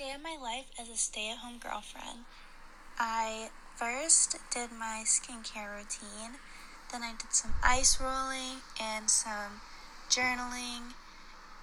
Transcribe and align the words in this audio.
day 0.00 0.12
of 0.14 0.22
my 0.22 0.38
life 0.42 0.64
as 0.80 0.88
a 0.88 0.96
stay 0.96 1.30
at 1.30 1.36
home 1.36 1.58
girlfriend. 1.58 2.24
I 2.98 3.50
first 3.76 4.34
did 4.50 4.70
my 4.72 5.04
skincare 5.04 5.76
routine, 5.76 6.40
then 6.90 7.02
I 7.02 7.12
did 7.20 7.34
some 7.34 7.52
ice 7.62 8.00
rolling 8.00 8.62
and 8.80 9.10
some 9.10 9.60
journaling, 10.08 10.94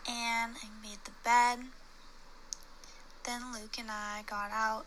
and 0.08 0.54
I 0.62 0.68
made 0.84 1.00
the 1.04 1.18
bed. 1.24 1.66
Then 3.26 3.52
Luke 3.52 3.80
and 3.80 3.90
I 3.90 4.22
got 4.28 4.52
out 4.52 4.86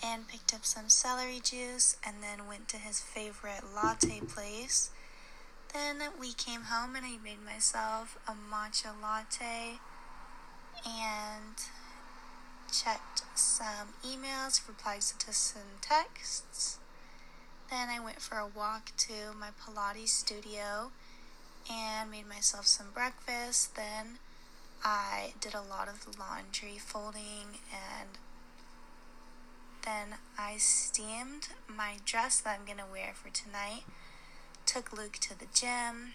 and 0.00 0.28
picked 0.28 0.54
up 0.54 0.64
some 0.64 0.88
celery 0.88 1.40
juice 1.42 1.96
and 2.06 2.18
then 2.22 2.46
went 2.46 2.68
to 2.68 2.76
his 2.76 3.00
favorite 3.00 3.64
latte 3.74 4.20
place. 4.20 4.90
Then 5.74 5.96
we 6.20 6.32
came 6.34 6.62
home 6.62 6.94
and 6.94 7.04
I 7.04 7.16
made 7.18 7.44
myself 7.44 8.16
a 8.28 8.32
matcha 8.32 8.92
latte 9.02 9.80
and 10.86 11.56
checked 12.72 13.22
some 13.34 13.94
emails, 14.04 14.66
replied 14.66 15.02
to 15.02 15.32
some 15.32 15.78
texts. 15.80 16.78
Then 17.70 17.88
I 17.88 18.00
went 18.00 18.20
for 18.20 18.38
a 18.38 18.46
walk 18.46 18.92
to 18.98 19.34
my 19.38 19.48
Pilates 19.60 20.08
studio 20.08 20.90
and 21.70 22.10
made 22.10 22.28
myself 22.28 22.66
some 22.66 22.88
breakfast. 22.92 23.76
Then 23.76 24.18
I 24.82 25.34
did 25.40 25.54
a 25.54 25.60
lot 25.60 25.88
of 25.88 26.18
laundry 26.18 26.78
folding 26.78 27.58
and 27.70 28.18
then 29.84 30.18
I 30.38 30.56
steamed 30.56 31.48
my 31.68 31.96
dress 32.04 32.40
that 32.40 32.58
I'm 32.58 32.66
gonna 32.66 32.90
wear 32.90 33.12
for 33.14 33.30
tonight. 33.30 33.82
Took 34.64 34.92
Luke 34.96 35.18
to 35.20 35.38
the 35.38 35.46
gym. 35.52 36.14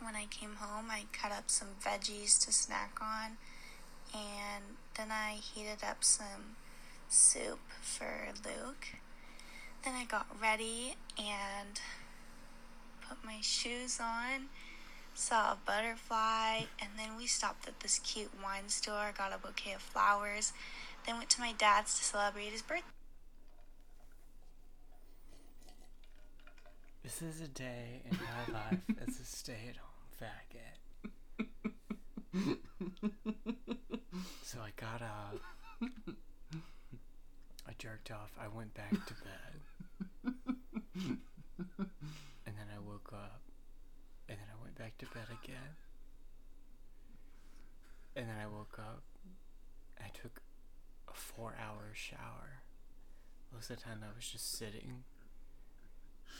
When 0.00 0.14
I 0.14 0.26
came 0.26 0.56
home, 0.56 0.86
I 0.90 1.04
cut 1.12 1.32
up 1.32 1.50
some 1.50 1.68
veggies 1.82 2.38
to 2.44 2.52
snack 2.52 2.98
on 3.00 3.38
and 4.14 4.76
then 4.96 5.08
I 5.10 5.34
heated 5.34 5.84
up 5.86 6.02
some 6.02 6.56
soup 7.08 7.60
for 7.82 8.28
Luke. 8.44 8.88
Then 9.84 9.94
I 9.94 10.04
got 10.04 10.26
ready 10.40 10.96
and 11.18 11.80
put 13.06 13.22
my 13.24 13.38
shoes 13.40 14.00
on, 14.00 14.46
saw 15.14 15.52
a 15.52 15.58
butterfly, 15.64 16.62
and 16.80 16.90
then 16.96 17.16
we 17.16 17.26
stopped 17.26 17.68
at 17.68 17.80
this 17.80 17.98
cute 17.98 18.30
wine 18.42 18.68
store, 18.68 19.12
got 19.16 19.34
a 19.34 19.38
bouquet 19.38 19.74
of 19.74 19.82
flowers, 19.82 20.52
then 21.06 21.18
went 21.18 21.30
to 21.30 21.40
my 21.40 21.52
dad's 21.52 21.96
to 21.98 22.04
celebrate 22.04 22.52
his 22.52 22.62
birthday. 22.62 22.84
This 27.02 27.22
is 27.22 27.40
a 27.40 27.48
day 27.48 28.02
in 28.10 28.18
my 28.18 28.58
life 28.58 28.80
as 29.06 29.20
a 29.20 29.24
stay 29.24 29.70
at 29.70 29.76
home 29.76 29.90
faggot. 30.20 30.76
so 34.56 34.62
I 34.62 34.70
got 34.80 35.02
up. 35.02 35.38
I 37.68 37.72
jerked 37.78 38.10
off. 38.10 38.30
I 38.40 38.48
went 38.48 38.72
back 38.72 38.90
to 38.90 39.14
bed. 39.14 39.60
And 40.94 42.56
then 42.56 42.68
I 42.74 42.78
woke 42.80 43.10
up. 43.12 43.42
And 44.30 44.38
then 44.38 44.46
I 44.50 44.62
went 44.62 44.78
back 44.78 44.96
to 44.98 45.06
bed 45.06 45.26
again. 45.44 45.76
And 48.14 48.28
then 48.28 48.36
I 48.42 48.46
woke 48.46 48.78
up. 48.78 49.02
I 50.00 50.08
took 50.14 50.40
a 51.10 51.14
four 51.14 51.54
hour 51.62 51.90
shower. 51.92 52.62
Most 53.52 53.68
of 53.68 53.76
the 53.76 53.82
time 53.82 54.02
I 54.02 54.16
was 54.16 54.26
just 54.26 54.56
sitting 54.56 55.04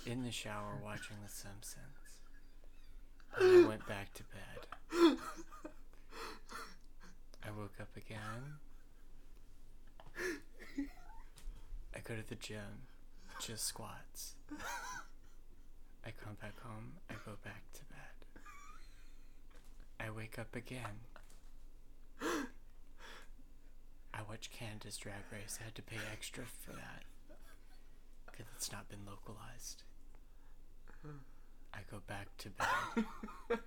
in 0.06 0.24
the 0.24 0.32
shower 0.32 0.78
watching 0.82 1.16
The 1.22 1.30
Simpsons. 1.30 2.22
And 3.38 3.66
I 3.66 3.68
went 3.68 3.86
back 3.86 4.14
to 4.14 4.22
bed. 4.22 5.18
I 7.46 7.50
woke 7.56 7.74
up 7.80 7.96
again. 7.96 8.58
I 11.94 12.00
go 12.00 12.14
to 12.16 12.28
the 12.28 12.34
gym, 12.34 12.88
just 13.40 13.64
squats. 13.66 14.34
I 16.04 16.10
come 16.24 16.34
back 16.40 16.60
home, 16.60 16.92
I 17.08 17.14
go 17.24 17.32
back 17.44 17.62
to 17.74 17.84
bed. 17.84 18.42
I 20.00 20.10
wake 20.10 20.38
up 20.38 20.54
again. 20.56 21.00
I 24.14 24.22
watch 24.28 24.50
Canada's 24.50 24.96
Drag 24.96 25.22
Race. 25.32 25.58
I 25.60 25.64
had 25.64 25.74
to 25.76 25.82
pay 25.82 25.96
extra 26.12 26.44
for 26.44 26.72
that. 26.72 27.02
Because 28.30 28.46
it's 28.56 28.72
not 28.72 28.88
been 28.88 29.04
localized. 29.06 29.82
I 31.74 31.78
go 31.90 32.00
back 32.06 32.28
to 32.38 32.50
bed. 32.50 33.58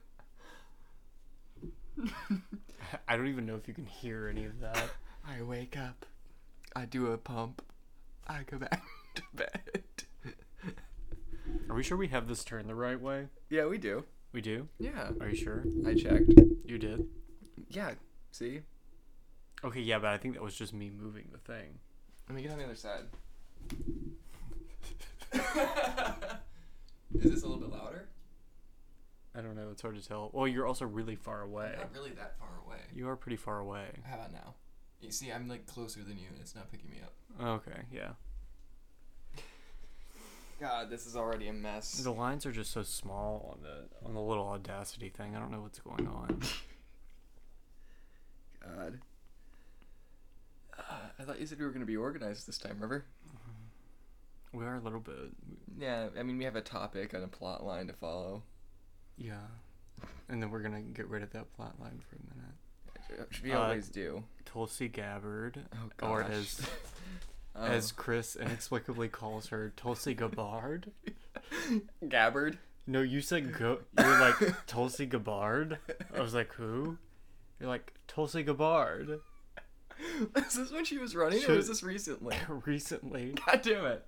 I 3.07 3.17
don't 3.17 3.27
even 3.27 3.45
know 3.45 3.55
if 3.55 3.67
you 3.67 3.73
can 3.73 3.85
hear 3.85 4.27
any 4.27 4.45
of 4.45 4.59
that. 4.61 4.89
I 5.27 5.41
wake 5.41 5.77
up. 5.77 6.05
I 6.75 6.85
do 6.85 7.07
a 7.11 7.17
pump. 7.17 7.61
I 8.27 8.43
go 8.49 8.57
back 8.57 8.83
to 9.15 9.23
bed. 9.33 9.83
Are 11.69 11.75
we 11.75 11.83
sure 11.83 11.97
we 11.97 12.07
have 12.07 12.27
this 12.27 12.43
turned 12.43 12.69
the 12.69 12.75
right 12.75 12.99
way? 12.99 13.27
Yeah, 13.49 13.65
we 13.65 13.77
do. 13.77 14.05
We 14.31 14.41
do? 14.41 14.67
Yeah, 14.79 15.09
Are 15.19 15.29
you 15.29 15.35
sure? 15.35 15.63
I 15.85 15.95
checked. 15.95 16.31
You 16.65 16.77
did? 16.77 17.07
Yeah, 17.69 17.93
see? 18.31 18.61
Okay, 19.63 19.81
yeah, 19.81 19.97
but 19.97 20.09
I 20.09 20.17
think 20.17 20.35
that 20.35 20.43
was 20.43 20.55
just 20.55 20.73
me 20.73 20.91
moving 20.91 21.29
the 21.31 21.39
thing. 21.39 21.79
Let 22.27 22.35
me 22.35 22.43
get 22.43 22.51
on 22.51 22.59
the 22.59 22.65
other 22.65 22.75
side. 22.75 23.05
Is 27.15 27.31
this 27.31 27.43
a 27.43 27.47
little 27.47 27.57
bit 27.59 27.71
louder? 27.71 28.08
I 29.35 29.41
don't 29.41 29.55
know, 29.55 29.69
it's 29.71 29.81
hard 29.81 29.95
to 30.01 30.07
tell. 30.07 30.29
Well, 30.33 30.47
you're 30.47 30.65
also 30.65 30.85
really 30.85 31.15
far 31.15 31.41
away. 31.41 31.73
Not 31.77 31.93
really 31.93 32.11
that 32.11 32.37
far 32.39 32.49
away. 32.65 32.79
You 32.93 33.07
are 33.09 33.15
pretty 33.15 33.37
far 33.37 33.59
away. 33.59 33.85
How 34.03 34.15
about 34.15 34.31
now? 34.31 34.55
You 35.01 35.11
see, 35.11 35.31
I'm 35.31 35.47
like 35.47 35.65
closer 35.65 36.01
than 36.01 36.17
you, 36.17 36.25
and 36.31 36.41
it's 36.41 36.55
not 36.55 36.71
picking 36.71 36.89
me 36.89 36.97
up. 37.03 37.13
Okay, 37.41 37.81
yeah. 37.91 38.11
God, 40.59 40.89
this 40.89 41.05
is 41.05 41.15
already 41.15 41.47
a 41.47 41.53
mess. 41.53 41.93
The 41.93 42.11
lines 42.11 42.45
are 42.45 42.51
just 42.51 42.71
so 42.71 42.83
small 42.83 43.55
on 43.55 43.63
the 43.63 44.05
on 44.05 44.13
the 44.13 44.19
little 44.19 44.45
audacity 44.45 45.07
thing. 45.07 45.35
I 45.35 45.39
don't 45.39 45.51
know 45.51 45.61
what's 45.61 45.79
going 45.79 46.05
on. 46.05 46.41
God. 48.61 48.99
Uh, 50.77 50.81
I 51.17 51.23
thought 51.23 51.39
you 51.39 51.45
said 51.45 51.59
we 51.59 51.65
were 51.65 51.71
going 51.71 51.81
to 51.81 51.85
be 51.85 51.95
organized 51.95 52.45
this 52.45 52.57
time, 52.57 52.77
River. 52.79 53.05
We 54.51 54.65
are 54.65 54.75
a 54.75 54.81
little 54.81 54.99
bit. 54.99 55.31
Yeah, 55.77 56.07
I 56.17 56.23
mean, 56.23 56.37
we 56.37 56.43
have 56.45 56.55
a 56.55 56.61
topic 56.61 57.13
and 57.13 57.23
a 57.23 57.27
plot 57.27 57.65
line 57.65 57.87
to 57.87 57.93
follow. 57.93 58.43
Yeah. 59.19 59.33
And 60.29 60.41
then 60.41 60.49
we're 60.51 60.61
gonna 60.61 60.81
get 60.81 61.07
rid 61.07 61.23
of 61.23 61.31
that 61.33 61.51
plot 61.55 61.75
line 61.79 61.99
for 62.09 62.15
a 62.15 62.35
minute. 62.35 63.27
Which 63.29 63.41
we 63.43 63.51
Uh, 63.51 63.59
always 63.59 63.89
do. 63.89 64.23
Tulsi 64.45 64.87
Gabbard, 64.87 65.65
Oh, 66.01 66.07
or 66.07 66.23
as 66.31 66.61
Oh. 67.55 67.65
as 67.65 67.91
Chris 67.91 68.35
inexplicably 68.35 69.09
calls 69.09 69.47
her, 69.47 69.73
Tulsi 69.75 70.13
Gabbard. 70.13 70.91
Gabbard. 72.07 72.59
No, 72.87 73.01
you 73.01 73.21
said 73.21 73.53
go. 73.57 73.79
You're 73.97 74.19
like 74.19 74.65
Tulsi 74.67 75.05
Gabbard. 75.05 75.77
I 76.15 76.21
was 76.21 76.33
like, 76.33 76.53
who? 76.53 76.97
You're 77.59 77.69
like 77.69 77.93
Tulsi 78.07 78.43
Gabbard. 78.43 79.19
is 80.35 80.53
this 80.55 80.71
when 80.71 80.85
she 80.85 80.97
was 80.97 81.15
running, 81.15 81.39
or 81.39 81.41
Should- 81.41 81.57
was 81.57 81.67
this 81.67 81.83
recently? 81.83 82.35
Recently, 82.65 83.33
God 83.45 83.61
damn 83.63 83.85
it. 83.85 84.05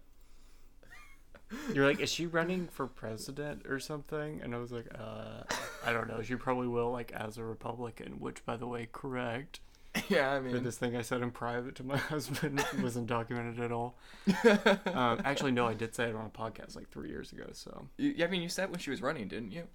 You're 1.73 1.85
like, 1.85 1.99
is 1.99 2.11
she 2.11 2.25
running 2.27 2.67
for 2.67 2.87
president 2.87 3.65
or 3.67 3.79
something? 3.79 4.41
And 4.41 4.53
I 4.55 4.57
was 4.57 4.71
like, 4.71 4.87
uh, 4.97 5.43
I 5.85 5.91
don't 5.93 6.07
know. 6.07 6.21
She 6.21 6.35
probably 6.35 6.67
will, 6.67 6.91
like, 6.91 7.11
as 7.13 7.37
a 7.37 7.43
Republican. 7.43 8.19
Which, 8.19 8.45
by 8.45 8.57
the 8.57 8.67
way, 8.67 8.87
correct. 8.91 9.59
Yeah, 10.07 10.31
I 10.31 10.39
mean, 10.39 10.63
this 10.63 10.77
thing 10.77 10.95
I 10.95 11.01
said 11.01 11.21
in 11.21 11.31
private 11.31 11.75
to 11.75 11.83
my 11.83 11.97
husband 12.13 12.65
wasn't 12.81 13.07
documented 13.07 13.59
at 13.59 13.71
all. 13.73 13.97
Um, 14.85 15.21
actually, 15.25 15.51
no, 15.51 15.67
I 15.67 15.73
did 15.73 15.93
say 15.93 16.05
it 16.09 16.15
on 16.15 16.25
a 16.25 16.29
podcast 16.29 16.75
like 16.77 16.89
three 16.89 17.09
years 17.09 17.33
ago. 17.33 17.45
So, 17.51 17.87
you, 17.97 18.13
yeah, 18.15 18.25
I 18.25 18.29
mean, 18.29 18.41
you 18.41 18.47
said 18.49 18.69
when 18.69 18.79
she 18.79 18.89
was 18.89 19.01
running, 19.01 19.27
didn't 19.27 19.51
you? 19.51 19.67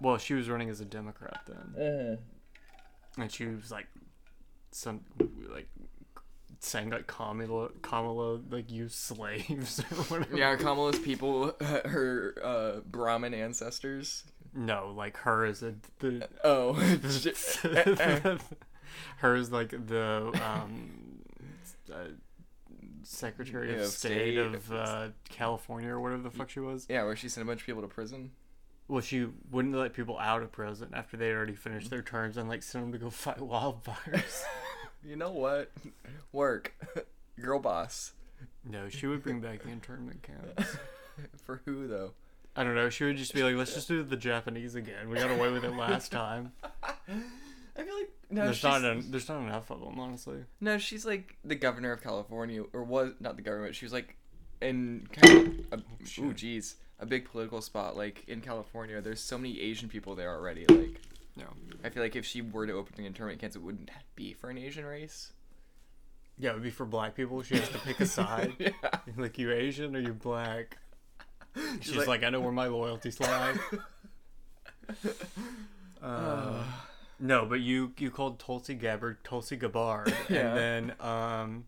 well, 0.00 0.18
she 0.18 0.34
was 0.34 0.48
running 0.48 0.68
as 0.70 0.80
a 0.80 0.84
Democrat 0.84 1.40
then. 1.46 2.18
and 3.18 3.30
she 3.32 3.46
was 3.46 3.70
like 3.70 3.86
some 4.70 5.00
like 5.52 5.68
saying 6.64 6.90
like 6.90 7.06
Kamala 7.06 7.68
Kamala 7.82 8.40
like 8.50 8.70
use 8.70 8.94
slaves 8.94 9.80
or 9.92 9.96
whatever. 10.04 10.36
Yeah, 10.36 10.56
Kamala's 10.56 10.98
people, 10.98 11.52
her 11.60 12.34
uh, 12.42 12.80
Brahmin 12.88 13.34
ancestors. 13.34 14.24
No, 14.54 14.92
like 14.96 15.16
her 15.18 15.44
is 15.46 15.62
a 15.62 15.74
the 15.98 16.28
Oh, 16.44 16.74
her 19.18 19.36
is 19.36 19.50
like 19.52 19.70
the 19.86 20.30
um 20.44 21.20
uh, 21.92 21.96
Secretary 23.02 23.74
of 23.74 23.80
Yeah, 23.80 23.86
State, 23.86 24.34
State. 24.34 24.38
of 24.38 24.72
uh, 24.72 25.08
California 25.28 25.90
or 25.90 26.00
whatever 26.00 26.22
the 26.22 26.30
fuck 26.30 26.48
she 26.48 26.60
was. 26.60 26.86
yeah, 26.88 27.04
where 27.04 27.14
she 27.16 27.28
sent 27.28 27.42
a 27.42 27.46
bunch 27.46 27.60
of 27.60 27.66
people 27.66 27.82
to 27.82 27.88
prison. 27.88 28.30
Well, 28.88 29.00
she 29.00 29.26
wouldn't 29.50 29.74
let 29.74 29.92
people 29.94 30.18
out 30.18 30.42
of 30.42 30.52
prison 30.52 30.90
after 30.94 31.16
they 31.16 31.30
already 31.32 31.54
finished 31.54 31.90
their 31.90 32.02
terms 32.02 32.36
and 32.36 32.48
like 32.48 32.62
send 32.62 32.84
them 32.84 32.92
to 32.92 32.98
go 32.98 33.10
fight 33.10 33.38
wildfires. 33.38 34.42
You 35.06 35.16
know 35.16 35.30
what? 35.30 35.70
Work, 36.32 36.74
girl 37.40 37.58
boss. 37.58 38.12
no, 38.68 38.88
she 38.88 39.06
would 39.06 39.22
bring 39.22 39.40
back 39.40 39.62
the 39.62 39.68
internment 39.70 40.22
camps. 40.22 40.76
For 41.44 41.60
who 41.64 41.86
though? 41.86 42.12
I 42.56 42.64
don't 42.64 42.74
know. 42.74 42.88
She 42.88 43.04
would 43.04 43.16
just 43.16 43.34
be 43.34 43.42
like, 43.42 43.54
"Let's 43.56 43.74
just 43.74 43.88
do 43.88 44.02
the 44.02 44.16
Japanese 44.16 44.74
again. 44.74 45.08
We 45.08 45.16
got 45.18 45.30
away 45.30 45.50
with 45.50 45.64
it 45.64 45.76
last 45.76 46.10
time." 46.12 46.52
I 47.76 47.82
feel 47.82 47.94
like 47.94 48.10
no, 48.30 48.44
there's 48.44 48.56
she's, 48.56 48.64
not 48.64 48.84
en- 48.84 49.10
there's 49.10 49.28
not 49.28 49.42
enough 49.42 49.70
of 49.70 49.80
them, 49.80 49.98
honestly. 49.98 50.44
no, 50.60 50.78
she's 50.78 51.04
like 51.04 51.36
the 51.44 51.56
governor 51.56 51.92
of 51.92 52.02
California, 52.02 52.62
or 52.72 52.84
was 52.84 53.12
not 53.20 53.36
the 53.36 53.42
government. 53.42 53.74
She 53.74 53.84
was 53.84 53.92
like 53.92 54.16
in 54.60 55.08
kind 55.12 55.48
of 55.72 55.78
a, 55.80 55.82
oh, 55.82 56.02
ooh, 56.02 56.06
shit. 56.06 56.36
geez, 56.36 56.76
a 57.00 57.06
big 57.06 57.28
political 57.28 57.60
spot. 57.60 57.96
Like 57.96 58.24
in 58.28 58.40
California, 58.40 59.00
there's 59.00 59.20
so 59.20 59.36
many 59.36 59.60
Asian 59.60 59.88
people 59.88 60.14
there 60.14 60.32
already. 60.32 60.64
Like, 60.68 61.00
No. 61.36 61.46
I 61.82 61.88
feel 61.90 62.02
like 62.02 62.14
if 62.16 62.24
she 62.24 62.42
were 62.42 62.66
to 62.66 62.72
open 62.74 62.94
an 62.98 63.04
internment 63.06 63.40
camps, 63.40 63.56
it 63.56 63.62
wouldn't 63.62 63.90
be 64.14 64.32
for 64.34 64.50
an 64.50 64.58
Asian 64.58 64.84
race. 64.84 65.32
Yeah, 66.38 66.50
it 66.50 66.54
would 66.54 66.62
be 66.62 66.70
for 66.70 66.84
black 66.86 67.14
people. 67.14 67.42
She 67.42 67.56
has 67.56 67.68
to 67.70 67.78
pick 67.78 68.00
a 68.00 68.06
side. 68.20 68.54
yeah. 68.58 68.70
like 69.16 69.38
you 69.38 69.52
Asian 69.52 69.94
or 69.96 70.00
you 70.00 70.12
black? 70.14 70.78
She's, 71.80 71.96
like- 71.96 72.08
like, 72.08 72.24
I 72.24 72.30
know 72.30 72.40
where 72.40 72.52
my 72.52 72.66
loyalties 72.66 73.18
lie. 73.20 73.54
uh, 76.02 76.62
no, 77.20 77.46
but 77.46 77.60
you 77.60 77.92
you 77.98 78.10
called 78.10 78.38
Tulsi 78.38 78.74
Gabbard 78.74 79.22
Tulsi 79.24 79.56
Gabbard, 79.56 80.12
Yeah. 80.28 80.48
and 80.54 80.58
then 80.90 81.00
um, 81.00 81.64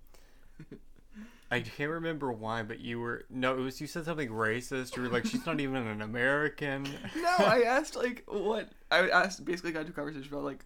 I 1.50 1.60
can't 1.60 1.90
remember 1.90 2.32
why, 2.32 2.62
but 2.62 2.81
you 2.81 2.98
were 3.00 3.25
no, 3.31 3.54
it 3.56 3.60
was 3.60 3.81
you 3.81 3.87
said 3.87 4.04
something 4.04 4.28
racist. 4.31 4.96
You 4.96 5.02
were 5.02 5.08
like, 5.08 5.26
she's 5.26 5.46
not 5.46 5.60
even 5.60 5.76
an 5.87 6.02
American. 6.02 6.84
No, 7.16 7.34
I 7.46 7.62
asked 7.66 7.94
like 7.96 8.25
what 8.26 8.69
I 8.90 9.08
asked 9.08 9.44
basically 9.44 9.72
got 9.72 9.81
into 9.81 9.93
a 9.93 9.94
conversation 9.94 10.28
about 10.32 10.44
like 10.44 10.64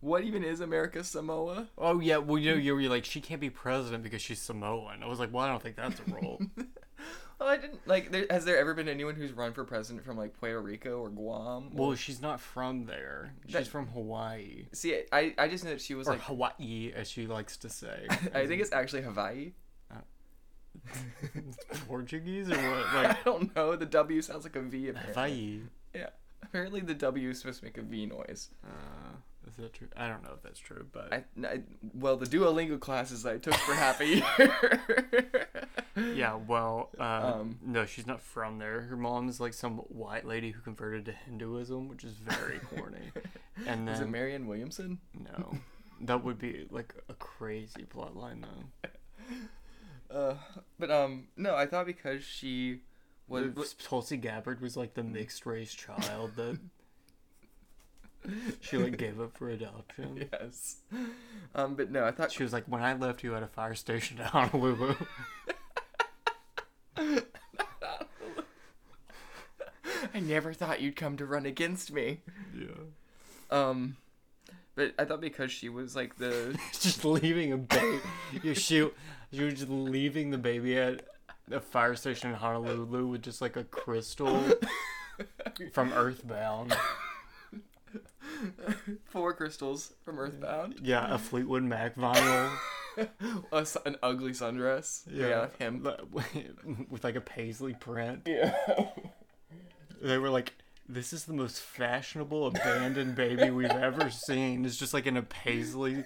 what 0.00 0.22
even 0.22 0.44
is 0.44 0.60
America 0.60 1.02
Samoa? 1.02 1.68
Oh 1.78 1.98
yeah, 2.00 2.18
well 2.18 2.38
you 2.38 2.52
know 2.52 2.56
you 2.58 2.74
were 2.74 2.82
like 2.82 3.04
she 3.04 3.20
can't 3.20 3.40
be 3.40 3.50
president 3.50 4.02
because 4.02 4.20
she's 4.22 4.40
Samoan. 4.40 5.02
I 5.02 5.06
was 5.06 5.18
like, 5.18 5.32
well 5.32 5.44
I 5.44 5.48
don't 5.48 5.62
think 5.62 5.76
that's 5.76 6.00
a 6.00 6.10
role. 6.14 6.40
Well, 7.40 7.48
I 7.48 7.56
didn't 7.56 7.86
like. 7.86 8.10
There, 8.10 8.26
has 8.30 8.44
there 8.44 8.58
ever 8.58 8.74
been 8.74 8.88
anyone 8.88 9.14
who's 9.14 9.30
run 9.32 9.52
for 9.52 9.62
president 9.64 10.04
from 10.04 10.16
like 10.16 10.36
Puerto 10.40 10.60
Rico 10.60 10.98
or 10.98 11.08
Guam? 11.08 11.70
well, 11.72 11.94
she's 11.94 12.20
not 12.20 12.40
from 12.40 12.86
there. 12.86 13.32
She's 13.46 13.52
That- 13.52 13.68
from 13.68 13.86
Hawaii. 13.86 14.66
see, 14.72 15.02
I 15.12 15.34
I 15.38 15.46
just 15.46 15.62
know 15.62 15.70
that 15.70 15.80
she 15.80 15.94
was 15.94 16.08
Or 16.08 16.14
like. 16.14 16.22
Hawaii, 16.22 16.90
as 16.96 17.08
she 17.08 17.28
likes 17.28 17.56
to 17.58 17.68
say. 17.68 18.08
I 18.34 18.48
think 18.48 18.60
it's 18.60 18.72
actually 18.72 19.02
Hawaii. 19.02 19.52
Portuguese 21.88 22.50
or 22.50 22.56
what? 22.56 22.86
I 22.94 23.16
don't 23.24 23.54
know. 23.54 23.76
The 23.76 23.86
W 23.86 24.22
sounds 24.22 24.44
like 24.44 24.56
a 24.56 24.60
V. 24.60 24.88
Apparently. 24.88 25.62
Yeah. 25.94 26.08
Apparently 26.42 26.80
the 26.80 26.94
W 26.94 27.30
is 27.30 27.40
supposed 27.40 27.58
to 27.60 27.64
make 27.64 27.78
a 27.78 27.82
V 27.82 28.06
noise. 28.06 28.50
Uh, 28.64 29.16
is 29.46 29.56
that 29.56 29.72
true? 29.72 29.88
I 29.96 30.08
don't 30.08 30.22
know 30.22 30.32
if 30.34 30.42
that's 30.42 30.58
true, 30.60 30.86
but 30.92 31.12
I, 31.12 31.24
I 31.46 31.60
well 31.94 32.16
the 32.16 32.26
Duolingo 32.26 32.78
classes 32.78 33.26
I 33.26 33.38
took 33.38 33.54
for 33.54 33.74
half 33.74 34.00
a 34.00 34.06
year. 34.06 34.80
yeah. 36.14 36.34
Well, 36.34 36.90
uh, 36.98 37.32
Um, 37.40 37.58
no, 37.64 37.84
she's 37.86 38.06
not 38.06 38.20
from 38.20 38.58
there. 38.58 38.82
Her 38.82 38.96
mom 38.96 39.28
is 39.28 39.40
like 39.40 39.54
some 39.54 39.78
white 39.78 40.24
lady 40.26 40.50
who 40.52 40.60
converted 40.60 41.04
to 41.06 41.12
Hinduism, 41.12 41.88
which 41.88 42.04
is 42.04 42.12
very 42.14 42.58
corny. 42.76 43.10
And 43.66 43.86
then 43.88 43.94
Is 43.94 44.00
it 44.00 44.08
Marianne 44.08 44.46
Williamson? 44.46 44.98
no, 45.18 45.58
that 46.02 46.22
would 46.24 46.38
be 46.38 46.66
like 46.70 46.94
a 47.08 47.14
crazy 47.14 47.84
plotline 47.92 48.42
though. 48.42 48.90
Uh, 50.10 50.34
but 50.78 50.90
um, 50.90 51.28
no, 51.36 51.54
I 51.54 51.66
thought 51.66 51.86
because 51.86 52.24
she 52.24 52.80
was. 53.26 53.54
Was 53.54 53.74
Tulsi 53.74 54.16
Gabbard 54.16 54.60
was 54.60 54.76
like 54.76 54.94
the 54.94 55.02
mixed 55.02 55.46
race 55.46 55.74
child 55.74 56.32
that 56.36 56.58
she 58.60 58.76
like 58.78 58.96
gave 58.96 59.20
up 59.20 59.36
for 59.36 59.50
adoption. 59.50 60.28
yes. 60.32 60.76
Um, 61.54 61.74
but 61.74 61.90
no, 61.90 62.04
I 62.04 62.10
thought 62.10 62.32
She 62.32 62.42
was 62.42 62.52
like, 62.52 62.64
when 62.66 62.82
I 62.82 62.94
left 62.94 63.22
you 63.22 63.34
at 63.34 63.42
a 63.42 63.46
fire 63.46 63.74
station 63.74 64.18
in 64.18 64.24
Honolulu. 64.24 64.94
I 70.14 70.20
never 70.20 70.52
thought 70.52 70.80
you'd 70.80 70.96
come 70.96 71.16
to 71.16 71.26
run 71.26 71.46
against 71.46 71.92
me. 71.92 72.20
yeah. 72.56 72.66
Um, 73.50 73.96
but 74.78 74.94
I 74.96 75.04
thought 75.04 75.20
because 75.20 75.50
she 75.50 75.68
was 75.68 75.96
like 75.96 76.16
the 76.18 76.56
just 76.72 77.04
leaving 77.04 77.52
a 77.52 77.56
baby. 77.56 77.98
you 78.44 78.54
shoot. 78.54 78.94
she 79.32 79.42
was 79.42 79.54
just 79.54 79.68
leaving 79.68 80.30
the 80.30 80.38
baby 80.38 80.78
at 80.78 81.02
a 81.50 81.60
fire 81.60 81.96
station 81.96 82.30
in 82.30 82.36
Honolulu 82.36 83.08
with 83.08 83.22
just 83.22 83.42
like 83.42 83.56
a 83.56 83.64
crystal 83.64 84.40
from 85.72 85.92
Earthbound. 85.92 86.76
four 89.06 89.34
crystals 89.34 89.94
from 90.04 90.20
Earthbound, 90.20 90.76
Yeah, 90.80 91.12
a 91.12 91.18
Fleetwood 91.18 91.64
Mac 91.64 91.96
vinyl. 91.96 92.52
a 93.52 93.66
an 93.84 93.96
ugly 94.00 94.30
sundress. 94.30 95.02
Yeah, 95.10 95.48
him. 95.58 95.84
with 96.88 97.02
like 97.02 97.16
a 97.16 97.20
paisley 97.20 97.74
print. 97.74 98.22
Yeah. 98.26 98.54
They 100.00 100.18
were 100.18 100.30
like, 100.30 100.52
"This 100.88 101.12
is 101.12 101.24
the 101.24 101.32
most 101.32 101.60
fashionable 101.60 102.46
abandoned 102.46 103.14
baby 103.14 103.50
we've 103.50 103.70
ever 103.70 104.10
seen." 104.10 104.64
It's 104.64 104.76
just 104.76 104.94
like 104.94 105.06
in 105.06 105.16
a 105.16 105.22
paisley. 105.22 106.04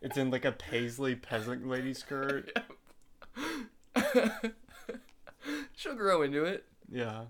It's 0.00 0.16
in 0.16 0.30
like 0.30 0.44
a 0.44 0.52
paisley 0.52 1.16
peasant 1.16 1.66
lady 1.66 1.94
skirt. 1.94 2.56
She'll 5.76 5.94
grow 5.94 6.22
into 6.22 6.44
it. 6.44 6.64
Yeah. 6.90 7.24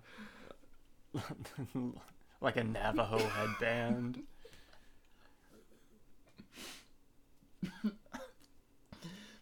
like 2.40 2.56
a 2.56 2.64
Navajo 2.64 3.18
headband. 3.18 4.22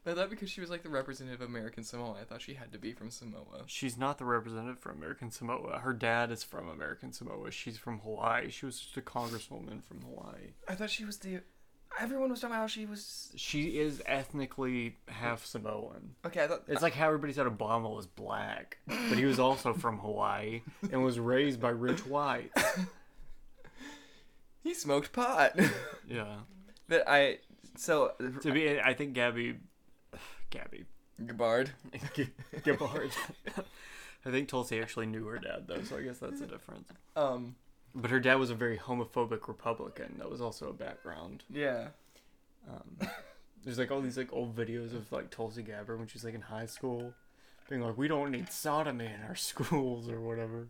But 0.07 0.13
I 0.13 0.21
thought 0.21 0.31
because 0.31 0.49
she 0.51 0.61
was 0.61 0.71
like 0.71 0.85
the 0.85 0.89
representative 0.89 1.41
of 1.41 1.49
American 1.49 1.83
Samoa, 1.83 2.15
I 2.21 2.23
thought 2.23 2.41
she 2.41 2.55
had 2.55 2.71
to 2.71 2.79
be 2.79 2.93
from 2.93 3.11
Samoa. 3.11 3.65
She's 3.67 3.99
not 3.99 4.19
the 4.19 4.25
representative 4.25 4.79
from 4.79 4.99
American 4.99 5.33
Samoa. 5.33 5.81
Her 5.81 5.93
dad 5.93 6.31
is 6.31 6.45
from 6.45 6.69
American 6.69 7.13
Samoa. 7.13 7.51
She's 7.51 7.77
from 7.77 7.99
Hawaii. 7.99 8.49
She 8.51 8.67
was 8.67 8.79
just 8.79 8.97
a 8.97 9.01
congresswoman 9.01 9.83
from 9.83 10.03
Hawaii. 10.03 10.53
I 10.69 10.77
thought 10.77 10.91
she 10.91 11.05
was 11.05 11.17
the. 11.17 11.41
Everyone 11.99 12.31
was 12.31 12.41
talking 12.41 12.55
about 12.55 12.61
how 12.61 12.67
she 12.69 12.87
was. 12.87 13.33
She 13.35 13.81
is 13.81 14.01
ethnically 14.07 14.97
half 15.09 15.45
Samoan. 15.45 16.15
Okay, 16.25 16.45
I 16.45 16.47
thought 16.47 16.63
It's 16.69 16.83
like 16.83 16.95
how 16.95 17.09
everybody 17.09 17.33
said 17.33 17.47
Obama 17.47 17.93
was 17.93 18.07
black, 18.07 18.79
but 18.87 19.19
he 19.19 19.25
was 19.25 19.41
also 19.41 19.73
from 19.75 19.99
Hawaii 19.99 20.63
and 20.93 21.03
was 21.03 21.19
raised 21.19 21.61
by 21.61 21.71
rich 21.71 22.07
whites. 22.07 22.63
he 24.63 24.73
smoked 24.73 25.13
pot. 25.13 25.59
Yeah. 26.09 26.37
but 26.89 27.03
I 27.09 27.39
so 27.77 28.13
To 28.43 28.53
be, 28.53 28.81
I 28.81 28.95
think 28.95 29.15
Gabby, 29.15 29.57
Gabby, 30.51 30.85
Gabbard. 31.27 31.71
Gabbard. 32.65 33.11
I 34.25 34.31
think 34.31 34.49
Tulsi 34.49 34.81
actually 34.81 35.07
knew 35.07 35.27
her 35.27 35.39
dad 35.39 35.65
though, 35.67 35.83
so 35.83 35.97
I 35.99 36.03
guess 36.03 36.19
that's 36.19 36.41
a 36.41 36.47
difference. 36.47 36.89
Um. 37.17 37.57
But 37.95 38.11
her 38.11 38.21
dad 38.21 38.35
was 38.35 38.51
a 38.51 38.55
very 38.55 38.77
homophobic 38.77 39.49
Republican. 39.49 40.17
That 40.19 40.31
was 40.31 40.43
also 40.43 40.69
a 40.69 40.73
background. 40.75 41.45
Yeah. 41.51 41.89
Um, 42.69 43.09
there's 43.65 43.79
like 43.79 43.91
all 43.91 44.03
these 44.03 44.19
like 44.19 44.31
old 44.35 44.55
videos 44.55 44.95
of 44.95 45.11
like 45.13 45.31
Tulsi 45.31 45.63
Gabbard 45.63 45.99
when 45.99 46.07
she's 46.07 46.23
like 46.25 46.35
in 46.35 46.43
high 46.43 46.67
school, 46.67 47.15
being 47.71 47.81
like, 47.81 47.97
"We 47.97 48.07
don't 48.09 48.31
need 48.33 48.53
sodomy 48.53 49.07
in 49.07 49.23
our 49.27 49.35
schools" 49.37 50.11
or 50.11 50.21
whatever. 50.21 50.69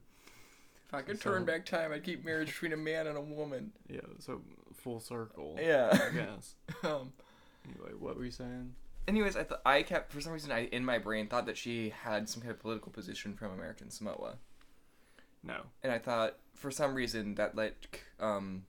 If 0.87 0.95
I 0.95 1.03
could 1.03 1.21
So- 1.21 1.31
turn 1.33 1.45
back 1.45 1.67
time, 1.67 1.93
I'd 1.93 2.05
keep 2.05 2.25
marriage 2.25 2.49
between 2.49 2.73
a 2.73 2.77
man 2.77 3.09
and 3.09 3.17
a 3.19 3.21
woman. 3.21 3.73
Yeah, 3.89 4.01
so 4.21 4.41
full 4.77 5.01
circle. 5.01 5.57
Yeah. 5.61 5.89
I 5.93 6.15
guess. 6.15 6.55
um. 6.85 7.13
Anyway, 7.69 7.91
what 7.99 8.17
were 8.17 8.25
you 8.25 8.31
saying? 8.31 8.73
Anyways, 9.09 9.37
I 9.37 9.45
thought 9.45 9.63
I 9.65 9.83
kept 9.83 10.13
for 10.13 10.21
some 10.21 10.33
reason 10.33 10.51
I 10.51 10.65
in 10.67 10.85
my 10.85 10.99
brain 10.99 11.29
thought 11.29 11.47
that 11.47 11.57
she 11.57 11.91
had 11.91 12.29
some 12.29 12.43
kind 12.43 12.51
of 12.51 12.59
political 12.61 12.91
position 12.91 13.35
from 13.35 13.53
American 13.53 13.89
Samoa, 13.91 14.37
No. 15.45 15.63
and 15.83 15.93
I 15.93 15.99
thought 15.99 16.39
for 16.55 16.71
some 16.71 16.95
reason 16.95 17.37
that 17.37 17.55
like 17.55 18.03
um, 18.19 18.65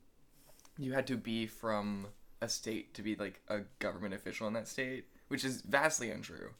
you 0.78 0.92
had 0.92 1.06
to 1.08 1.16
be 1.16 1.46
from 1.46 2.06
a 2.40 2.48
state 2.48 2.94
to 2.94 3.02
be 3.02 3.16
like 3.16 3.40
a 3.48 3.60
government 3.80 4.14
official 4.14 4.46
in 4.46 4.52
that 4.52 4.68
state, 4.68 5.06
which 5.26 5.44
is 5.44 5.62
vastly 5.62 6.10
untrue. 6.10 6.50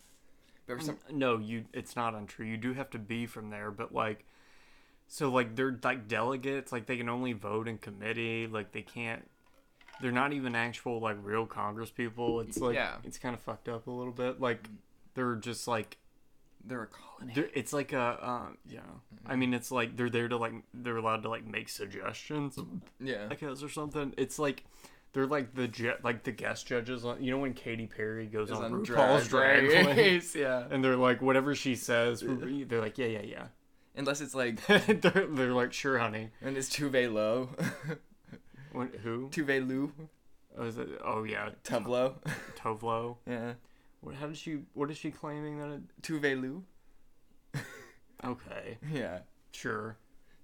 But 0.67 0.79
for 0.79 0.85
some 0.85 0.99
No, 1.13 1.39
you. 1.39 1.65
It's 1.73 1.95
not 1.95 2.15
untrue. 2.15 2.47
You 2.47 2.57
do 2.57 2.73
have 2.75 2.91
to 2.91 2.99
be 2.99 3.27
from 3.27 3.51
there, 3.51 3.71
but 3.71 3.95
like, 3.95 4.25
so 5.07 5.31
like 5.31 5.55
they're 5.55 5.79
like 5.83 6.09
delegates. 6.09 6.73
Like 6.73 6.87
they 6.87 6.97
can 6.97 7.09
only 7.09 7.33
vote 7.33 7.69
in 7.69 7.79
committee. 7.79 8.47
Like 8.49 8.73
they 8.73 8.83
can't. 8.83 9.29
They're 10.01 10.13
not 10.13 10.33
even 10.33 10.55
actual 10.55 11.01
like 11.01 11.17
real 11.23 11.47
Congress 11.47 11.91
people. 11.91 12.41
It's 12.41 12.59
like 12.59 12.75
Yeah. 12.77 12.97
it's 13.05 13.19
kind 13.19 13.35
of 13.35 13.41
fucked 13.41 13.69
up 13.69 13.87
a 13.87 13.91
little 13.91 14.13
bit. 14.13 14.41
Like 14.41 14.69
they're 15.15 15.35
just 15.37 15.67
like 15.69 15.99
they're 16.65 16.83
a 16.83 16.87
colony. 16.87 17.33
they're, 17.35 17.49
it's 17.55 17.73
like 17.73 17.93
a 17.93 18.19
um 18.29 18.59
yeah. 18.69 18.81
I 19.27 19.37
mean 19.37 19.55
it's 19.55 19.71
like 19.71 19.97
they're 19.97 20.11
there 20.11 20.29
to 20.29 20.37
like 20.37 20.53
they're 20.75 20.97
allowed 20.97 21.23
to 21.23 21.29
like 21.29 21.47
make 21.47 21.69
suggestions. 21.69 22.59
Yeah. 23.01 23.27
I 23.31 23.35
guess 23.35 23.63
or 23.63 23.69
something. 23.69 24.15
It's 24.17 24.39
like. 24.39 24.65
They're 25.15 25.27
like 25.27 25.55
the 25.55 25.67
ju- 25.67 25.95
like 26.05 26.23
the 26.25 26.33
guest 26.33 26.67
judges 26.67 27.03
on 27.07 27.23
you 27.25 27.31
know 27.31 27.39
when 27.39 27.55
Katy 27.55 27.87
Perry 27.87 28.27
goes 28.27 28.51
on, 28.51 28.63
on 28.63 28.85
RuPaul's 28.85 29.27
Drag, 29.27 29.63
Race 29.65 29.87
Race, 29.97 30.37
yeah. 30.37 30.65
and 30.71 30.85
they're 30.85 30.97
like 30.97 31.23
whatever 31.23 31.55
she 31.55 31.77
says 31.77 32.21
they're 32.21 32.81
like 32.81 32.99
yeah 32.99 33.07
yeah 33.07 33.23
yeah 33.23 33.47
Unless 33.97 34.21
it's 34.21 34.35
like 34.35 34.65
they're, 34.67 35.27
they're 35.27 35.53
like 35.55 35.73
sure 35.73 35.99
honey 35.99 36.29
and 36.43 36.59
it's 36.59 36.69
Tove 36.69 37.11
Lo, 37.13 37.49
what, 38.73 38.95
who 39.03 39.29
Tuve 39.31 39.67
Lu, 39.67 39.93
oh, 40.57 40.65
is 40.65 40.79
it, 40.79 40.89
oh 41.05 41.25
yeah 41.25 41.51
Tublo. 41.65 42.15
Tovlo 42.57 43.17
Yeah. 43.27 43.55
what 44.01 44.15
how 44.17 44.27
did 44.27 44.37
she 44.37 44.61
what 44.75 44.91
is 44.91 44.97
she 44.99 45.11
claiming 45.11 45.59
that 45.59 45.71
it, 45.71 46.03
Tuve 46.03 46.41
Lu. 46.41 46.65
okay 48.25 48.79
Yeah. 48.93 49.21
sure 49.53 49.97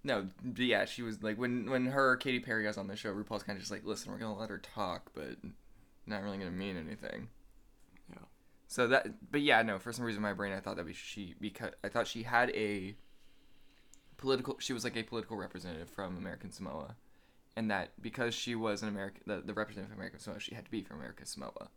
No, 0.02 0.28
but 0.43 0.64
yeah, 0.64 0.85
she 0.85 1.02
was 1.02 1.23
like 1.23 1.38
when 1.38 1.71
when 1.71 1.87
her 1.87 2.16
Katy 2.16 2.40
Perry 2.40 2.66
was 2.66 2.76
on 2.78 2.87
the 2.88 2.97
show. 2.97 3.12
RuPaul's 3.14 3.43
kind 3.43 3.57
of 3.57 3.62
just 3.62 3.71
like, 3.73 3.85
listen, 3.85 4.12
we're 4.12 4.19
gonna 4.19 4.38
let 4.38 4.50
her 4.50 4.59
talk, 4.59 5.11
but 5.14 5.37
not 6.07 6.23
really 6.23 6.37
gonna 6.37 6.50
mean 6.50 6.76
anything. 6.76 7.28
Yeah. 8.11 8.19
So 8.69 8.87
that, 8.88 9.07
but 9.33 9.40
yeah, 9.40 9.62
no. 9.62 9.78
For 9.78 9.93
some 9.95 10.04
reason, 10.04 10.19
in 10.19 10.23
my 10.23 10.35
brain, 10.35 10.52
I 10.52 10.61
thought 10.61 10.76
that 10.76 10.85
was 10.85 10.95
she 10.97 11.35
because 11.40 11.73
I 11.83 11.88
thought 11.88 12.07
she 12.07 12.23
had 12.25 12.50
a 12.50 12.95
political. 14.19 14.59
She 14.59 14.75
was 14.75 14.85
like 14.85 14.97
a 14.97 15.02
political 15.02 15.38
representative 15.38 15.88
from 15.88 16.19
American 16.19 16.50
Samoa, 16.52 16.97
and 17.57 17.71
that 17.71 17.91
because 18.01 18.35
she 18.35 18.55
was 18.55 18.83
an 18.83 18.89
American, 18.89 19.23
the, 19.27 19.43
the 19.45 19.55
representative 19.55 19.93
of 19.93 19.97
American 19.97 20.21
Samoa, 20.21 20.41
she 20.41 20.55
had 20.55 20.65
to 20.65 20.71
be 20.71 20.83
from 20.83 20.99
American 20.99 21.27
Samoa. 21.27 21.69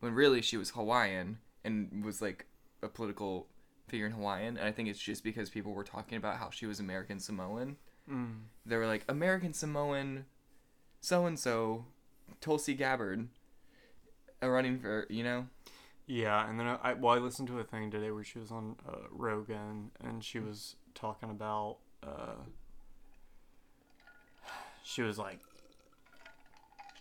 When 0.00 0.14
really 0.14 0.42
she 0.42 0.56
was 0.56 0.70
Hawaiian 0.70 1.38
and 1.64 2.04
was 2.04 2.22
like 2.22 2.46
a 2.82 2.88
political 2.88 3.48
figure 3.88 4.06
in 4.06 4.12
Hawaiian, 4.12 4.56
and 4.56 4.66
I 4.66 4.72
think 4.72 4.88
it's 4.88 5.00
just 5.00 5.24
because 5.24 5.50
people 5.50 5.72
were 5.72 5.84
talking 5.84 6.18
about 6.18 6.38
how 6.38 6.50
she 6.50 6.66
was 6.66 6.80
American 6.80 7.18
Samoan. 7.18 7.76
Mm. 8.10 8.42
They 8.64 8.76
were 8.76 8.86
like 8.86 9.04
American 9.08 9.52
Samoan, 9.52 10.26
so 11.00 11.26
and 11.26 11.38
so, 11.38 11.86
Tulsi 12.40 12.74
Gabbard, 12.74 13.28
running 14.42 14.78
for 14.78 15.06
you 15.10 15.24
know. 15.24 15.46
Yeah, 16.06 16.48
and 16.48 16.60
then 16.60 16.66
I, 16.66 16.78
I 16.82 16.92
well, 16.94 17.14
I 17.14 17.18
listened 17.18 17.48
to 17.48 17.58
a 17.58 17.64
thing 17.64 17.90
today 17.90 18.10
where 18.10 18.24
she 18.24 18.38
was 18.38 18.50
on 18.50 18.76
uh, 18.88 19.08
Rogan 19.10 19.90
and 20.00 20.22
she 20.24 20.38
was 20.38 20.76
talking 20.94 21.30
about. 21.30 21.78
Uh, 22.02 22.36
she 24.88 25.02
was 25.02 25.18
like, 25.18 25.40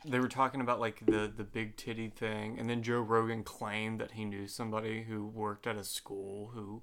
they 0.03 0.19
were 0.19 0.27
talking 0.27 0.59
about 0.59 0.79
like 0.79 1.05
the 1.05 1.31
the 1.35 1.43
big 1.43 1.75
titty 1.77 2.09
thing, 2.09 2.57
and 2.59 2.67
then 2.69 2.81
Joe 2.81 2.99
Rogan 2.99 3.43
claimed 3.43 3.99
that 4.01 4.11
he 4.11 4.25
knew 4.25 4.47
somebody 4.47 5.03
who 5.03 5.25
worked 5.27 5.67
at 5.67 5.75
a 5.77 5.83
school 5.83 6.51
who 6.55 6.81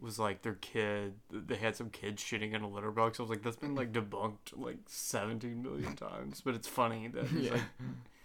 was 0.00 0.18
like 0.18 0.42
their 0.42 0.54
kid. 0.54 1.14
They 1.30 1.56
had 1.56 1.76
some 1.76 1.90
kids 1.90 2.22
shitting 2.22 2.54
in 2.54 2.62
a 2.62 2.68
litter 2.68 2.90
box. 2.90 3.18
I 3.18 3.22
was 3.22 3.30
like, 3.30 3.42
that's 3.42 3.56
been 3.56 3.76
like 3.76 3.92
debunked 3.92 4.56
like 4.56 4.78
seventeen 4.86 5.62
million 5.62 5.94
times, 5.94 6.40
but 6.44 6.54
it's 6.56 6.68
funny 6.68 7.06
that 7.08 7.26
he's 7.28 7.50
like 7.52 7.60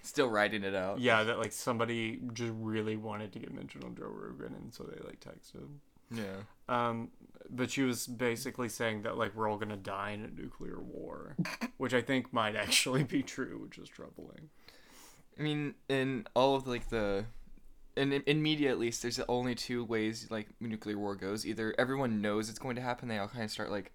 Still 0.03 0.27
writing 0.29 0.63
it 0.63 0.73
out. 0.73 0.99
yeah, 0.99 1.21
that 1.23 1.37
like 1.37 1.51
somebody 1.51 2.19
just 2.33 2.53
really 2.57 2.95
wanted 2.95 3.31
to 3.33 3.39
get 3.39 3.53
mentioned 3.53 3.83
on 3.83 3.95
Joe 3.95 4.09
Rogan, 4.11 4.55
and 4.55 4.73
so 4.73 4.83
they 4.83 4.99
like 5.05 5.19
texted. 5.19 5.67
Yeah. 6.11 6.43
Um, 6.67 7.09
but 7.49 7.69
she 7.71 7.83
was 7.83 8.07
basically 8.07 8.69
saying 8.69 9.03
that 9.03 9.17
like 9.17 9.35
we're 9.35 9.49
all 9.49 9.57
gonna 9.57 9.77
die 9.77 10.11
in 10.11 10.23
a 10.23 10.41
nuclear 10.41 10.79
war, 10.79 11.35
which 11.77 11.93
I 11.93 12.01
think 12.01 12.31
might 12.33 12.55
actually 12.55 13.03
be 13.03 13.23
true, 13.23 13.59
which 13.61 13.77
is 13.77 13.89
troubling. 13.89 14.49
I 15.37 15.43
mean, 15.43 15.75
in 15.89 16.27
all 16.35 16.55
of 16.55 16.67
like 16.67 16.89
the, 16.89 17.25
in 17.95 18.13
in 18.13 18.41
media 18.41 18.71
at 18.71 18.79
least, 18.79 19.01
there's 19.01 19.19
only 19.27 19.55
two 19.55 19.83
ways 19.83 20.27
like 20.29 20.47
nuclear 20.59 20.97
war 20.97 21.15
goes. 21.15 21.45
Either 21.45 21.73
everyone 21.77 22.21
knows 22.21 22.49
it's 22.49 22.59
going 22.59 22.75
to 22.75 22.81
happen, 22.81 23.07
they 23.07 23.17
all 23.17 23.27
kind 23.27 23.43
of 23.43 23.51
start 23.51 23.71
like 23.71 23.91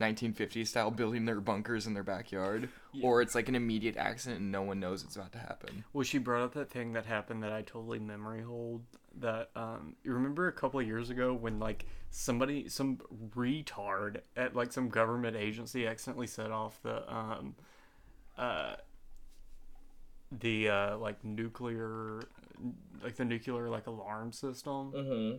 1950s 0.00 0.66
style 0.68 0.90
building 0.90 1.24
their 1.24 1.40
bunkers 1.40 1.86
in 1.86 1.94
their 1.94 2.02
backyard, 2.02 2.68
or 3.02 3.22
it's 3.22 3.34
like 3.34 3.48
an 3.48 3.54
immediate 3.54 3.96
accident 3.96 4.40
and 4.40 4.52
no 4.52 4.62
one 4.62 4.78
knows 4.78 5.02
it's 5.02 5.16
about 5.16 5.32
to 5.32 5.38
happen. 5.38 5.84
Well, 5.92 6.04
she 6.04 6.18
brought 6.18 6.42
up 6.42 6.52
that 6.54 6.70
thing 6.70 6.92
that 6.92 7.06
happened 7.06 7.42
that 7.42 7.52
I 7.52 7.62
totally 7.62 7.98
memory 7.98 8.42
hold. 8.42 8.82
That 9.18 9.48
um, 9.56 9.96
you 10.04 10.12
remember 10.12 10.48
a 10.48 10.52
couple 10.52 10.78
of 10.80 10.86
years 10.86 11.08
ago 11.08 11.32
when 11.32 11.58
like 11.58 11.86
somebody, 12.10 12.68
some 12.68 12.98
retard 13.34 14.20
at 14.36 14.54
like 14.54 14.72
some 14.72 14.90
government 14.90 15.36
agency 15.36 15.86
accidentally 15.86 16.26
set 16.26 16.50
off 16.50 16.78
the 16.82 17.10
um, 17.14 17.54
uh, 18.36 18.74
the 20.30 20.68
uh, 20.68 20.98
like 20.98 21.24
nuclear, 21.24 22.20
like 23.02 23.16
the 23.16 23.24
nuclear 23.24 23.68
like 23.70 23.86
alarm 23.86 24.32
system, 24.32 24.92
Mm-hmm. 24.92 25.36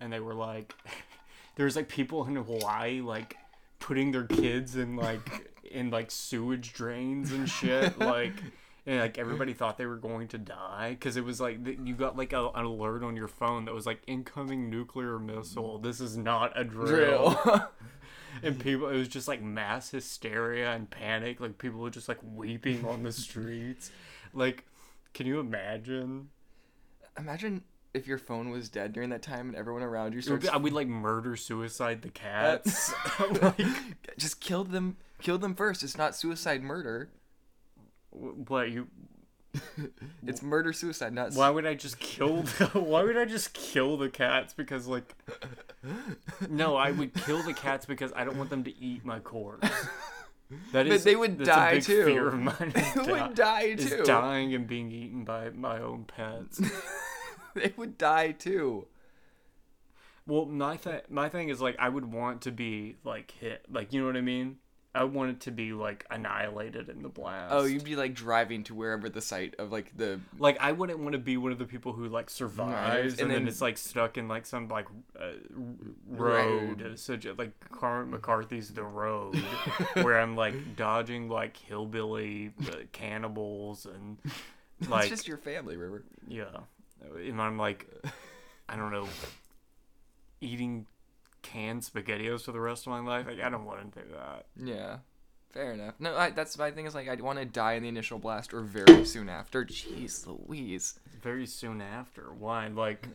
and 0.00 0.12
they 0.12 0.20
were 0.20 0.34
like, 0.34 0.74
there's 1.56 1.76
like 1.76 1.88
people 1.88 2.24
in 2.26 2.36
Hawaii 2.36 3.00
like 3.02 3.36
putting 3.80 4.12
their 4.12 4.24
kids 4.24 4.76
in 4.76 4.96
like 4.96 5.52
in 5.70 5.90
like 5.90 6.10
sewage 6.10 6.72
drains 6.72 7.32
and 7.32 7.48
shit 7.48 7.98
like 7.98 8.32
and 8.86 8.98
like 8.98 9.18
everybody 9.18 9.52
thought 9.52 9.78
they 9.78 9.86
were 9.86 9.96
going 9.96 10.28
to 10.28 10.38
die? 10.38 10.90
Because 10.90 11.16
it 11.16 11.24
was 11.24 11.40
like 11.40 11.58
you 11.84 11.94
got 11.94 12.16
like 12.16 12.32
a, 12.32 12.48
an 12.54 12.64
alert 12.64 13.02
on 13.02 13.16
your 13.16 13.28
phone 13.28 13.64
that 13.66 13.74
was 13.74 13.86
like 13.86 14.02
incoming 14.06 14.70
nuclear 14.70 15.18
missile. 15.18 15.78
This 15.78 16.00
is 16.00 16.16
not 16.16 16.58
a 16.58 16.64
drill, 16.64 17.38
Drill. 17.42 17.68
and 18.42 18.58
people 18.58 18.88
it 18.88 18.96
was 18.96 19.08
just 19.08 19.28
like 19.28 19.42
mass 19.42 19.90
hysteria 19.90 20.72
and 20.72 20.88
panic. 20.88 21.40
Like 21.40 21.58
people 21.58 21.80
were 21.80 21.90
just 21.90 22.08
like 22.08 22.18
weeping 22.22 22.86
on 22.86 23.02
the 23.02 23.12
streets. 23.12 23.90
Like 24.32 24.64
can 25.12 25.26
you 25.26 25.40
imagine? 25.40 26.28
Imagine 27.18 27.62
if 27.94 28.06
your 28.06 28.18
phone 28.18 28.50
was 28.50 28.68
dead 28.68 28.92
during 28.92 29.10
that 29.10 29.22
time 29.22 29.48
and 29.48 29.56
everyone 29.56 29.82
around 29.82 30.12
you 30.14 30.20
starts 30.20 30.48
I 30.48 30.56
would 30.56 30.72
like 30.72 30.86
murder 30.88 31.34
suicide 31.36 32.02
the 32.02 32.08
cats 32.10 32.92
like 33.42 33.60
just 34.18 34.40
kill 34.40 34.64
them. 34.64 34.96
Kill 35.22 35.38
them 35.38 35.54
first. 35.54 35.82
It's 35.82 35.98
not 35.98 36.14
suicide 36.16 36.62
murder. 36.62 37.10
what 38.10 38.70
you 38.70 38.86
It's 40.26 40.42
murder 40.42 40.72
suicide, 40.72 41.12
not. 41.12 41.32
Why 41.34 41.50
would 41.50 41.66
I 41.66 41.74
just 41.74 41.98
kill? 41.98 42.42
The, 42.42 42.66
why 42.74 43.02
would 43.02 43.16
I 43.16 43.24
just 43.24 43.52
kill 43.52 43.96
the 43.96 44.08
cats? 44.08 44.54
Because 44.54 44.86
like, 44.86 45.14
no, 46.48 46.76
I 46.76 46.92
would 46.92 47.12
kill 47.12 47.42
the 47.42 47.52
cats 47.52 47.84
because 47.86 48.12
I 48.14 48.24
don't 48.24 48.36
want 48.38 48.50
them 48.50 48.62
to 48.64 48.76
eat 48.82 49.04
my 49.04 49.18
corpse. 49.18 49.68
That 50.72 50.88
But 50.88 51.02
they 51.04 51.16
would 51.16 51.42
die 51.42 51.80
too. 51.80 52.04
Fear 52.04 52.28
of 52.28 52.38
mine. 52.38 52.72
is 52.74 52.94
They 52.94 53.12
would 53.12 53.34
di- 53.34 53.34
die 53.34 53.62
is 53.62 53.90
too. 53.90 54.02
dying 54.04 54.54
and 54.54 54.66
being 54.66 54.90
eaten 54.92 55.24
by 55.24 55.50
my 55.50 55.80
own 55.80 56.04
pets. 56.04 56.60
they 57.54 57.72
would 57.76 57.96
die 57.98 58.32
too. 58.32 58.86
well, 60.26 60.46
my 60.46 60.76
th- 60.76 61.04
my 61.08 61.28
thing 61.28 61.48
is 61.48 61.60
like 61.60 61.76
I 61.78 61.88
would 61.88 62.12
want 62.12 62.42
to 62.42 62.52
be 62.52 62.96
like 63.04 63.30
hit, 63.40 63.64
like 63.70 63.92
you 63.92 64.00
know 64.00 64.06
what 64.06 64.16
I 64.16 64.20
mean. 64.20 64.56
I 64.92 65.04
want 65.04 65.30
it 65.30 65.40
to 65.42 65.52
be 65.52 65.72
like 65.72 66.04
annihilated 66.10 66.88
in 66.88 67.02
the 67.02 67.08
blast. 67.08 67.54
Oh, 67.54 67.62
you'd 67.62 67.84
be 67.84 67.94
like 67.94 68.12
driving 68.12 68.64
to 68.64 68.74
wherever 68.74 69.08
the 69.08 69.20
site 69.20 69.54
of 69.60 69.70
like 69.70 69.96
the 69.96 70.18
like 70.40 70.58
I 70.60 70.72
wouldn't 70.72 70.98
want 70.98 71.12
to 71.12 71.18
be 71.20 71.36
one 71.36 71.52
of 71.52 71.58
the 71.60 71.64
people 71.64 71.92
who 71.92 72.08
like 72.08 72.28
survives 72.28 73.12
and, 73.14 73.22
and 73.22 73.30
then, 73.30 73.38
then- 73.44 73.48
it's 73.48 73.60
like 73.60 73.78
stuck 73.78 74.18
in 74.18 74.26
like 74.26 74.46
some 74.46 74.66
like 74.66 74.86
uh, 75.16 75.30
Road. 76.08 76.82
road, 76.82 76.98
such 76.98 77.24
a, 77.24 77.34
like 77.34 77.52
Cormac 77.70 78.08
McCarthy's 78.10 78.72
The 78.72 78.82
Road, 78.82 79.36
where 80.02 80.18
I'm 80.18 80.34
like 80.34 80.74
dodging 80.74 81.28
like 81.28 81.56
hillbilly 81.56 82.50
uh, 82.68 82.78
cannibals 82.90 83.86
and 83.86 84.18
It's 84.80 84.90
like 84.90 85.08
just 85.08 85.28
your 85.28 85.38
family, 85.38 85.76
River. 85.76 86.02
yeah, 86.26 86.46
and 87.16 87.40
I'm 87.40 87.58
like 87.58 87.86
I 88.68 88.76
don't 88.76 88.92
know 88.92 89.08
eating 90.40 90.86
canned 91.42 91.82
spaghettios 91.82 92.42
for 92.42 92.52
the 92.52 92.60
rest 92.60 92.86
of 92.86 92.92
my 92.92 93.00
life. 93.00 93.26
Like 93.26 93.40
I 93.40 93.48
don't 93.48 93.64
want 93.64 93.92
to 93.92 94.00
do 94.00 94.06
that. 94.12 94.46
Yeah. 94.56 94.98
Fair 95.50 95.72
enough. 95.72 95.94
No, 95.98 96.16
I, 96.16 96.30
that's 96.30 96.56
my 96.56 96.70
thing. 96.70 96.86
Is 96.86 96.94
like 96.94 97.08
I'd 97.08 97.20
want 97.20 97.38
to 97.38 97.44
die 97.44 97.72
in 97.72 97.82
the 97.82 97.88
initial 97.88 98.18
blast 98.18 98.54
or 98.54 98.60
very 98.60 99.04
soon 99.04 99.28
after. 99.28 99.64
Jeez, 99.64 100.26
Louise. 100.26 101.00
Very 101.22 101.46
soon 101.46 101.80
after, 101.80 102.32
why 102.32 102.68
like. 102.68 103.06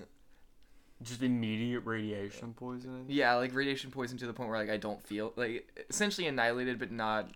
Just 1.03 1.21
immediate 1.21 1.81
radiation 1.81 2.53
poisoning. 2.53 3.05
Yeah, 3.09 3.35
like 3.35 3.53
radiation 3.53 3.91
poison 3.91 4.17
to 4.17 4.27
the 4.27 4.33
point 4.33 4.49
where 4.49 4.57
like 4.57 4.69
I 4.69 4.77
don't 4.77 5.05
feel 5.05 5.33
like 5.35 5.85
essentially 5.89 6.25
annihilated, 6.25 6.79
but 6.79 6.89
not 6.89 7.29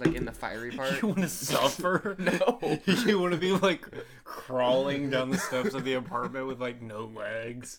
like 0.00 0.14
in 0.14 0.24
the 0.24 0.32
fiery 0.32 0.70
part. 0.76 0.90
You 1.02 1.08
want 1.08 1.20
to 1.20 1.28
suffer? 1.28 2.16
No. 2.18 2.58
you 3.06 3.18
want 3.20 3.32
to 3.32 3.38
be 3.38 3.52
like 3.52 3.86
crawling 4.24 5.10
down 5.10 5.30
the 5.30 5.38
steps 5.38 5.74
of 5.74 5.84
the 5.84 5.94
apartment 5.94 6.46
with 6.46 6.60
like 6.60 6.82
no 6.82 7.04
legs. 7.04 7.78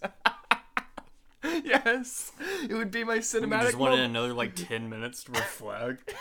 yes, 1.43 2.31
it 2.69 2.73
would 2.73 2.91
be 2.91 3.03
my 3.03 3.15
You 3.15 3.21
cinematic 3.21 3.61
just 3.63 3.77
wanted 3.77 3.95
moment. 3.97 4.11
another 4.11 4.33
like 4.33 4.55
ten 4.55 4.89
minutes 4.89 5.23
to 5.25 5.31
reflect, 5.31 6.13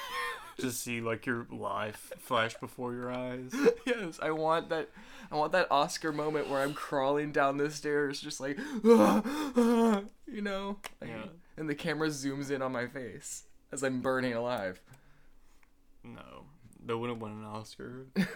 to 0.58 0.70
see 0.72 1.00
like 1.00 1.26
your 1.26 1.46
life 1.50 2.12
flash 2.18 2.54
before 2.54 2.94
your 2.94 3.12
eyes. 3.12 3.52
yes, 3.86 4.18
I 4.22 4.30
want 4.30 4.70
that. 4.70 4.88
I 5.30 5.36
want 5.36 5.52
that 5.52 5.68
Oscar 5.70 6.12
moment 6.12 6.48
where 6.48 6.60
I'm 6.62 6.74
crawling 6.74 7.30
down 7.32 7.56
the 7.58 7.70
stairs, 7.70 8.20
just 8.20 8.40
like, 8.40 8.58
you 8.82 10.40
know, 10.42 10.78
like, 11.00 11.10
Yeah. 11.10 11.24
and 11.56 11.68
the 11.68 11.74
camera 11.74 12.08
zooms 12.08 12.50
in 12.50 12.62
on 12.62 12.72
my 12.72 12.86
face 12.88 13.44
as 13.70 13.82
I'm 13.84 14.00
burning 14.00 14.32
alive. 14.32 14.80
No, 16.02 16.44
that 16.86 16.96
wouldn't 16.96 17.20
win 17.20 17.32
an 17.32 17.44
Oscar. 17.44 18.06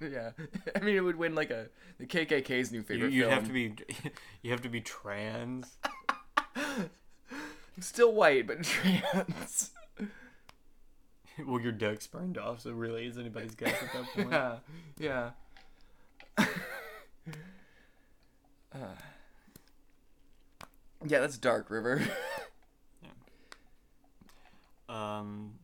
Yeah, 0.00 0.30
I 0.76 0.78
mean 0.78 0.94
it 0.94 1.00
would 1.00 1.16
win 1.16 1.34
like 1.34 1.50
a 1.50 1.66
the 1.98 2.06
KKK's 2.06 2.70
new 2.70 2.78
You, 2.78 2.84
favorite 2.84 3.12
you'd 3.12 3.22
film. 3.22 3.32
have 3.34 3.46
to 3.48 3.52
be, 3.52 3.72
you 4.42 4.52
have 4.52 4.60
to 4.62 4.68
be 4.68 4.80
trans. 4.80 5.76
I'm 6.54 6.88
still 7.80 8.12
white, 8.12 8.46
but 8.46 8.62
trans. 8.62 9.72
well, 11.44 11.60
your 11.60 11.72
duck's 11.72 12.06
burned 12.06 12.38
off, 12.38 12.60
so 12.60 12.70
really 12.70 13.06
is 13.06 13.18
anybody's 13.18 13.56
guess 13.56 13.74
at 13.82 13.92
that 13.92 14.04
point. 14.14 14.30
yeah, 14.30 15.30
yeah. 16.38 16.46
Uh, 18.72 18.76
yeah, 21.08 21.18
that's 21.18 21.38
Dark 21.38 21.70
River. 21.70 22.02
Um. 24.88 25.54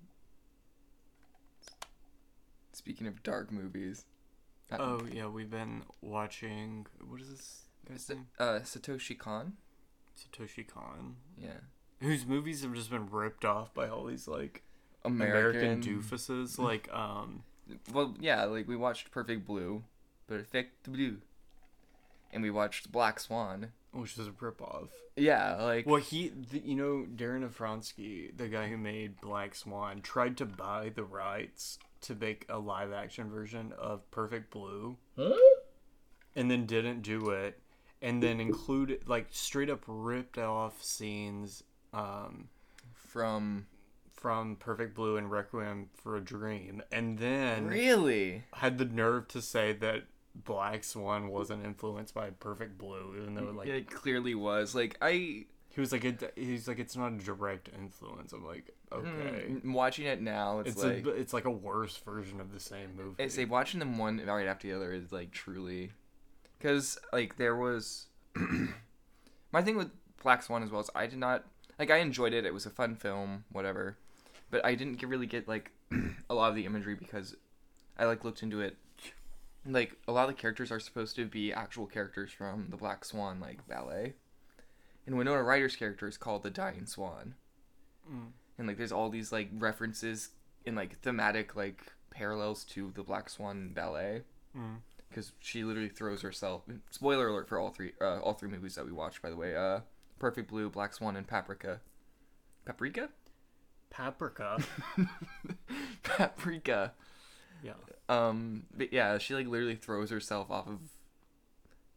Speaking 2.84 3.06
of 3.06 3.22
dark 3.22 3.50
movies, 3.50 4.04
Oh 4.70 5.06
yeah, 5.10 5.26
we've 5.26 5.48
been 5.50 5.84
watching. 6.02 6.84
What 7.08 7.18
is 7.18 7.30
this 7.30 7.62
guy's 7.88 8.06
name? 8.10 8.26
uh, 8.38 8.58
Satoshi 8.62 9.18
Kon. 9.18 9.54
Satoshi 10.18 10.66
Kon. 10.68 11.16
Yeah, 11.38 11.60
whose 12.02 12.26
movies 12.26 12.62
have 12.62 12.74
just 12.74 12.90
been 12.90 13.08
ripped 13.08 13.46
off 13.46 13.72
by 13.72 13.88
all 13.88 14.04
these 14.04 14.28
like 14.28 14.64
American, 15.02 15.60
American, 15.60 15.82
doofuses. 15.82 16.58
Like, 16.62 16.92
um, 16.92 17.44
Well, 17.90 18.14
yeah, 18.20 18.44
like 18.44 18.68
we 18.68 18.76
watched 18.76 19.10
Perfect 19.10 19.46
Blue, 19.46 19.84
Perfect 20.26 20.90
Blue, 20.92 21.22
and 22.34 22.42
we 22.42 22.50
watched 22.50 22.92
Black 22.92 23.18
Swan. 23.18 23.72
which 23.92 24.18
is 24.18 24.26
a 24.26 24.30
ripoff. 24.30 24.88
Yeah, 25.16 25.54
like 25.62 25.86
Well, 25.86 26.02
he, 26.02 26.28
the, 26.50 26.58
you 26.58 26.74
know, 26.74 27.06
Darren 27.16 27.48
Aronofsky, 27.48 28.36
the 28.36 28.48
guy 28.48 28.68
who 28.68 28.76
made 28.76 29.22
Black 29.22 29.54
Swan, 29.54 30.02
tried 30.02 30.36
to 30.38 30.44
buy 30.44 30.90
the 30.94 31.04
rights 31.04 31.78
to 32.04 32.14
make 32.14 32.46
a 32.49 32.58
live 32.58 32.92
action 32.92 33.28
version 33.30 33.73
of 33.78 34.11
Perfect 34.11 34.50
Blue, 34.50 34.96
and 36.34 36.50
then 36.50 36.66
didn't 36.66 37.02
do 37.02 37.30
it, 37.30 37.58
and 38.02 38.23
then 38.23 38.40
included 38.40 39.08
like 39.08 39.26
straight 39.30 39.70
up 39.70 39.82
ripped 39.87 40.38
off 40.38 40.82
scenes 40.82 41.62
um, 41.92 42.49
from 42.92 43.66
from 44.12 44.56
Perfect 44.56 44.94
Blue 44.94 45.16
and 45.16 45.30
Requiem 45.30 45.90
for 45.94 46.16
a 46.16 46.20
Dream, 46.20 46.82
and 46.90 47.18
then 47.18 47.66
really. 47.66 48.44
had 48.54 48.78
the 48.78 48.87
nerve 48.87 49.28
to 49.28 49.42
say 49.42 49.73
that 49.75 50.04
Black 50.34 50.82
Swan 50.82 51.28
wasn't 51.28 51.64
influenced 51.64 52.14
by 52.14 52.30
Perfect 52.30 52.78
Blue, 52.78 53.14
even 53.20 53.34
though 53.34 53.52
like 53.54 53.68
it 53.68 53.90
clearly 53.90 54.34
was. 54.34 54.75
Like 54.75 54.96
I, 55.00 55.44
he 55.75 55.81
was 55.81 55.90
like 55.90 56.04
it, 56.04 56.33
he's 56.37 56.69
like 56.69 56.78
it's 56.78 56.97
not 56.97 57.12
a 57.12 57.16
direct 57.16 57.69
influence. 57.76 58.33
I'm 58.33 58.47
like 58.47 58.73
okay, 58.93 59.47
mm, 59.49 59.73
watching 59.73 60.07
it 60.07 60.23
now, 60.23 60.61
it's, 60.61 60.71
it's 60.71 60.85
like 60.85 61.04
a 61.04 61.09
it's 61.11 61.33
like 61.33 61.47
a 61.47 61.50
worse 61.50 61.97
version 61.97 62.40
of 62.40 62.52
the 62.52 62.61
same 62.61 62.90
movie. 62.97 63.21
it's 63.21 63.37
like 63.37 63.50
watching 63.50 63.81
them 63.81 63.99
one 63.99 64.25
right 64.25 64.47
after 64.47 64.69
the 64.69 64.76
other 64.76 64.93
is 64.93 65.11
like 65.11 65.33
truly, 65.33 65.90
because 66.59 66.97
like 67.12 67.38
there 67.38 67.57
was, 67.57 68.07
my 69.52 69.62
thing 69.62 69.76
with 69.76 69.90
Black 70.23 70.45
Swan 70.45 70.62
as 70.62 70.71
well 70.71 70.81
is 70.81 70.90
I 70.95 71.09
did 71.09 71.19
not 71.19 71.45
like 71.76 71.90
I 71.90 71.97
enjoyed 71.97 72.33
it. 72.33 72.47
It 72.47 72.54
was 72.54 72.66
a 72.66 72.71
fun 72.71 72.95
film, 72.95 73.45
whatever, 73.50 73.99
but 74.52 74.64
I 74.64 74.76
didn't 74.76 74.99
get, 74.99 75.09
really 75.09 75.26
get 75.26 75.49
like 75.49 75.73
a 76.31 76.35
lot 76.35 76.50
of 76.50 76.54
the 76.54 76.66
imagery 76.66 76.95
because 76.95 77.35
I 77.99 78.04
like 78.04 78.23
looked 78.23 78.45
into 78.45 78.61
it. 78.61 78.76
Like 79.66 79.97
a 80.07 80.12
lot 80.12 80.28
of 80.28 80.37
the 80.37 80.40
characters 80.40 80.71
are 80.71 80.78
supposed 80.78 81.16
to 81.16 81.26
be 81.26 81.52
actual 81.52 81.87
characters 81.87 82.31
from 82.31 82.69
the 82.71 82.76
Black 82.76 83.04
Swan 83.04 83.40
like 83.40 83.66
ballet, 83.66 84.14
and 85.06 85.16
Winona 85.16 85.42
Ryder's 85.42 85.76
character 85.76 86.06
is 86.08 86.16
called 86.16 86.42
the 86.42 86.50
Dying 86.50 86.87
Swan, 86.87 87.34
Mm. 88.11 88.32
and 88.58 88.66
like 88.68 88.76
there's 88.76 88.92
all 88.92 89.08
these 89.11 89.32
like 89.32 89.49
references 89.54 90.30
in 90.64 90.75
like 90.75 90.99
thematic 91.00 91.56
like 91.56 91.80
parallels 92.11 92.64
to 92.64 92.92
the 92.94 93.02
Black 93.02 93.28
Swan 93.30 93.70
ballet 93.75 94.23
Mm. 94.56 94.76
because 95.08 95.32
she 95.40 95.64
literally 95.64 95.88
throws 95.88 96.23
herself. 96.23 96.62
Spoiler 96.90 97.28
alert 97.28 97.49
for 97.49 97.58
all 97.58 97.70
three, 97.70 97.92
uh, 98.00 98.20
all 98.20 98.34
three 98.34 98.49
movies 98.49 98.75
that 98.76 98.84
we 98.87 98.92
watched, 98.92 99.20
by 99.23 99.30
the 99.30 99.37
way. 99.37 99.56
Uh, 99.56 99.80
Perfect 100.18 100.49
Blue, 100.49 100.70
Black 100.70 100.94
Swan, 100.94 101.16
and 101.16 101.26
Paprika. 101.26 101.80
Paprika? 102.64 103.08
Paprika. 103.90 104.58
Paprika. 106.02 106.92
yeah. 107.62 107.73
Um, 108.08 108.64
but 108.76 108.92
yeah, 108.92 109.18
she 109.18 109.34
like 109.34 109.46
literally 109.46 109.76
throws 109.76 110.11
herself 110.11 110.50
off 110.50 110.66
of, 110.68 110.78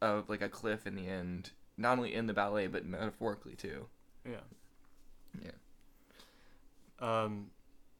of 0.00 0.28
like 0.28 0.42
a 0.42 0.48
cliff 0.48 0.86
in 0.86 0.94
the 0.94 1.06
end. 1.06 1.50
Not 1.78 1.96
only 1.96 2.12
in 2.12 2.26
the 2.26 2.34
ballet, 2.34 2.66
but 2.66 2.84
metaphorically 2.84 3.54
too. 3.54 3.86
Yeah. 4.28 4.40
Yeah. 5.40 5.50
Um, 7.00 7.50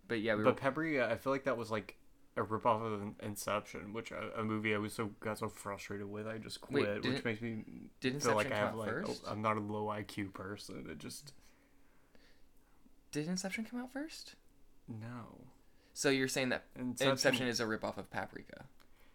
But 0.08 0.20
yeah, 0.20 0.34
we 0.34 0.42
were. 0.42 0.52
but 0.52 0.56
Paprika, 0.60 1.08
I 1.10 1.16
feel 1.16 1.32
like 1.32 1.44
that 1.44 1.56
was 1.56 1.70
like 1.70 1.96
a 2.36 2.42
ripoff 2.42 2.82
of 2.82 3.14
Inception, 3.22 3.92
which 3.92 4.10
uh, 4.12 4.16
a, 4.36 4.40
a 4.40 4.44
movie 4.44 4.74
I 4.74 4.78
was 4.78 4.92
so 4.92 5.10
got 5.20 5.38
so 5.38 5.48
frustrated 5.48 6.10
with, 6.10 6.26
I 6.26 6.38
just 6.38 6.60
quit, 6.60 6.86
didn't- 7.02 7.14
which 7.14 7.24
makes 7.24 7.40
me 7.40 7.62
feel 8.00 8.14
Inception 8.14 8.36
like 8.36 8.52
I 8.52 8.56
have 8.56 8.74
like 8.74 8.90
i 9.26 9.30
I'm 9.30 9.40
not 9.42 9.56
a 9.56 9.60
low 9.60 9.86
IQ 9.86 10.34
person. 10.34 10.86
It 10.90 10.98
just 10.98 11.32
Did 13.12 13.28
Inception 13.28 13.64
come 13.64 13.80
out 13.80 13.92
first? 13.92 14.34
no. 14.88 15.44
So 15.94 16.10
you're 16.10 16.28
saying 16.28 16.50
that 16.50 16.64
Inception, 16.76 17.10
Inception 17.10 17.46
is 17.48 17.58
a 17.60 17.64
ripoff 17.64 17.96
of 17.98 18.08
Paprika? 18.10 18.66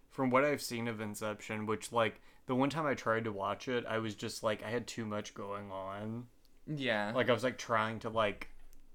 from 0.09 0.29
what 0.29 0.43
I've 0.45 0.61
seen 0.61 0.87
of 0.87 0.99
Inception, 1.01 1.65
which 1.65 1.91
like 1.91 2.21
the 2.45 2.55
one 2.55 2.69
time 2.69 2.85
I 2.85 2.93
tried 2.93 3.23
to 3.25 3.31
watch 3.31 3.67
it, 3.67 3.85
I 3.87 3.99
was 3.99 4.15
just 4.15 4.43
like 4.43 4.63
I 4.63 4.69
had 4.69 4.87
too 4.87 5.05
much 5.05 5.33
going 5.33 5.71
on. 5.71 6.27
Yeah. 6.67 7.11
Like 7.15 7.29
I 7.29 7.33
was 7.33 7.43
like 7.43 7.57
trying 7.57 7.99
to 7.99 8.09
like 8.09 8.49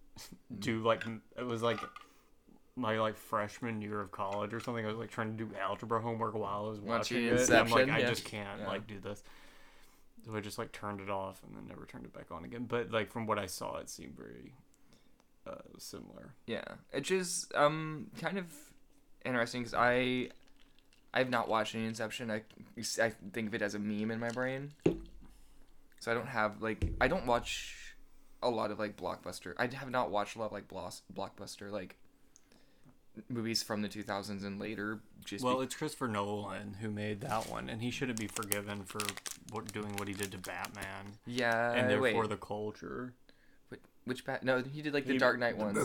do 0.58 0.80
like 0.80 1.04
it 1.36 1.44
was 1.46 1.62
like 1.62 1.80
my 2.76 2.98
like 3.00 3.16
freshman 3.16 3.82
year 3.82 4.00
of 4.00 4.10
college 4.12 4.54
or 4.54 4.60
something. 4.60 4.84
I 4.84 4.88
was 4.88 4.98
like 4.98 5.10
trying 5.10 5.36
to 5.36 5.44
do 5.44 5.50
algebra 5.60 6.00
homework 6.00 6.34
while 6.34 6.66
I 6.66 6.68
was 6.70 6.78
Watching 6.80 7.24
watching 7.28 7.38
it. 7.38 7.48
and 7.48 7.58
I'm 7.58 7.70
like 7.70 7.88
I 7.88 7.98
yeah. 7.98 8.08
just 8.08 8.24
can't 8.24 8.60
Yeah. 8.60 8.68
like 8.68 8.86
do 8.86 9.00
this. 9.00 9.22
So 10.24 10.36
I 10.36 10.40
just 10.40 10.58
like 10.58 10.72
turned 10.72 11.00
it 11.00 11.08
off 11.10 11.40
and 11.46 11.56
then 11.56 11.66
never 11.68 11.86
turned 11.86 12.04
it 12.04 12.12
back 12.12 12.30
on 12.30 12.44
again. 12.44 12.66
But 12.68 12.90
like 12.90 13.10
from 13.10 13.26
what 13.26 13.38
I 13.38 13.46
saw, 13.46 13.76
it 13.78 13.88
seemed 13.88 14.16
very 14.16 14.52
uh, 15.46 15.54
similar. 15.78 16.34
Yeah, 16.46 16.64
it's 16.92 17.08
just 17.08 17.54
um 17.54 18.08
kind 18.20 18.36
of 18.38 18.46
interesting 19.24 19.62
because 19.62 19.74
I 19.74 20.28
I've 21.14 21.30
not 21.30 21.48
watched 21.48 21.74
any 21.74 21.86
Inception. 21.86 22.30
I 22.30 22.42
I 23.02 23.12
think 23.32 23.48
of 23.48 23.54
it 23.54 23.62
as 23.62 23.74
a 23.74 23.78
meme 23.78 24.10
in 24.10 24.20
my 24.20 24.28
brain, 24.30 24.72
so 25.98 26.10
I 26.10 26.14
don't 26.14 26.28
have 26.28 26.60
like 26.62 26.84
I 27.00 27.08
don't 27.08 27.26
watch 27.26 27.94
a 28.42 28.48
lot 28.50 28.70
of 28.70 28.78
like 28.78 28.96
blockbuster. 28.96 29.54
I 29.58 29.66
have 29.74 29.90
not 29.90 30.10
watched 30.10 30.36
a 30.36 30.38
lot 30.38 30.46
of 30.46 30.52
like 30.52 30.68
blos- 30.68 31.02
blockbuster 31.14 31.70
like 31.70 31.96
movies 33.28 33.62
from 33.64 33.82
the 33.82 33.88
2000s 33.88 34.44
and 34.44 34.60
later. 34.60 35.00
Just 35.24 35.44
Well, 35.44 35.58
be- 35.58 35.64
it's 35.64 35.74
Christopher 35.74 36.08
Nolan 36.08 36.76
who 36.80 36.90
made 36.90 37.20
that 37.22 37.48
one, 37.48 37.68
and 37.68 37.82
he 37.82 37.90
shouldn't 37.90 38.18
be 38.18 38.28
forgiven 38.28 38.84
for 38.84 39.00
what, 39.50 39.72
doing 39.72 39.96
what 39.96 40.08
he 40.08 40.14
did 40.14 40.30
to 40.32 40.38
Batman 40.38 41.14
yeah, 41.26 41.72
and 41.72 41.90
therefore 41.90 42.20
wait, 42.22 42.28
the 42.28 42.36
culture. 42.36 43.12
Wh- 43.72 44.06
which 44.08 44.24
bat? 44.24 44.44
No, 44.44 44.62
he 44.62 44.82
did 44.82 44.94
like 44.94 45.06
the 45.06 45.14
He- 45.14 45.18
Dark 45.18 45.38
Knight 45.38 45.56
ones. 45.58 45.78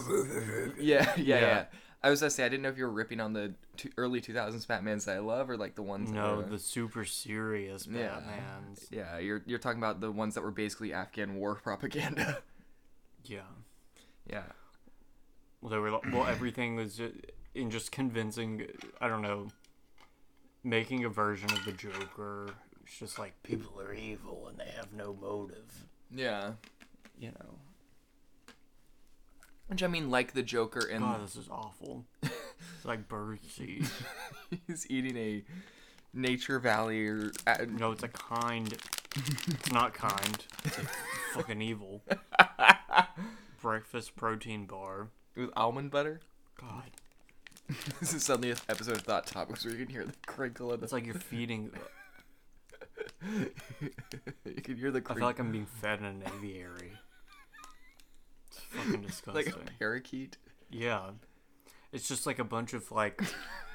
yeah, 0.77 1.11
yeah, 1.15 1.15
yeah, 1.17 1.39
Yeah. 1.39 1.65
I 2.03 2.09
was 2.09 2.19
gonna 2.19 2.29
say 2.31 2.45
I 2.45 2.49
didn't 2.49 2.63
know 2.63 2.69
if 2.69 2.77
you 2.77 2.83
were 2.83 2.91
ripping 2.91 3.21
on 3.21 3.31
the 3.33 3.53
two, 3.77 3.89
early 3.97 4.19
2000s 4.19 4.65
Batmans 4.67 5.05
that 5.05 5.15
I 5.15 5.19
love 5.19 5.49
or 5.49 5.55
like 5.57 5.75
the 5.75 5.83
ones. 5.83 6.09
that 6.11 6.15
No, 6.15 6.35
were- 6.37 6.43
the 6.43 6.59
super 6.59 7.05
serious 7.05 7.87
Yeah. 7.87 8.19
Batmans. 8.19 8.87
Yeah, 8.91 9.17
you're 9.19 9.41
you're 9.45 9.59
talking 9.59 9.79
about 9.79 10.01
the 10.01 10.11
ones 10.11 10.35
that 10.35 10.41
were 10.41 10.51
basically 10.51 10.91
Afghan 10.93 11.35
war 11.35 11.55
propaganda. 11.63 12.39
Yeah. 13.23 13.39
yeah. 14.29 14.43
Well, 15.61 15.69
they 15.69 15.77
were 15.77 15.91
well. 16.11 16.25
Everything 16.27 16.75
was 16.75 16.97
just, 16.97 17.13
in 17.55 17.71
just 17.71 17.91
convincing. 17.93 18.67
I 18.99 19.07
don't 19.07 19.21
know. 19.21 19.47
Making 20.65 21.05
a 21.05 21.09
version 21.09 21.49
of 21.51 21.63
the 21.65 21.71
Joker. 21.71 22.49
It's 22.85 22.99
just 22.99 23.17
like 23.17 23.41
people 23.43 23.79
are 23.79 23.93
evil 23.93 24.47
and 24.49 24.57
they 24.59 24.71
have 24.75 24.91
no 24.93 25.13
motive. 25.21 25.85
Yeah. 26.13 26.51
You 27.17 27.29
know. 27.31 27.55
Which 29.73 29.81
I 29.81 29.87
mean, 29.87 30.11
like 30.11 30.33
the 30.33 30.43
Joker, 30.43 30.87
and 30.87 31.03
God, 31.03 31.23
this 31.23 31.35
is 31.35 31.49
awful. 31.49 32.05
It's 32.21 32.85
like 32.85 33.09
birdseed. 33.09 33.89
he's 34.67 34.85
eating 34.87 35.17
a 35.17 35.43
Nature 36.13 36.59
Valley 36.59 37.07
or 37.07 37.31
uh, 37.47 37.65
No, 37.67 37.91
it's 37.91 38.03
a 38.03 38.07
kind. 38.07 38.71
It's 39.15 39.71
not 39.71 39.95
kind. 39.95 40.45
It's 40.63 40.77
fucking 41.33 41.59
evil. 41.59 42.03
Breakfast 43.63 44.15
protein 44.15 44.67
bar. 44.67 45.07
with 45.35 45.49
almond 45.55 45.89
butter. 45.89 46.19
God, 46.61 46.91
this 47.99 48.13
is 48.13 48.23
suddenly 48.23 48.51
an 48.51 48.57
episode 48.69 48.97
of 48.97 49.01
Thought 49.01 49.25
Topics 49.25 49.65
where 49.65 49.73
you 49.73 49.83
can 49.83 49.91
hear 49.91 50.05
the 50.05 50.13
crinkle 50.27 50.71
of 50.71 50.81
the. 50.81 50.83
it's 50.83 50.93
like 50.93 51.07
you're 51.07 51.15
feeding. 51.15 51.71
you 53.25 54.61
can 54.61 54.77
hear 54.77 54.91
the 54.91 55.01
I 55.09 55.15
feel 55.15 55.23
like 55.23 55.39
I'm 55.39 55.51
being 55.51 55.65
fed 55.65 55.97
in 55.97 56.05
an 56.05 56.23
aviary. 56.37 56.91
Fucking 58.73 59.01
disgusting. 59.01 59.33
like 59.45 59.47
a 59.47 59.71
parakeet. 59.79 60.37
Yeah. 60.69 61.11
It's 61.91 62.07
just 62.07 62.25
like 62.25 62.39
a 62.39 62.43
bunch 62.43 62.73
of 62.73 62.91
like 62.91 63.21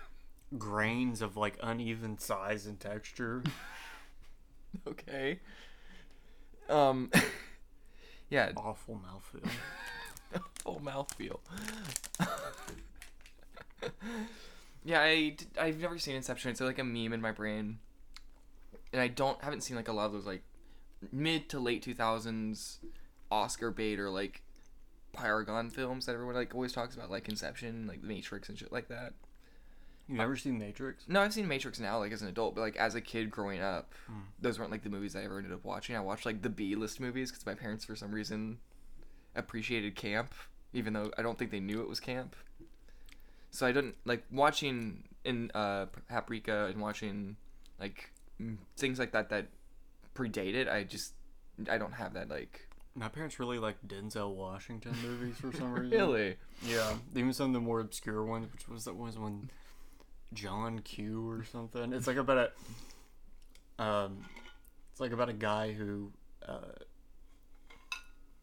grains 0.58 1.22
of 1.22 1.36
like 1.36 1.58
uneven 1.62 2.18
size 2.18 2.66
and 2.66 2.78
texture. 2.78 3.42
Okay. 4.86 5.40
Um. 6.68 7.10
yeah. 8.28 8.52
Awful 8.54 9.00
mouthfeel. 9.02 9.48
full 10.56 10.80
mouthfeel. 10.84 11.38
yeah, 14.84 15.00
I 15.00 15.36
I've 15.58 15.80
never 15.80 15.98
seen 15.98 16.16
Inception. 16.16 16.50
It's 16.50 16.60
like 16.60 16.78
a 16.78 16.84
meme 16.84 17.14
in 17.14 17.22
my 17.22 17.32
brain, 17.32 17.78
and 18.92 19.00
I 19.00 19.08
don't 19.08 19.42
haven't 19.42 19.62
seen 19.62 19.74
like 19.74 19.88
a 19.88 19.92
lot 19.92 20.04
of 20.04 20.12
those 20.12 20.26
like 20.26 20.42
mid 21.10 21.48
to 21.48 21.58
late 21.58 21.82
two 21.82 21.94
thousands 21.94 22.80
Oscar 23.30 23.70
bait 23.70 23.98
or 23.98 24.10
like 24.10 24.42
Paragon 25.18 25.70
films 25.70 26.06
that 26.06 26.12
everyone 26.12 26.34
like 26.34 26.54
always 26.54 26.72
talks 26.72 26.94
about, 26.94 27.10
like 27.10 27.28
Inception, 27.28 27.86
like 27.86 28.00
The 28.02 28.06
Matrix 28.08 28.48
and 28.48 28.58
shit 28.58 28.72
like 28.72 28.88
that. 28.88 29.12
You 30.06 30.16
never 30.16 30.36
seen 30.36 30.58
Matrix? 30.58 31.04
No, 31.06 31.20
I've 31.20 31.34
seen 31.34 31.46
Matrix 31.48 31.78
now, 31.78 31.98
like 31.98 32.12
as 32.12 32.22
an 32.22 32.28
adult, 32.28 32.54
but 32.54 32.62
like 32.62 32.76
as 32.76 32.94
a 32.94 33.00
kid 33.00 33.30
growing 33.30 33.60
up, 33.60 33.92
Hmm. 34.06 34.20
those 34.40 34.58
weren't 34.58 34.70
like 34.70 34.82
the 34.82 34.88
movies 34.88 35.14
I 35.14 35.22
ever 35.24 35.36
ended 35.36 35.52
up 35.52 35.64
watching. 35.64 35.96
I 35.96 36.00
watched 36.00 36.24
like 36.24 36.40
the 36.40 36.48
B 36.48 36.74
list 36.76 36.98
movies 36.98 37.30
because 37.30 37.44
my 37.44 37.54
parents, 37.54 37.84
for 37.84 37.94
some 37.94 38.10
reason, 38.12 38.58
appreciated 39.36 39.96
camp, 39.96 40.32
even 40.72 40.92
though 40.94 41.10
I 41.18 41.22
don't 41.22 41.38
think 41.38 41.50
they 41.50 41.60
knew 41.60 41.80
it 41.82 41.88
was 41.88 42.00
camp. 42.00 42.34
So 43.50 43.66
I 43.66 43.72
didn't 43.72 43.96
like 44.04 44.24
watching 44.30 45.04
in 45.24 45.50
uh, 45.54 45.86
Paprika 46.08 46.66
and 46.66 46.80
watching 46.80 47.36
like 47.80 48.10
mm, 48.40 48.56
things 48.76 48.98
like 48.98 49.12
that 49.12 49.28
that 49.30 49.48
predated. 50.14 50.54
It. 50.54 50.68
I 50.68 50.84
just 50.84 51.12
I 51.70 51.76
don't 51.76 51.92
have 51.92 52.14
that 52.14 52.28
like 52.30 52.67
My 52.98 53.08
parents 53.08 53.38
really 53.38 53.58
like 53.58 53.76
Denzel 53.86 54.34
Washington 54.34 54.92
movies 55.02 55.36
for 55.36 55.52
some 55.52 55.72
reason. 55.74 55.90
Really? 55.90 56.36
Yeah, 56.66 56.94
even 57.14 57.32
some 57.32 57.48
of 57.48 57.52
the 57.52 57.60
more 57.60 57.80
obscure 57.80 58.24
ones, 58.24 58.48
which 58.52 58.68
was 58.68 58.84
that 58.86 58.96
was 58.96 59.16
one 59.18 59.50
John 60.34 60.80
Q 60.80 61.28
or 61.30 61.44
something. 61.44 61.92
It's 61.92 62.06
like 62.06 62.16
about 62.16 62.50
a 63.78 63.82
um, 63.82 64.24
it's 64.90 65.00
like 65.00 65.12
about 65.12 65.28
a 65.28 65.34
guy 65.34 65.72
who 65.72 66.10
uh, 66.46 66.72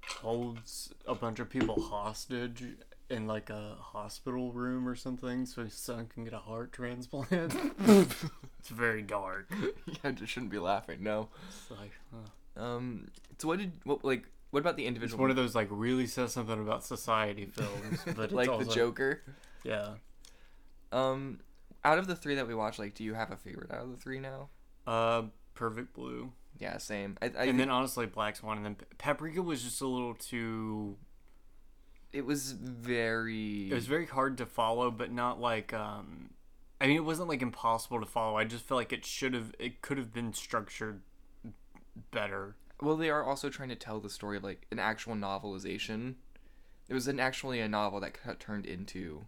holds 0.08 0.94
a 1.06 1.16
bunch 1.16 1.40
of 1.40 1.50
people 1.50 1.82
hostage 1.82 2.64
in 3.10 3.28
like 3.28 3.50
a 3.50 3.76
hospital 3.80 4.52
room 4.54 4.88
or 4.88 4.96
something, 4.96 5.46
so 5.46 5.64
his 5.64 5.74
son 5.74 6.08
can 6.08 6.24
get 6.24 6.34
a 6.34 6.40
heart 6.40 6.72
transplant. 6.72 7.54
it's 7.80 8.70
very 8.70 9.02
dark. 9.02 9.52
yeah, 9.86 9.96
I 10.04 10.12
just 10.12 10.32
shouldn't 10.32 10.52
be 10.52 10.60
laughing. 10.60 11.04
No. 11.04 11.28
It's 11.50 11.72
like 11.72 11.92
uh, 12.14 12.62
Um. 12.64 13.10
So 13.38 13.50
what 13.50 13.60
did 13.60 13.74
what 13.84 14.06
like 14.06 14.24
what 14.56 14.62
about 14.62 14.78
the 14.78 14.86
individual? 14.86 15.16
it's 15.16 15.20
one 15.20 15.30
of 15.30 15.36
those 15.36 15.54
like 15.54 15.68
really 15.70 16.08
says 16.08 16.32
something 16.32 16.62
about 16.62 16.82
society 16.82 17.44
films, 17.46 18.00
but 18.16 18.32
like 18.32 18.48
also, 18.48 18.64
the 18.64 18.74
Joker. 18.74 19.22
Yeah. 19.66 19.96
Um. 20.94 21.42
Out 21.84 21.98
of 21.98 22.08
the 22.08 22.16
three 22.16 22.36
that 22.36 22.48
we 22.48 22.56
watched, 22.56 22.80
like, 22.80 22.96
do 22.96 23.04
you 23.04 23.16
have 23.16 23.32
a 23.32 23.36
favorite 23.36 23.70
out 23.70 23.82
of 23.82 23.92
the 23.92 23.98
three 23.98 24.18
now? 24.18 24.48
Uh, 24.88 25.24
Perfect 25.56 25.94
Blue. 25.94 26.32
Yeah, 26.58 26.78
same. 26.78 27.18
I, 27.22 27.26
I 27.26 27.28
and 27.28 27.36
think 27.36 27.58
then 27.58 27.70
honestly, 27.70 28.06
Black 28.06 28.38
Swan, 28.38 28.56
and 28.56 28.66
then 28.66 28.78
Paprika 28.98 29.42
was 29.42 29.62
just 29.62 29.82
a 29.82 29.88
little 29.88 30.14
too. 30.14 30.96
it 32.14 32.26
was 32.26 32.54
very. 32.54 33.70
It 33.70 33.74
was 33.74 33.88
very 33.88 34.06
hard 34.06 34.38
to 34.38 34.46
follow, 34.46 34.90
but 34.90 35.12
not 35.12 35.42
like. 35.42 35.74
um 35.74 36.30
I 36.80 36.88
mean, 36.88 36.96
it 36.96 37.04
wasn't 37.04 37.28
like 37.28 37.42
impossible 37.42 38.00
to 38.00 38.06
follow. 38.06 38.38
I 38.38 38.46
just 38.46 38.64
feel 38.64 38.78
like 38.78 38.94
it 38.94 39.06
should 39.06 39.34
have, 39.34 39.54
it 39.60 39.82
could 39.82 39.98
have 39.98 40.14
been 40.14 40.32
structured 40.32 41.02
better. 42.12 42.56
Well, 42.82 42.98
they 42.98 43.10
are 43.10 43.24
also 43.24 43.50
trying 43.50 43.70
to 43.70 43.76
tell 43.76 44.00
the 44.00 44.10
story 44.10 44.38
of 44.38 44.44
like 44.44 44.66
an 44.72 44.80
actual 44.80 45.16
novelization. 45.16 46.16
It 46.90 46.94
was 46.94 47.08
an 47.08 47.20
actually 47.20 47.60
a 47.62 47.68
novel 47.68 48.00
that 48.02 48.18
got 48.26 48.40
turned 48.40 48.66
into, 48.66 49.26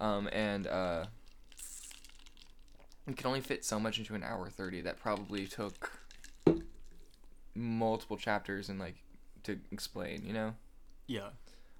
um, 0.00 0.28
and 0.32 0.66
uh, 0.66 1.04
it 3.06 3.16
can 3.16 3.26
only 3.26 3.40
fit 3.40 3.64
so 3.64 3.78
much 3.78 3.98
into 3.98 4.14
an 4.14 4.22
hour 4.24 4.48
thirty. 4.48 4.80
That 4.80 4.98
probably 4.98 5.46
took 5.46 5.92
multiple 7.54 8.16
chapters 8.16 8.68
and 8.68 8.78
like 8.78 8.96
to 9.44 9.58
explain. 9.70 10.24
You 10.26 10.32
know, 10.32 10.54
Yeah. 11.06 11.28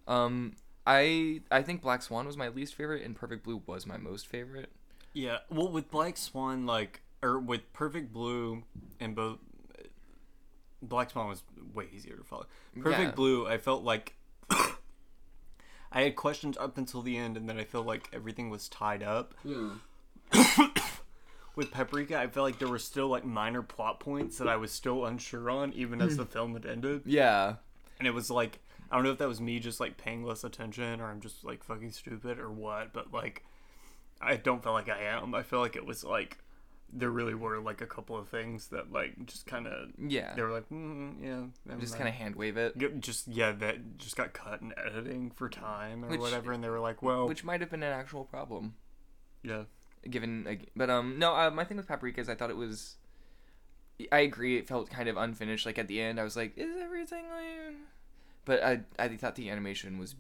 um, 0.07 0.55
I 0.87 1.41
I 1.51 1.63
think 1.63 1.83
Black 1.83 2.03
Swan 2.03 2.27
was 2.27 2.37
my 2.37 2.49
least 2.49 2.75
favorite, 2.75 3.03
and 3.03 3.17
Perfect 3.17 3.45
Blue 3.45 3.63
was 3.67 3.87
my 3.87 3.97
most 3.97 4.27
favorite. 4.27 4.71
Yeah. 5.13 5.39
Well, 5.51 5.69
with 5.73 5.91
Black 5.91 6.17
Swan, 6.17 6.67
like, 6.67 7.01
or 7.23 7.39
with 7.39 7.73
Perfect 7.73 8.13
Blue 8.13 8.63
and 9.01 9.15
both. 9.17 9.39
Black 10.89 11.11
Swan 11.11 11.29
was 11.29 11.43
way 11.75 11.89
easier 11.95 12.17
to 12.17 12.25
follow. 12.25 12.47
Perfect 12.81 13.01
Yeah. 13.01 13.11
Blue, 13.13 13.47
I 13.47 13.59
felt 13.59 13.83
like. 13.85 14.15
I 15.93 16.03
had 16.03 16.17
questions 16.17 16.57
up 16.59 16.77
until 16.79 17.01
the 17.03 17.17
end, 17.17 17.37
and 17.37 17.49
then 17.49 17.59
I 17.59 17.65
felt 17.65 17.87
like 17.87 18.09
everything 18.13 18.51
was 18.51 18.69
tied 18.69 19.03
up. 19.03 19.35
Yeah. 19.45 19.71
With 21.55 21.71
Paprika, 21.71 22.19
I 22.19 22.27
felt 22.27 22.45
like 22.45 22.59
there 22.59 22.69
were 22.69 22.79
still 22.79 23.09
like 23.09 23.25
minor 23.25 23.63
plot 23.63 23.99
points 24.01 24.37
that 24.39 24.49
I 24.49 24.57
was 24.57 24.73
still 24.73 25.07
unsure 25.07 25.49
on, 25.49 25.73
even 25.73 26.03
as 26.03 26.19
the 26.19 26.27
film 26.27 26.53
had 26.53 26.67
ended. 26.67 27.03
Yeah, 27.07 27.55
And 27.99 28.07
it 28.07 28.13
was 28.13 28.31
like, 28.31 28.59
I 28.91 28.97
don't 28.97 29.05
know 29.05 29.13
if 29.13 29.19
that 29.19 29.29
was 29.29 29.41
me 29.41 29.59
just 29.59 29.81
like 29.81 29.97
paying 29.97 30.23
less 30.23 30.45
attention 30.45 31.01
or 31.01 31.07
I'm 31.07 31.21
just 31.21 31.45
like 31.45 31.65
fucking 31.65 31.93
stupid 31.93 32.39
or 32.39 32.51
what, 32.51 32.93
but 32.93 33.11
like, 33.11 33.43
I 34.21 34.37
don't 34.37 34.63
feel 34.63 34.73
like 34.73 34.91
I 34.91 35.01
am. 35.05 35.35
I 35.35 35.43
feel 35.43 35.61
like 35.61 35.77
it 35.77 35.87
was 35.87 36.05
like, 36.05 36.37
there 36.93 37.11
really 37.11 37.35
were 37.35 37.59
like 37.61 37.81
a 37.81 37.87
couple 37.87 38.17
of 38.17 38.29
things 38.29 38.69
that 38.69 38.93
like 38.93 39.27
just 39.27 39.47
kind 39.47 39.67
of, 39.67 39.89
yeah. 39.99 40.35
they 40.35 40.43
were 40.43 40.53
like, 40.53 40.69
mm, 40.71 41.15
yeah, 41.23 41.77
Just 41.79 41.97
kind 41.97 42.09
of 42.09 42.15
hand 42.15 42.37
wave 42.37 42.57
it, 42.57 43.01
just 43.01 43.27
yeah 43.29 43.53
that 43.53 43.99
just 43.99 44.17
got 44.17 44.33
cut 44.33 44.61
in 44.63 44.73
editing 44.79 45.31
for 45.31 45.49
time 45.49 46.05
or 46.05 46.09
Which- 46.09 46.21
whatever 46.21 46.53
and 46.53 46.63
they 46.63 46.69
were 46.69 46.81
like 46.81 47.03
well 47.03 47.27
which 47.29 47.45
might 47.45 47.61
have 47.61 47.71
been 47.71 47.83
an 47.83 47.93
actual 47.93 48.25
problem. 48.25 48.75
yeah 49.43 49.65
given 50.09 50.45
like, 50.45 50.71
but 50.77 50.89
um 50.89 51.19
no 51.19 51.35
uh, 51.35 51.51
my 51.51 51.65
thing 51.65 51.77
with 51.77 51.89
paprika 51.89 52.21
is 52.21 52.29
i 52.29 52.35
thought 52.37 52.49
it 52.51 52.57
was 52.57 52.95
i 54.13 54.21
agree 54.21 54.57
it 54.57 54.69
felt 54.69 54.89
kind 54.89 55.09
of 55.09 55.17
unfinished 55.17 55.67
like 55.67 55.79
at 55.79 55.89
the 55.89 56.01
end 56.01 56.21
i 56.21 56.23
was 56.23 56.37
like 56.37 56.57
is 56.57 56.77
everything 56.81 57.25
like 57.29 57.75
but 58.45 58.63
i 58.63 58.81
i 59.01 59.09
thought 59.09 59.35
the 59.35 59.51
animation 59.51 59.99
was 59.99 60.15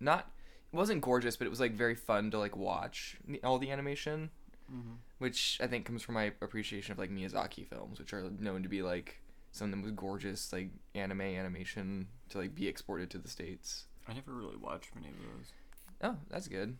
not 0.00 0.30
it 0.72 0.76
wasn't 0.76 1.02
gorgeous 1.02 1.36
but 1.36 1.46
it 1.46 1.50
was 1.50 1.60
like 1.60 1.74
very 1.74 1.94
fun 1.94 2.30
to 2.30 2.38
like 2.38 2.56
watch 2.56 3.18
all 3.44 3.58
the 3.58 3.70
animation 3.70 4.30
which 5.18 5.58
i 5.62 5.66
think 5.66 5.84
comes 5.84 6.02
from 6.02 6.14
my 6.14 6.32
appreciation 6.40 6.92
of 6.92 6.98
like 6.98 7.10
miyazaki 7.10 7.66
films 7.66 7.98
which 7.98 8.12
are 8.12 8.30
known 8.38 8.62
to 8.62 8.68
be 8.68 8.82
like 8.82 9.20
some 9.52 9.66
of 9.66 9.70
the 9.70 9.76
most 9.76 9.96
gorgeous 9.96 10.52
like 10.52 10.68
anime 10.94 11.20
animation 11.22 12.06
to 12.28 12.38
like 12.38 12.54
be 12.54 12.66
exported 12.68 13.08
to 13.10 13.18
the 13.18 13.28
states 13.28 13.84
I 14.08 14.12
never 14.14 14.32
really 14.32 14.56
watched 14.56 14.94
many 14.94 15.08
of 15.08 15.14
those 15.14 15.52
oh 16.02 16.16
that's 16.28 16.48
good 16.48 16.76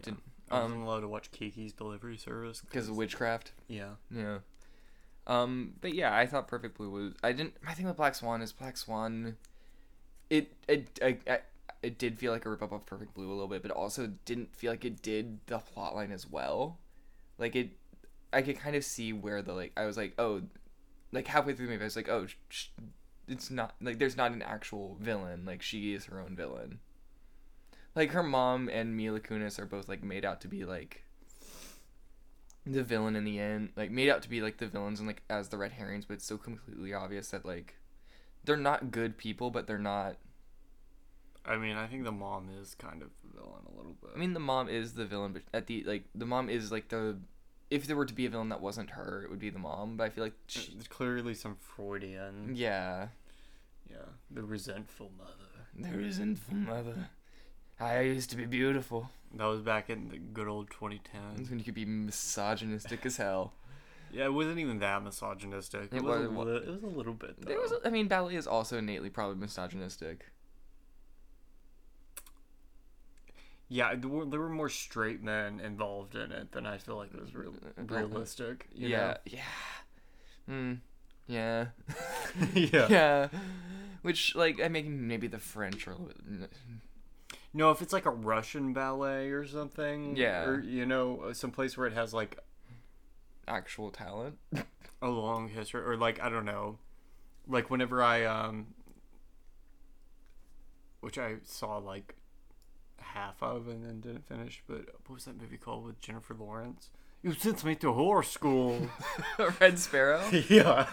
Yeah. 0.00 0.04
Did- 0.06 0.16
I 0.48 0.58
um, 0.58 0.62
wasn't 0.62 0.82
allowed 0.82 1.00
to 1.00 1.08
watch 1.08 1.30
Kiki's 1.32 1.72
Delivery 1.72 2.16
Service 2.16 2.60
because 2.60 2.88
of 2.88 2.96
witchcraft 2.96 3.52
yeah 3.68 3.94
Yeah. 4.10 4.38
Um, 5.26 5.72
but 5.80 5.92
yeah, 5.92 6.14
I 6.16 6.26
thought 6.26 6.46
Perfect 6.46 6.76
Blue 6.76 6.88
was. 6.88 7.14
I 7.22 7.32
didn't. 7.32 7.54
My 7.60 7.72
thing 7.72 7.86
with 7.86 7.96
Black 7.96 8.14
Swan 8.14 8.40
is 8.42 8.52
Black 8.52 8.76
Swan. 8.76 9.36
It 10.30 10.52
it 10.68 11.00
I, 11.02 11.18
I, 11.28 11.38
it 11.82 11.98
did 11.98 12.16
feel 12.16 12.32
like 12.32 12.44
a 12.46 12.50
rip 12.50 12.62
up 12.62 12.70
of 12.70 12.86
Perfect 12.86 13.14
Blue 13.14 13.28
a 13.28 13.32
little 13.34 13.48
bit, 13.48 13.62
but 13.62 13.72
also 13.72 14.12
didn't 14.24 14.54
feel 14.54 14.70
like 14.70 14.84
it 14.84 15.02
did 15.02 15.38
the 15.46 15.58
plotline 15.58 16.12
as 16.12 16.30
well. 16.30 16.78
Like 17.38 17.56
it, 17.56 17.70
I 18.32 18.42
could 18.42 18.58
kind 18.58 18.76
of 18.76 18.84
see 18.84 19.12
where 19.12 19.42
the 19.42 19.52
like 19.52 19.72
I 19.76 19.86
was 19.86 19.96
like 19.96 20.14
oh, 20.18 20.42
like 21.12 21.26
halfway 21.26 21.54
through 21.54 21.66
the 21.66 21.72
movie 21.72 21.84
I 21.84 21.86
was 21.86 21.96
like 21.96 22.08
oh, 22.08 22.26
sh- 22.48 22.68
it's 23.28 23.50
not 23.50 23.74
like 23.80 23.98
there's 23.98 24.16
not 24.16 24.32
an 24.32 24.42
actual 24.42 24.96
villain. 25.00 25.44
Like 25.44 25.62
she 25.62 25.94
is 25.94 26.06
her 26.06 26.20
own 26.20 26.36
villain. 26.36 26.80
Like 27.94 28.10
her 28.10 28.22
mom 28.22 28.68
and 28.68 28.96
Mila 28.96 29.20
Kunis 29.20 29.58
are 29.58 29.66
both 29.66 29.88
like 29.88 30.02
made 30.02 30.24
out 30.24 30.40
to 30.42 30.48
be 30.48 30.64
like 30.64 31.02
the 32.66 32.82
villain 32.82 33.16
in 33.16 33.24
the 33.24 33.38
end, 33.38 33.70
like 33.76 33.90
made 33.90 34.10
out 34.10 34.22
to 34.22 34.28
be 34.28 34.42
like 34.42 34.58
the 34.58 34.66
villains 34.66 34.98
and 34.98 35.06
like 35.06 35.22
as 35.30 35.48
the 35.48 35.56
red 35.56 35.72
herrings, 35.72 36.04
but 36.04 36.14
it's 36.14 36.26
so 36.26 36.36
completely 36.36 36.92
obvious 36.92 37.30
that 37.30 37.46
like 37.46 37.76
they're 38.44 38.56
not 38.56 38.90
good 38.90 39.16
people, 39.16 39.50
but 39.50 39.66
they're 39.66 39.78
not. 39.78 40.16
I 41.46 41.56
mean 41.56 41.76
I 41.76 41.86
think 41.86 42.04
the 42.04 42.12
mom 42.12 42.48
is 42.60 42.74
kind 42.74 43.02
of 43.02 43.10
the 43.22 43.40
villain 43.40 43.62
a 43.72 43.76
little 43.76 43.94
bit 44.00 44.10
I 44.14 44.18
mean, 44.18 44.32
the 44.34 44.40
mom 44.40 44.68
is 44.68 44.94
the 44.94 45.04
villain, 45.04 45.32
but 45.32 45.42
at 45.54 45.66
the 45.66 45.84
like 45.84 46.04
the 46.14 46.26
mom 46.26 46.48
is 46.48 46.72
like 46.72 46.88
the. 46.88 47.18
If 47.68 47.86
there 47.86 47.96
were 47.96 48.06
to 48.06 48.14
be 48.14 48.26
a 48.26 48.30
villain 48.30 48.48
that 48.50 48.60
wasn't 48.60 48.90
her, 48.90 49.22
it 49.24 49.30
would 49.30 49.40
be 49.40 49.50
the 49.50 49.58
mom. 49.58 49.96
But 49.96 50.04
I 50.04 50.08
feel 50.10 50.22
like, 50.24 50.34
she, 50.46 50.70
There's 50.72 50.86
clearly 50.86 51.34
some 51.34 51.56
Freudian 51.56 52.52
yeah, 52.54 53.08
yeah 53.90 53.96
the 54.30 54.42
resentful 54.42 55.10
mother 55.18 55.32
there 55.78 56.00
isn't 56.00 56.38
mother. 56.52 57.10
I 57.78 58.00
used 58.00 58.30
to 58.30 58.36
be 58.36 58.46
beautiful. 58.46 59.10
that 59.34 59.44
was 59.44 59.60
back 59.60 59.90
in 59.90 60.08
the 60.08 60.16
good 60.18 60.48
old 60.48 60.70
2010s 60.70 61.50
when 61.50 61.58
you 61.58 61.64
could 61.64 61.74
be 61.74 61.84
misogynistic 61.84 63.04
as 63.04 63.18
hell. 63.18 63.52
yeah 64.12 64.24
it 64.24 64.32
wasn't 64.32 64.58
even 64.58 64.78
that 64.78 65.02
misogynistic 65.02 65.92
it, 65.92 65.96
It 65.96 66.02
was, 66.04 66.24
a 66.24 66.30
was- 66.30 66.46
li- 66.48 66.66
it 66.66 66.72
was 66.72 66.82
a 66.82 66.96
little 66.96 67.12
bit 67.14 67.34
though. 67.40 67.48
There 67.48 67.60
was, 67.60 67.72
I 67.84 67.90
mean, 67.90 68.08
ballet 68.08 68.36
is 68.36 68.46
also 68.46 68.78
innately 68.78 69.10
probably 69.10 69.36
misogynistic. 69.36 70.24
Yeah 73.68 73.94
there 73.94 74.08
were, 74.10 74.24
there 74.24 74.40
were 74.40 74.48
more 74.48 74.68
straight 74.68 75.22
men 75.22 75.60
involved 75.60 76.14
in 76.14 76.32
it 76.32 76.52
than 76.52 76.66
I 76.66 76.78
feel 76.78 76.96
like 76.96 77.12
it 77.14 77.20
was 77.20 77.34
real, 77.34 77.54
realistic 77.76 78.66
you 78.72 78.88
yeah, 78.88 79.16
yeah. 79.26 79.40
Hmm. 80.46 80.74
Yeah. 81.26 81.66
yeah 82.54 82.86
yeah. 82.88 83.28
Which, 84.02 84.36
like, 84.36 84.60
I 84.62 84.68
mean, 84.68 85.08
maybe 85.08 85.26
the 85.26 85.40
French 85.40 85.88
are 85.88 85.92
a 85.92 85.96
little 85.96 86.22
bit. 86.24 86.52
No, 87.52 87.72
if 87.72 87.82
it's 87.82 87.92
like 87.92 88.06
a 88.06 88.10
Russian 88.10 88.72
ballet 88.72 89.30
or 89.30 89.44
something, 89.46 90.14
Yeah. 90.16 90.44
or 90.44 90.60
you 90.60 90.86
know, 90.86 91.32
some 91.32 91.50
place 91.50 91.76
where 91.76 91.88
it 91.88 91.92
has 91.94 92.14
like 92.14 92.38
actual 93.48 93.90
talent. 93.90 94.38
a 95.02 95.08
long 95.08 95.48
history, 95.48 95.82
or 95.82 95.96
like 95.96 96.20
I 96.22 96.28
don't 96.28 96.44
know, 96.44 96.78
like 97.48 97.68
whenever 97.70 98.02
I 98.02 98.24
um, 98.24 98.68
which 101.00 101.18
I 101.18 101.36
saw 101.44 101.78
like 101.78 102.14
half 103.00 103.42
of 103.42 103.68
and 103.68 103.84
then 103.84 104.00
didn't 104.00 104.26
finish, 104.26 104.62
but 104.66 104.86
what 105.06 105.14
was 105.14 105.24
that 105.24 105.40
movie 105.40 105.56
called 105.56 105.84
with 105.84 106.00
Jennifer 106.00 106.34
Lawrence? 106.34 106.90
You 107.26 107.32
sent 107.32 107.64
me 107.64 107.74
to 107.76 107.92
horse 107.92 108.30
school. 108.30 108.88
Red 109.60 109.80
Sparrow. 109.80 110.22
yeah, 110.48 110.86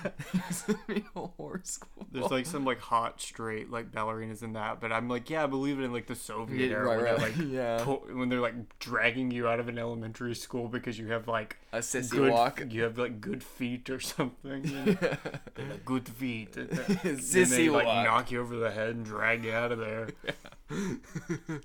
Sends 0.49 0.79
me 0.87 1.01
to 1.13 1.31
horror 1.37 1.61
school. 1.63 2.07
there's 2.11 2.31
like 2.31 2.47
some 2.47 2.65
like 2.65 2.79
hot 2.79 3.21
straight 3.21 3.69
like 3.69 3.91
ballerinas 3.91 4.41
in 4.41 4.53
that, 4.53 4.81
but 4.81 4.91
I'm 4.91 5.07
like, 5.07 5.29
yeah, 5.29 5.43
I 5.43 5.45
believe 5.45 5.79
it 5.79 5.83
in 5.83 5.93
like 5.93 6.07
the 6.07 6.15
Soviet 6.15 6.71
Yeah, 6.71 6.77
era 6.77 6.87
right, 6.87 6.97
when 6.97 7.05
right. 7.05 7.17
they're 7.19 7.29
like 7.29 7.51
yeah. 8.09 8.15
when 8.15 8.29
they're 8.29 8.39
like 8.41 8.79
dragging 8.79 9.29
you 9.29 9.47
out 9.47 9.59
of 9.59 9.67
an 9.67 9.77
elementary 9.77 10.33
school 10.33 10.67
because 10.67 10.97
you 10.97 11.09
have 11.09 11.27
like 11.27 11.57
A 11.71 11.79
sissy 11.79 12.09
good 12.09 12.31
walk. 12.31 12.63
you 12.67 12.81
have 12.81 12.97
like 12.97 13.21
good 13.21 13.43
feet 13.43 13.91
or 13.91 13.99
something. 13.99 14.65
You 14.67 14.97
know? 14.99 15.75
Good 15.85 16.09
feet. 16.09 16.57
And 16.57 16.69
then 16.71 16.97
they 17.03 17.09
Sissy 17.11 17.71
like 17.71 17.85
walk. 17.85 18.05
knock 18.05 18.31
you 18.31 18.41
over 18.41 18.55
the 18.55 18.71
head 18.71 18.89
and 18.95 19.05
drag 19.05 19.45
you 19.45 19.51
out 19.53 19.71
of 19.71 19.77
there. 19.77 20.07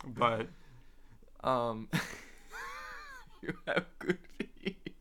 But 0.06 0.48
Um. 1.42 1.88
you 3.42 3.54
have 3.66 3.84
good 3.98 4.18
feet. 4.38 4.94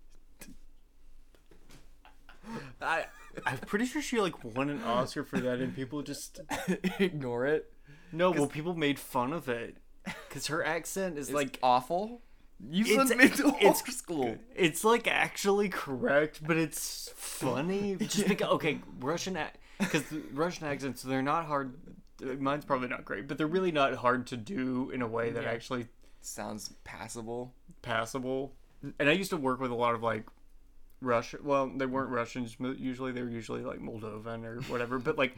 I 2.81 3.05
I'm 3.45 3.57
pretty 3.59 3.85
sure 3.85 4.01
she 4.01 4.19
like 4.19 4.43
won 4.43 4.69
an 4.69 4.81
Oscar 4.83 5.23
for 5.23 5.39
that, 5.39 5.59
and 5.59 5.75
people 5.75 6.01
just 6.01 6.39
Ignore 6.99 7.45
it. 7.47 7.71
no. 8.11 8.31
Well, 8.31 8.47
people 8.47 8.73
made 8.75 8.99
fun 8.99 9.33
of 9.33 9.49
it 9.49 9.77
because 10.29 10.47
her 10.47 10.63
accent 10.65 11.17
is 11.17 11.31
like 11.31 11.59
awful. 11.61 12.21
You 12.59 12.85
It's- 12.85 13.15
mental 13.15 13.49
it's- 13.59 13.85
school. 13.95 14.37
it's 14.55 14.83
like 14.83 15.07
actually 15.07 15.69
correct, 15.69 16.39
but 16.45 16.57
it's 16.57 17.11
funny. 17.15 17.95
Just 17.99 18.27
because 18.27 18.49
okay, 18.53 18.79
Russian 18.99 19.37
because 19.79 20.03
Russian 20.33 20.65
accents 20.65 21.03
they're 21.03 21.21
not 21.21 21.45
hard. 21.45 21.75
Mine's 22.39 22.65
probably 22.65 22.87
not 22.87 23.05
great, 23.05 23.27
but 23.27 23.37
they're 23.37 23.45
really 23.45 23.71
not 23.71 23.93
hard 23.95 24.25
to 24.27 24.37
do 24.37 24.89
in 24.89 25.03
a 25.03 25.07
way 25.07 25.29
that 25.29 25.43
Yeah. 25.43 25.51
actually 25.51 25.87
Sounds 26.27 26.73
passable. 26.83 27.53
passable. 27.81 28.53
And 28.99 29.09
I 29.09 29.13
used 29.13 29.29
to 29.31 29.37
work 29.37 29.59
with 29.59 29.71
a 29.71 29.75
lot 29.75 29.95
of 29.95 30.03
like 30.03 30.25
Russian. 31.01 31.39
Well, 31.43 31.71
they 31.75 31.85
weren't 31.85 32.09
Russians. 32.09 32.57
Usually, 32.59 33.11
they 33.11 33.21
were 33.21 33.29
usually 33.29 33.61
like 33.63 33.79
Moldovan 33.79 34.43
or 34.45 34.61
whatever. 34.71 34.99
But 34.99 35.17
like, 35.17 35.37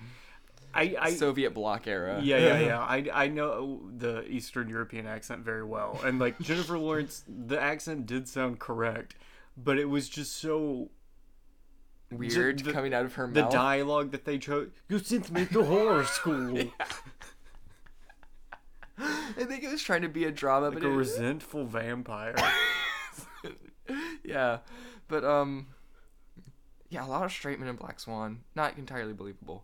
I, 0.73 0.95
I 0.99 1.13
Soviet 1.13 1.51
bloc 1.53 1.87
era. 1.87 2.21
yeah, 2.23 2.37
yeah, 2.37 2.59
yeah. 2.59 2.79
I, 2.79 3.07
I 3.13 3.27
know 3.27 3.81
the 3.95 4.23
Eastern 4.27 4.67
European 4.69 5.07
accent 5.07 5.41
very 5.43 5.63
well, 5.63 5.99
and 6.03 6.19
like 6.19 6.39
Jennifer 6.39 6.77
Lawrence, 6.77 7.23
the 7.27 7.59
accent 7.59 8.05
did 8.05 8.27
sound 8.27 8.59
correct, 8.59 9.15
but 9.57 9.77
it 9.79 9.85
was 9.85 10.09
just 10.09 10.35
so 10.35 10.89
Weird 12.11 12.59
the- 12.59 12.73
coming 12.73 12.93
out 12.93 13.05
of 13.05 13.13
her 13.15 13.27
the 13.27 13.41
mouth. 13.41 13.51
The 13.51 13.57
dialogue 13.57 14.11
that 14.11 14.25
they 14.25 14.37
chose. 14.39 14.69
You 14.89 14.99
sent 14.99 15.31
me 15.31 15.45
to 15.47 15.63
horror 15.63 16.03
school, 16.05 16.63
I 18.99 19.45
think 19.45 19.63
it 19.63 19.71
was 19.71 19.81
trying 19.81 20.01
to 20.01 20.09
be 20.09 20.25
a 20.25 20.31
drama, 20.31 20.69
like 20.69 20.79
but 20.79 20.83
a 20.83 20.91
it, 20.91 20.95
resentful 20.95 21.65
vampire. 21.65 22.35
yeah, 24.23 24.59
but 25.07 25.23
um, 25.23 25.67
yeah, 26.89 27.05
a 27.05 27.07
lot 27.07 27.23
of 27.23 27.31
straight 27.31 27.59
men 27.59 27.69
in 27.69 27.75
Black 27.75 27.99
Swan, 27.99 28.39
not 28.55 28.77
entirely 28.77 29.13
believable. 29.13 29.63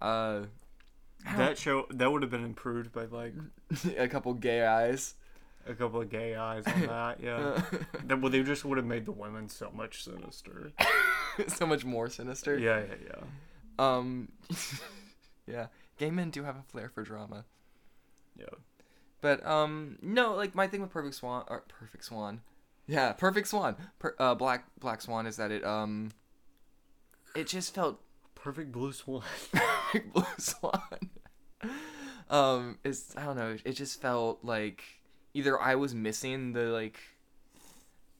Uh, 0.00 0.42
that 1.36 1.58
show 1.58 1.86
that 1.90 2.10
would 2.10 2.22
have 2.22 2.30
been 2.30 2.44
improved 2.44 2.92
by 2.92 3.04
like 3.04 3.34
a 3.98 4.08
couple 4.08 4.32
gay 4.34 4.64
eyes. 4.64 5.14
a 5.66 5.74
couple 5.74 6.00
of 6.00 6.08
gay 6.08 6.34
eyes 6.34 6.64
on 6.66 6.80
that. 6.82 7.20
Yeah. 7.22 7.62
That, 8.06 8.20
well, 8.20 8.30
they 8.30 8.42
just 8.42 8.64
would 8.64 8.78
have 8.78 8.86
made 8.86 9.06
the 9.06 9.12
women 9.12 9.48
so 9.48 9.70
much 9.70 10.02
sinister. 10.02 10.72
so 11.48 11.66
much 11.66 11.84
more 11.84 12.08
sinister. 12.08 12.58
Yeah, 12.58 12.80
yeah, 12.80 12.94
yeah. 13.06 13.94
Um, 13.96 14.32
yeah, 15.46 15.66
gay 15.98 16.10
men 16.10 16.30
do 16.30 16.44
have 16.44 16.56
a 16.56 16.62
flair 16.62 16.88
for 16.88 17.02
drama. 17.02 17.44
Yeah. 18.40 18.58
But 19.20 19.44
um, 19.46 19.98
no, 20.00 20.34
like 20.34 20.54
my 20.54 20.66
thing 20.66 20.80
with 20.80 20.90
Perfect 20.90 21.14
Swan 21.16 21.44
or 21.48 21.60
Perfect 21.68 22.04
Swan, 22.04 22.40
yeah, 22.86 23.12
Perfect 23.12 23.48
Swan, 23.48 23.76
per, 23.98 24.14
uh, 24.18 24.34
Black 24.34 24.64
Black 24.80 25.02
Swan 25.02 25.26
is 25.26 25.36
that 25.36 25.50
it 25.50 25.64
um, 25.64 26.10
it 27.36 27.46
just 27.46 27.74
felt 27.74 28.00
Perfect 28.34 28.72
blue 28.72 28.92
swan. 28.92 29.22
Perfect 29.52 30.14
Blue 30.14 30.24
Swan. 30.38 30.80
um, 32.30 32.78
it's 32.82 33.14
I 33.16 33.24
don't 33.24 33.36
know, 33.36 33.56
it 33.64 33.72
just 33.72 34.00
felt 34.00 34.40
like 34.42 34.82
either 35.34 35.60
I 35.60 35.74
was 35.74 35.94
missing 35.94 36.52
the 36.52 36.62
like, 36.64 36.98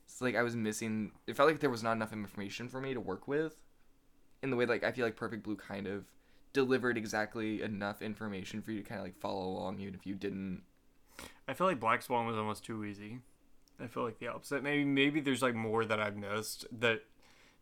it's 0.05 0.21
like 0.21 0.35
I 0.35 0.43
was 0.43 0.55
missing. 0.55 1.13
It 1.25 1.35
felt 1.35 1.49
like 1.49 1.59
there 1.59 1.71
was 1.71 1.81
not 1.81 1.93
enough 1.93 2.13
information 2.13 2.69
for 2.69 2.79
me 2.79 2.93
to 2.93 2.99
work 2.99 3.27
with, 3.27 3.55
in 4.43 4.51
the 4.51 4.55
way 4.55 4.67
like 4.67 4.83
I 4.83 4.91
feel 4.91 5.05
like 5.05 5.15
Perfect 5.15 5.43
Blue 5.43 5.55
kind 5.55 5.87
of 5.87 6.05
delivered 6.53 6.97
exactly 6.97 7.61
enough 7.61 8.01
information 8.01 8.61
for 8.61 8.71
you 8.71 8.81
to 8.81 8.87
kind 8.87 8.99
of 8.99 9.05
like 9.05 9.17
follow 9.19 9.47
along 9.47 9.79
even 9.79 9.95
if 9.95 10.05
you 10.05 10.15
didn't 10.15 10.61
I 11.47 11.53
feel 11.53 11.67
like 11.67 11.79
Black 11.79 12.01
Swan 12.01 12.25
was 12.25 12.37
almost 12.37 12.63
too 12.63 12.85
easy. 12.85 13.19
I 13.79 13.87
feel 13.87 14.03
like 14.03 14.19
the 14.19 14.27
opposite. 14.27 14.63
Maybe 14.63 14.85
maybe 14.85 15.19
there's 15.19 15.41
like 15.41 15.55
more 15.55 15.85
that 15.85 15.99
I've 15.99 16.15
missed 16.15 16.65
that 16.79 17.01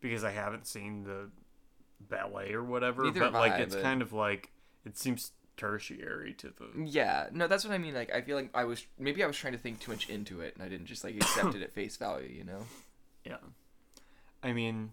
because 0.02 0.24
I 0.24 0.32
haven't 0.32 0.68
seen 0.68 1.04
the 1.04 1.30
ballet 2.00 2.54
or 2.54 2.64
whatever. 2.64 3.04
Neither 3.04 3.20
but 3.20 3.34
like 3.34 3.54
I, 3.54 3.60
it's 3.60 3.76
but- 3.76 3.84
kind 3.84 4.02
of 4.02 4.14
like 4.14 4.52
it 4.86 4.98
seems 4.98 5.32
tertiary 5.58 6.34
to 6.36 6.48
the. 6.50 6.86
Yeah, 6.86 7.28
no, 7.32 7.48
that's 7.48 7.66
what 7.66 7.74
I 7.74 7.78
mean. 7.78 7.94
Like, 7.94 8.14
I 8.14 8.22
feel 8.22 8.36
like 8.36 8.50
I 8.54 8.66
was 8.66 8.86
maybe 8.98 9.24
I 9.24 9.28
was 9.28 9.38
trying 9.38 9.54
to 9.54 9.60
think 9.60 9.80
too 9.80 9.92
much 9.92 10.10
into 10.10 10.42
it, 10.42 10.56
and 10.56 10.64
I 10.64 10.70
didn't 10.70 10.88
just 10.88 11.04
like 11.04 11.16
accept 11.16 11.56
it 11.56 11.62
at 11.62 11.74
face 11.74 11.98
value. 11.98 12.30
You 12.30 12.44
know? 12.44 12.66
Yeah. 13.26 13.38
I 14.44 14.54
mean. 14.54 14.92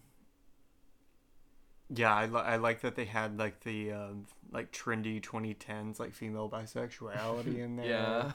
Yeah, 1.89 2.13
I, 2.15 2.27
li- 2.27 2.41
I 2.41 2.57
like 2.57 2.81
that 2.81 2.97
they 2.97 3.05
had 3.05 3.39
like 3.39 3.61
the 3.61 3.93
um, 3.93 4.27
like 4.53 4.73
trendy 4.73 5.21
2010s 5.23 6.01
like 6.01 6.15
female 6.15 6.49
bisexuality 6.51 7.59
in 7.59 7.77
there. 7.77 7.87
Yeah. 7.87 8.33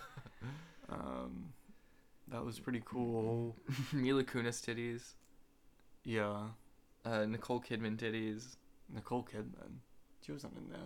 Um, 0.90 1.54
that 2.30 2.44
was 2.46 2.60
pretty 2.60 2.82
cool. 2.86 3.56
Mila 3.94 4.24
Kunis 4.24 4.62
titties, 4.66 5.14
Yeah, 6.06 6.44
uh, 7.06 7.26
Nicole 7.26 7.62
Kidman 7.62 7.98
titties. 7.98 8.56
Nicole 8.94 9.24
Kidman. 9.24 9.80
She 10.26 10.32
wasn't 10.32 10.54
in 10.58 10.70
that. 10.72 10.80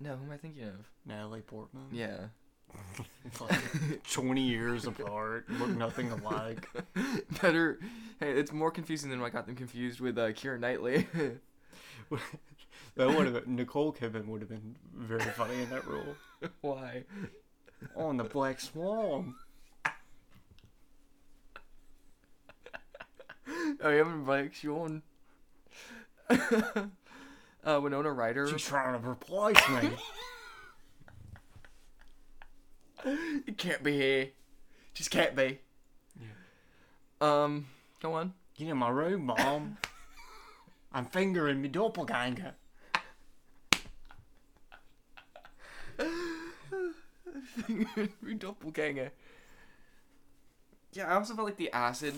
No, 0.00 0.16
who 0.16 0.24
am 0.24 0.32
I 0.32 0.36
thinking 0.38 0.64
of? 0.64 0.88
Natalie 1.06 1.40
Portman. 1.40 1.84
Yeah. 1.92 2.26
Like, 3.40 4.02
20 4.10 4.40
years 4.40 4.86
apart, 4.86 5.48
look 5.50 5.68
nothing 5.70 6.10
alike. 6.10 6.68
Better. 7.42 7.78
Hey, 8.18 8.32
it's 8.32 8.50
more 8.52 8.70
confusing 8.70 9.10
than 9.10 9.20
I 9.22 9.28
got 9.30 9.46
them 9.46 9.54
confused 9.56 10.00
with 10.00 10.16
uh, 10.18 10.28
Keira 10.32 10.58
Knightley. 10.58 11.06
That 12.94 13.08
would 13.08 13.26
have 13.26 13.44
been, 13.44 13.56
Nicole 13.56 13.92
Kidman 13.92 14.26
would 14.26 14.42
have 14.42 14.50
been 14.50 14.76
very 14.94 15.20
funny 15.30 15.62
in 15.62 15.70
that 15.70 15.86
role. 15.86 16.14
Why? 16.60 17.04
On 17.96 18.18
the 18.18 18.24
Black 18.24 18.60
Swan. 18.60 19.34
I 23.82 23.94
am 23.94 24.26
like 24.26 24.52
Sean. 24.52 25.02
uh, 26.28 27.80
Winona 27.82 28.12
Ryder. 28.12 28.46
She's 28.48 28.62
trying 28.62 29.00
to 29.00 29.08
replace 29.08 29.68
me. 29.68 29.90
It 33.04 33.58
can't 33.58 33.82
be 33.82 33.94
here. 33.94 34.28
Just 34.94 35.10
can't 35.10 35.34
be. 35.34 35.58
Yeah. 36.20 36.26
Um, 37.20 37.66
go 38.00 38.12
on. 38.12 38.34
Get 38.56 38.68
in 38.68 38.76
my 38.76 38.90
room, 38.90 39.26
Mom. 39.26 39.76
I'm 40.94 41.06
fingering 41.06 41.62
my 41.62 41.68
doppelganger. 41.68 42.54
We 48.22 48.34
doppelganger. 48.34 49.10
Yeah, 50.92 51.10
I 51.10 51.14
also 51.14 51.34
felt 51.34 51.46
like 51.46 51.56
the 51.56 51.72
acid, 51.72 52.14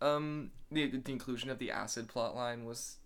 um, 0.00 0.50
the 0.70 0.86
the 0.88 1.12
inclusion 1.12 1.50
of 1.50 1.58
the 1.58 1.70
acid 1.70 2.08
plot 2.08 2.34
line 2.36 2.64
was, 2.66 2.96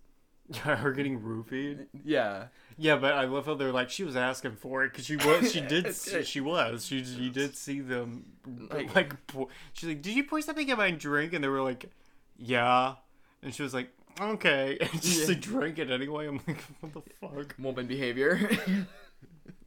Yeah, 0.49 0.75
her 0.77 0.91
getting 0.91 1.21
roofied. 1.21 1.87
yeah, 2.03 2.47
Yeah, 2.77 2.97
but 2.97 3.13
I 3.13 3.23
love 3.25 3.45
how 3.45 3.55
they're 3.55 3.71
like 3.71 3.89
she 3.89 4.03
was 4.03 4.15
asking 4.17 4.55
for 4.57 4.83
it 4.83 4.91
because 4.91 5.05
she 5.07 5.15
was 5.15 5.51
she 5.51 5.61
did 5.61 5.95
see, 5.95 6.23
she 6.23 6.41
was 6.41 6.85
she 6.85 6.97
you 6.99 7.29
did 7.29 7.55
see 7.55 7.79
them 7.79 8.25
Like- 8.69 8.93
like, 8.93 9.27
pour, 9.27 9.47
she's 9.73 9.87
like 9.89 10.01
did 10.01 10.15
you 10.15 10.25
pour 10.25 10.41
something 10.41 10.67
in 10.67 10.77
my 10.77 10.91
drink 10.91 11.33
and 11.33 11.43
they 11.43 11.47
were 11.47 11.61
like 11.61 11.89
yeah 12.37 12.95
and 13.41 13.53
she 13.55 13.63
was 13.63 13.73
like 13.73 13.89
okay 14.19 14.77
and 14.81 14.91
just 15.01 15.27
Yeah. 15.29 15.35
drank 15.39 15.79
it 15.79 15.89
anyway 15.91 16.27
I'm 16.27 16.39
like 16.47 16.61
what 16.79 16.93
the 16.93 17.01
fuck 17.21 17.55
woman 17.59 17.87
behavior. 17.87 18.49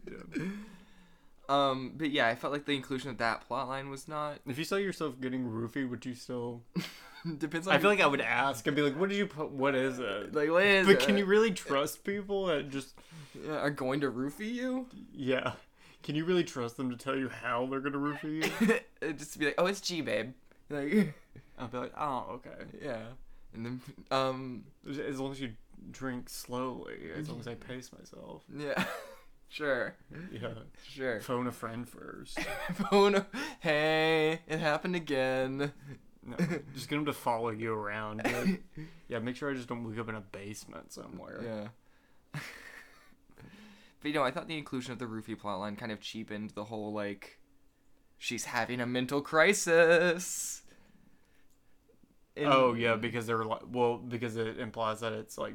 um, 1.48 1.92
but 1.96 2.10
yeah, 2.10 2.26
I 2.28 2.34
felt 2.34 2.52
like 2.52 2.64
the 2.66 2.74
inclusion 2.74 3.10
of 3.10 3.18
that 3.18 3.46
plot 3.46 3.68
line 3.68 3.90
was 3.90 4.08
not. 4.08 4.38
if 4.46 4.58
you 4.58 4.64
saw 4.64 4.76
yourself 4.76 5.20
getting 5.20 5.44
roofied 5.46 5.88
would 5.90 6.04
you 6.06 6.14
still 6.14 6.62
Depends 7.38 7.66
on. 7.66 7.74
I 7.74 7.78
feel 7.78 7.90
like 7.90 8.00
I 8.00 8.06
would 8.06 8.20
ask 8.20 8.66
I'd 8.68 8.74
be 8.76 8.82
like 8.82 8.96
what 8.98 9.08
did 9.08 9.18
you 9.18 9.26
put 9.26 9.50
what 9.50 9.74
is 9.74 9.98
it 9.98 10.34
like 10.34 10.50
what 10.50 10.64
is 10.64 10.86
but 10.86 11.00
can 11.00 11.18
you 11.18 11.24
really 11.24 11.50
trust 11.50 12.04
people 12.04 12.46
that 12.46 12.70
just 12.70 12.94
uh, 13.48 13.52
are 13.54 13.70
going 13.70 14.00
to 14.00 14.10
roofie 14.10 14.52
you? 14.54 14.86
yeah 15.12 15.52
can 16.02 16.14
you 16.14 16.24
really 16.24 16.44
trust 16.44 16.76
them 16.76 16.90
to 16.90 16.96
tell 16.96 17.16
you 17.16 17.28
how 17.28 17.66
they're 17.66 17.80
gonna 17.80 17.98
roofie 17.98 18.44
you 19.02 19.12
Just 19.14 19.32
to 19.34 19.38
be 19.40 19.46
like, 19.46 19.54
oh, 19.58 19.66
it's 19.66 19.80
G, 19.80 20.00
babe. 20.00 20.32
Like, 20.70 21.12
I'll 21.58 21.68
be 21.68 21.78
like 21.78 21.92
oh 21.98 22.24
okay 22.34 22.64
yeah, 22.82 23.00
and 23.54 23.64
then 23.66 23.80
um, 24.10 24.64
As- 24.88 25.18
long 25.20 25.32
as 25.32 25.40
you 25.40 25.52
drink 25.90 26.28
slowly, 26.28 27.10
as 27.16 27.28
long 27.28 27.40
as 27.40 27.48
I 27.48 27.54
pace 27.54 27.90
myself. 27.98 28.42
yeah, 28.54 28.84
sure, 29.48 29.94
Yeah. 30.32 30.50
sure. 30.86 31.20
Phone 31.20 31.46
a 31.46 31.52
friend 31.52 31.88
first. 31.88 32.38
Phone. 32.90 33.14
A 33.16 33.26
hey, 33.60 34.40
it 34.46 34.58
happened 34.58 34.96
again. 34.96 35.72
No, 36.24 36.36
just 36.74 36.88
get 36.90 36.96
them 36.96 37.06
to 37.06 37.12
follow 37.12 37.50
you 37.50 37.72
around. 37.72 38.22
Yeah, 39.08 39.20
make 39.20 39.36
sure 39.36 39.50
I 39.50 39.54
just 39.54 39.68
don't 39.68 39.84
wake 39.88 39.98
up 39.98 40.10
in 40.10 40.14
a 40.14 40.20
basement 40.20 40.92
somewhere. 40.92 41.40
Yeah. 41.42 42.40
but 44.00 44.08
you 44.08 44.12
know, 44.12 44.22
I 44.22 44.30
thought 44.30 44.46
the 44.48 44.58
inclusion 44.58 44.92
of 44.92 44.98
the 44.98 45.06
roofie 45.06 45.34
plotline 45.34 45.78
kind 45.78 45.90
of 45.90 46.00
cheapened 46.00 46.50
the 46.50 46.64
whole 46.64 46.92
like, 46.92 47.38
she's 48.18 48.44
having 48.44 48.80
a 48.82 48.86
mental 48.86 49.22
crisis. 49.22 50.62
And- 52.38 52.52
Oh 52.52 52.74
yeah, 52.74 52.96
because 52.96 53.26
they're 53.26 53.44
like, 53.44 53.62
well, 53.70 53.98
because 53.98 54.36
it 54.36 54.58
implies 54.58 55.00
that 55.00 55.12
it's 55.12 55.36
like 55.38 55.54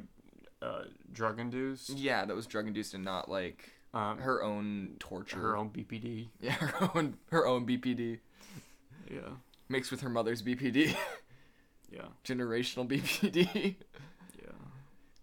uh, 0.62 0.84
drug 1.12 1.40
induced. 1.40 1.90
Yeah, 1.90 2.24
that 2.24 2.34
was 2.34 2.46
drug 2.46 2.66
induced 2.66 2.94
and 2.94 3.04
not 3.04 3.28
like 3.30 3.70
Um, 3.92 4.18
her 4.18 4.24
her 4.38 4.42
own 4.42 4.96
torture. 4.98 5.38
her 5.40 5.56
own 5.56 5.70
BPD. 5.70 6.28
Yeah, 6.40 6.52
her 6.52 6.90
own 6.94 7.16
her 7.30 7.46
own 7.46 7.66
BPD 7.66 8.18
Yeah. 9.10 9.20
mixed 9.68 9.90
with 9.90 10.00
her 10.02 10.08
mother's 10.10 10.42
BPD, 10.42 10.96
Yeah. 11.92 12.06
generational 12.24 12.88
BPD. 12.88 13.76
Yeah. 14.42 14.50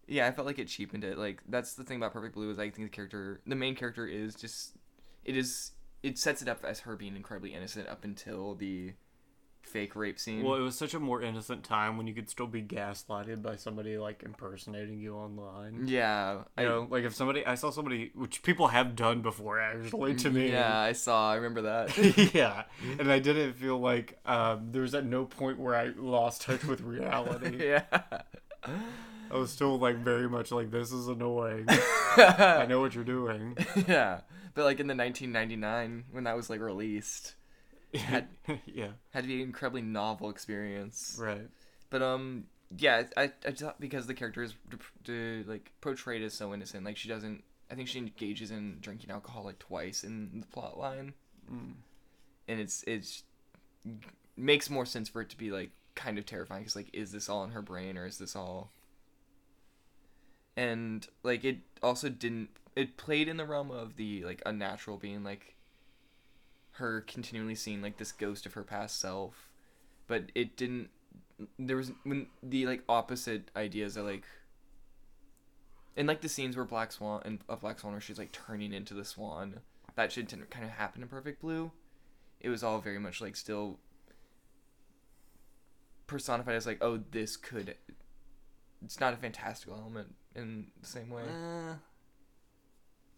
Yeah, 0.07 0.27
I 0.27 0.31
felt 0.31 0.45
like 0.47 0.59
it 0.59 0.67
cheapened 0.67 1.03
it. 1.03 1.17
Like 1.17 1.41
that's 1.49 1.73
the 1.73 1.83
thing 1.83 1.97
about 1.97 2.13
Perfect 2.13 2.33
Blue 2.35 2.49
is 2.51 2.59
I 2.59 2.69
think 2.69 2.89
the 2.91 2.95
character, 2.95 3.41
the 3.47 3.55
main 3.55 3.75
character, 3.75 4.05
is 4.07 4.35
just 4.35 4.75
it 5.25 5.35
is 5.37 5.71
it 6.03 6.17
sets 6.17 6.41
it 6.41 6.47
up 6.47 6.63
as 6.65 6.81
her 6.81 6.95
being 6.95 7.15
incredibly 7.15 7.53
innocent 7.53 7.87
up 7.87 8.03
until 8.03 8.55
the 8.55 8.93
fake 9.61 9.95
rape 9.95 10.19
scene. 10.19 10.43
Well, 10.43 10.55
it 10.55 10.61
was 10.61 10.77
such 10.77 10.93
a 10.93 10.99
more 10.99 11.21
innocent 11.21 11.63
time 11.63 11.97
when 11.97 12.07
you 12.07 12.13
could 12.13 12.29
still 12.29 12.47
be 12.47 12.61
gaslighted 12.61 13.41
by 13.41 13.55
somebody 13.55 13.97
like 13.97 14.23
impersonating 14.23 14.99
you 14.99 15.15
online. 15.15 15.87
yeah, 15.87 16.41
You 16.57 16.65
know, 16.65 16.87
like 16.89 17.03
if 17.03 17.15
somebody, 17.15 17.45
I 17.45 17.55
saw 17.55 17.69
somebody, 17.69 18.11
which 18.15 18.43
people 18.43 18.67
have 18.67 18.95
done 18.95 19.21
before 19.21 19.59
actually 19.59 20.15
to 20.15 20.29
me. 20.29 20.51
Yeah, 20.51 20.77
I 20.77 20.91
saw. 20.93 21.31
I 21.31 21.35
remember 21.35 21.61
that. 21.63 22.31
yeah, 22.33 22.63
and 22.99 23.11
I 23.11 23.19
didn't 23.19 23.53
feel 23.53 23.79
like 23.79 24.19
um, 24.25 24.69
there 24.71 24.81
was 24.81 24.93
at 24.95 25.05
no 25.05 25.25
point 25.25 25.59
where 25.59 25.75
I 25.75 25.91
lost 25.97 26.41
touch 26.43 26.63
with 26.65 26.81
reality. 26.81 27.65
yeah. 27.67 27.83
I 28.63 29.37
was 29.37 29.51
still 29.51 29.79
like 29.79 29.97
very 29.97 30.27
much 30.29 30.51
like 30.51 30.71
this 30.71 30.91
is 30.91 31.07
annoying. 31.07 31.65
I 31.69 32.65
know 32.67 32.81
what 32.81 32.93
you're 32.93 33.03
doing. 33.03 33.57
yeah, 33.87 34.21
but 34.53 34.65
like 34.65 34.79
in 34.79 34.87
the 34.87 34.95
1999 34.95 36.05
when 36.11 36.25
that 36.25 36.35
was 36.35 36.49
like 36.49 36.59
released, 36.59 37.35
Had- 37.99 38.27
yeah, 38.65 38.91
had 39.11 39.23
to 39.23 39.27
be 39.27 39.35
an 39.35 39.41
incredibly 39.41 39.81
novel 39.81 40.29
experience. 40.29 41.17
right. 41.19 41.47
But 41.89 42.01
um, 42.01 42.45
yeah, 42.77 43.03
I 43.17 43.31
I 43.45 43.51
thought 43.51 43.79
because 43.81 44.07
the 44.07 44.13
character 44.13 44.41
is 44.43 44.53
d- 44.69 44.77
d- 45.03 45.43
like 45.45 45.71
portrayed 45.81 46.21
as 46.23 46.33
so 46.33 46.53
innocent, 46.53 46.85
like 46.85 46.97
she 46.97 47.09
doesn't. 47.09 47.43
I 47.69 47.75
think 47.75 47.87
she 47.87 47.99
engages 47.99 48.51
in 48.51 48.77
drinking 48.81 49.11
alcohol 49.11 49.43
like 49.45 49.59
twice 49.59 50.03
in 50.03 50.39
the 50.41 50.47
plot 50.47 50.77
line, 50.77 51.13
Mm. 51.51 51.73
and 52.47 52.59
it's 52.61 52.83
it's 52.87 53.23
makes 54.37 54.69
more 54.69 54.85
sense 54.85 55.09
for 55.09 55.21
it 55.21 55.29
to 55.31 55.37
be 55.37 55.51
like 55.51 55.71
kind 55.95 56.17
of 56.17 56.25
terrifying. 56.25 56.63
Cause 56.63 56.75
like, 56.77 56.89
is 56.93 57.11
this 57.11 57.27
all 57.27 57.43
in 57.43 57.51
her 57.51 57.61
brain 57.61 57.97
or 57.97 58.05
is 58.05 58.17
this 58.17 58.35
all? 58.35 58.71
And 60.57 61.07
like 61.23 61.43
it 61.43 61.59
also 61.81 62.09
didn't. 62.09 62.49
It 62.75 62.97
played 62.97 63.27
in 63.27 63.37
the 63.37 63.45
realm 63.45 63.71
of 63.71 63.95
the 63.95 64.23
like 64.23 64.41
unnatural 64.45 64.97
being 64.97 65.23
like 65.23 65.55
her 66.81 67.01
continually 67.01 67.55
seeing 67.55 67.81
like 67.81 67.97
this 67.97 68.11
ghost 68.11 68.45
of 68.45 68.53
her 68.53 68.63
past 68.63 68.99
self, 68.99 69.49
but 70.07 70.25
it 70.35 70.57
didn't. 70.57 70.89
There 71.57 71.77
was 71.77 71.91
when 72.03 72.27
the 72.43 72.67
like 72.67 72.83
opposite 72.89 73.49
ideas 73.55 73.97
are 73.97 74.03
like. 74.03 74.25
In 75.95 76.07
like 76.07 76.21
the 76.21 76.29
scenes 76.29 76.55
where 76.55 76.65
Black 76.65 76.91
Swan 76.91 77.21
and 77.25 77.39
of 77.49 77.61
Black 77.61 77.79
Swan 77.79 77.93
where 77.93 78.01
she's 78.01 78.17
like 78.17 78.31
turning 78.31 78.73
into 78.73 78.93
the 78.93 79.03
swan, 79.03 79.59
that 79.95 80.11
shit 80.11 80.27
didn't 80.27 80.49
kind 80.49 80.65
of 80.65 80.71
happen 80.71 81.01
in 81.01 81.07
Perfect 81.07 81.41
Blue. 81.41 81.71
It 82.39 82.49
was 82.49 82.63
all 82.63 82.79
very 82.79 82.99
much 82.99 83.21
like 83.21 83.35
still 83.35 83.79
personified 86.07 86.55
as 86.55 86.65
like, 86.65 86.83
oh, 86.83 86.99
this 87.11 87.37
could. 87.37 87.75
It's 88.83 88.99
not 88.99 89.13
a 89.13 89.17
fantastical 89.17 89.75
element 89.75 90.15
in 90.35 90.67
the 90.81 90.87
same 90.87 91.09
way. 91.09 91.23
Uh, 91.23 91.75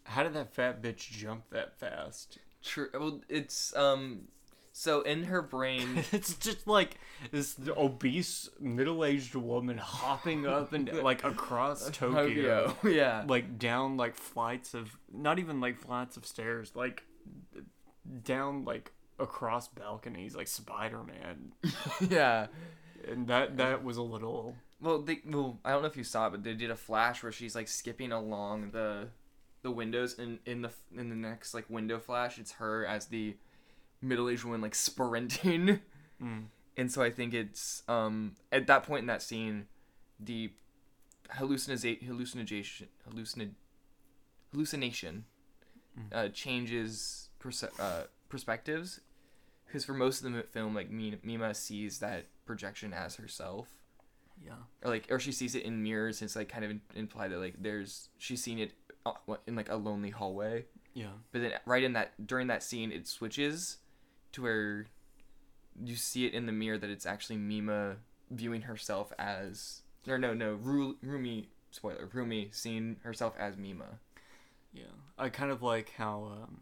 how 0.05 0.23
did 0.23 0.33
that 0.33 0.53
fat 0.53 0.81
bitch 0.81 1.09
jump 1.09 1.49
that 1.51 1.77
fast? 1.79 2.37
True. 2.63 2.89
Well, 2.93 3.21
it's 3.29 3.75
um. 3.75 4.27
So 4.75 5.01
in 5.01 5.25
her 5.25 5.43
brain, 5.43 6.03
it's 6.11 6.33
just 6.35 6.65
like 6.65 6.97
this 7.31 7.55
obese 7.77 8.49
middle-aged 8.59 9.35
woman 9.35 9.77
hopping 9.77 10.47
up 10.47 10.73
and 10.73 10.91
like 11.03 11.23
across 11.23 11.89
Tokyo, 11.91 12.73
Tokyo, 12.73 12.75
yeah, 12.89 13.23
like 13.27 13.59
down 13.59 13.97
like 13.97 14.15
flights 14.15 14.73
of 14.73 14.97
not 15.13 15.37
even 15.37 15.61
like 15.61 15.77
flights 15.77 16.17
of 16.17 16.25
stairs, 16.25 16.71
like 16.73 17.03
down 18.23 18.65
like 18.65 18.91
across 19.19 19.67
balconies, 19.67 20.35
like 20.35 20.47
Spider-Man, 20.47 21.53
yeah. 22.09 22.47
and 23.07 23.27
that 23.27 23.57
that 23.57 23.83
was 23.83 23.97
a 23.97 24.01
little. 24.01 24.55
Well, 24.81 25.01
they 25.01 25.21
well, 25.25 25.59
I 25.63 25.71
don't 25.71 25.81
know 25.81 25.87
if 25.87 25.97
you 25.97 26.03
saw 26.03 26.27
it, 26.27 26.31
but 26.31 26.43
they 26.43 26.55
did 26.55 26.71
a 26.71 26.75
flash 26.75 27.21
where 27.21 27.31
she's 27.31 27.55
like 27.55 27.67
skipping 27.67 28.11
along 28.11 28.71
the 28.71 29.09
the 29.63 29.71
windows, 29.71 30.17
and 30.19 30.39
in 30.45 30.61
the 30.61 30.71
in 30.95 31.09
the 31.09 31.15
next 31.15 31.53
like 31.53 31.69
window 31.69 31.97
flash, 31.99 32.37
it's 32.37 32.53
her 32.53 32.85
as 32.85 33.07
the 33.07 33.35
middle 34.01 34.29
aged 34.29 34.43
woman 34.43 34.61
like 34.61 34.75
sprinting. 34.89 35.79
Mm. 36.21 36.45
And 36.77 36.91
so 36.91 37.01
I 37.01 37.09
think 37.11 37.33
it's 37.33 37.83
um 37.87 38.35
at 38.51 38.67
that 38.67 38.83
point 38.83 39.01
in 39.01 39.07
that 39.07 39.21
scene, 39.21 39.65
the 40.19 40.51
hallucination 41.31 42.05
hallucination 42.05 42.87
hallucin 43.09 43.51
hallucination 44.51 45.25
uh, 46.11 46.27
changes 46.29 47.29
perce- 47.39 47.63
uh, 47.79 48.03
perspectives 48.29 48.99
because 49.65 49.85
for 49.85 49.93
most 49.93 50.23
of 50.23 50.33
the 50.33 50.41
film 50.43 50.73
like 50.75 50.89
Mima 50.91 51.53
sees 51.53 51.99
that 51.99 52.25
projection 52.45 52.93
as 52.93 53.15
herself 53.15 53.67
Yeah. 54.43 54.53
or 54.83 54.89
like 54.91 55.07
or 55.11 55.19
she 55.19 55.31
sees 55.31 55.53
it 55.55 55.63
in 55.63 55.81
mirrors 55.83 56.19
and 56.21 56.27
it's 56.27 56.35
like 56.35 56.49
kind 56.49 56.65
of 56.65 56.71
implied 56.95 57.31
that 57.31 57.37
like 57.39 57.55
there's 57.61 58.09
she's 58.17 58.41
seen 58.43 58.57
it 58.59 58.71
Uh, 59.05 59.11
in 59.47 59.55
like 59.55 59.69
a 59.69 59.75
lonely 59.75 60.09
hallway 60.11 60.65
Yeah. 60.93 61.07
but 61.31 61.41
then 61.41 61.51
right 61.65 61.83
in 61.83 61.93
that 61.93 62.25
during 62.25 62.47
that 62.47 62.63
scene 62.63 62.91
it 62.91 63.07
switches 63.07 63.77
to 64.31 64.41
where 64.41 64.85
you 65.83 65.95
see 65.95 66.25
it 66.25 66.33
in 66.33 66.45
the 66.45 66.51
mirror 66.53 66.77
that 66.77 66.89
it's 66.89 67.05
actually 67.05 67.35
Mima 67.37 67.97
viewing 68.31 68.61
herself 68.61 69.11
as 69.19 69.81
or 70.07 70.17
no 70.17 70.33
no 70.33 70.53
Ru- 70.53 70.95
Rumi 71.01 71.49
spoiler 71.71 72.09
Rumi 72.13 72.49
seeing 72.51 72.97
herself 73.03 73.33
as 73.37 73.57
Mima 73.57 73.99
Yeah. 74.73 74.83
I 75.17 75.29
kind 75.29 75.51
of 75.51 75.61
like 75.61 75.91
how 75.97 76.31
um, 76.43 76.61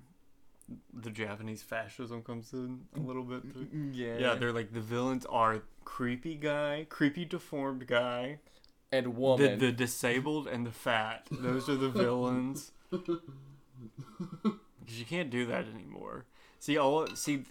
the 0.93 1.11
Japanese 1.11 1.61
fascism 1.61 2.21
comes 2.23 2.53
in 2.53 2.81
a 2.95 2.99
little 2.99 3.23
bit. 3.23 3.45
Mm-hmm. 3.45 3.59
Too. 3.59 3.65
Mm-hmm. 3.65 3.93
yeah 3.93 4.17
Yeah, 4.17 4.35
they're 4.35 4.51
like 4.53 4.73
the 4.73 4.81
villains 4.81 5.25
are 5.27 5.61
creepy 5.85 6.35
guy, 6.35 6.85
creepy 6.89 7.25
deformed 7.25 7.85
guy, 7.87 8.39
and 8.91 9.05
the, 9.05 9.09
woman 9.09 9.59
the 9.59 9.71
disabled 9.71 10.47
and 10.47 10.65
the 10.65 10.71
fat. 10.71 11.27
Those 11.31 11.69
are 11.69 11.75
the 11.75 11.89
villains. 12.03 12.71
Because 12.89 13.21
you 14.85 15.05
can't 15.05 15.29
do 15.29 15.45
that 15.45 15.65
anymore. 15.73 16.25
See, 16.59 16.77
all 16.77 17.07
see, 17.15 17.43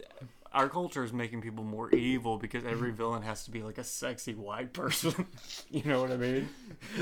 our 0.52 0.68
culture 0.68 1.04
is 1.04 1.12
making 1.12 1.40
people 1.40 1.64
more 1.64 1.90
evil 1.94 2.36
because 2.36 2.64
every 2.64 2.90
villain 2.92 3.22
has 3.22 3.44
to 3.44 3.50
be 3.50 3.62
like 3.62 3.78
a 3.78 3.84
sexy 3.84 4.34
white 4.34 4.72
person. 4.72 5.26
you 5.70 5.82
know 5.84 6.00
what 6.00 6.10
I 6.10 6.16
mean? 6.16 6.48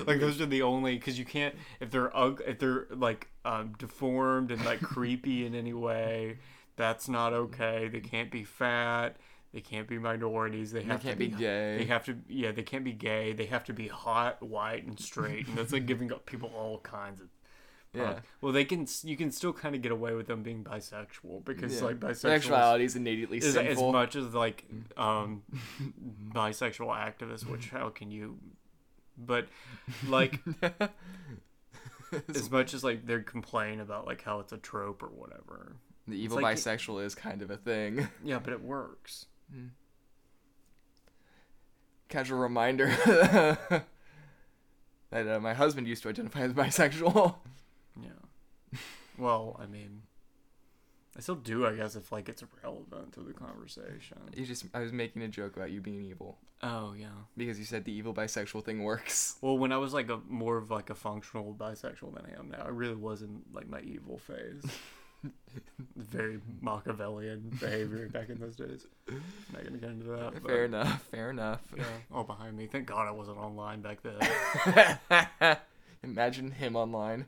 Like 0.07 0.20
those 0.20 0.40
are 0.40 0.46
the 0.46 0.62
only 0.62 0.94
because 0.94 1.18
you 1.18 1.24
can't 1.24 1.55
if 1.81 1.90
they're 1.90 2.14
ug- 2.16 2.42
if 2.46 2.59
they're 2.59 2.87
like 2.90 3.29
um, 3.44 3.74
deformed 3.79 4.51
and 4.51 4.64
like 4.64 4.81
creepy 4.81 5.46
in 5.46 5.55
any 5.55 5.72
way. 5.72 6.38
That's 6.77 7.09
not 7.09 7.33
okay. 7.33 7.88
They 7.88 8.01
can't 8.01 8.31
be 8.31 8.44
fat. 8.44 9.16
They 9.55 9.61
can't 9.61 9.89
be 9.89 9.99
minorities. 9.99 10.73
They 10.73 10.81
they 10.81 10.85
have 10.87 11.03
can't 11.03 11.19
to 11.19 11.19
be 11.19 11.29
gay 11.35 11.79
they 11.79 11.85
have 11.87 12.05
to, 12.05 12.17
yeah, 12.29 12.53
they 12.53 12.63
can't 12.63 12.85
be 12.85 12.93
gay. 12.93 13.33
They 13.33 13.47
have 13.47 13.65
to 13.65 13.73
be 13.73 13.89
hot, 13.89 14.43
white, 14.43 14.85
and 14.87 14.99
straight, 15.01 15.49
and 15.49 15.57
that's 15.57 15.73
like 15.73 15.87
giving 15.93 16.13
up 16.13 16.27
people 16.27 16.51
all 16.55 16.79
kinds 16.81 17.21
of. 17.23 17.29
yeah. 17.95 18.19
Well, 18.43 18.53
they 18.53 18.67
can. 18.67 18.87
You 19.03 19.17
can 19.17 19.31
still 19.33 19.55
kind 19.55 19.75
of 19.75 19.81
get 19.81 19.91
away 19.91 20.13
with 20.15 20.27
them 20.27 20.43
being 20.43 20.63
bisexual 20.65 21.45
because 21.47 21.77
Yeah. 21.81 21.87
like 21.87 21.99
bisexual 21.99 22.17
sexuality 22.17 22.85
is 22.85 22.95
innately 22.97 23.39
is 23.39 23.57
as 23.57 23.81
much 23.81 24.17
as 24.17 24.35
like 24.35 24.67
um 24.99 25.43
bisexual 26.35 26.89
activists. 26.95 27.47
Which 27.47 27.69
how 27.71 27.89
can 27.89 28.11
you? 28.11 28.39
But 29.17 29.49
like 30.07 30.39
as 32.29 32.51
much 32.51 32.75
as 32.75 32.85
like 32.85 33.07
they 33.07 33.19
complain 33.21 33.81
about 33.81 34.07
like 34.07 34.23
how 34.23 34.41
it's 34.41 34.53
a 34.53 34.59
trope 34.59 35.03
or 35.03 35.09
whatever. 35.09 35.77
the 36.07 36.17
evil 36.17 36.41
like- 36.41 36.57
bisexual 36.59 37.03
is 37.05 37.15
kind 37.15 37.43
of 37.43 37.51
a 37.51 37.57
thing 37.57 38.09
Yeah, 38.25 38.39
but 38.39 38.53
it 38.53 38.63
works. 38.63 39.27
Casual 42.09 42.39
reminder 42.39 42.87
that 45.11 45.27
uh, 45.29 45.41
my 45.41 45.55
husband 45.55 45.87
used 45.87 46.03
to 46.03 46.09
identify 46.09 46.41
as 46.41 46.53
bisexual 46.53 47.37
Yeah. 48.03 48.79
Well, 49.19 49.57
I 49.61 49.67
mean, 49.67 50.03
I 51.17 51.21
still 51.21 51.35
do, 51.35 51.67
I 51.67 51.75
guess, 51.75 51.97
if 51.97 52.13
like 52.13 52.29
it's 52.29 52.45
relevant 52.63 53.13
to 53.15 53.21
the 53.21 53.33
conversation. 53.33 54.19
you 54.37 54.47
just 54.47 54.65
i 54.73 54.79
was 54.81 54.93
making 54.93 55.23
a 55.23 55.29
joke 55.29 55.57
about 55.57 55.71
you 55.71 55.81
being 55.81 56.03
evil 56.03 56.39
Oh 56.63 56.93
yeah. 56.99 57.09
because 57.37 57.59
you 57.59 57.65
said 57.65 57.85
the 57.85 57.93
evil 57.93 58.15
bisexual 58.15 58.65
thing 58.65 58.83
works 58.83 59.37
Well, 59.43 59.59
when 59.59 59.73
I 59.73 59.77
was 59.79 59.93
like 59.93 60.09
a 60.11 60.21
more 60.29 60.57
of 60.57 60.71
like 60.71 60.91
a 60.91 60.95
functional 60.95 61.55
bisexual 61.59 62.15
than 62.15 62.25
I 62.35 62.39
am 62.39 62.51
now, 62.51 62.63
I 62.65 62.69
really 62.69 62.95
was 62.97 63.23
in 63.23 63.43
like 63.53 63.69
my 63.69 63.81
evil 63.81 64.19
phase. 64.19 64.65
Very 65.96 66.40
Machiavellian 66.61 67.50
behavior 67.61 68.08
back 68.08 68.29
in 68.29 68.38
those 68.38 68.54
days. 68.56 68.87
Not 69.52 69.64
gonna 69.64 69.79
get 69.79 69.90
into 69.90 70.06
that. 70.10 70.35
but- 70.35 70.44
fair 70.46 70.64
enough 70.64 71.02
fair 71.10 71.31
enough 71.31 71.60
Yeah, 71.77 71.85
all 72.12 72.25
behind 72.25 72.56
me. 72.56 72.66
Thank 72.66 72.87
God 72.87 73.06
I 73.08 73.10
wasn't 73.10 73.38
online 73.38 73.81
back 73.81 73.98
then. 74.02 75.56
imagine 76.04 76.52
him 76.52 76.77
online 76.77 77.27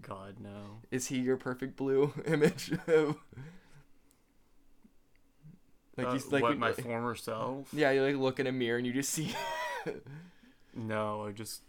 God 0.00 0.36
no. 0.40 0.80
is 0.90 1.08
he 1.08 1.18
your 1.18 1.36
perfect 1.36 1.76
blue 1.76 2.12
image 2.26 2.72
of 2.88 3.16
like 5.96 6.06
Uh, 6.08 6.12
he's 6.12 6.30
like 6.32 6.42
what 6.42 6.58
my 6.58 6.72
former 6.88 7.14
self? 7.14 7.68
yeah 7.72 7.90
you 7.90 8.02
like 8.02 8.16
look 8.16 8.40
in 8.40 8.46
a 8.46 8.52
mirror 8.52 8.78
and 8.78 8.86
you 8.86 8.92
just 8.94 9.10
see 9.10 9.34
No, 10.74 11.24
I 11.26 11.32
just 11.32 11.62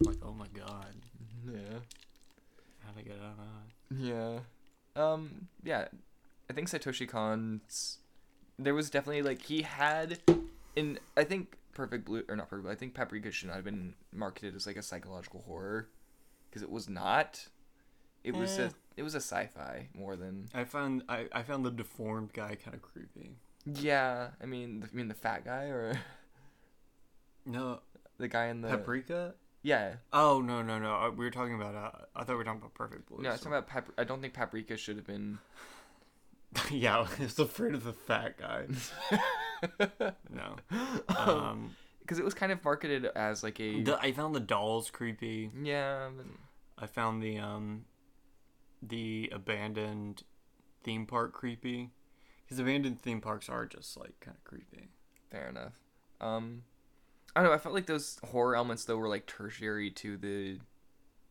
I'm 0.00 0.06
like, 0.06 0.16
oh 0.24 0.32
my 0.32 0.46
God, 0.52 0.94
yeah 1.52 1.78
how 2.84 2.92
to 2.92 3.02
get 3.02 3.16
out 3.20 3.32
of 3.32 3.36
that? 3.38 4.04
Yeah. 4.04 4.38
Um 4.96 5.48
yeah. 5.62 5.88
I 6.48 6.52
think 6.52 6.68
Satoshi 6.68 7.08
Kon's 7.08 7.98
there 8.58 8.74
was 8.74 8.90
definitely 8.90 9.22
like 9.22 9.42
he 9.42 9.62
had 9.62 10.18
in 10.76 10.98
I 11.16 11.24
think 11.24 11.56
Perfect 11.72 12.04
Blue 12.04 12.22
or 12.28 12.36
not 12.36 12.48
Perfect 12.48 12.64
Blue. 12.64 12.72
I 12.72 12.76
think 12.76 12.94
Paprika 12.94 13.30
should 13.32 13.48
not 13.48 13.56
have 13.56 13.64
been 13.64 13.94
marketed 14.12 14.54
as 14.54 14.66
like 14.66 14.76
a 14.76 14.82
psychological 14.82 15.42
horror 15.46 15.88
because 16.48 16.62
it 16.62 16.70
was 16.70 16.88
not. 16.88 17.48
It 18.22 18.34
was 18.36 18.58
Eh. 18.58 18.66
a 18.66 18.70
it 18.96 19.02
was 19.02 19.14
a 19.14 19.20
sci-fi 19.20 19.88
more 19.94 20.14
than 20.16 20.48
I 20.54 20.64
found 20.64 21.02
I, 21.08 21.26
I 21.32 21.42
found 21.42 21.64
the 21.66 21.70
deformed 21.72 22.32
guy 22.32 22.54
kind 22.54 22.74
of 22.74 22.80
creepy. 22.82 23.36
yeah. 23.66 24.28
I 24.42 24.46
mean, 24.46 24.80
the, 24.80 24.86
I 24.86 24.94
mean 24.94 25.08
the 25.08 25.14
fat 25.14 25.44
guy 25.44 25.64
or 25.64 25.98
No, 27.46 27.80
the 28.18 28.28
guy 28.28 28.46
in 28.46 28.60
the 28.62 28.68
paprika. 28.68 29.34
Yeah. 29.64 29.94
Oh 30.12 30.40
no 30.40 30.62
no 30.62 30.78
no! 30.78 30.94
uh, 30.94 31.10
We 31.10 31.24
were 31.24 31.30
talking 31.32 31.56
about. 31.56 31.74
Uh, 31.74 31.90
I 32.14 32.20
thought 32.22 32.28
we 32.34 32.36
were 32.36 32.44
talking 32.44 32.60
about 32.60 32.74
Perfect 32.74 33.08
Blue. 33.08 33.22
No, 33.22 33.30
I 33.30 33.32
was 33.32 33.40
so- 33.40 33.50
talking 33.50 33.58
about 33.58 33.68
Papr- 33.68 34.00
I 34.00 34.04
don't 34.04 34.20
think 34.20 34.32
Paprika 34.34 34.76
should 34.76 34.94
have 34.96 35.06
been. 35.06 35.38
yeah, 36.70 36.98
I 37.00 37.22
was 37.22 37.38
afraid 37.40 37.74
of 37.74 37.82
the 37.82 37.92
fat 37.92 38.38
guy. 38.38 38.66
No. 40.30 40.56
Um, 41.16 41.74
because 42.00 42.18
it 42.18 42.24
was 42.24 42.34
kind 42.34 42.52
of 42.52 42.62
marketed 42.62 43.06
as 43.16 43.42
like 43.42 43.58
a 43.60 43.80
the, 43.82 43.98
I 43.98 44.12
found 44.12 44.34
the 44.34 44.40
dolls 44.40 44.90
creepy. 44.90 45.50
yeah. 45.62 46.08
but- 46.14 46.26
I 46.76 46.86
found 46.86 47.22
the 47.22 47.38
um, 47.38 47.84
the 48.82 49.30
abandoned 49.32 50.22
theme 50.82 51.06
park 51.06 51.32
creepy. 51.32 51.90
Because 52.44 52.58
abandoned 52.58 53.00
theme 53.00 53.20
parks 53.22 53.48
are 53.48 53.64
just 53.64 53.96
like 53.96 54.20
kind 54.20 54.36
of 54.36 54.44
creepy. 54.44 54.88
Fair 55.30 55.48
enough. 55.48 55.72
Um, 56.20 56.64
I 57.34 57.40
don't 57.40 57.50
know. 57.50 57.54
I 57.54 57.58
felt 57.58 57.74
like 57.74 57.86
those 57.86 58.18
horror 58.30 58.56
elements 58.56 58.84
though 58.84 58.96
were 58.96 59.08
like 59.08 59.26
tertiary 59.26 59.90
to 59.92 60.16
the 60.16 60.58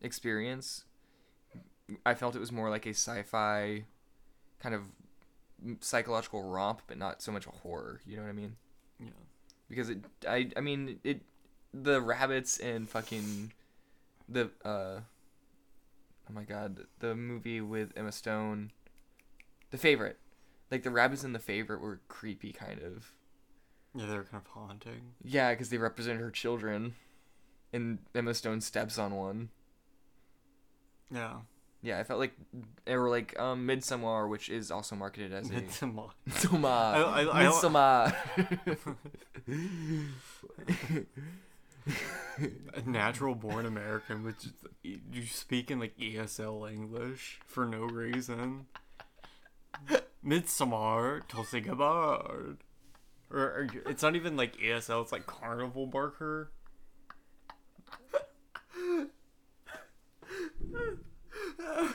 experience. 0.02 0.84
I 2.04 2.14
felt 2.14 2.36
it 2.36 2.40
was 2.40 2.52
more 2.52 2.70
like 2.70 2.86
a 2.86 2.90
sci-fi 2.90 3.84
kind 4.60 4.74
of 4.74 4.82
psychological 5.80 6.42
romp, 6.42 6.82
but 6.86 6.98
not 6.98 7.22
so 7.22 7.32
much 7.32 7.46
a 7.46 7.50
horror. 7.50 8.00
You 8.06 8.16
know 8.16 8.22
what 8.22 8.30
I 8.30 8.34
mean? 8.34 8.56
Yeah. 9.00 9.08
Because 9.68 9.90
it, 9.90 9.98
I, 10.28 10.50
I 10.56 10.60
mean 10.60 11.00
it, 11.04 11.22
the 11.72 12.00
rabbits 12.00 12.58
and 12.58 12.88
fucking 12.88 13.52
the 14.28 14.50
uh. 14.64 15.00
Oh 16.26 16.32
my 16.32 16.44
god, 16.44 16.80
the 17.00 17.14
movie 17.14 17.60
with 17.60 17.92
Emma 17.96 18.10
Stone, 18.10 18.70
The 19.70 19.76
Favorite, 19.76 20.18
like 20.70 20.82
the 20.82 20.90
rabbits 20.90 21.22
in 21.22 21.34
The 21.34 21.38
Favorite 21.38 21.82
were 21.82 22.00
creepy, 22.08 22.50
kind 22.50 22.80
of. 22.80 23.12
Yeah, 23.94 24.06
they're 24.06 24.24
kind 24.24 24.42
of 24.44 24.50
haunting. 24.52 25.12
Yeah, 25.22 25.50
because 25.52 25.68
they 25.70 25.78
represent 25.78 26.18
her 26.20 26.30
children, 26.30 26.94
and 27.72 27.98
Emma 28.14 28.34
Stone 28.34 28.60
steps 28.62 28.98
on 28.98 29.14
one. 29.14 29.50
Yeah. 31.10 31.34
Yeah, 31.82 31.98
I 32.00 32.04
felt 32.04 32.18
like 32.18 32.32
they 32.86 32.96
were 32.96 33.10
like 33.10 33.38
um 33.38 33.68
Midsommar, 33.68 34.26
which 34.28 34.48
is 34.48 34.70
also 34.70 34.96
marketed 34.96 35.32
as 35.34 35.50
a 35.50 35.52
Midsommar. 35.54 36.10
Midsommar. 36.28 36.94
I- 36.96 37.28
I-. 37.32 37.44
A 42.74 42.80
natural 42.88 43.34
born 43.34 43.66
American, 43.66 44.24
which 44.24 44.46
you 44.82 45.26
speak 45.26 45.70
in 45.70 45.78
like 45.78 45.94
ESL 45.98 46.72
English 46.72 47.40
for 47.46 47.66
no 47.66 47.80
reason. 47.82 48.64
Midsommar, 50.24 51.20
Tulsi 51.28 51.60
Gabbard. 51.60 52.56
Or, 53.34 53.40
or 53.40 53.68
it's 53.90 54.02
not 54.02 54.14
even 54.14 54.36
like 54.36 54.56
ASL. 54.58 55.02
it's 55.02 55.10
like 55.10 55.26
Carnival 55.26 55.86
Barker. 55.86 56.52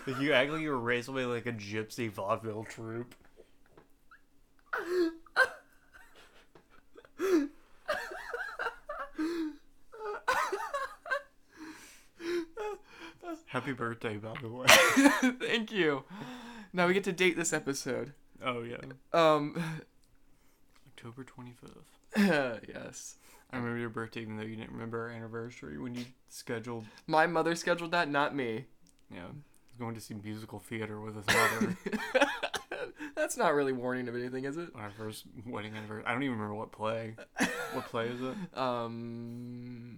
Like 0.06 0.20
you 0.20 0.34
act 0.34 0.52
like 0.52 0.62
you 0.62 0.70
were 0.70 0.78
raised 0.78 1.14
by 1.14 1.24
like 1.24 1.46
a 1.46 1.54
gypsy 1.54 2.12
vaudeville 2.12 2.66
troupe. 2.66 3.16
Happy 13.48 13.74
birthday, 13.74 14.18
by 14.18 14.34
the 14.42 14.50
way. 14.50 14.66
Thank 15.40 15.72
you. 15.72 16.04
Now 16.74 16.88
we 16.88 16.94
get 16.94 17.04
to 17.06 17.12
date 17.12 17.36
this 17.36 17.54
episode. 17.54 18.14
Oh 18.44 18.64
yeah, 18.64 18.78
Um, 19.12 19.62
October 21.00 21.24
twenty 21.24 21.54
fifth. 21.54 21.98
yes. 22.68 23.16
I 23.52 23.58
remember 23.58 23.80
your 23.80 23.90
birthday, 23.90 24.22
even 24.22 24.36
though 24.38 24.44
you 24.44 24.56
didn't 24.58 24.72
remember 24.74 25.04
our 25.04 25.10
anniversary 25.10 25.78
when 25.80 25.96
you 25.96 26.04
scheduled. 26.28 26.86
My 27.08 27.26
mother 27.26 27.56
scheduled 27.56 27.92
that, 27.92 28.10
not 28.10 28.36
me. 28.36 28.66
Yeah, 29.12 29.28
He's 29.68 29.80
going 29.80 29.96
to 29.96 30.02
see 30.02 30.14
musical 30.14 30.60
theater 30.60 31.00
with 31.00 31.16
his 31.16 31.26
mother 31.26 31.78
That's 33.16 33.38
not 33.38 33.54
really 33.56 33.72
warning 33.74 34.08
of 34.08 34.16
anything, 34.16 34.46
is 34.46 34.58
it? 34.58 34.70
our 34.76 34.92
first 34.92 35.24
wedding 35.48 35.74
anniversary. 35.76 36.04
I 36.06 36.12
don't 36.14 36.22
even 36.24 36.36
remember 36.36 36.56
what 36.56 36.72
play. 36.72 37.16
What 37.74 37.86
play 37.86 38.08
is 38.08 38.22
it? 38.22 38.36
Um, 38.58 39.96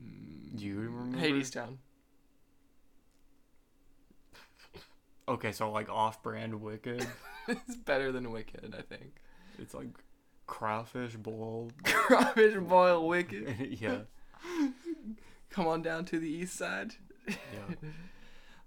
Do 0.56 0.64
you 0.66 0.80
remember? 0.80 1.18
Hadestown. 1.18 1.78
Okay, 5.28 5.52
so 5.52 5.72
like 5.72 5.90
off-brand 5.90 6.62
Wicked. 6.62 7.06
it's 7.48 7.76
better 7.76 8.12
than 8.12 8.32
Wicked, 8.32 8.74
I 8.78 8.82
think. 8.82 9.16
It's 9.60 9.74
like 9.74 9.88
crawfish 10.52 11.16
boiled. 11.16 11.72
Crawfish 11.84 12.58
boil 12.58 13.08
Wicked. 13.08 13.78
yeah, 13.80 14.00
Come 15.50 15.66
on 15.66 15.82
down 15.82 16.04
to 16.06 16.20
the 16.20 16.28
east 16.28 16.56
side. 16.56 16.94
yeah. 17.28 17.36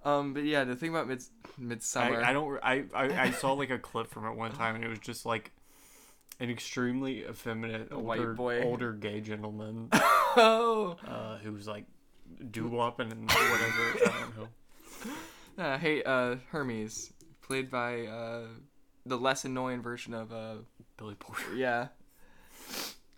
Um, 0.02 0.32
but 0.32 0.44
yeah, 0.44 0.64
the 0.64 0.76
thing 0.76 0.90
about 0.90 1.08
Mid 1.08 1.22
Midsommar. 1.60 2.24
I, 2.24 2.30
I 2.30 2.32
don't. 2.32 2.58
I, 2.62 2.84
I 2.94 3.22
I 3.26 3.30
saw 3.30 3.52
like 3.52 3.70
a 3.70 3.78
clip 3.78 4.08
from 4.08 4.26
it 4.26 4.34
one 4.34 4.52
time, 4.52 4.74
and 4.74 4.84
it 4.84 4.88
was 4.88 4.98
just 4.98 5.24
like 5.26 5.52
an 6.40 6.50
extremely 6.50 7.24
effeminate 7.24 7.88
A 7.92 7.98
white 7.98 8.18
older, 8.18 8.34
boy. 8.34 8.62
older 8.62 8.92
gay 8.92 9.20
gentleman 9.20 9.88
oh. 9.92 10.96
uh, 11.06 11.38
who's 11.38 11.68
like 11.68 11.84
doo 12.50 12.68
wopping 12.68 13.12
and 13.12 13.30
whatever. 13.30 13.92
I 14.06 14.20
don't 14.20 14.36
know. 14.38 15.62
Uh, 15.62 15.78
hey, 15.78 16.02
uh, 16.02 16.36
Hermes, 16.50 17.12
played 17.40 17.70
by 17.70 18.06
uh, 18.06 18.46
the 19.06 19.16
less 19.16 19.44
annoying 19.44 19.82
version 19.82 20.12
of 20.12 20.32
uh, 20.32 20.56
Billy 20.96 21.14
Porter. 21.14 21.54
yeah. 21.54 21.88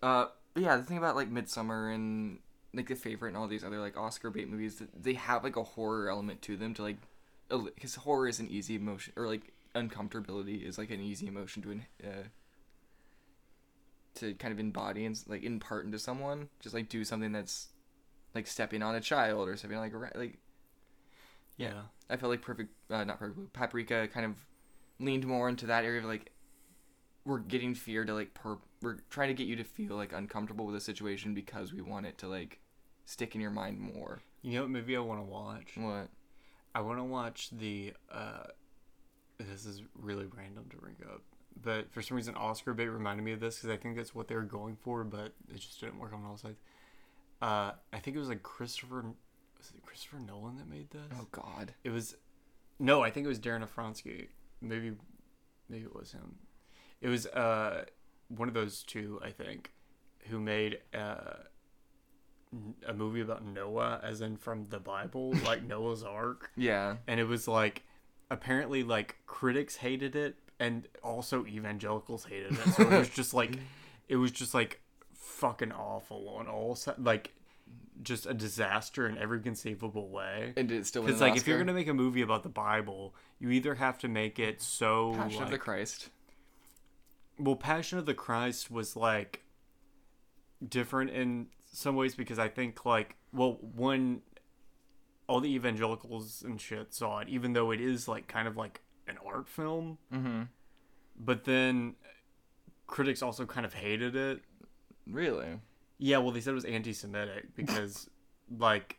Uh, 0.01 0.27
but 0.53 0.63
yeah, 0.63 0.75
the 0.77 0.83
thing 0.83 0.97
about 0.97 1.15
like 1.15 1.31
Midsommar 1.31 1.93
and 1.93 2.39
like 2.73 2.87
the 2.87 2.95
favorite 2.95 3.29
and 3.29 3.37
all 3.37 3.47
these 3.47 3.63
other 3.63 3.79
like 3.79 3.97
Oscar 3.97 4.29
bait 4.29 4.49
movies, 4.49 4.81
they 4.99 5.13
have 5.13 5.43
like 5.43 5.55
a 5.55 5.63
horror 5.63 6.09
element 6.09 6.41
to 6.43 6.57
them 6.57 6.73
to 6.75 6.83
like, 6.83 6.97
because 7.49 7.95
horror 7.95 8.27
is 8.27 8.39
an 8.39 8.47
easy 8.49 8.75
emotion 8.75 9.13
or 9.15 9.27
like 9.27 9.53
uncomfortability 9.75 10.67
is 10.67 10.77
like 10.77 10.89
an 10.89 10.99
easy 10.99 11.27
emotion 11.27 11.61
to 11.61 12.07
uh, 12.07 12.23
to 14.15 14.33
kind 14.35 14.51
of 14.51 14.59
embody 14.59 15.05
and 15.05 15.21
like 15.27 15.43
impart 15.43 15.85
into 15.85 15.99
someone. 15.99 16.49
Just 16.59 16.75
like 16.75 16.89
do 16.89 17.03
something 17.03 17.31
that's 17.31 17.67
like 18.33 18.47
stepping 18.47 18.83
on 18.83 18.95
a 18.95 19.01
child 19.01 19.47
or 19.47 19.55
stepping 19.55 19.77
on 19.77 19.83
like 19.83 19.93
a 19.93 20.17
like 20.17 20.37
Yeah. 21.57 21.81
I 22.09 22.17
felt 22.17 22.31
like 22.31 22.41
perfect, 22.41 22.71
uh, 22.89 23.03
not 23.03 23.19
perfect, 23.19 23.53
paprika 23.53 24.07
kind 24.07 24.25
of 24.25 24.35
leaned 24.99 25.27
more 25.27 25.49
into 25.49 25.65
that 25.67 25.83
area 25.83 25.99
of 25.99 26.05
like 26.05 26.31
we're 27.27 27.39
getting 27.39 27.75
fear 27.75 28.05
to 28.05 28.13
like 28.13 28.33
per 28.33 28.57
we're 28.81 28.97
trying 29.09 29.27
to 29.27 29.33
get 29.33 29.47
you 29.47 29.55
to 29.57 29.63
feel 29.63 29.95
like 29.95 30.13
uncomfortable 30.13 30.65
with 30.65 30.75
a 30.75 30.81
situation 30.81 31.33
because 31.33 31.73
we 31.73 31.81
want 31.81 32.05
it 32.05 32.17
to 32.19 32.27
like 32.27 32.59
stick 33.05 33.35
in 33.35 33.41
your 33.41 33.51
mind 33.51 33.79
more. 33.79 34.21
You 34.41 34.53
know 34.53 34.61
what 34.61 34.69
movie 34.71 34.95
I 34.95 34.99
want 34.99 35.19
to 35.19 35.25
watch? 35.25 35.73
What? 35.75 36.07
I 36.73 36.81
want 36.81 36.99
to 36.99 37.03
watch 37.03 37.49
the. 37.51 37.93
uh 38.11 38.43
This 39.39 39.65
is 39.65 39.83
really 39.93 40.25
random 40.25 40.65
to 40.69 40.77
bring 40.77 40.95
up, 41.11 41.21
but 41.61 41.91
for 41.91 42.01
some 42.01 42.15
reason 42.15 42.35
Oscar 42.35 42.73
bait 42.73 42.87
reminded 42.87 43.23
me 43.23 43.33
of 43.33 43.39
this 43.39 43.57
because 43.57 43.69
I 43.69 43.77
think 43.77 43.97
that's 43.97 44.15
what 44.15 44.27
they 44.27 44.35
were 44.35 44.41
going 44.43 44.77
for, 44.81 45.03
but 45.03 45.33
it 45.53 45.59
just 45.59 45.79
didn't 45.81 45.99
work 45.99 46.13
on 46.13 46.23
all 46.25 46.37
sides. 46.37 46.59
Uh, 47.41 47.71
I 47.91 47.99
think 47.99 48.15
it 48.15 48.19
was 48.19 48.29
like 48.29 48.43
Christopher. 48.43 49.03
Was 49.57 49.71
it 49.75 49.85
Christopher 49.85 50.19
Nolan 50.19 50.57
that 50.57 50.69
made 50.69 50.91
this? 50.91 51.11
Oh 51.19 51.27
God. 51.31 51.73
It 51.83 51.89
was. 51.89 52.15
No, 52.79 53.01
I 53.03 53.09
think 53.09 53.25
it 53.25 53.29
was 53.29 53.39
Darren 53.39 53.67
Aronofsky. 53.67 54.27
Maybe, 54.61 54.91
maybe 55.67 55.83
it 55.83 55.95
was 55.95 56.11
him. 56.11 56.35
It 57.01 57.09
was 57.09 57.25
uh 57.27 57.85
one 58.29 58.47
of 58.47 58.53
those 58.53 58.83
two, 58.83 59.19
I 59.23 59.29
think, 59.31 59.71
who 60.29 60.39
made 60.39 60.79
uh 60.93 61.33
a 62.87 62.93
movie 62.93 63.21
about 63.21 63.45
Noah, 63.45 63.99
as 64.01 64.21
in 64.21 64.37
from 64.37 64.67
the 64.69 64.79
Bible, 64.79 65.33
like 65.45 65.63
Noah's 65.63 66.03
Ark, 66.03 66.51
Yeah. 66.55 66.95
and 67.07 67.19
it 67.19 67.25
was 67.27 67.47
like 67.47 67.83
apparently 68.31 68.83
like 68.83 69.17
critics 69.25 69.75
hated 69.77 70.15
it, 70.15 70.35
and 70.59 70.87
also 71.03 71.45
evangelicals 71.45 72.25
hated 72.25 72.53
it. 72.53 72.67
So 72.73 72.83
it 72.83 72.97
was 72.99 73.09
just 73.21 73.33
like 73.33 73.57
it 74.07 74.15
was 74.15 74.31
just 74.31 74.53
like 74.53 74.81
fucking 75.13 75.71
awful 75.73 76.29
on 76.29 76.47
all 76.47 76.75
si- 76.75 76.91
like 76.97 77.33
just 78.01 78.25
a 78.25 78.33
disaster 78.33 79.07
in 79.07 79.17
every 79.17 79.41
conceivable 79.41 80.09
way. 80.09 80.53
And 80.55 80.69
did 80.69 80.79
it 80.79 80.85
still 80.85 81.03
Because 81.03 81.19
like 81.19 81.35
if 81.35 81.47
you're 81.47 81.57
gonna 81.57 81.73
make 81.73 81.87
a 81.89 81.93
movie 81.93 82.21
about 82.21 82.43
the 82.43 82.49
Bible, 82.49 83.13
you 83.39 83.49
either 83.51 83.75
have 83.75 83.97
to 83.99 84.07
make 84.07 84.39
it 84.39 84.61
so 84.61 85.13
Passion 85.15 85.43
of 85.43 85.51
the 85.51 85.57
Christ. 85.57 86.09
Well, 87.39 87.55
Passion 87.55 87.97
of 87.97 88.05
the 88.05 88.13
Christ 88.13 88.71
was 88.71 88.95
like 88.95 89.41
different 90.67 91.11
in 91.11 91.47
some 91.71 91.95
ways 91.95 92.15
because 92.15 92.39
I 92.39 92.47
think 92.47 92.85
like 92.85 93.15
well 93.31 93.59
one 93.61 94.21
all 95.27 95.41
the 95.41 95.53
evangelicals 95.53 96.41
and 96.45 96.59
shit 96.59 96.93
saw 96.93 97.19
it, 97.19 97.27
even 97.27 97.53
though 97.53 97.71
it 97.71 97.81
is 97.81 98.07
like 98.07 98.27
kind 98.27 98.47
of 98.47 98.55
like 98.55 98.81
an 99.07 99.17
art 99.25 99.47
film. 99.47 99.97
Mm-hmm. 100.13 100.43
But 101.19 101.43
then 101.43 101.95
critics 102.87 103.21
also 103.21 103.45
kind 103.45 103.65
of 103.65 103.73
hated 103.73 104.15
it. 104.15 104.41
Really? 105.05 105.59
Yeah, 105.99 106.19
well, 106.19 106.31
they 106.31 106.41
said 106.41 106.51
it 106.51 106.55
was 106.55 106.65
anti-Semitic 106.65 107.47
because, 107.55 108.09
like, 108.57 108.97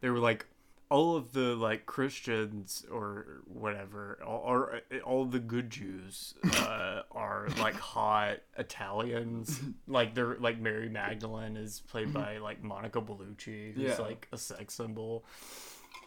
they 0.00 0.10
were 0.10 0.18
like, 0.18 0.46
all 0.90 1.16
of 1.16 1.32
the 1.32 1.54
like 1.54 1.84
Christians 1.84 2.86
or 2.90 3.42
whatever, 3.46 4.18
all, 4.26 4.40
or 4.46 4.80
all 5.04 5.26
the 5.26 5.38
good 5.38 5.68
Jews 5.68 6.34
uh, 6.56 6.97
are 7.56 7.62
like 7.62 7.74
hot 7.74 8.38
Italians. 8.56 9.60
like 9.86 10.14
they're 10.14 10.36
like 10.36 10.58
Mary 10.60 10.88
Magdalene 10.88 11.56
is 11.56 11.80
played 11.88 12.12
by 12.12 12.38
like 12.38 12.62
Monica 12.62 13.00
Bellucci, 13.00 13.74
who's 13.74 13.98
Yeah. 13.98 14.04
like 14.04 14.28
a 14.32 14.38
sex 14.38 14.74
symbol 14.74 15.24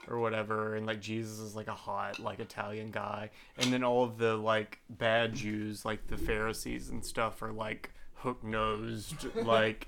or 0.07 0.19
whatever, 0.19 0.75
and 0.75 0.85
like 0.87 0.99
Jesus 0.99 1.39
is 1.39 1.55
like 1.55 1.67
a 1.67 1.73
hot 1.75 2.19
like 2.19 2.39
Italian 2.39 2.89
guy, 2.91 3.29
and 3.57 3.71
then 3.71 3.83
all 3.83 4.03
of 4.03 4.17
the 4.17 4.35
like 4.35 4.79
bad 4.89 5.33
Jews, 5.35 5.85
like 5.85 6.07
the 6.07 6.17
Pharisees 6.17 6.89
and 6.89 7.05
stuff, 7.05 7.41
are 7.43 7.51
like 7.51 7.91
hook 8.15 8.43
nosed, 8.43 9.25
like, 9.35 9.87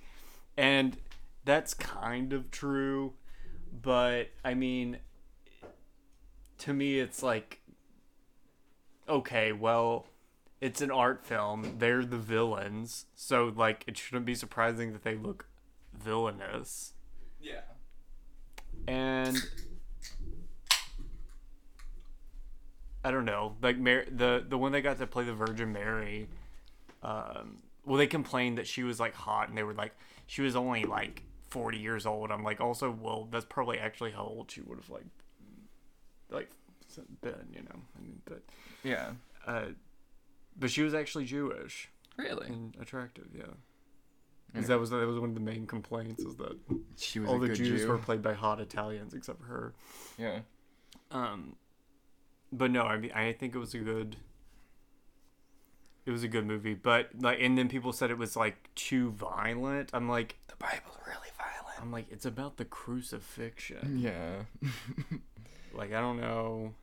and 0.58 0.97
that's 1.45 1.74
kind 1.74 2.32
of 2.34 2.51
true, 2.51 3.14
but 3.82 4.30
I 4.45 4.54
mean, 4.54 4.97
to 6.60 6.74
me, 6.74 6.99
it's 6.99 7.22
like, 7.24 7.60
okay, 9.10 9.51
well. 9.51 10.06
It's 10.64 10.80
an 10.82 10.91
art 10.91 11.26
film. 11.26 11.76
They're 11.80 12.05
the 12.05 12.18
villains. 12.18 13.05
So, 13.16 13.51
like, 13.53 13.84
it 13.86 13.97
shouldn't 13.97 14.26
be 14.26 14.34
surprising 14.34 14.93
that 14.93 15.03
they 15.03 15.16
look 15.16 15.45
villainous 15.93 16.93
Yeah. 17.41 17.61
and 18.88 19.38
I 23.03 23.11
don't 23.11 23.26
know, 23.26 23.57
like 23.61 23.78
Mar- 23.78 24.05
the 24.09 24.43
the 24.47 24.57
one 24.57 24.72
they 24.72 24.82
got 24.82 24.97
to 24.99 25.07
play 25.07 25.26
the 25.26 25.34
Virgin 25.34 25.74
Mary. 25.74 26.30
Um, 27.01 27.57
well, 27.86 27.97
they 27.97 28.07
complained 28.07 28.57
that 28.57 28.66
she 28.68 28.84
was 28.84 28.99
like 28.99 29.14
hot, 29.14 29.49
and 29.49 29.57
they 29.57 29.64
were 29.64 29.74
like 29.74 29.93
she 30.26 30.41
was 30.41 30.55
only 30.55 30.86
like 30.86 31.24
forty 31.49 31.78
years 31.80 32.05
old. 32.05 32.32
I'm 32.32 32.43
like, 32.43 32.61
also, 32.61 32.89
well, 32.89 33.28
that's 33.30 33.45
probably 33.45 33.78
actually 33.78 34.11
how 34.11 34.24
old 34.24 34.49
she 34.51 34.61
would 34.61 34.78
have 34.80 34.89
like 34.89 35.03
like 36.30 36.49
been, 37.22 37.47
you 37.53 37.61
know. 37.64 37.76
I 37.97 38.01
mean, 38.01 38.22
but 38.24 38.41
Yeah. 38.84 39.11
uh, 39.45 39.66
but 40.58 40.70
she 40.72 40.82
was 40.84 40.93
actually 40.93 41.26
Jewish 41.26 41.89
Really? 42.18 42.47
and 42.47 42.76
attractive, 42.80 43.28
yeah. 43.36 43.43
Because 44.51 44.68
that 44.68 44.80
was 44.80 44.91
that 44.91 45.06
was 45.08 45.20
one 45.20 45.30
of 45.30 45.36
the 45.36 45.41
main 45.41 45.66
complaints 45.66 46.22
is 46.24 46.36
that 46.36 46.56
She 46.97 47.20
was 47.20 47.28
all 47.30 47.39
the 47.39 47.47
Jews 47.54 47.82
Jew. 47.82 47.88
were 47.88 47.97
played 47.97 48.22
by 48.22 48.34
hot 48.34 48.60
Italians 48.60 49.14
except 49.16 49.39
for 49.39 49.45
her. 49.47 49.74
Yeah. 50.18 50.39
Um, 51.10 51.56
but 52.51 52.70
no, 52.70 52.84
I 52.84 52.97
mean, 52.97 53.12
I 53.14 53.34
think 53.34 53.56
it 53.56 53.58
was 53.60 53.74
a 53.74 53.80
good. 53.80 54.18
It 56.06 56.12
was 56.12 56.24
a 56.24 56.28
good 56.28 56.45
movie, 56.45 56.74
but 56.76 57.10
like, 57.20 57.39
and 57.41 57.58
then 57.58 57.68
people 57.70 57.93
said 57.93 58.12
it 58.12 58.18
was 58.18 58.36
like 58.36 58.70
too 58.76 59.12
violent. 59.12 59.89
I'm 59.93 60.08
like, 60.10 60.36
The 60.49 60.56
Bible's 60.58 60.97
really 61.08 61.30
violent. 61.38 61.82
I'm 61.82 61.91
like, 61.91 62.08
it's 62.12 62.26
about 62.26 62.58
the 62.58 62.66
crucifixion. 62.66 63.97
Yeah. 63.99 64.43
Like, 65.76 65.91
I 65.91 66.01
don't 66.01 66.22
know. 66.22 66.76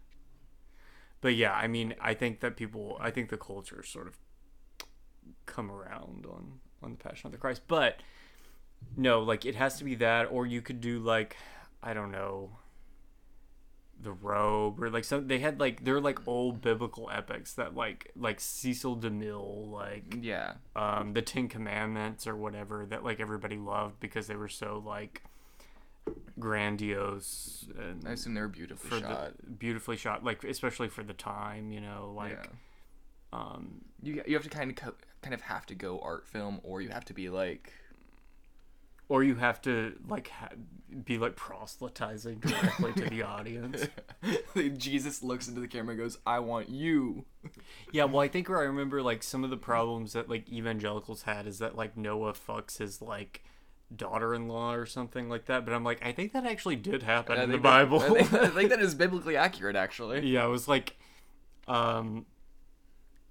But 1.21 1.35
yeah, 1.35 1.53
I 1.53 1.67
mean, 1.67 1.95
I 2.01 2.15
think 2.15 2.41
that 2.41 2.57
people, 2.57 2.97
I 3.01 3.11
think 3.11 3.29
the 3.29 3.37
culture 3.37 3.83
sort 3.83 4.07
of 4.07 4.19
come 5.47 5.71
around 5.71 6.27
on 6.27 6.61
on 6.83 6.93
the 6.93 6.97
Passion 6.97 7.27
of 7.27 7.33
the 7.33 7.39
Christ, 7.39 7.63
but 7.69 8.01
no, 8.97 9.21
like 9.21 9.45
it 9.45 9.55
has 9.55 9.77
to 9.79 9.85
be 9.85 9.95
that, 9.97 10.25
or 10.31 10.47
you 10.47 10.63
could 10.63 10.81
do 10.81 10.99
like, 10.99 11.37
I 11.83 11.93
don't 11.93 12.11
know, 12.11 12.51
the 14.03 14.13
robe, 14.13 14.83
or 14.83 14.91
like 14.91 15.05
some. 15.05 15.29
They 15.29 15.41
had 15.41 15.61
like 15.61 15.85
they're 15.85 16.01
like 16.01 16.27
old 16.27 16.61
biblical 16.61 17.11
epics 17.13 17.55
that 17.55 17.75
like 17.75 18.11
like 18.17 18.41
Cecil 18.41 18.97
DeMille, 18.97 19.71
like 19.71 20.17
yeah. 20.21 20.55
um 20.75 21.13
the 21.13 21.23
Ten 21.23 21.49
Commandments 21.49 22.27
or 22.27 22.37
whatever 22.37 22.87
that 22.87 23.05
like 23.05 23.21
everybody 23.21 23.59
loved 23.59 24.01
because 24.01 24.27
they 24.27 24.37
were 24.37 24.49
so 24.49 24.83
like 24.85 25.23
grandiose 26.39 27.67
and 27.79 28.07
I 28.07 28.13
assume 28.13 28.35
they 28.35 28.41
were 28.41 28.49
beautifully 28.49 29.01
for 29.01 29.07
shot. 29.07 29.33
the 29.45 29.51
beautifully 29.51 29.97
shot 29.97 30.25
like 30.25 30.43
especially 30.45 30.89
for 30.89 31.03
the 31.03 31.13
time 31.13 31.71
you 31.71 31.81
know 31.81 32.13
like 32.17 32.33
yeah. 33.33 33.39
um 33.39 33.83
You 34.03 34.23
you 34.27 34.35
have 34.35 34.45
to 34.45 34.49
kind 34.51 34.71
of 34.71 34.77
co- 34.77 34.95
kind 35.23 35.35
of 35.35 35.43
have 35.43 35.67
to 35.67 35.75
go 35.75 36.01
art 36.01 36.27
film, 36.27 36.61
or 36.63 36.81
you 36.81 36.89
have 36.89 37.05
to 37.07 37.13
be 37.15 37.29
like 37.29 37.73
or 39.11 39.23
you 39.25 39.35
have 39.35 39.61
to 39.63 39.95
like 40.09 40.29
ha- 40.29 40.49
be 41.05 41.19
like 41.19 41.37
proselytizing 41.37 42.39
directly 42.39 42.93
to 42.95 43.05
the 43.11 43.23
audience 43.37 43.87
Jesus 44.77 45.23
looks 45.23 45.47
into 45.49 45.61
the 45.61 45.69
camera 45.69 45.91
and 45.95 46.01
goes, 46.01 46.19
"I 46.27 46.39
want 46.39 46.69
you." 46.71 47.27
yeah 47.93 48.05
well 48.05 48.21
i 48.21 48.29
think 48.29 48.49
where 48.49 48.61
i 48.61 48.65
remember 48.65 49.03
like 49.03 49.23
some 49.23 49.45
of 49.45 49.51
the 49.51 49.57
problems 49.57 50.13
that 50.13 50.29
like 50.29 50.49
evangelicals 50.51 51.23
had 51.23 51.47
is 51.47 51.59
that 51.59 51.75
like 51.75 51.97
noah 51.97 52.35
fucks 52.35 52.77
his 52.79 53.01
like 53.01 53.43
daughter-in-law 53.97 54.73
or 54.75 54.87
something 54.87 55.29
like 55.29 55.47
that 55.47 55.65
but 55.65 55.75
i'm 55.75 55.83
like 55.83 56.05
i 56.05 56.13
think 56.13 56.33
that 56.33 56.47
actually 56.47 56.77
did 56.77 57.03
happen 57.03 57.39
in 57.41 57.51
the 57.51 57.57
that- 57.57 57.63
bible 57.63 58.01
I 58.01 58.23
think, 58.23 58.33
I 58.35 58.47
think 58.49 58.71
that 58.71 58.81
is 58.89 58.95
biblically 58.95 59.37
accurate, 59.37 59.75
actually. 59.77 60.27
yeah, 60.29 60.45
it 60.45 60.49
was 60.49 60.69
like, 60.69 60.97
um, 61.67 62.27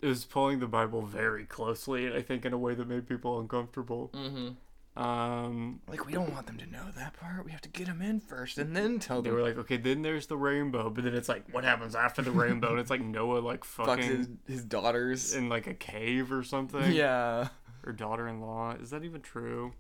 it 0.02 0.08
was 0.08 0.24
pulling 0.26 0.60
the 0.60 0.68
Bible 0.68 1.02
very 1.02 1.44
closely, 1.46 2.06
and 2.06 2.16
I 2.16 2.22
think 2.22 2.46
in 2.46 2.54
a 2.54 2.58
way 2.58 2.74
that 2.74 2.88
made 2.88 3.08
people 3.08 3.40
uncomfortable. 3.40 4.12
Mm-hmm. 4.14 5.02
Um, 5.02 5.82
Like 5.88 6.06
we 6.06 6.14
don't 6.14 6.32
want 6.34 6.48
them 6.48 6.58
to 6.58 6.66
know 6.66 6.86
that 6.96 7.14
part. 7.20 7.44
We 7.46 7.52
have 7.52 7.62
to 7.62 7.70
get 7.70 7.88
them 7.88 8.02
in 8.02 8.20
first, 8.20 8.58
and 8.58 8.76
then 8.76 9.00
tell 9.00 9.22
they 9.22 9.30
them. 9.30 9.38
They 9.38 9.42
were 9.44 9.48
like, 9.50 9.58
okay, 9.60 9.78
then 9.78 10.02
there's 10.02 10.28
the 10.28 10.38
rainbow, 10.38 10.90
but 10.90 11.04
then 11.04 11.16
it's 11.16 11.28
like, 11.30 11.44
what 11.54 11.64
happens 11.66 11.96
after 11.96 12.22
the 12.22 12.32
rainbow? 12.32 12.72
And 12.72 12.80
it's 12.80 12.90
like 12.90 13.02
Noah 13.02 13.40
like 13.40 13.64
fucking 13.66 14.04
his, 14.04 14.28
his 14.48 14.64
daughters. 14.64 15.34
in 15.34 15.50
like 15.50 15.68
a 15.68 15.74
cave 15.74 16.32
or 16.32 16.44
something. 16.44 16.92
Yeah. 16.94 17.50
Or 17.86 17.92
daughter-in-law. 17.94 18.76
Is 18.82 18.90
that 18.92 19.04
even 19.04 19.22
true? 19.22 19.74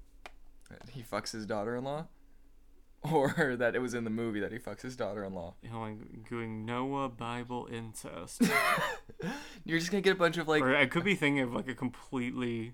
He 0.91 1.01
fucks 1.03 1.32
his 1.32 1.45
daughter-in-law, 1.45 2.07
or 3.11 3.55
that 3.57 3.76
it 3.76 3.80
was 3.80 3.93
in 3.93 4.03
the 4.03 4.09
movie 4.09 4.39
that 4.39 4.51
he 4.51 4.57
fucks 4.59 4.82
his 4.82 4.95
daughter-in-law. 4.95 5.55
You 5.61 5.70
know, 5.72 5.82
like 5.82 6.28
doing 6.30 6.65
Noah 6.65 7.09
Bible 7.09 7.67
incest. 7.72 8.41
You're 9.65 9.80
just 9.80 9.91
gonna 9.91 10.01
get 10.01 10.13
a 10.13 10.20
bunch 10.20 10.38
of 10.38 10.47
like. 10.47 10.61
or 10.61 10.76
I 10.76 10.86
could 10.86 11.03
be 11.03 11.15
thinking 11.15 11.41
of 11.41 11.53
like 11.53 11.67
a 11.67 11.76
completely. 11.76 12.74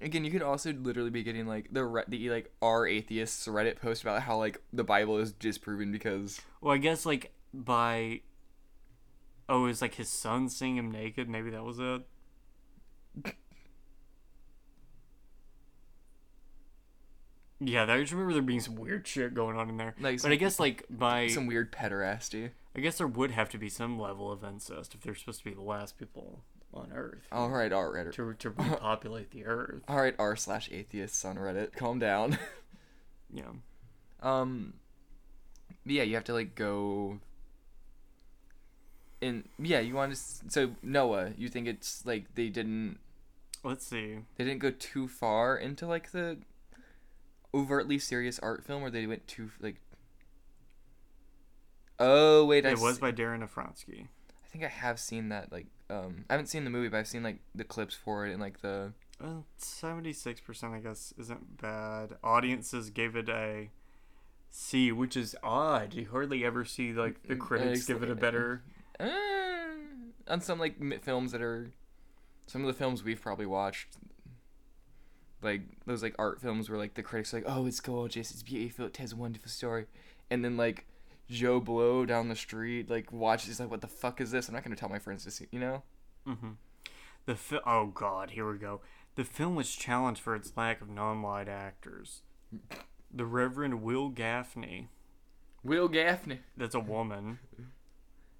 Again, 0.00 0.24
you 0.24 0.30
could 0.30 0.42
also 0.42 0.72
literally 0.72 1.10
be 1.10 1.24
getting 1.24 1.46
like 1.46 1.68
the 1.72 1.84
re- 1.84 2.04
the 2.06 2.30
like 2.30 2.52
our 2.62 2.86
atheists 2.86 3.48
Reddit 3.48 3.80
post 3.80 4.02
about 4.02 4.22
how 4.22 4.36
like 4.38 4.62
the 4.72 4.84
Bible 4.84 5.18
is 5.18 5.32
disproven 5.32 5.90
because 5.90 6.40
Well, 6.60 6.74
I 6.74 6.78
guess 6.78 7.04
like 7.04 7.32
by. 7.52 8.20
Oh, 9.48 9.64
it 9.64 9.68
was 9.68 9.82
like 9.82 9.94
his 9.94 10.08
son 10.10 10.48
seeing 10.50 10.76
him 10.76 10.90
naked. 10.90 11.28
Maybe 11.28 11.50
that 11.50 11.64
was 11.64 11.78
it. 11.78 12.02
Yeah, 17.60 17.84
I 17.92 18.00
just 18.00 18.12
remember 18.12 18.32
there 18.34 18.42
being 18.42 18.60
some 18.60 18.76
weird 18.76 19.06
shit 19.06 19.34
going 19.34 19.56
on 19.56 19.68
in 19.68 19.76
there. 19.78 19.94
Like 20.00 20.22
but 20.22 20.30
I 20.32 20.36
guess 20.36 20.60
like 20.60 20.84
by 20.90 21.26
some 21.28 21.46
weird 21.46 21.72
pederasty. 21.72 22.50
I 22.76 22.80
guess 22.80 22.98
there 22.98 23.06
would 23.08 23.32
have 23.32 23.48
to 23.50 23.58
be 23.58 23.68
some 23.68 23.98
level 23.98 24.30
of 24.30 24.44
incest 24.44 24.94
if 24.94 25.00
they're 25.00 25.14
supposed 25.16 25.40
to 25.40 25.44
be 25.44 25.54
the 25.54 25.62
last 25.62 25.98
people 25.98 26.44
on 26.72 26.92
Earth 26.94 27.26
All 27.32 27.48
right, 27.48 27.72
all 27.72 27.88
right, 27.90 28.12
to 28.12 28.34
to 28.34 28.50
repopulate 28.50 29.30
the 29.32 29.44
Earth. 29.46 29.82
all 29.88 30.00
right. 30.00 30.14
R 30.18 30.36
slash 30.36 30.68
atheists 30.70 31.24
on 31.24 31.36
Reddit, 31.36 31.72
calm 31.74 31.98
down. 31.98 32.38
Yeah. 33.30 33.44
Um, 34.22 34.72
yeah, 35.84 36.02
you 36.02 36.14
have 36.14 36.24
to 36.24 36.32
like 36.32 36.54
go. 36.54 37.18
And 39.20 39.48
yeah, 39.58 39.80
you 39.80 39.94
want 39.94 40.14
to. 40.14 40.20
So 40.48 40.70
Noah, 40.82 41.32
you 41.36 41.48
think 41.48 41.66
it's 41.68 42.06
like 42.06 42.34
they 42.36 42.48
didn't 42.48 42.98
Let's 43.64 43.86
see. 43.86 44.20
they 44.36 44.44
didn't 44.44 44.60
go 44.60 44.70
too 44.70 45.08
far 45.08 45.56
into 45.58 45.86
like 45.86 46.12
the 46.12 46.38
overtly 47.54 47.98
serious 47.98 48.38
art 48.40 48.64
film, 48.64 48.82
or 48.82 48.90
they 48.90 49.06
went 49.06 49.26
too 49.26 49.50
like. 49.60 49.76
Oh 51.98 52.44
wait, 52.44 52.64
I 52.64 52.70
It 52.70 52.78
was 52.78 52.94
s- 52.94 53.00
by 53.00 53.12
Darren 53.12 53.46
Aronofsky. 53.46 54.06
I 54.44 54.46
think 54.50 54.64
I 54.64 54.68
have 54.68 54.98
seen 54.98 55.28
that. 55.30 55.50
Like, 55.52 55.66
um, 55.90 56.24
I 56.30 56.34
haven't 56.34 56.46
seen 56.46 56.64
the 56.64 56.70
movie, 56.70 56.88
but 56.88 56.98
I've 56.98 57.08
seen 57.08 57.22
like 57.22 57.40
the 57.54 57.64
clips 57.64 57.94
for 57.94 58.26
it 58.26 58.32
and 58.32 58.40
like 58.40 58.60
the. 58.60 58.92
Well, 59.20 59.44
seventy-six 59.56 60.40
percent, 60.40 60.74
I 60.74 60.78
guess, 60.78 61.12
isn't 61.18 61.60
bad. 61.60 62.16
Audiences 62.22 62.90
gave 62.90 63.16
it 63.16 63.28
a 63.28 63.70
C, 64.50 64.92
which 64.92 65.16
is 65.16 65.34
odd. 65.42 65.94
You 65.94 66.08
hardly 66.10 66.44
ever 66.44 66.64
see 66.64 66.92
like 66.92 67.22
the 67.26 67.34
Mm, 67.34 67.40
critics 67.40 67.86
give 67.86 68.02
it 68.02 68.10
a 68.10 68.14
better. 68.14 68.62
Uh, 69.00 69.06
on 70.26 70.40
some 70.40 70.58
like 70.58 70.74
films 71.04 71.30
that 71.30 71.40
are, 71.40 71.70
some 72.48 72.62
of 72.62 72.66
the 72.66 72.72
films 72.72 73.04
we've 73.04 73.20
probably 73.22 73.46
watched. 73.46 73.96
Like 75.40 75.62
those 75.86 76.02
like 76.02 76.14
art 76.18 76.40
films 76.40 76.68
where 76.68 76.78
like 76.78 76.94
the 76.94 77.02
critics 77.02 77.32
are 77.32 77.38
like, 77.38 77.46
oh, 77.48 77.66
it's 77.66 77.80
gorgeous, 77.80 78.30
it's 78.30 78.42
beautiful, 78.42 78.86
it 78.86 78.96
has 78.96 79.12
a 79.12 79.16
wonderful 79.16 79.50
story, 79.50 79.86
and 80.30 80.44
then 80.44 80.56
like 80.56 80.86
Joe 81.30 81.60
Blow 81.60 82.04
down 82.06 82.28
the 82.28 82.34
street 82.36 82.90
like 82.90 83.12
watches 83.12 83.60
like, 83.60 83.70
what 83.70 83.80
the 83.80 83.86
fuck 83.86 84.20
is 84.20 84.30
this? 84.32 84.48
I'm 84.48 84.54
not 84.54 84.64
gonna 84.64 84.74
tell 84.76 84.88
my 84.88 84.98
friends 84.98 85.24
to 85.24 85.30
see, 85.30 85.46
you 85.52 85.60
know. 85.60 85.82
hmm 86.26 86.52
The 87.26 87.36
fi- 87.36 87.60
oh 87.64 87.86
god, 87.86 88.30
here 88.30 88.50
we 88.50 88.58
go. 88.58 88.80
The 89.14 89.24
film 89.24 89.54
was 89.54 89.74
challenged 89.74 90.20
for 90.20 90.34
its 90.34 90.52
lack 90.56 90.80
of 90.80 90.88
non-white 90.88 91.48
actors. 91.48 92.22
The 93.12 93.24
Reverend 93.24 93.82
Wil 93.82 94.10
Gafney, 94.10 94.88
Wil 95.62 95.88
Gafney. 95.88 96.38
that's 96.56 96.74
a 96.74 96.80
woman, 96.80 97.38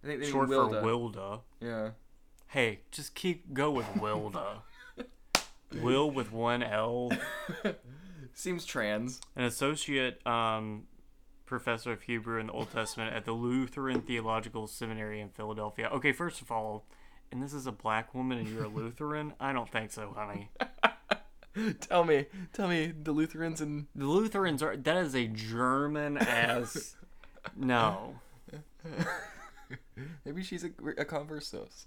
I 0.02 0.06
think 0.06 0.20
they 0.20 0.26
mean 0.26 0.32
short 0.32 0.48
Wilda. 0.48 0.80
for 0.80 0.86
Wilda. 0.86 1.40
Yeah. 1.60 1.90
Hey, 2.48 2.80
just 2.90 3.14
keep 3.14 3.52
go 3.54 3.70
with 3.70 3.86
Wilda. 4.00 4.62
Will 5.74 6.10
with 6.10 6.32
one 6.32 6.62
L, 6.62 7.10
Seems 8.34 8.64
trans. 8.64 9.20
an 9.36 9.44
associate 9.44 10.24
um, 10.26 10.84
professor 11.46 11.92
of 11.92 12.02
Hebrew 12.02 12.38
in 12.40 12.46
the 12.46 12.52
Old 12.52 12.70
Testament 12.72 13.14
at 13.14 13.24
the 13.24 13.32
Lutheran 13.32 14.02
Theological 14.02 14.66
Seminary 14.66 15.20
in 15.20 15.30
Philadelphia. 15.30 15.88
Okay, 15.92 16.12
first 16.12 16.40
of 16.40 16.50
all, 16.50 16.86
and 17.30 17.42
this 17.42 17.52
is 17.52 17.66
a 17.66 17.72
black 17.72 18.14
woman 18.14 18.38
and 18.38 18.48
you're 18.48 18.64
a 18.64 18.68
Lutheran? 18.68 19.34
I 19.40 19.52
don't 19.52 19.70
think 19.70 19.90
so, 19.90 20.14
honey. 20.16 20.50
tell 21.80 22.04
me, 22.04 22.26
tell 22.52 22.68
me, 22.68 22.92
the 23.02 23.12
Lutherans 23.12 23.60
and 23.60 23.86
The 23.94 24.06
Lutherans 24.06 24.62
are 24.62 24.76
that 24.76 24.96
is 24.96 25.14
a 25.14 25.26
German 25.26 26.16
as 26.16 26.96
no. 27.56 28.20
maybe 30.24 30.42
she's 30.42 30.64
a, 30.64 30.68
a 30.96 31.04
conversos. 31.04 31.86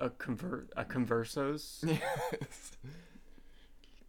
A 0.00 0.10
convert 0.10 0.70
a 0.76 0.84
conversos? 0.84 1.84
Yes. 2.40 2.72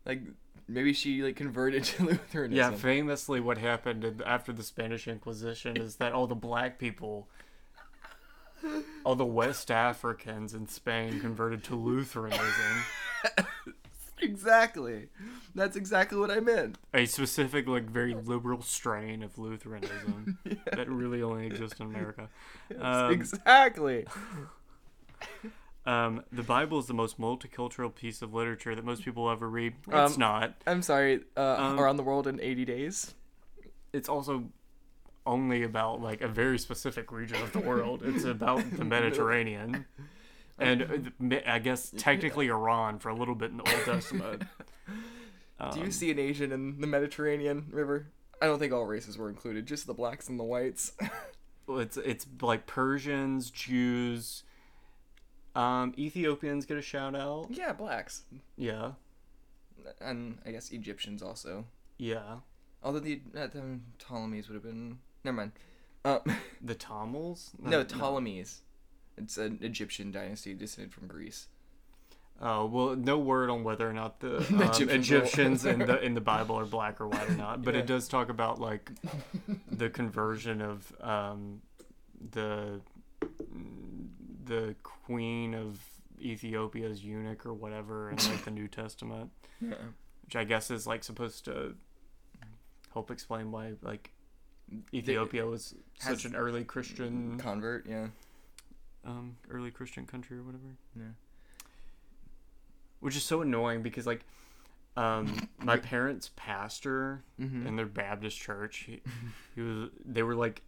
like 0.06 0.22
maybe 0.68 0.94
she 0.94 1.22
like 1.22 1.36
converted 1.36 1.84
to 1.86 2.06
Lutheranism. 2.06 2.58
Yeah, 2.58 2.72
famously, 2.72 3.40
what 3.40 3.58
happened 3.58 4.24
after 4.26 4.54
the 4.54 4.64
Spanish 4.64 5.08
Inquisition 5.08 5.78
is 5.78 5.98
that 5.98 6.14
all 6.14 6.28
the 6.28 6.36
black 6.36 6.80
people, 6.80 7.28
all 9.04 9.16
the 9.16 9.26
West 9.26 9.70
Africans 9.70 10.54
in 10.54 10.68
Spain 10.68 11.20
converted 11.20 11.64
to 11.66 11.76
Lutheranism. 11.76 12.86
exactly. 14.22 15.10
That's 15.54 15.76
exactly 15.76 16.18
what 16.18 16.32
I 16.32 16.40
meant. 16.40 16.78
A 16.94 17.06
specific, 17.06 17.68
like, 17.68 17.90
very 17.90 18.14
liberal 18.14 18.62
strain 18.62 19.24
of 19.24 19.38
Lutheranism 19.38 20.38
that 20.74 20.90
really 20.90 21.22
only 21.22 21.48
exists 21.48 21.80
in 21.80 21.88
America. 21.88 22.30
Um, 22.80 23.12
exactly. 23.12 24.06
Um, 25.86 26.24
the 26.32 26.44
Bible 26.44 26.80
is 26.80 26.86
the 26.88 26.94
most 26.94 27.20
multicultural 27.20 27.94
piece 27.94 28.22
of 28.22 28.34
literature 28.34 28.76
that 28.76 28.86
most 28.86 29.04
people 29.04 29.24
will 29.24 29.32
ever 29.32 29.50
read. 29.50 29.74
It's 29.88 30.14
Um, 30.16 30.20
not. 30.20 30.62
I'm 30.68 30.82
sorry. 30.82 31.22
Uh, 31.36 31.56
Um, 31.58 31.80
around 31.80 31.98
the 31.98 32.04
world 32.04 32.28
in 32.28 32.40
80 32.40 32.66
days. 32.66 33.14
It's 33.94 34.08
also 34.10 34.46
only 35.26 35.64
about 35.64 36.02
like 36.02 36.22
a 36.22 36.28
very 36.28 36.58
specific 36.60 37.12
region 37.12 37.42
of 37.42 37.52
the 37.52 37.60
world. 37.60 38.02
It's 38.04 38.24
about 38.24 38.64
the 38.78 38.86
Mediterranean, 38.96 39.86
and 40.58 41.12
uh, 41.32 41.36
I 41.46 41.60
guess 41.60 41.92
technically 41.98 42.48
Iran 42.48 43.00
for 43.00 43.10
a 43.10 43.16
little 43.16 43.36
bit 43.36 43.52
in 43.52 43.58
the 43.58 43.64
Old 43.76 43.84
Testament. 43.86 44.44
Do 45.74 45.80
you 45.80 45.86
Um, 45.86 45.92
see 45.92 46.10
an 46.10 46.18
Asian 46.18 46.52
in 46.52 46.82
the 46.82 46.88
Mediterranean 46.88 47.68
River? 47.72 48.08
I 48.42 48.48
don't 48.48 48.58
think 48.58 48.74
all 48.74 48.86
races 48.88 49.16
were 49.18 49.30
included, 49.30 49.68
just 49.68 49.86
the 49.86 49.94
blacks 49.94 50.28
and 50.28 50.40
the 50.40 50.44
whites. 50.44 50.94
It's 51.70 51.96
it's 51.96 52.26
like 52.42 52.66
Persians, 52.66 53.50
Jews, 53.52 54.44
um, 55.56 55.94
Ethiopians 55.98 56.66
get 56.66 56.78
a 56.78 56.82
shout 56.82 57.16
out. 57.16 57.48
yeah, 57.50 57.74
blacks. 57.74 58.24
Yeah, 58.58 58.92
And 60.00 60.38
I 60.46 60.52
guess 60.52 60.72
Egyptians 60.72 61.22
also. 61.22 61.66
yeah. 61.98 62.38
Although 62.84 63.00
the, 63.00 63.22
uh, 63.38 63.46
the 63.46 63.80
Ptolemies 64.00 64.48
would 64.48 64.56
have 64.56 64.64
been. 64.64 64.98
Never 65.24 65.38
mind. 65.38 65.52
Uh, 66.04 66.18
The 66.64 66.74
Tamils? 66.74 67.52
no, 67.62 67.84
Ptolemies. 67.84 68.62
It's 69.18 69.38
an 69.38 69.60
Egyptian 69.62 70.12
dynasty 70.12 70.56
descended 70.56 70.92
from 70.94 71.06
Greece. 71.08 71.48
Oh 72.42 72.66
well, 72.66 72.96
no 72.96 73.20
word 73.20 73.52
on 73.52 73.64
whether 73.64 73.88
or 73.88 73.94
not 73.94 74.20
the 74.20 74.38
um, 74.50 74.62
Egyptians 74.64 75.12
are- 75.12 75.18
Egyptians 75.18 75.66
in 75.66 75.78
the 75.80 76.02
in 76.04 76.16
the 76.16 76.22
Bible 76.22 76.58
are 76.58 76.66
black 76.66 77.00
or 77.00 77.08
white 77.08 77.30
or 77.30 77.36
not, 77.36 77.64
but 77.64 77.76
Yeah. 77.76 77.82
it 77.82 77.86
does 77.86 78.08
talk 78.08 78.30
about 78.30 78.60
like 78.60 78.90
the 79.72 79.92
conversion 79.92 80.60
of 80.60 80.92
um, 81.02 81.62
the 82.32 82.82
the 84.52 84.76
queen 84.84 85.54
of 85.54 85.80
Ethiopia's 86.20 87.04
eunuch 87.04 87.46
or 87.46 87.54
whatever 87.54 88.10
in 88.10 88.18
like 88.18 88.44
the 88.46 88.52
New 88.60 88.68
Testament, 88.68 89.32
Yeah. 89.62 89.76
which 90.26 90.36
I 90.36 90.44
guess 90.44 90.70
is 90.70 90.86
like 90.86 91.04
supposed 91.04 91.46
to 91.46 91.76
help 92.94 93.10
explain 93.12 93.52
why 93.52 93.74
like 93.82 94.12
Ethiopia 94.94 95.46
was 95.46 95.74
such 96.00 96.26
an 96.26 96.36
early 96.36 96.64
Christian 96.66 97.38
Convert, 97.40 97.86
yeah. 97.88 98.08
um, 99.06 99.38
early 99.50 99.72
Christian 99.72 100.06
country 100.06 100.38
or 100.38 100.44
whatever. 100.44 100.76
Yeah. 100.98 101.14
Which 103.00 103.16
is 103.16 103.24
so 103.24 103.42
annoying 103.42 103.82
because 103.82 104.06
like 104.06 104.26
um, 104.98 105.48
my 105.60 105.78
parents' 105.94 106.30
pastor 106.36 107.24
Mm-hmm. 107.40 107.66
in 107.68 107.76
their 107.76 107.86
Baptist 107.88 108.38
church, 108.38 108.84
he, 108.86 109.02
he 109.56 109.62
was 109.62 109.90
they 110.06 110.22
were 110.24 110.36
like 110.36 110.62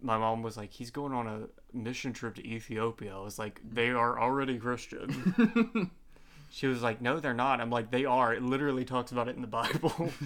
my 0.00 0.16
mom 0.16 0.42
was 0.42 0.56
like 0.56 0.72
he's 0.72 0.90
going 0.90 1.12
on 1.12 1.26
a 1.26 1.76
mission 1.76 2.12
trip 2.12 2.36
to 2.36 2.46
Ethiopia. 2.46 3.16
I 3.16 3.20
was 3.20 3.38
like 3.38 3.60
they 3.68 3.90
are 3.90 4.20
already 4.20 4.58
Christian. 4.58 5.90
she 6.50 6.66
was 6.66 6.82
like 6.82 7.00
no 7.00 7.20
they're 7.20 7.34
not. 7.34 7.60
I'm 7.60 7.70
like 7.70 7.90
they 7.90 8.04
are. 8.04 8.34
It 8.34 8.42
literally 8.42 8.84
talks 8.84 9.12
about 9.12 9.28
it 9.28 9.36
in 9.36 9.42
the 9.42 9.48
Bible. 9.48 10.10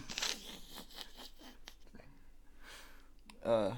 Uh, 3.44 3.72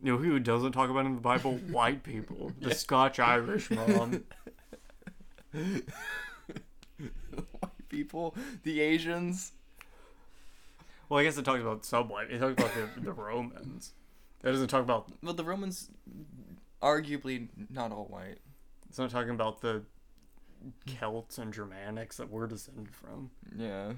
you 0.00 0.12
know 0.12 0.18
who 0.18 0.38
doesn't 0.38 0.72
talk 0.72 0.88
about 0.88 1.04
it 1.04 1.08
in 1.08 1.16
the 1.16 1.20
Bible? 1.20 1.54
White 1.70 2.04
people. 2.04 2.52
The 2.60 2.72
Scotch 2.72 3.18
Irish 3.18 3.68
mom. 3.70 4.22
white 5.52 5.82
people, 7.88 8.36
the 8.62 8.80
Asians. 8.80 9.52
Well, 11.08 11.18
I 11.18 11.24
guess 11.24 11.36
it 11.36 11.44
talks 11.44 11.62
about 11.62 11.84
some 11.84 12.08
white. 12.08 12.30
It 12.30 12.38
talks 12.38 12.52
about 12.52 12.70
the, 12.74 13.00
the 13.00 13.12
Romans. 13.12 13.92
It 14.44 14.52
doesn't 14.52 14.68
talk 14.68 14.82
about. 14.82 15.10
Well, 15.22 15.32
the 15.32 15.44
Romans, 15.44 15.90
arguably 16.82 17.48
not 17.70 17.92
all 17.92 18.04
white. 18.04 18.38
It's 18.88 18.98
not 18.98 19.10
talking 19.10 19.30
about 19.30 19.62
the 19.62 19.82
Celts 20.86 21.38
and 21.38 21.52
Germanics 21.52 22.16
that 22.16 22.30
we're 22.30 22.46
descended 22.46 22.94
from. 22.94 23.30
Yeah. 23.56 23.94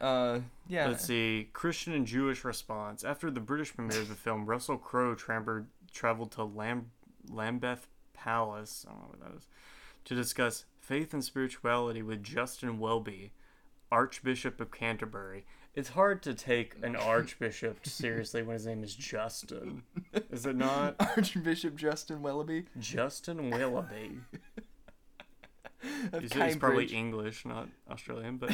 Uh, 0.00 0.40
yeah. 0.68 0.88
Let's 0.88 1.04
see. 1.04 1.50
Christian 1.52 1.92
and 1.92 2.06
Jewish 2.06 2.44
response. 2.44 3.04
After 3.04 3.30
the 3.30 3.40
British 3.40 3.74
premiere 3.74 4.00
of 4.00 4.08
the 4.08 4.14
film, 4.14 4.46
Russell 4.46 4.78
Crowe 4.78 5.14
traveled, 5.14 5.66
traveled 5.92 6.32
to 6.32 6.44
Lam- 6.44 6.90
Lambeth 7.28 7.88
Palace, 8.14 8.86
I 8.88 8.92
don't 8.92 9.02
know 9.02 9.08
what 9.08 9.20
that 9.20 9.36
is, 9.36 9.46
to 10.06 10.14
discuss 10.14 10.64
faith 10.80 11.12
and 11.12 11.22
spirituality 11.22 12.02
with 12.02 12.22
Justin 12.22 12.78
Welby, 12.78 13.32
Archbishop 13.90 14.60
of 14.60 14.70
Canterbury. 14.70 15.44
It's 15.74 15.90
hard 15.90 16.22
to 16.22 16.32
take 16.32 16.74
an 16.82 16.96
archbishop 16.96 17.86
seriously 17.86 18.42
when 18.42 18.54
his 18.54 18.66
name 18.66 18.82
is 18.82 18.94
Justin. 18.94 19.82
Is 20.30 20.46
it 20.46 20.56
not? 20.56 20.96
Archbishop 21.00 21.76
Justin 21.76 22.22
Willoughby 22.22 22.64
Justin 22.78 23.50
Willoughby. 23.50 24.20
He's, 26.20 26.32
he's 26.32 26.56
probably 26.56 26.86
English, 26.86 27.44
not 27.44 27.68
Australian, 27.90 28.38
but 28.38 28.50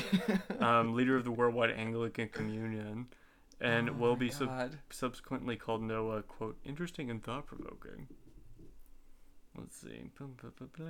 um, 0.60 0.94
leader 0.96 1.16
of 1.16 1.24
the 1.24 1.30
Worldwide 1.30 1.70
Anglican 1.70 2.28
Communion, 2.28 3.06
and 3.60 3.88
Oh 3.88 3.92
will 3.94 4.16
be 4.16 4.28
sub- 4.28 4.72
subsequently 4.90 5.56
called 5.56 5.82
Noah 5.82 6.22
quote 6.22 6.58
interesting 6.64 7.10
and 7.10 7.22
thought 7.22 7.46
provoking. 7.46 8.08
Let's 9.56 9.76
see. 9.80 10.10
Blah, 10.18 10.28
blah, 10.58 10.66
blah. 10.76 10.86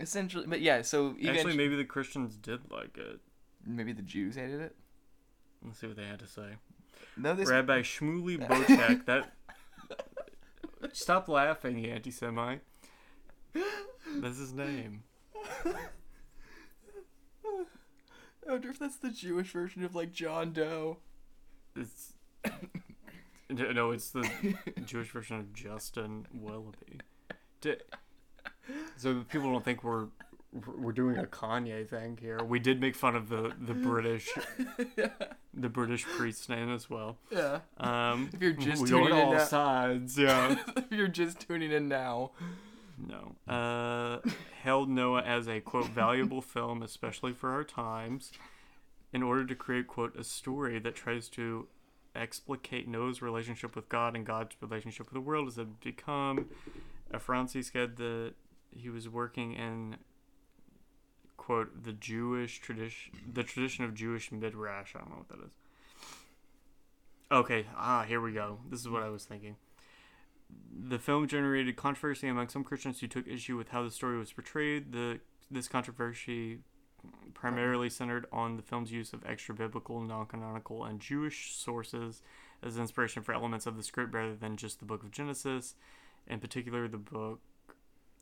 Essentially, 0.00 0.46
but 0.46 0.60
yeah. 0.60 0.82
So 0.82 1.14
Actually, 1.26 1.56
maybe 1.56 1.76
the 1.76 1.84
Christians 1.84 2.36
did 2.36 2.60
like 2.70 2.96
it. 2.96 3.20
maybe 3.66 3.92
the 3.92 4.02
Jews 4.02 4.34
hated 4.36 4.60
it. 4.60 4.74
Let's 5.64 5.78
see 5.78 5.86
what 5.86 5.96
they 5.96 6.06
had 6.06 6.18
to 6.20 6.26
say. 6.26 6.56
No, 7.16 7.34
this 7.34 7.48
Rabbi 7.48 7.82
Shmuley 7.82 8.38
Boteach. 8.48 9.04
That. 9.06 9.32
Stop 10.92 11.28
laughing, 11.28 11.78
you 11.78 11.90
anti-Semite. 11.92 12.62
That's 13.54 14.38
his 14.38 14.52
name. 14.54 15.02
I 18.48 18.52
wonder 18.52 18.70
if 18.70 18.78
that's 18.78 18.96
the 18.96 19.10
Jewish 19.10 19.52
version 19.52 19.84
of 19.84 19.94
like 19.94 20.12
John 20.12 20.52
Doe. 20.52 20.98
It's 21.76 22.14
no, 23.50 23.90
it's 23.90 24.10
the 24.10 24.28
Jewish 24.84 25.10
version 25.10 25.36
of 25.38 25.52
Justin 25.52 26.26
Willoughby. 26.32 27.00
D- 27.60 27.76
So 28.96 29.24
people 29.28 29.52
don't 29.52 29.64
think 29.64 29.82
we're 29.84 30.06
we're 30.78 30.92
doing 30.92 31.16
a 31.16 31.24
Kanye 31.24 31.88
thing 31.88 32.18
here. 32.20 32.42
We 32.42 32.58
did 32.58 32.80
make 32.80 32.96
fun 32.96 33.14
of 33.16 33.28
the 33.28 33.52
the 33.60 33.74
British 33.74 34.28
the 35.54 35.68
British 35.68 36.04
priest's 36.04 36.48
name 36.48 36.72
as 36.74 36.88
well. 36.90 37.18
Yeah. 37.30 37.60
Um, 37.78 38.30
If 38.32 38.40
you're 38.42 38.52
just 38.52 38.86
tuning 38.88 39.06
in 39.06 39.12
all 39.12 39.32
now- 39.32 39.44
sides, 39.44 40.18
yeah. 40.18 40.56
if 40.76 40.90
you're 40.90 41.08
just 41.08 41.40
tuning 41.40 41.70
in 41.72 41.88
now. 41.88 42.32
No. 42.98 43.34
Uh, 43.52 44.18
held 44.62 44.90
Noah 44.90 45.22
as 45.22 45.48
a 45.48 45.60
quote 45.60 45.86
valuable 45.88 46.42
film, 46.42 46.82
especially 46.82 47.32
for 47.32 47.50
our 47.50 47.64
times, 47.64 48.30
in 49.12 49.22
order 49.22 49.46
to 49.46 49.54
create 49.54 49.86
quote 49.86 50.14
a 50.16 50.24
story 50.24 50.78
that 50.80 50.96
tries 50.96 51.28
to 51.30 51.66
explicate 52.14 52.86
Noah's 52.88 53.22
relationship 53.22 53.74
with 53.74 53.88
God 53.88 54.14
and 54.16 54.26
God's 54.26 54.54
relationship 54.60 55.06
with 55.06 55.14
the 55.14 55.20
world 55.20 55.48
as 55.48 55.56
it 55.58 55.80
become. 55.80 56.46
Francis 57.18 57.70
said 57.72 57.96
that 57.96 58.34
he 58.70 58.88
was 58.88 59.08
working 59.08 59.52
in 59.54 59.96
quote 61.36 61.84
the 61.84 61.92
Jewish 61.92 62.60
tradition, 62.60 63.12
the 63.32 63.42
tradition 63.42 63.84
of 63.84 63.94
Jewish 63.94 64.30
midrash. 64.30 64.94
I 64.94 65.00
don't 65.00 65.10
know 65.10 65.16
what 65.16 65.28
that 65.28 65.46
is. 65.46 65.52
Okay, 67.32 67.66
ah, 67.76 68.04
here 68.06 68.20
we 68.20 68.32
go. 68.32 68.58
This 68.68 68.80
is 68.80 68.88
what 68.88 69.02
I 69.02 69.08
was 69.08 69.24
thinking. 69.24 69.56
the 70.72 70.98
film 70.98 71.26
generated 71.28 71.76
controversy 71.76 72.28
among 72.28 72.48
some 72.48 72.64
Christians 72.64 73.00
who 73.00 73.06
took 73.06 73.26
issue 73.28 73.56
with 73.56 73.68
how 73.68 73.82
the 73.82 73.90
story 73.90 74.18
was 74.18 74.32
portrayed. 74.32 74.92
The 74.92 75.20
this 75.50 75.68
controversy 75.68 76.60
primarily 77.34 77.90
centered 77.90 78.26
on 78.30 78.56
the 78.56 78.62
film's 78.62 78.92
use 78.92 79.12
of 79.12 79.24
extra 79.26 79.54
biblical, 79.54 80.00
non-canonical, 80.00 80.84
and 80.84 81.00
Jewish 81.00 81.54
sources 81.54 82.22
as 82.62 82.76
inspiration 82.76 83.22
for 83.22 83.32
elements 83.32 83.66
of 83.66 83.76
the 83.76 83.82
script 83.82 84.14
rather 84.14 84.36
than 84.36 84.56
just 84.56 84.78
the 84.78 84.84
Book 84.84 85.02
of 85.02 85.10
Genesis. 85.10 85.74
In 86.26 86.38
particular, 86.38 86.86
the 86.86 86.98
book, 86.98 87.40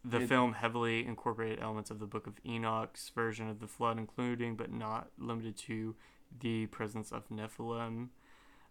the 0.05 0.21
It- 0.23 0.29
film 0.29 0.53
heavily 0.55 1.05
incorporated 1.05 1.59
elements 1.61 1.91
of 1.91 1.99
the 1.99 2.07
Book 2.07 2.27
of 2.27 2.39
Enoch's 2.45 3.11
version 3.11 3.49
of 3.49 3.61
the 3.61 3.67
flood, 3.67 3.99
including 3.99 4.57
but 4.57 4.71
not 4.71 5.11
limited 5.19 5.57
to 5.59 5.97
the 6.41 6.67
presence 6.67 7.11
of 7.13 7.29
Nephilim. 7.29 8.09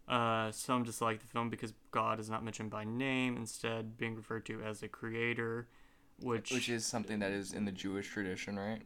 Uh, 0.07 0.51
some 0.51 0.83
dislike 0.83 1.19
the 1.19 1.27
film 1.27 1.49
because 1.49 1.73
God 1.91 2.19
is 2.19 2.29
not 2.29 2.43
mentioned 2.43 2.69
by 2.69 2.85
name, 2.85 3.35
instead 3.35 3.97
being 3.97 4.15
referred 4.15 4.45
to 4.45 4.61
as 4.63 4.81
a 4.81 4.87
creator, 4.87 5.67
which, 6.19 6.51
Which 6.51 6.69
is 6.69 6.85
something 6.85 7.19
that 7.19 7.31
is 7.31 7.51
in 7.53 7.65
the 7.65 7.71
Jewish 7.73 8.07
tradition, 8.07 8.57
right? 8.57 8.81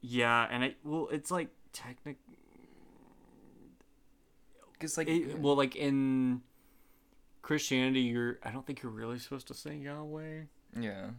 yeah, 0.00 0.46
and 0.50 0.64
it 0.64 0.76
well, 0.84 1.08
it's 1.10 1.30
like 1.30 1.48
technic. 1.72 2.18
Because 4.72 4.96
like 4.96 5.08
It, 5.08 5.38
well, 5.38 5.56
like 5.56 5.76
in 5.76 6.42
Christianity, 7.42 8.00
you're 8.00 8.38
I 8.42 8.50
don't 8.50 8.66
think 8.66 8.82
you're 8.82 8.92
really 8.92 9.18
supposed 9.18 9.48
to 9.48 9.54
say 9.54 9.76
Yahweh. 9.76 10.42
yeah. 10.78 11.10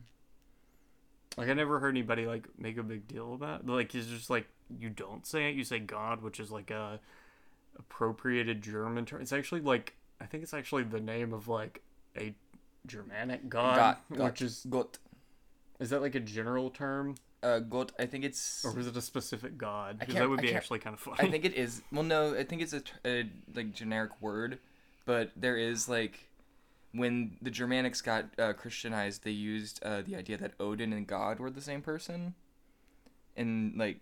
Like 1.35 1.49
I 1.49 1.53
never 1.53 1.79
heard 1.79 1.89
anybody 1.89 2.25
like 2.25 2.47
make 2.57 2.77
a 2.77 2.83
big 2.83 3.07
deal 3.07 3.33
about 3.33 3.61
it. 3.61 3.67
Like 3.67 3.93
it's 3.95 4.07
just 4.07 4.29
like 4.29 4.47
you 4.79 4.89
don't 4.89 5.25
say 5.25 5.49
it, 5.49 5.55
you 5.55 5.63
say 5.63 5.79
God, 5.79 6.21
which 6.21 6.39
is 6.39 6.51
like 6.51 6.69
a 6.69 6.99
appropriated 7.77 8.61
German 8.61 9.05
term. 9.05 9.21
It's 9.21 9.33
actually 9.33 9.61
like 9.61 9.95
I 10.21 10.25
think 10.25 10.43
it's 10.43 10.53
actually 10.53 10.83
the 10.83 10.99
name 10.99 11.33
of 11.33 11.47
like 11.47 11.81
a 12.15 12.35
Germanic 12.85 13.49
god, 13.49 13.97
Got, 14.09 14.19
which 14.25 14.41
is 14.41 14.65
got, 14.69 14.97
is 15.79 15.89
that 15.89 16.01
like 16.01 16.15
a 16.15 16.19
general 16.19 16.69
term 16.69 17.15
uh, 17.41 17.59
got. 17.59 17.91
I 17.99 18.05
think 18.05 18.23
it's. 18.23 18.63
or 18.63 18.77
is 18.79 18.87
it 18.87 18.95
a 18.95 19.01
specific 19.01 19.57
god? 19.57 19.99
Because 19.99 20.15
that 20.15 20.29
would 20.29 20.41
be 20.41 20.53
actually 20.53 20.79
kind 20.79 20.93
of 20.93 20.99
funny. 20.99 21.17
I 21.19 21.31
think 21.31 21.45
it 21.45 21.55
is. 21.55 21.81
Well, 21.91 22.03
no, 22.03 22.35
I 22.35 22.43
think 22.43 22.61
it's 22.61 22.73
a, 22.73 22.83
a 23.05 23.29
like 23.53 23.73
generic 23.73 24.11
word, 24.21 24.59
but 25.05 25.31
there 25.35 25.57
is 25.57 25.89
like 25.89 26.29
when 26.93 27.37
the 27.41 27.49
Germanics 27.49 28.03
got 28.03 28.25
uh, 28.37 28.53
Christianized, 28.53 29.23
they 29.23 29.31
used 29.31 29.83
uh, 29.83 30.01
the 30.01 30.15
idea 30.15 30.37
that 30.37 30.53
Odin 30.59 30.93
and 30.93 31.07
God 31.07 31.39
were 31.39 31.49
the 31.49 31.61
same 31.61 31.81
person, 31.81 32.35
and 33.35 33.75
like 33.77 33.99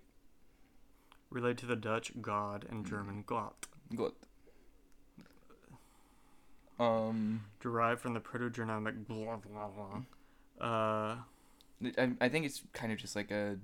related 1.30 1.60
to 1.60 1.66
the 1.66 1.76
Dutch 1.76 2.12
god 2.22 2.66
and 2.70 2.86
German 2.86 3.24
Gott, 3.26 3.68
Gott. 3.95 4.14
Um, 6.80 7.45
derived 7.60 8.02
from 8.02 8.14
the 8.14 8.20
Proto-Germanic 8.20 9.08
blah 9.08 9.38
blah 9.38 9.68
blah. 9.68 10.02
Uh, 10.60 11.16
I, 11.97 12.12
I 12.20 12.30
think 12.30 12.45
it's 12.45 12.62
kind 12.74 12.91
of 12.91 12.97
just 12.97 13.16
like 13.16 13.32
a. 13.32 13.58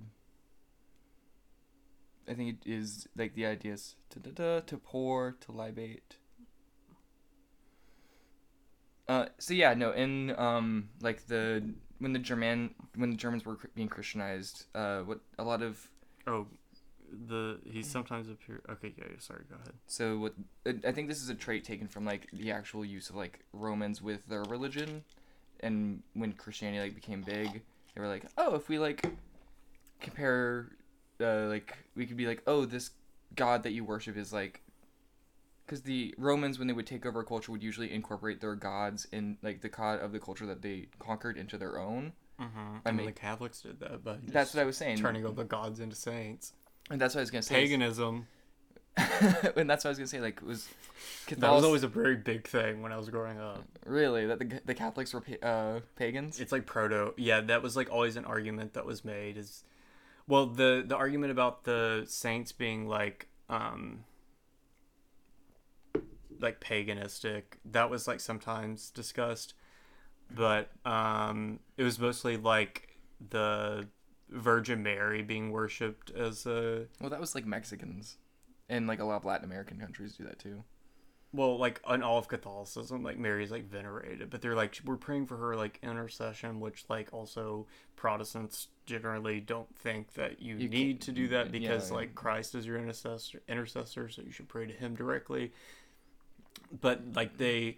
I 2.29 2.33
think 2.33 2.57
it 2.65 2.69
is 2.69 3.07
like 3.15 3.35
the 3.35 3.45
ideas 3.45 3.79
is 3.79 3.95
to 4.09 4.19
da 4.19 4.31
da 4.31 4.59
to 4.61 4.77
pour 4.77 5.35
to 5.41 5.51
libate. 5.51 6.17
Uh, 9.07 9.25
so 9.37 9.53
yeah, 9.53 9.73
no, 9.73 9.91
in 9.91 10.37
um 10.37 10.89
like 11.01 11.25
the 11.27 11.63
when 11.99 12.13
the 12.13 12.19
German 12.19 12.73
when 12.95 13.09
the 13.09 13.15
Germans 13.15 13.45
were 13.45 13.57
being 13.75 13.87
Christianized, 13.87 14.65
uh, 14.75 14.99
what 14.99 15.19
a 15.39 15.43
lot 15.43 15.61
of 15.61 15.87
oh, 16.27 16.47
the 17.27 17.59
he 17.63 17.83
sometimes 17.83 18.29
appear. 18.29 18.61
Okay, 18.69 18.93
yeah, 18.97 19.05
sorry, 19.19 19.43
go 19.49 19.55
ahead. 19.55 19.73
so 19.87 20.17
what 20.17 20.33
I 20.65 20.89
I 20.89 20.91
think 20.91 21.07
this 21.07 21.21
is 21.21 21.29
a 21.29 21.35
trait 21.35 21.63
taken 21.63 21.87
from 21.87 22.05
like 22.05 22.27
the 22.33 22.51
actual 22.51 22.83
use 22.83 23.09
of 23.09 23.15
like 23.15 23.39
Romans 23.53 24.01
with 24.01 24.27
their 24.27 24.43
religion, 24.43 25.03
and 25.61 26.03
when 26.13 26.33
Christianity 26.33 26.81
like 26.81 26.95
became 26.95 27.21
big, 27.21 27.61
they 27.95 28.01
were 28.01 28.07
like, 28.07 28.25
oh, 28.37 28.55
if 28.55 28.67
we 28.69 28.77
like 28.77 29.05
compare, 30.01 30.69
uh, 31.21 31.45
like 31.45 31.77
we 31.95 32.05
could 32.05 32.17
be 32.17 32.27
like, 32.27 32.43
oh, 32.45 32.65
this 32.65 32.91
god 33.35 33.63
that 33.63 33.71
you 33.71 33.83
worship 33.83 34.17
is 34.17 34.33
like, 34.33 34.61
because 35.67 35.81
the 35.81 36.15
Romans 36.17 36.57
when 36.57 36.67
they 36.67 36.73
would 36.73 36.87
take 36.87 37.05
over 37.05 37.19
a 37.19 37.25
culture 37.25 37.51
would 37.51 37.61
usually 37.61 37.91
incorporate 37.91 38.39
their 38.39 38.55
gods 38.55 39.05
in 39.11 39.37
like 39.43 39.61
the 39.61 39.69
god 39.69 39.99
of 39.99 40.13
the 40.13 40.19
culture 40.19 40.45
that 40.45 40.61
they 40.61 40.87
conquered 40.97 41.37
into 41.37 41.57
their 41.57 41.77
own. 41.77 42.13
Mm-hmm. 42.41 42.77
I 42.85 42.91
mean, 42.91 43.05
the 43.05 43.11
Catholics 43.11 43.61
did 43.61 43.79
that, 43.81 44.03
but 44.03 44.25
That's 44.27 44.53
what 44.53 44.61
I 44.61 44.65
was 44.65 44.77
saying. 44.77 44.97
turning 44.97 45.25
all 45.25 45.33
the 45.33 45.43
gods 45.43 45.79
into 45.79 45.95
saints. 45.95 46.53
and 46.89 47.01
that's 47.01 47.15
what 47.15 47.19
I 47.19 47.23
was 47.23 47.31
gonna 47.31 47.41
say. 47.41 47.55
Paganism. 47.55 48.27
and 48.97 49.69
that's 49.69 49.83
what 49.83 49.89
I 49.89 49.89
was 49.89 49.97
gonna 49.97 50.07
say. 50.07 50.21
Like 50.21 50.41
was. 50.41 50.67
That 51.27 51.51
was 51.51 51.63
always 51.63 51.83
a 51.83 51.87
very 51.87 52.15
big 52.15 52.47
thing 52.47 52.81
when 52.81 52.91
I 52.91 52.97
was 52.97 53.09
growing 53.09 53.39
up. 53.39 53.63
Really, 53.85 54.25
that 54.25 54.39
the, 54.39 54.61
the 54.65 54.73
Catholics 54.73 55.13
were 55.13 55.21
pa- 55.21 55.45
uh, 55.47 55.79
pagans? 55.95 56.39
It's 56.39 56.51
like 56.51 56.65
proto. 56.65 57.13
Yeah, 57.17 57.41
that 57.41 57.61
was 57.61 57.75
like 57.75 57.91
always 57.91 58.15
an 58.15 58.25
argument 58.25 58.73
that 58.73 58.85
was 58.85 59.03
made. 59.03 59.37
Is 59.37 59.63
well, 60.27 60.45
the 60.47 60.83
the 60.87 60.95
argument 60.95 61.31
about 61.31 61.63
the 61.65 62.05
saints 62.07 62.51
being 62.51 62.87
like 62.87 63.27
um 63.49 64.03
like 66.41 66.59
paganistic 66.59 67.43
that 67.65 67.89
was 67.89 68.07
like 68.07 68.19
sometimes 68.19 68.89
discussed, 68.89 69.53
but 70.33 70.71
um 70.85 71.59
it 71.77 71.83
was 71.83 71.99
mostly 71.99 72.37
like 72.37 72.97
the 73.29 73.87
Virgin 74.29 74.83
Mary 74.83 75.21
being 75.21 75.51
worshipped 75.51 76.11
as 76.11 76.45
a 76.45 76.85
Well, 76.99 77.09
that 77.09 77.19
was 77.19 77.33
like 77.35 77.45
Mexicans, 77.45 78.17
and 78.69 78.87
like 78.87 78.99
a 78.99 79.05
lot 79.05 79.17
of 79.17 79.25
Latin 79.25 79.45
American 79.45 79.79
countries 79.79 80.13
do 80.17 80.23
that 80.25 80.39
too. 80.39 80.63
well, 81.33 81.57
like 81.57 81.81
in 81.89 82.03
all 82.03 82.17
of 82.17 82.27
Catholicism, 82.27 83.03
like 83.03 83.17
Mary's 83.17 83.51
like 83.51 83.65
venerated, 83.65 84.29
but 84.29 84.41
they're 84.41 84.55
like 84.55 84.79
we're 84.85 84.97
praying 84.97 85.27
for 85.27 85.37
her 85.37 85.55
like 85.55 85.79
intercession, 85.81 86.59
which 86.59 86.85
like 86.89 87.09
also 87.13 87.67
Protestants 87.95 88.67
generally 88.85 89.39
don't 89.39 89.73
think 89.77 90.13
that 90.13 90.41
you, 90.41 90.55
You 90.57 90.69
need 90.69 91.01
to 91.01 91.11
do 91.11 91.27
that 91.29 91.51
because 91.51 91.89
yeah. 91.89 91.95
like 91.97 92.15
Christ 92.15 92.55
is 92.55 92.65
your 92.65 92.77
intercessor, 92.77 93.41
intercessor, 93.47 94.09
so 94.09 94.21
you 94.21 94.31
should 94.31 94.47
pray 94.47 94.65
to 94.65 94.73
Him 94.73 94.95
directly. 94.95 95.51
But 96.81 97.01
like 97.15 97.37
they, 97.37 97.77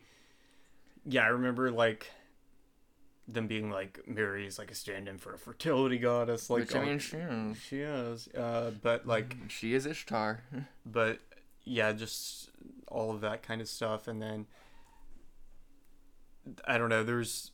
yeah, 1.05 1.23
I 1.23 1.27
remember 1.27 1.71
like 1.71 2.11
them 3.27 3.47
being 3.47 3.69
like 3.69 3.99
Mary 4.07 4.47
is 4.47 4.57
like 4.57 4.71
a 4.71 4.75
stand-in 4.75 5.17
for 5.17 5.33
a 5.33 5.37
fertility 5.37 5.97
goddess, 5.97 6.49
like 6.49 6.61
Which 6.61 6.75
I 6.75 6.83
mean, 6.85 6.99
she 6.99 7.17
is. 7.17 7.57
she 7.57 7.79
is, 7.81 8.27
uh, 8.29 8.71
but 8.81 9.05
like 9.05 9.35
she 9.47 9.73
is 9.73 9.85
Ishtar. 9.85 10.43
but 10.85 11.19
yeah, 11.63 11.91
just 11.93 12.49
all 12.87 13.11
of 13.11 13.21
that 13.21 13.43
kind 13.43 13.61
of 13.61 13.67
stuff, 13.67 14.07
and 14.07 14.21
then 14.21 14.47
I 16.65 16.77
don't 16.77 16.89
know. 16.89 17.03
There's 17.03 17.51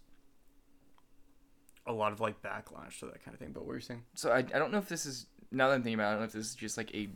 a 1.87 1.93
lot 1.93 2.11
of 2.11 2.19
like 2.19 2.41
backlash 2.41 2.99
to 2.99 3.05
that 3.07 3.23
kind 3.23 3.33
of 3.33 3.39
thing. 3.39 3.51
But 3.51 3.61
what 3.61 3.69
were 3.69 3.75
you 3.75 3.81
saying? 3.81 4.03
so 4.15 4.31
I, 4.31 4.37
I 4.37 4.41
don't 4.41 4.71
know 4.71 4.77
if 4.77 4.89
this 4.89 5.05
is 5.05 5.27
now 5.51 5.67
that 5.69 5.75
I'm 5.75 5.83
thinking 5.83 5.99
about 5.99 6.05
it, 6.05 6.07
I 6.07 6.11
don't 6.11 6.19
know 6.21 6.25
if 6.25 6.33
this 6.33 6.47
is 6.47 6.55
just 6.55 6.77
like 6.77 6.93
a 6.95 7.09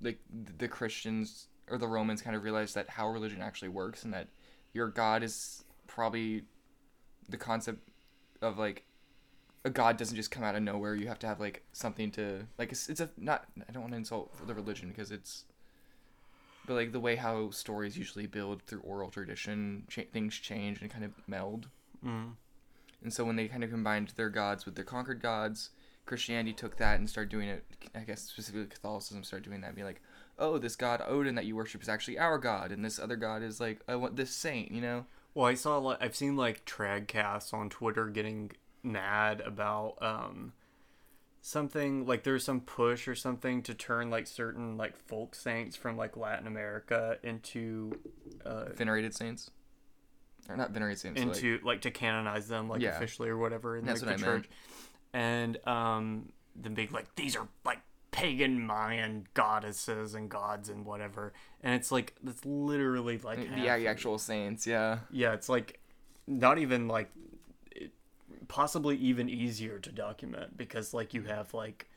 like 0.00 0.18
the 0.56 0.68
Christians 0.68 1.48
or 1.70 1.78
the 1.78 1.88
Romans 1.88 2.20
kind 2.20 2.36
of 2.36 2.42
realized 2.42 2.74
that 2.74 2.90
how 2.90 3.08
religion 3.08 3.40
actually 3.40 3.68
works 3.68 4.04
and 4.04 4.12
that 4.12 4.28
your 4.72 4.88
God 4.88 5.22
is 5.22 5.64
probably 5.86 6.42
the 7.28 7.36
concept 7.36 7.88
of 8.42 8.58
like 8.58 8.84
a 9.64 9.70
God 9.70 9.96
doesn't 9.96 10.16
just 10.16 10.30
come 10.30 10.42
out 10.42 10.54
of 10.54 10.62
nowhere. 10.62 10.94
You 10.94 11.08
have 11.08 11.18
to 11.20 11.26
have 11.26 11.40
like 11.40 11.62
something 11.72 12.10
to 12.12 12.46
like 12.58 12.72
it's, 12.72 12.88
it's 12.88 13.00
a 13.00 13.10
not 13.16 13.44
I 13.68 13.72
don't 13.72 13.82
want 13.82 13.92
to 13.92 13.98
insult 13.98 14.46
the 14.46 14.54
religion 14.54 14.88
because 14.88 15.10
it's 15.10 15.44
but 16.66 16.74
like 16.74 16.92
the 16.92 17.00
way 17.00 17.16
how 17.16 17.50
stories 17.50 17.96
usually 17.96 18.26
build 18.26 18.62
through 18.62 18.80
oral 18.80 19.10
tradition, 19.10 19.84
cha- 19.88 20.02
things 20.12 20.36
change 20.36 20.80
and 20.80 20.90
kind 20.90 21.04
of 21.04 21.12
meld. 21.26 21.68
Mm. 22.04 22.32
And 23.02 23.12
so 23.12 23.24
when 23.24 23.36
they 23.36 23.48
kind 23.48 23.64
of 23.64 23.70
combined 23.70 24.12
their 24.16 24.28
gods 24.28 24.66
with 24.66 24.74
their 24.74 24.84
conquered 24.84 25.22
gods, 25.22 25.70
Christianity 26.06 26.52
took 26.52 26.76
that 26.76 26.98
and 26.98 27.08
started 27.08 27.30
doing 27.30 27.48
it. 27.48 27.64
I 27.94 28.00
guess 28.00 28.22
specifically 28.22 28.66
Catholicism 28.66 29.24
started 29.24 29.48
doing 29.48 29.60
that, 29.62 29.68
and 29.68 29.76
be 29.76 29.84
like, 29.84 30.02
oh, 30.40 30.58
this 30.58 30.74
god 30.76 31.02
Odin 31.06 31.34
that 31.36 31.44
you 31.44 31.54
worship 31.54 31.82
is 31.82 31.88
actually 31.88 32.18
our 32.18 32.38
god, 32.38 32.72
and 32.72 32.84
this 32.84 32.98
other 32.98 33.16
god 33.16 33.42
is 33.42 33.60
like, 33.60 33.80
I 33.86 33.94
want 33.96 34.16
this 34.16 34.30
saint, 34.34 34.72
you 34.72 34.80
know? 34.80 35.06
Well, 35.34 35.46
I 35.46 35.54
saw. 35.54 35.78
Like, 35.78 35.98
I've 36.00 36.16
seen 36.16 36.36
like 36.36 36.64
tradcaths 36.64 37.54
on 37.54 37.68
Twitter 37.70 38.08
getting 38.08 38.50
mad 38.82 39.40
about 39.42 39.96
um 40.00 40.52
something 41.42 42.06
like 42.06 42.22
there's 42.24 42.44
some 42.44 42.60
push 42.60 43.06
or 43.08 43.14
something 43.14 43.62
to 43.62 43.74
turn 43.74 44.10
like 44.10 44.26
certain 44.26 44.76
like 44.76 44.96
folk 44.96 45.34
saints 45.34 45.76
from 45.76 45.96
like 45.96 46.16
Latin 46.16 46.46
America 46.46 47.18
into 47.22 47.92
uh 48.44 48.66
Venerated 48.74 49.14
saints, 49.14 49.50
or 50.48 50.56
not 50.56 50.70
venerated 50.72 50.98
saints. 50.98 51.20
into 51.20 51.58
like, 51.64 51.80
to 51.82 51.90
canonize 51.90 52.48
them 52.48 52.68
like 52.68 52.80
Yeah. 52.82 52.96
officially 52.96 53.28
or 53.28 53.38
whatever 53.38 53.76
in 53.76 53.86
like 53.86 54.00
the 54.00 54.06
I 54.06 54.10
meant. 54.10 54.22
church 54.22 54.48
and 55.12 55.66
um 55.66 56.30
them 56.56 56.74
being 56.74 56.90
like 56.92 57.14
these 57.14 57.36
are 57.36 57.48
like 57.64 57.78
pagan 58.10 58.64
mayan 58.66 59.26
goddesses 59.34 60.14
and 60.14 60.28
gods 60.28 60.68
and 60.68 60.84
whatever 60.84 61.32
and 61.62 61.74
it's 61.74 61.92
like 61.92 62.14
that's 62.22 62.44
literally 62.44 63.18
like 63.18 63.38
the 63.38 63.46
half- 63.46 63.86
actual 63.86 64.18
saints, 64.18 64.66
yeah. 64.66 64.98
yeah 65.10 65.32
it's 65.32 65.48
like 65.48 65.78
not 66.26 66.58
even 66.58 66.88
like 66.88 67.10
it, 67.70 67.92
possibly 68.48 68.96
even 68.96 69.28
easier 69.28 69.78
to 69.78 69.92
document 69.92 70.56
because 70.56 70.92
like 70.92 71.14
you 71.14 71.22
have 71.22 71.54
like 71.54 71.88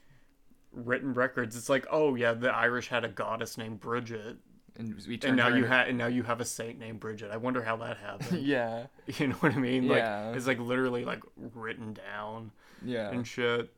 written 0.72 1.14
records 1.14 1.55
it's 1.55 1.70
like 1.70 1.86
oh 1.91 2.16
yeah 2.16 2.34
the 2.34 2.49
irish 2.53 2.88
had 2.88 3.03
a 3.03 3.09
goddess 3.09 3.57
named 3.57 3.80
bridget 3.80 4.38
and 4.78 4.95
we 5.07 5.20
and 5.24 5.38
now 5.38 5.49
you 5.49 5.66
have 5.66 5.88
and 5.88 5.97
now 5.97 6.07
you 6.07 6.24
have 6.24 6.41
a 6.41 6.45
saint 6.45 6.80
named 6.80 6.99
Bridget. 6.99 7.30
I 7.32 7.38
wonder 7.38 7.61
how 7.61 7.76
that 7.78 7.97
happened. 8.03 8.41
yeah, 8.41 8.88
You 9.20 9.28
know 9.28 9.36
what 9.36 9.53
I 9.53 9.59
mean? 9.59 9.88
Like 9.88 9.99
Yeah. 9.99 10.34
it's 10.34 10.47
like 10.47 10.59
literally 10.59 11.05
like 11.05 11.22
written 11.53 11.93
down 11.93 12.51
yeah. 12.84 13.11
and 13.11 13.26
shit. 13.26 13.72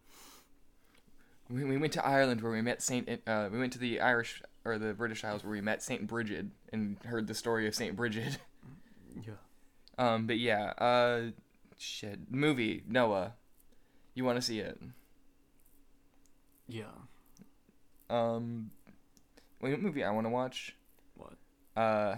We, 1.49 1.63
we 1.63 1.77
went 1.77 1.93
to 1.93 2.05
Ireland 2.05 2.41
where 2.41 2.51
we 2.51 2.61
met 2.61 2.81
Saint. 2.81 3.07
Uh, 3.27 3.49
we 3.51 3.59
went 3.59 3.73
to 3.73 3.79
the 3.79 4.01
Irish 4.01 4.41
or 4.63 4.77
the 4.79 4.93
British 4.93 5.23
Isles 5.23 5.43
where 5.43 5.51
we 5.51 5.61
met 5.61 5.83
Saint 5.83 6.07
Bridget 6.07 6.47
and 6.73 6.97
heard 7.05 7.27
the 7.27 7.35
story 7.35 7.67
of 7.67 7.75
Saint 7.75 7.95
Bridget. 7.95 8.37
Yeah. 9.25 9.33
Um, 9.97 10.27
but 10.27 10.37
yeah, 10.39 10.73
uh, 10.77 11.31
shit, 11.77 12.19
movie 12.29 12.83
Noah. 12.85 13.33
You 14.13 14.25
want 14.25 14.37
to 14.37 14.41
see 14.41 14.59
it? 14.59 14.77
Yeah. 16.67 16.83
Um, 18.09 18.71
what 19.59 19.79
movie 19.79 20.03
I 20.03 20.11
want 20.11 20.25
to 20.25 20.29
watch? 20.31 20.75
What? 21.15 21.33
Uh, 21.81 22.17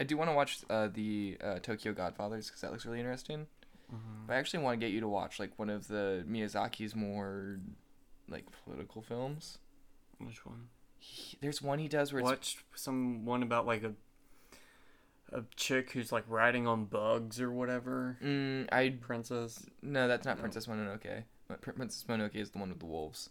I 0.00 0.04
do 0.04 0.16
want 0.16 0.30
to 0.30 0.34
watch 0.34 0.58
uh, 0.70 0.88
the 0.92 1.36
uh, 1.42 1.58
Tokyo 1.58 1.92
Godfathers 1.92 2.46
because 2.46 2.60
that 2.62 2.72
looks 2.72 2.86
really 2.86 3.00
interesting. 3.00 3.46
Mhm. 3.92 4.26
But 4.26 4.34
I 4.34 4.36
actually 4.38 4.62
want 4.62 4.80
to 4.80 4.86
get 4.86 4.92
you 4.92 5.00
to 5.00 5.08
watch 5.08 5.38
like 5.38 5.58
one 5.58 5.70
of 5.70 5.88
the 5.88 6.24
Miyazaki's 6.28 6.94
more 6.94 7.58
like 8.28 8.44
political 8.64 9.02
films. 9.02 9.58
Which 10.18 10.44
one? 10.46 10.68
He, 10.98 11.36
there's 11.40 11.60
one 11.62 11.78
he 11.78 11.88
does 11.88 12.12
where 12.12 12.20
it's 12.20 12.28
Watched 12.28 12.58
some 12.74 13.24
one 13.24 13.42
about 13.42 13.66
like 13.66 13.82
a 13.82 13.92
a 15.32 15.42
chick 15.56 15.90
who's 15.90 16.12
like 16.12 16.24
riding 16.28 16.66
on 16.66 16.84
bugs 16.84 17.40
or 17.40 17.50
whatever. 17.50 18.16
Mm, 18.22 18.68
I 18.72 18.90
Princess. 19.00 19.66
no, 19.82 20.06
that's 20.08 20.24
not 20.24 20.36
No. 20.36 20.42
Princess 20.42 20.66
Mononoke. 20.66 21.24
But 21.48 21.60
Princess 21.60 22.04
Mononoke 22.08 22.34
is 22.36 22.50
the 22.50 22.58
one 22.58 22.70
with 22.70 22.78
the 22.80 22.86
wolves. 22.86 23.30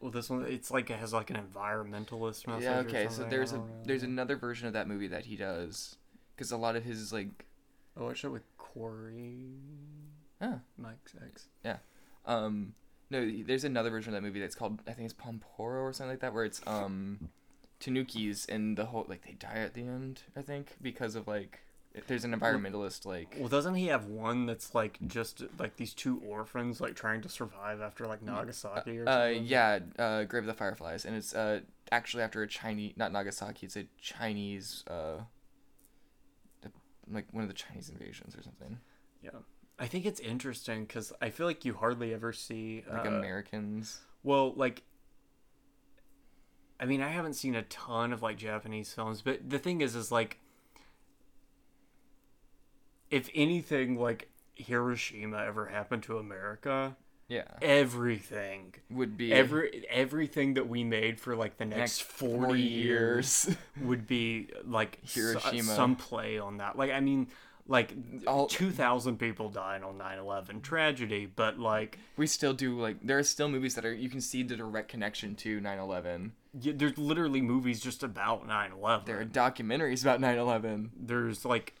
Well, 0.00 0.10
this 0.10 0.30
one 0.30 0.44
it's 0.46 0.70
like 0.70 0.90
it 0.90 0.98
has 0.98 1.12
like 1.12 1.30
an 1.30 1.36
environmentalist 1.36 2.46
message. 2.46 2.64
yeah, 2.64 2.78
or 2.78 2.80
okay. 2.80 3.06
So 3.08 3.24
there's 3.24 3.52
a 3.52 3.58
know. 3.58 3.68
there's 3.84 4.02
another 4.02 4.36
version 4.36 4.66
of 4.66 4.72
that 4.72 4.88
movie 4.88 5.08
that 5.08 5.26
he 5.26 5.36
does 5.36 5.96
because 6.34 6.50
a 6.50 6.56
lot 6.56 6.74
of 6.76 6.84
his 6.84 7.12
like 7.12 7.44
I 7.96 8.02
watched 8.02 8.24
it 8.24 8.28
with 8.30 8.42
Corey. 8.56 9.52
Huh. 10.40 10.56
Mike's 10.76 11.14
ex. 11.24 11.46
Yeah. 11.64 11.76
Um 12.26 12.74
no 13.12 13.30
there's 13.46 13.64
another 13.64 13.90
version 13.90 14.12
of 14.14 14.20
that 14.20 14.26
movie 14.26 14.40
that's 14.40 14.54
called 14.56 14.80
I 14.88 14.92
think 14.92 15.04
it's 15.04 15.14
Pom 15.14 15.40
Poko 15.40 15.60
or 15.82 15.92
something 15.92 16.10
like 16.10 16.20
that 16.20 16.34
where 16.34 16.44
it's 16.44 16.60
um 16.66 17.28
Tanukis 17.80 18.48
and 18.48 18.76
the 18.76 18.86
whole 18.86 19.06
like 19.08 19.22
they 19.22 19.32
die 19.32 19.56
at 19.58 19.74
the 19.74 19.82
end 19.82 20.22
I 20.36 20.42
think 20.42 20.76
because 20.82 21.14
of 21.14 21.28
like 21.28 21.60
there's 22.06 22.24
an 22.24 22.32
environmentalist 22.34 23.04
like 23.04 23.36
Well, 23.38 23.48
doesn't 23.50 23.74
he 23.74 23.88
have 23.88 24.06
one 24.06 24.46
that's 24.46 24.74
like 24.74 24.98
just 25.06 25.42
like 25.58 25.76
these 25.76 25.92
two 25.92 26.22
orphans 26.26 26.80
like 26.80 26.94
trying 26.94 27.20
to 27.20 27.28
survive 27.28 27.82
after 27.82 28.06
like 28.06 28.22
Nagasaki 28.22 28.98
or 28.98 29.06
uh 29.08 29.26
something? 29.26 29.44
yeah 29.44 29.78
uh 29.98 30.24
Grave 30.24 30.44
of 30.44 30.46
the 30.46 30.54
Fireflies 30.54 31.04
and 31.04 31.14
it's 31.14 31.34
uh 31.34 31.60
actually 31.90 32.22
after 32.22 32.42
a 32.42 32.46
Chinese 32.48 32.94
not 32.96 33.12
Nagasaki 33.12 33.66
it's 33.66 33.76
a 33.76 33.86
Chinese 34.00 34.84
uh 34.88 35.18
like 37.10 37.26
one 37.32 37.42
of 37.42 37.48
the 37.48 37.54
Chinese 37.54 37.88
invasions 37.90 38.34
or 38.36 38.42
something 38.42 38.78
Yeah. 39.22 39.30
I 39.82 39.86
think 39.86 40.06
it's 40.06 40.20
interesting 40.20 40.84
because 40.84 41.12
I 41.20 41.30
feel 41.30 41.44
like 41.44 41.64
you 41.64 41.74
hardly 41.74 42.14
ever 42.14 42.32
see 42.32 42.84
like 42.88 43.04
uh, 43.04 43.08
Americans 43.08 43.98
Well, 44.22 44.52
like, 44.54 44.84
I 46.78 46.84
mean, 46.84 47.02
I 47.02 47.08
haven't 47.08 47.34
seen 47.34 47.56
a 47.56 47.62
ton 47.62 48.12
of 48.12 48.22
like 48.22 48.36
Japanese 48.36 48.92
films, 48.92 49.22
but 49.22 49.50
the 49.50 49.58
thing 49.58 49.80
is, 49.80 49.96
is 49.96 50.12
like, 50.12 50.38
if 53.10 53.28
anything 53.34 53.98
like 53.98 54.30
Hiroshima 54.54 55.38
ever 55.38 55.66
happened 55.66 56.04
to 56.04 56.16
America, 56.18 56.96
yeah 57.26 57.42
everything, 57.60 58.74
would 58.88 59.16
be 59.16 59.32
every 59.32 59.84
everything 59.90 60.54
that 60.54 60.68
we 60.68 60.84
made 60.84 61.18
for 61.18 61.34
like 61.34 61.56
the 61.56 61.64
next, 61.64 61.78
next 61.80 62.02
40, 62.02 62.62
years 62.62 63.50
would 63.80 64.06
be 64.06 64.48
like 64.64 65.00
Hiroshima. 65.04 65.64
some 65.64 65.96
play 65.96 66.38
on 66.38 66.58
that. 66.58 66.78
Like, 66.78 66.92
I 66.92 67.00
mean, 67.00 67.26
like 67.68 67.94
All- 68.26 68.46
2,000 68.48 69.18
people 69.18 69.48
died 69.48 69.82
on 69.82 69.96
9/11, 69.98 70.62
tragedy, 70.62 71.26
but 71.26 71.58
like 71.58 71.98
we 72.16 72.26
still 72.26 72.52
do 72.52 72.78
like 72.80 72.96
there 73.02 73.18
are 73.18 73.22
still 73.22 73.48
movies 73.48 73.74
that 73.76 73.84
are 73.84 73.94
you 73.94 74.08
can 74.08 74.20
see 74.20 74.42
the 74.42 74.56
direct 74.56 74.88
connection 74.88 75.34
to 75.36 75.60
9-11 75.60 76.32
yeah, 76.60 76.72
there's 76.76 76.98
literally 76.98 77.40
movies 77.40 77.80
just 77.80 78.02
about 78.02 78.46
9/11. 78.46 79.06
there 79.06 79.20
are 79.20 79.24
documentaries 79.24 80.02
about 80.02 80.20
9-11 80.20 80.90
there's 80.96 81.44
like 81.44 81.74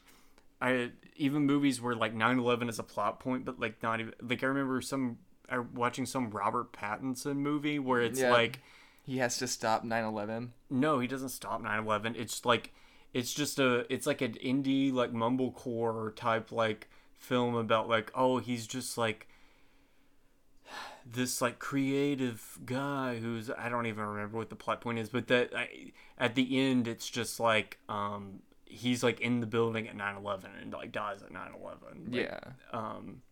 I 0.60 0.92
even 1.16 1.44
movies 1.46 1.80
where 1.80 1.94
like 1.96 2.14
9/11 2.14 2.68
is 2.68 2.78
a 2.78 2.84
plot 2.84 3.18
point, 3.20 3.44
but 3.44 3.58
like 3.58 3.82
not 3.82 3.98
even 4.00 4.14
like 4.22 4.42
I 4.44 4.46
remember 4.46 4.80
some 4.80 5.18
I 5.50 5.58
watching 5.58 6.06
some 6.06 6.30
Robert 6.30 6.72
Pattinson 6.72 7.36
movie 7.36 7.78
where 7.80 8.00
it's 8.00 8.20
Yeah. 8.20 8.30
like 8.30 8.60
he 9.04 9.18
has 9.18 9.36
to 9.38 9.48
stop 9.48 9.82
9-11 9.84 10.50
no, 10.70 11.00
he 11.00 11.08
doesn't 11.08 11.30
stop 11.30 11.60
9/11. 11.60 12.14
It's 12.16 12.44
like 12.44 12.72
it's 13.12 13.32
just 13.32 13.58
a 13.58 13.92
it's 13.92 14.06
like 14.06 14.20
an 14.20 14.34
indie 14.34 14.92
like 14.92 15.12
mumblecore 15.12 16.14
type 16.16 16.50
like 16.50 16.88
film 17.18 17.54
about 17.54 17.88
like 17.88 18.10
oh 18.14 18.38
he's 18.38 18.66
just 18.66 18.96
like 18.96 19.28
this 21.06 21.40
like 21.40 21.58
creative 21.58 22.58
guy 22.64 23.16
who's 23.16 23.50
I 23.50 23.68
don't 23.68 23.86
even 23.86 24.04
remember 24.04 24.38
what 24.38 24.50
the 24.50 24.56
plot 24.56 24.80
point 24.80 24.98
is, 24.98 25.08
but 25.08 25.28
that 25.28 25.50
I, 25.54 25.92
at 26.18 26.34
the 26.34 26.58
end 26.58 26.88
it's 26.88 27.08
just 27.08 27.38
like 27.38 27.78
um 27.88 28.40
he's 28.64 29.02
like 29.02 29.20
in 29.20 29.40
the 29.40 29.46
building 29.46 29.86
at 29.88 29.96
9/11 29.96 30.44
and 30.60 30.72
like 30.72 30.92
dies 30.92 31.22
at 31.22 31.32
9/11. 31.32 32.12
Like, 32.12 32.24
yeah 32.24 32.40
um 32.72 33.22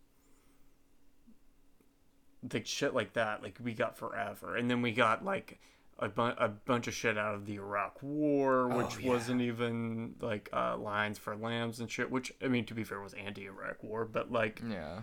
like 2.53 2.67
shit 2.67 2.95
like 2.95 3.13
that 3.15 3.43
like 3.43 3.59
we 3.63 3.75
got 3.75 3.99
forever 3.99 4.57
and 4.57 4.71
then 4.71 4.81
we 4.81 4.93
got 4.93 5.25
like 5.25 5.61
a, 6.01 6.09
bu- 6.09 6.23
a 6.39 6.49
bunch 6.49 6.89
of 6.89 6.95
shit 6.95 7.17
out 7.19 7.35
of 7.35 7.47
the 7.47 7.55
iraq 7.57 8.03
war 8.03 8.69
which 8.69 8.97
Oh, 8.97 9.01
yeah. 9.01 9.09
wasn't 9.11 9.41
even 9.43 10.15
like 10.21 10.49
uh 10.53 10.77
lions 10.77 11.19
for 11.19 11.37
lambs 11.37 11.79
and 11.81 11.91
shit 11.91 12.11
which 12.11 12.33
i 12.43 12.49
mean 12.49 12.65
to 12.67 12.75
be 12.75 12.83
fair 12.85 13.01
was 13.01 13.13
anti-iraq 13.15 13.83
war 13.85 14.05
but 14.05 14.33
like 14.33 14.61
yeah. 14.69 15.01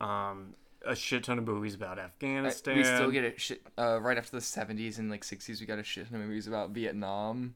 um 0.00 0.54
a 0.86 0.94
shit 0.94 1.24
ton 1.24 1.38
of 1.38 1.44
movies 1.46 1.74
about 1.74 1.98
I- 1.98 2.02
afghanistan. 2.02 2.76
we 2.76 2.84
still 2.84 3.10
get 3.10 3.24
a 3.24 3.38
shit 3.38 3.60
uh, 3.76 4.00
right 4.00 4.16
after 4.16 4.30
the 4.36 4.42
70s 4.42 4.98
and 4.98 5.10
like 5.10 5.24
60s 5.24 5.58
we 5.60 5.66
got 5.66 5.78
a 5.80 5.82
shit 5.82 6.08
ton 6.10 6.20
of 6.20 6.26
movies 6.28 6.46
about 6.46 6.70
vietnam. 6.70 7.54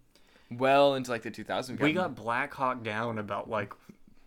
Well 0.51 0.97
into 0.97 1.13
like 1.13 1.23
the 1.23 1.31
2000s 1.31 1.79
we 1.81 1.93
got 1.93 2.17
black 2.17 2.53
hawk 2.55 2.83
down 2.83 3.19
about 3.19 3.49
like 3.49 3.73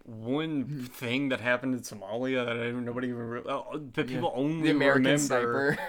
one 0.04 0.86
thing 0.92 1.30
that 1.30 1.40
happened 1.42 1.74
in 1.76 1.82
Somalia 1.82 2.46
that 2.46 2.58
I, 2.58 2.72
nobody 2.72 3.08
even 3.10 3.20
re- 3.30 3.42
oh, 3.48 3.80
but 3.94 4.10
Yeah. 4.10 4.16
people 4.16 4.34
only 4.36 4.64
the 4.70 4.72
american 4.72 5.04
remember 5.04 5.18
sniper 5.24 5.78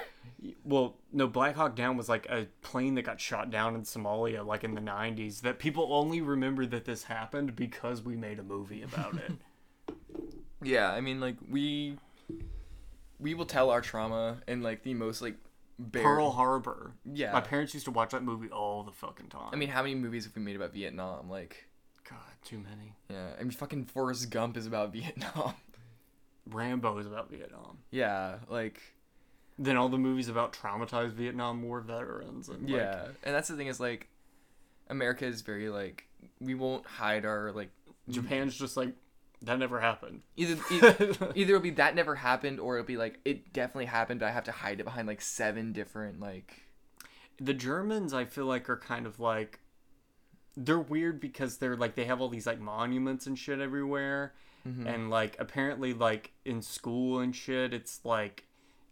Well, 0.62 0.96
no, 1.10 1.26
Black 1.26 1.56
Hawk 1.56 1.74
Down 1.74 1.96
was 1.96 2.06
like 2.06 2.26
a 2.26 2.46
plane 2.60 2.96
that 2.96 3.02
got 3.02 3.18
shot 3.18 3.50
down 3.50 3.74
in 3.74 3.80
Somalia, 3.80 4.44
like 4.44 4.62
in 4.62 4.74
the 4.74 4.80
'90s. 4.82 5.40
That 5.40 5.58
people 5.58 5.88
only 5.90 6.20
remember 6.20 6.66
that 6.66 6.84
this 6.84 7.04
happened 7.04 7.56
because 7.56 8.02
we 8.02 8.14
made 8.14 8.38
a 8.38 8.42
movie 8.42 8.82
about 8.82 9.14
it. 9.14 9.32
yeah 10.62 10.90
i 10.90 11.00
mean 11.00 11.18
like 11.20 11.36
we 11.50 11.96
we 13.18 13.34
will 13.34 13.44
tell 13.46 13.70
our 13.70 13.80
trauma 13.80 14.38
in 14.48 14.62
like 14.62 14.82
the 14.82 14.94
most 14.94 15.20
like 15.22 15.36
bare 15.78 16.02
Pearl 16.02 16.30
Harbor. 16.30 16.92
Yeah. 17.04 17.32
my 17.32 17.40
parents 17.40 17.74
used 17.74 17.86
to 17.86 17.90
watch 17.90 18.10
that 18.12 18.22
movie 18.22 18.48
all 18.48 18.82
the 18.82 18.92
fucking 18.92 19.28
time. 19.28 19.50
i 19.52 19.56
mean 19.56 19.68
how 19.68 19.82
many 19.82 19.94
movies 19.94 20.24
have 20.24 20.34
we 20.36 20.42
made 20.42 20.56
about 20.56 20.72
vietnam 20.72 21.28
like 21.28 21.68
God, 22.08 22.18
too 22.44 22.58
many. 22.58 22.94
yeah 23.08 23.30
i 23.38 23.42
mean 23.42 23.50
fucking 23.50 23.84
forrest 23.86 24.30
gump 24.30 24.56
is 24.56 24.66
about 24.66 24.92
vietnam 24.92 25.54
Rambo 26.50 26.98
is 26.98 27.06
about 27.06 27.30
Vietnam. 27.30 27.78
yeah 27.90 28.36
like 28.50 28.80
Then 29.58 29.76
all 29.78 29.88
the 29.88 29.96
movies 29.98 30.28
about 30.28 30.52
traumatized 30.52 31.12
Vietnam 31.12 31.62
War 31.62 31.80
veterans. 31.80 32.48
And, 32.50 32.68
like, 32.68 32.78
yeah 32.80 33.06
and 33.22 33.34
that's 33.34 33.48
the 33.48 33.56
thing 33.56 33.68
is 33.68 33.80
like 33.80 34.08
america 34.90 35.24
is 35.24 35.40
very 35.40 35.70
like 35.70 36.06
we 36.40 36.54
won't 36.54 36.84
hide 36.86 37.24
our 37.24 37.50
like 37.52 37.70
Japan's 38.10 38.54
just 38.58 38.76
like 38.76 38.90
that 39.40 39.58
never 39.58 39.80
happened. 39.80 40.20
either 40.36 40.62
either, 40.70 41.32
either 41.34 41.54
it'll 41.54 41.60
be 41.60 41.70
that 41.70 41.94
never 41.94 42.14
happened 42.14 42.60
or 42.60 42.76
it'll 42.76 42.86
be 42.86 42.98
like 42.98 43.18
it 43.24 43.52
definitely 43.54 43.86
happened 43.86 44.20
but 44.20 44.26
i 44.26 44.30
have 44.32 44.44
to 44.44 44.52
hide 44.52 44.80
it 44.80 44.84
behind 44.84 45.08
like 45.08 45.22
seven 45.22 45.72
different 45.72 46.20
like 46.20 46.60
the 47.40 47.54
Germans 47.54 48.12
I 48.14 48.26
feel 48.26 48.46
like 48.46 48.68
are 48.70 48.76
kind 48.76 49.06
of 49.06 49.18
like 49.18 49.58
they're 50.56 50.78
weird 50.78 51.20
because 51.20 51.58
they're 51.58 51.76
like 51.76 51.94
they 51.94 52.04
have 52.04 52.20
all 52.20 52.28
these 52.28 52.46
like 52.46 52.60
monuments 52.60 53.26
and 53.26 53.38
shit 53.38 53.60
everywhere 53.60 54.32
Mm-hmm. 54.66 54.86
and 54.86 55.10
like 55.10 55.36
apparently 55.38 55.92
like 55.92 56.32
in 56.46 56.62
school 56.62 57.18
and 57.20 57.36
shit 57.36 57.74
it's 57.74 58.00
like 58.02 58.46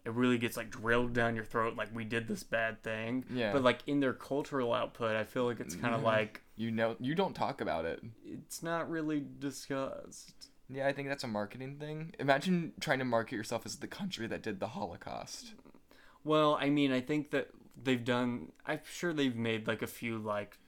it 0.05 0.13
really 0.13 0.37
gets 0.37 0.55
like 0.59 0.69
drilled 0.69 1.15
down 1.15 1.35
your 1.35 1.47
throat 1.47 1.77
like 1.77 1.89
we 1.95 2.05
did 2.05 2.29
this 2.29 2.43
bad 2.43 2.83
thing 2.83 3.25
Yeah. 3.33 3.55
but 3.55 3.63
like 3.63 3.79
in 3.87 4.01
their 4.01 4.13
cultural 4.13 4.75
output 4.75 5.17
I 5.17 5.25
feel 5.25 5.47
like 5.47 5.61
it's 5.61 5.75
kind 5.75 5.95
of 5.95 6.03
Mhm. 6.03 6.05
like 6.05 6.43
you 6.57 6.71
know 6.71 6.97
you 7.01 7.15
don't 7.15 7.33
talk 7.35 7.63
about 7.63 7.87
it 7.87 8.03
it's 8.27 8.63
not 8.63 8.91
really 8.91 9.25
discussed 9.39 10.49
yeah 10.69 10.87
i 10.87 10.93
think 10.93 11.09
that's 11.09 11.25
a 11.25 11.29
marketing 11.29 11.77
thing 11.79 12.13
imagine 12.19 12.73
trying 12.81 12.99
to 12.99 13.07
market 13.07 13.37
yourself 13.37 13.65
as 13.65 13.77
the 13.77 13.87
country 13.87 14.27
that 14.27 14.43
did 14.43 14.61
the 14.61 14.69
holocaust 14.69 15.55
well 16.25 16.59
I 16.61 16.69
mean 16.69 16.93
I 16.93 17.01
think 17.01 17.31
that 17.31 17.49
they've 17.83 18.05
done 18.05 18.53
I'm 18.67 18.81
sure 18.85 19.13
they've 19.15 19.35
made 19.35 19.67
like 19.67 19.81
a 19.81 19.87
few 19.87 20.19
like 20.19 20.59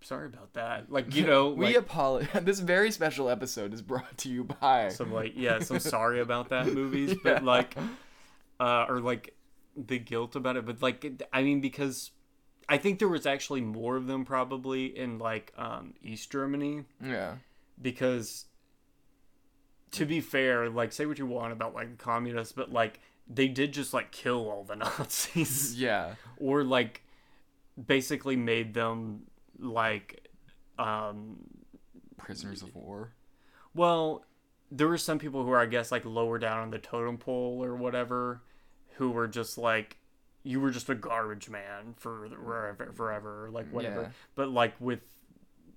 sorry 0.00 0.26
about 0.26 0.52
that 0.54 0.90
like 0.90 1.14
you 1.14 1.24
know 1.26 1.50
we 1.50 1.66
like, 1.66 1.76
apologize 1.76 2.42
this 2.44 2.58
very 2.60 2.90
special 2.90 3.28
episode 3.28 3.72
is 3.72 3.80
brought 3.82 4.16
to 4.18 4.28
you 4.28 4.44
by 4.44 4.88
some 4.88 5.12
like 5.12 5.32
yeah 5.36 5.60
some 5.60 5.78
sorry 5.78 6.20
about 6.20 6.48
that 6.48 6.66
movies 6.74 7.14
but 7.22 7.44
like 7.44 7.76
uh 8.58 8.86
or 8.88 9.00
like 9.00 9.34
the 9.76 9.98
guilt 9.98 10.34
about 10.34 10.56
it 10.56 10.66
but 10.66 10.82
like 10.82 11.22
i 11.32 11.42
mean 11.42 11.60
because 11.60 12.10
I 12.70 12.76
think 12.76 12.98
there 12.98 13.08
was 13.08 13.24
actually 13.24 13.62
more 13.62 13.96
of 13.96 14.06
them 14.06 14.26
probably 14.26 14.94
in 14.94 15.18
like 15.18 15.54
um, 15.56 15.94
East 16.02 16.30
Germany 16.30 16.84
Yeah. 17.02 17.36
because 17.80 18.44
to 19.92 20.04
be 20.04 20.20
fair, 20.20 20.68
like 20.68 20.92
say 20.92 21.06
what 21.06 21.18
you 21.18 21.24
want 21.24 21.52
about 21.54 21.72
like 21.74 21.90
the 21.96 21.96
communists, 22.02 22.52
but 22.52 22.70
like 22.70 23.00
they 23.26 23.48
did 23.48 23.72
just 23.72 23.94
like 23.94 24.10
kill 24.10 24.50
all 24.50 24.64
the 24.64 24.76
Nazis 24.76 25.80
Yeah. 25.80 26.16
or 26.36 26.62
like 26.62 27.02
basically 27.86 28.36
made 28.36 28.74
them 28.74 29.22
like 29.58 30.28
um 30.78 31.36
Prisoners 32.16 32.62
of 32.62 32.74
war. 32.74 33.12
well 33.74 34.24
there 34.70 34.86
were 34.88 34.98
some 34.98 35.18
people 35.18 35.44
who 35.44 35.50
are 35.50 35.60
I 35.60 35.66
guess 35.66 35.90
like 35.90 36.04
lower 36.04 36.38
down 36.38 36.58
on 36.60 36.70
the 36.70 36.78
totem 36.78 37.16
pole 37.18 37.62
or 37.64 37.74
whatever 37.76 38.42
who 38.96 39.10
were 39.10 39.28
just 39.28 39.56
like 39.58 39.96
you 40.44 40.60
were 40.60 40.70
just 40.70 40.88
a 40.88 40.94
garbage 40.94 41.48
man 41.50 41.94
for 41.96 42.28
forever, 42.28 42.92
forever 42.94 43.46
or 43.46 43.50
like 43.50 43.70
whatever. 43.72 44.02
Yeah. 44.02 44.08
But 44.34 44.50
like 44.50 44.74
with 44.80 45.00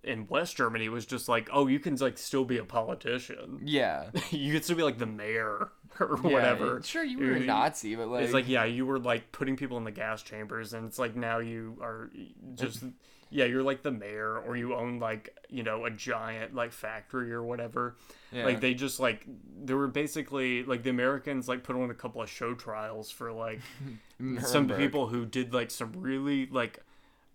in 0.03 0.27
West 0.27 0.55
Germany, 0.57 0.85
it 0.85 0.89
was 0.89 1.05
just 1.05 1.29
like, 1.29 1.47
oh, 1.53 1.67
you 1.67 1.79
can 1.79 1.95
like 1.97 2.17
still 2.17 2.43
be 2.45 2.57
a 2.57 2.63
politician. 2.63 3.59
Yeah. 3.63 4.09
you 4.31 4.51
could 4.53 4.63
still 4.63 4.77
be 4.77 4.83
like 4.83 4.97
the 4.97 5.05
mayor 5.05 5.69
or 5.99 6.19
Yeah, 6.23 6.29
whatever. 6.31 6.81
Sure, 6.83 7.03
you 7.03 7.19
were 7.19 7.33
a 7.35 7.39
You- 7.39 7.45
Nazi, 7.45 7.95
but 7.95 8.07
like, 8.07 8.23
It's 8.23 8.33
like 8.33 8.47
yeah, 8.47 8.65
you 8.65 8.85
were 8.85 8.99
like 8.99 9.31
putting 9.31 9.55
people 9.57 9.77
in 9.77 9.83
the 9.83 9.91
gas 9.91 10.23
chambers, 10.23 10.73
and 10.73 10.85
it's 10.87 10.97
like 10.99 11.15
now 11.15 11.39
you 11.39 11.77
are 11.81 12.09
just 12.55 12.83
yeah, 13.31 13.45
you're 13.45 13.63
like 13.63 13.81
the 13.81 13.91
mayor, 13.91 14.37
or 14.37 14.55
you 14.55 14.75
own 14.75 14.99
like 14.99 15.35
you 15.49 15.63
know 15.63 15.85
a 15.85 15.89
giant 15.89 16.53
like 16.53 16.71
factory 16.71 17.31
or 17.31 17.41
whatever. 17.43 17.95
yeah. 18.31 18.45
Like 18.45 18.61
they 18.61 18.73
just 18.73 18.99
like 18.99 19.25
there 19.63 19.77
were 19.77 19.87
basically 19.87 20.63
like 20.63 20.83
the 20.83 20.89
Americans 20.89 21.47
like 21.47 21.63
put 21.63 21.75
on 21.75 21.89
a 21.89 21.93
couple 21.93 22.21
of 22.21 22.29
show 22.29 22.53
trials 22.53 23.09
for 23.09 23.31
like 23.31 23.61
some 24.45 24.67
people 24.69 25.07
who 25.07 25.25
did 25.25 25.53
like 25.53 25.71
some 25.71 25.93
really 25.95 26.45
like 26.47 26.79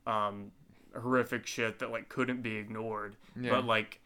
um 0.07 0.53
horrific 0.95 1.47
shit 1.47 1.79
that 1.81 1.91
like 1.91 2.09
couldn't 2.09 2.43
be 2.43 2.57
ignored. 2.57 3.17
Yeah. 3.41 3.51
But 3.51 3.65
like 3.65 4.01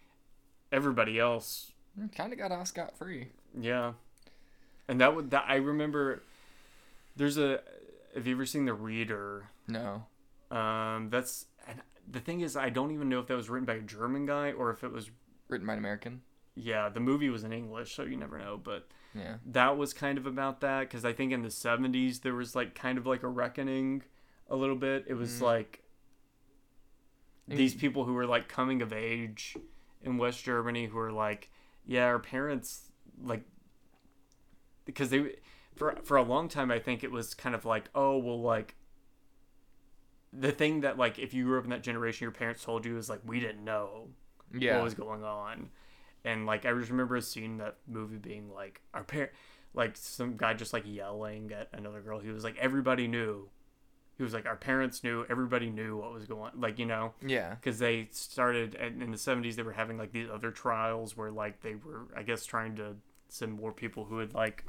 everybody 0.73 1.19
else 1.19 1.73
kind 2.17 2.33
of 2.33 2.39
got 2.39 2.53
off 2.53 2.69
scot 2.69 2.97
free. 2.97 3.29
yeah. 3.59 3.93
And 4.89 5.01
that 5.01 5.15
would 5.15 5.31
that 5.31 5.45
I 5.47 5.57
remember 5.57 6.23
there's 7.17 7.39
a 7.39 7.61
have 8.15 8.27
you 8.27 8.35
ever 8.35 8.47
seen 8.47 8.65
The 8.65 8.75
Reader? 8.75 9.45
No. 9.69 10.05
Um 10.51 11.11
that's 11.11 11.47
the 12.11 12.21
thing 12.21 12.41
is 12.41 12.57
I 12.57 12.71
don't 12.71 12.91
even 12.91 13.09
know 13.09 13.21
if 13.21 13.27
that 13.29 13.37
was 13.37 13.49
written 13.51 13.67
by 13.67 13.75
a 13.75 13.81
German 13.81 14.27
guy 14.27 14.53
or 14.53 14.71
if 14.71 14.83
it 14.85 14.93
was 14.93 15.11
Written 15.49 15.67
by 15.67 15.75
an 15.75 15.79
American. 15.79 16.23
yeah, 16.55 16.89
the 16.89 17.01
movie 17.01 17.29
was 17.31 17.45
in 17.45 17.53
English, 17.53 17.95
so 17.95 18.03
you 18.03 18.17
never 18.17 18.39
know, 18.39 18.57
but 18.63 18.89
Yeah. 19.15 19.39
that 19.47 19.77
was 19.77 19.93
kind 19.93 20.19
of 20.19 20.27
about 20.27 20.61
that 20.61 20.81
because 20.83 21.05
I 21.05 21.13
think 21.13 21.33
in 21.33 21.43
the 21.43 21.51
70s 21.51 22.21
there 22.21 22.35
was 22.35 22.55
like 22.55 22.75
kind 22.75 22.99
of 22.99 23.07
like 23.07 23.23
a 23.23 23.29
reckoning 23.29 24.03
a 24.49 24.57
little 24.57 24.77
bit. 24.77 25.05
It 25.09 25.15
was 25.15 25.39
Mhm. 25.39 25.43
like 25.43 25.83
these 27.49 27.75
Mm. 27.75 27.81
people 27.81 28.05
who 28.05 28.15
were 28.15 28.27
like 28.27 28.49
coming 28.49 28.81
of 28.83 28.93
age 28.93 29.57
in 30.03 30.19
West 30.19 30.45
Germany 30.45 30.87
who 30.87 30.97
were 30.97 31.13
like, 31.13 31.51
yeah, 31.85 32.05
our 32.07 32.19
parents 32.21 32.91
like 33.23 33.45
because 34.85 35.11
they 35.11 35.37
for 35.75 35.97
for 36.03 36.17
a 36.17 36.23
long 36.23 36.49
time 36.49 36.71
I 36.71 36.79
think 36.79 37.03
it 37.05 37.11
was 37.11 37.35
kind 37.35 37.55
of 37.55 37.65
like, 37.65 37.91
oh, 37.95 38.19
well 38.19 38.41
like 38.41 38.77
the 40.33 40.53
thing 40.53 40.83
that 40.83 40.97
like 40.99 41.19
if 41.19 41.35
you 41.35 41.45
grew 41.45 41.59
up 41.59 41.65
in 41.65 41.71
that 41.71 41.83
generation 41.83 42.25
your 42.25 42.31
parents 42.33 42.63
told 42.65 42.85
you 42.87 42.97
is 42.97 43.09
like 43.09 43.21
we 43.25 43.41
didn't 43.41 43.65
know 43.65 44.09
Yeah. 44.53 44.77
what 44.77 44.85
was 44.85 44.95
going 44.95 45.25
on. 45.25 45.71
And 46.25 46.47
like 46.47 46.65
I 46.67 46.73
just 46.75 46.91
remember 46.91 47.21
seeing 47.21 47.57
that 47.59 47.77
movie 47.89 48.17
being 48.19 48.51
like 48.53 48.81
our 48.95 49.03
parent 49.05 49.33
like 49.75 49.97
some 49.97 50.37
guy 50.37 50.53
just 50.55 50.73
like 50.73 50.85
yelling 50.87 51.53
at 51.53 51.69
another 51.73 52.01
girl. 52.01 52.19
He 52.21 52.29
was 52.31 52.45
like 52.45 52.57
everybody 52.59 53.07
knew. 53.09 53.49
He 54.17 54.23
was 54.23 54.35
like 54.35 54.45
our 54.47 54.57
parents 54.57 55.03
knew, 55.03 55.25
everybody 55.31 55.71
knew 55.71 55.97
what 55.97 56.13
was 56.13 56.27
going 56.27 56.53
like 56.61 56.79
you 56.79 56.85
know 56.87 57.15
yeah. 57.27 57.55
because 57.55 57.79
they 57.79 58.09
started 58.13 58.75
in 58.75 59.11
the 59.11 59.17
70s 59.17 59.55
they 59.57 59.63
were 59.63 59.73
having 59.73 59.97
like 59.97 60.13
these 60.13 60.29
other 60.31 60.51
trials 60.51 61.17
where 61.17 61.31
like 61.31 61.63
they 61.63 61.75
were 61.75 62.07
I 62.15 62.23
guess 62.23 62.45
trying 62.45 62.77
to 62.77 62.97
send 63.29 63.53
more 63.55 63.73
people 63.73 64.05
who 64.05 64.19
had 64.19 64.35
like 64.35 64.65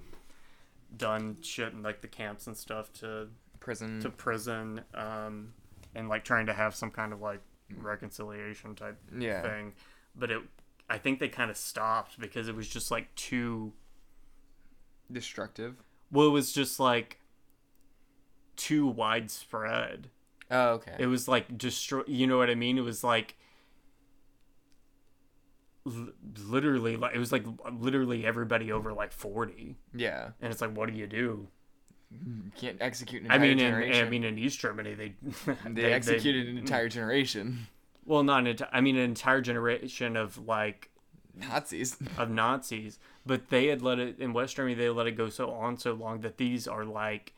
done 0.95 1.37
shit 1.41 1.73
in 1.73 1.83
like 1.83 2.01
the 2.01 2.07
camps 2.07 2.47
and 2.47 2.55
stuff 2.55 2.91
to 2.93 3.27
Prison. 3.61 4.01
to 4.01 4.09
prison 4.09 4.81
um 4.95 5.53
and 5.95 6.09
like 6.09 6.23
trying 6.25 6.47
to 6.47 6.53
have 6.53 6.75
some 6.75 6.89
kind 6.91 7.13
of 7.13 7.21
like 7.21 7.39
reconciliation 7.77 8.75
type 8.75 8.97
yeah. 9.17 9.41
thing 9.43 9.73
but 10.15 10.29
it 10.31 10.41
i 10.89 10.97
think 10.97 11.19
they 11.19 11.29
kind 11.29 11.49
of 11.49 11.55
stopped 11.55 12.19
because 12.19 12.49
it 12.49 12.55
was 12.55 12.67
just 12.67 12.89
like 12.91 13.13
too 13.15 13.71
Destructive. 15.11 15.75
well 16.11 16.25
it 16.27 16.31
was 16.31 16.51
just 16.51 16.79
like 16.79 17.19
too 18.55 18.87
widespread 18.87 20.09
Oh, 20.49 20.69
okay. 20.71 20.95
it 20.99 21.05
was 21.05 21.27
like 21.29 21.57
destroy 21.57 22.01
you 22.07 22.25
know 22.27 22.37
what 22.37 22.49
i 22.49 22.55
mean 22.55 22.77
it 22.77 22.81
was 22.81 23.03
like 23.03 23.35
l- 25.85 26.09
literally 26.47 26.97
like 26.97 27.15
it 27.15 27.19
was 27.19 27.31
like 27.31 27.45
literally 27.71 28.25
everybody 28.25 28.71
over 28.71 28.91
like 28.91 29.11
40 29.11 29.77
yeah. 29.93 30.29
and 30.41 30.51
it's 30.51 30.61
like 30.61 30.75
what 30.75 30.89
do 30.91 30.97
you 30.97 31.07
do 31.07 31.47
can't 32.57 32.77
execute 32.81 33.23
an 33.23 33.31
i 33.31 33.35
entire 33.35 33.47
mean 33.47 33.51
in, 33.51 33.57
generation. 33.59 34.07
i 34.07 34.09
mean 34.09 34.23
in 34.23 34.37
east 34.37 34.59
germany 34.59 34.93
they 34.93 35.13
they, 35.69 35.93
executed 35.93 36.47
an 36.47 36.57
entire 36.57 36.89
generation. 36.89 37.67
well 38.05 38.23
not 38.23 38.45
an 38.45 38.53
enti- 38.55 38.69
i 38.71 38.81
mean 38.81 38.95
an 38.97 39.03
entire 39.03 39.41
generation 39.41 40.15
of 40.17 40.37
like 40.47 40.91
Nazis. 41.33 41.97
of 42.17 42.29
Nazis, 42.29 42.99
but 43.25 43.49
they 43.49 43.67
had 43.67 43.81
let 43.81 43.99
it 43.99 44.19
in 44.19 44.33
West 44.33 44.55
Germany. 44.55 44.75
They 44.75 44.89
let 44.89 45.07
it 45.07 45.11
go 45.11 45.29
so 45.29 45.51
on 45.51 45.77
so 45.77 45.93
long 45.93 46.21
that 46.21 46.37
these 46.37 46.67
are 46.67 46.85
like, 46.85 47.33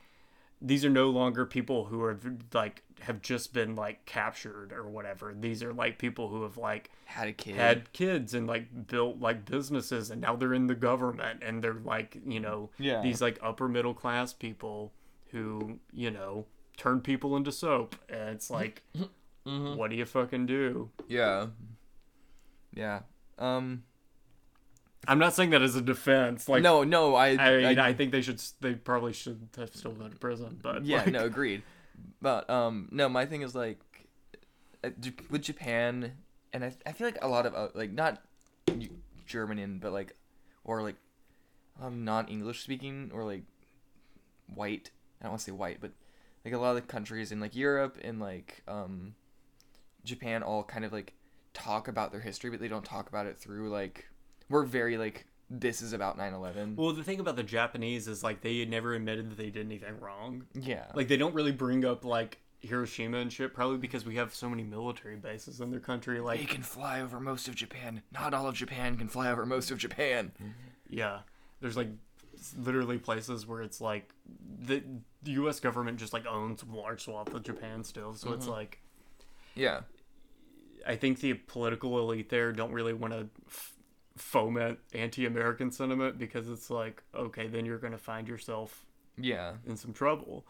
these 0.65 0.83
are 0.85 0.89
no 0.89 1.09
longer 1.09 1.45
people 1.45 1.85
who 1.85 2.01
are 2.01 2.17
like 2.53 2.81
have 3.01 3.21
just 3.21 3.53
been 3.53 3.75
like 3.75 4.05
captured 4.05 4.71
or 4.71 4.87
whatever. 4.87 5.35
These 5.37 5.61
are 5.61 5.73
like 5.73 5.99
people 5.99 6.29
who 6.29 6.43
have 6.43 6.55
like 6.57 6.89
Had 7.05 7.27
a 7.27 7.33
kid. 7.33 7.55
had 7.55 7.91
kids 7.91 8.33
and 8.33 8.47
like 8.47 8.87
built 8.87 9.19
like 9.19 9.43
businesses 9.45 10.09
and 10.09 10.21
now 10.21 10.37
they're 10.37 10.53
in 10.53 10.67
the 10.67 10.75
government 10.75 11.43
and 11.43 11.61
they're 11.61 11.73
like 11.83 12.17
you 12.25 12.39
know 12.39 12.69
Yeah. 12.79 13.01
these 13.01 13.21
like 13.21 13.37
upper 13.43 13.67
middle 13.67 13.93
class 13.93 14.31
people 14.31 14.93
who 15.31 15.79
you 15.91 16.09
know 16.11 16.45
turn 16.77 17.01
people 17.01 17.35
into 17.35 17.51
soap 17.51 17.95
and 18.07 18.29
it's 18.29 18.49
like 18.49 18.83
Mhm. 19.45 19.75
what 19.75 19.89
do 19.89 19.97
you 19.97 20.05
fucking 20.05 20.45
do? 20.45 20.89
Yeah. 21.09 21.47
Yeah. 22.73 23.01
Um. 23.37 23.83
I'm 25.07 25.19
not 25.19 25.33
saying 25.33 25.49
that 25.51 25.61
as 25.61 25.75
a 25.75 25.81
defense. 25.81 26.47
Like 26.47 26.63
no, 26.63 26.83
no. 26.83 27.15
I. 27.15 27.29
I 27.29 27.57
mean, 27.57 27.79
I, 27.79 27.89
I, 27.89 27.93
think 27.93 28.11
they 28.11 28.21
should. 28.21 28.41
They 28.61 28.73
probably 28.73 29.13
should 29.13 29.49
have 29.57 29.73
still 29.75 29.91
gone 29.91 30.11
to 30.11 30.17
prison. 30.17 30.59
But 30.61 30.85
yeah. 30.85 30.97
like, 30.97 31.07
No. 31.07 31.25
Agreed. 31.25 31.63
But 32.21 32.49
um. 32.49 32.89
No. 32.91 33.09
My 33.09 33.25
thing 33.25 33.41
is 33.41 33.53
like, 33.53 33.79
uh, 34.83 34.89
with 35.29 35.41
Japan, 35.41 36.13
and 36.53 36.63
I. 36.63 36.73
I 36.85 36.91
feel 36.93 37.07
like 37.07 37.17
a 37.21 37.27
lot 37.27 37.45
of 37.45 37.53
uh, 37.53 37.69
like 37.73 37.91
not 37.91 38.21
German, 39.25 39.79
but 39.79 39.91
like, 39.91 40.15
or 40.63 40.81
like, 40.81 40.95
um, 41.81 42.05
non-English 42.05 42.61
speaking 42.63 43.11
or 43.13 43.23
like, 43.23 43.43
white. 44.53 44.91
I 45.19 45.25
don't 45.25 45.33
want 45.33 45.39
to 45.41 45.45
say 45.45 45.51
white, 45.51 45.79
but 45.81 45.91
like 46.45 46.53
a 46.53 46.57
lot 46.57 46.71
of 46.71 46.75
the 46.75 46.81
countries 46.81 47.31
in 47.31 47.39
like 47.39 47.55
Europe 47.55 47.97
and 48.01 48.19
like 48.19 48.61
um, 48.67 49.15
Japan 50.03 50.43
all 50.43 50.63
kind 50.63 50.85
of 50.85 50.91
like 50.91 51.13
talk 51.53 51.87
about 51.87 52.11
their 52.11 52.21
history, 52.21 52.49
but 52.49 52.59
they 52.59 52.67
don't 52.67 52.85
talk 52.85 53.09
about 53.09 53.25
it 53.25 53.37
through 53.37 53.69
like 53.69 54.05
we're 54.53 54.63
very 54.63 54.97
like 54.97 55.25
this 55.49 55.81
is 55.81 55.93
about 55.93 56.17
9/11. 56.17 56.75
Well, 56.75 56.93
the 56.93 57.03
thing 57.03 57.19
about 57.19 57.35
the 57.35 57.43
Japanese 57.43 58.07
is 58.07 58.23
like 58.23 58.41
they 58.41 58.63
never 58.65 58.93
admitted 58.93 59.31
that 59.31 59.37
they 59.37 59.49
did 59.49 59.65
anything 59.65 59.99
wrong. 59.99 60.45
yeah. 60.53 60.85
Like 60.93 61.07
they 61.07 61.17
don't 61.17 61.33
really 61.33 61.51
bring 61.51 61.83
up 61.83 62.05
like 62.05 62.39
Hiroshima 62.61 63.17
and 63.17 63.33
shit. 63.33 63.53
Probably 63.53 63.77
because 63.77 64.05
we 64.05 64.15
have 64.15 64.33
so 64.33 64.47
many 64.49 64.63
military 64.63 65.15
bases 65.15 65.59
in 65.59 65.71
their 65.71 65.79
country. 65.79 66.19
like 66.19 66.39
they 66.39 66.45
can 66.45 66.63
fly 66.63 67.01
over 67.01 67.19
most 67.19 67.47
of 67.47 67.55
Japan. 67.55 68.03
Not 68.11 68.33
all 68.33 68.47
of 68.47 68.55
Japan 68.55 68.95
can 68.95 69.07
fly 69.07 69.31
over 69.31 69.45
most 69.45 69.71
of 69.71 69.79
Japan. 69.79 70.31
Mm-hmm. 70.35 70.51
yeah, 70.87 71.19
there's 71.59 71.75
like 71.75 71.89
literally 72.57 72.97
places 72.97 73.47
where 73.47 73.61
it's 73.61 73.81
like 73.81 74.13
the, 74.59 74.83
the 75.23 75.31
U.S. 75.31 75.59
government 75.59 75.97
just 75.97 76.13
like 76.13 76.25
owns 76.25 76.63
large 76.63 77.03
swaths 77.03 77.33
of 77.33 77.43
Japan 77.43 77.83
still. 77.83 78.13
So 78.13 78.33
it's 78.33 78.45
mm-hmm. 78.45 78.53
like 78.53 78.81
Yeah. 79.55 79.81
I 80.85 80.95
think 80.97 81.21
the 81.21 81.33
political 81.33 81.97
elite 81.99 82.29
there 82.29 82.51
don't 82.51 82.73
really 82.73 82.93
want 82.93 83.13
to 83.13 83.29
f- 83.47 83.73
foment 84.15 84.77
anti-American 84.93 85.71
sentiment 85.71 86.17
because 86.19 86.47
it's 86.49 86.69
like 86.69 87.01
okay, 87.15 87.47
then 87.47 87.65
you're 87.65 87.79
gonna 87.79 87.97
find 87.97 88.27
yourself 88.27 88.85
Yeah. 89.17 89.53
in 89.65 89.75
some 89.77 89.93
trouble. 89.93 90.45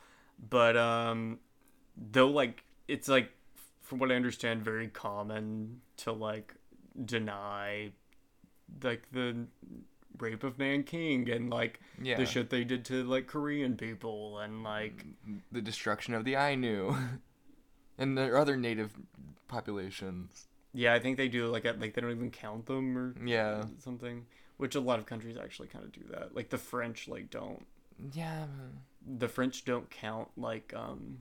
But 0.49 0.75
um 0.77 1.39
though 1.95 2.27
like 2.29 2.63
it's 2.87 3.07
like 3.07 3.31
from 3.81 3.99
what 3.99 4.11
I 4.11 4.15
understand 4.15 4.63
very 4.63 4.87
common 4.87 5.81
to 5.97 6.11
like 6.11 6.55
deny 7.05 7.91
like 8.83 9.09
the 9.11 9.45
rape 10.19 10.43
of 10.43 10.57
Nanking 10.59 11.29
and 11.29 11.49
like 11.49 11.79
Yeah. 12.01 12.17
the 12.17 12.25
shit 12.25 12.49
they 12.49 12.63
did 12.63 12.83
to 12.85 13.03
like 13.03 13.27
Korean 13.27 13.77
people 13.77 14.39
and 14.39 14.63
like 14.63 15.05
the 15.51 15.61
destruction 15.61 16.13
of 16.13 16.25
the 16.25 16.35
Ainu 16.35 16.95
and 17.97 18.17
the 18.17 18.35
other 18.37 18.57
native 18.57 18.93
populations. 19.47 20.47
Yeah, 20.73 20.93
I 20.93 20.99
think 20.99 21.17
they 21.17 21.27
do 21.27 21.47
like 21.47 21.65
like 21.65 21.93
they 21.93 22.01
don't 22.01 22.11
even 22.11 22.31
count 22.31 22.65
them 22.65 22.97
or 22.97 23.15
Yeah. 23.25 23.65
something, 23.79 24.25
which 24.57 24.75
a 24.75 24.79
lot 24.79 24.99
of 24.99 25.05
countries 25.05 25.37
actually 25.37 25.67
kind 25.67 25.85
of 25.85 25.91
do 25.91 26.01
that. 26.11 26.35
Like 26.35 26.49
the 26.49 26.57
French 26.57 27.07
like 27.07 27.29
don't 27.29 27.65
Yeah. 28.13 28.45
the 29.05 29.27
French 29.27 29.65
don't 29.65 29.89
count 29.89 30.29
like 30.37 30.73
um 30.75 31.19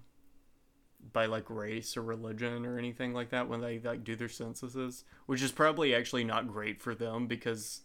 by 1.13 1.27
like 1.27 1.51
race 1.51 1.97
or 1.97 2.03
religion 2.03 2.65
or 2.65 2.79
anything 2.79 3.13
like 3.13 3.31
that 3.31 3.49
when 3.49 3.61
they 3.61 3.79
like 3.81 4.05
do 4.05 4.15
their 4.17 4.29
censuses, 4.29 5.05
which 5.27 5.43
is 5.43 5.51
probably 5.53 5.95
actually 5.95 6.25
not 6.25 6.47
great 6.49 6.81
for 6.81 6.95
them 6.95 7.27
because 7.27 7.81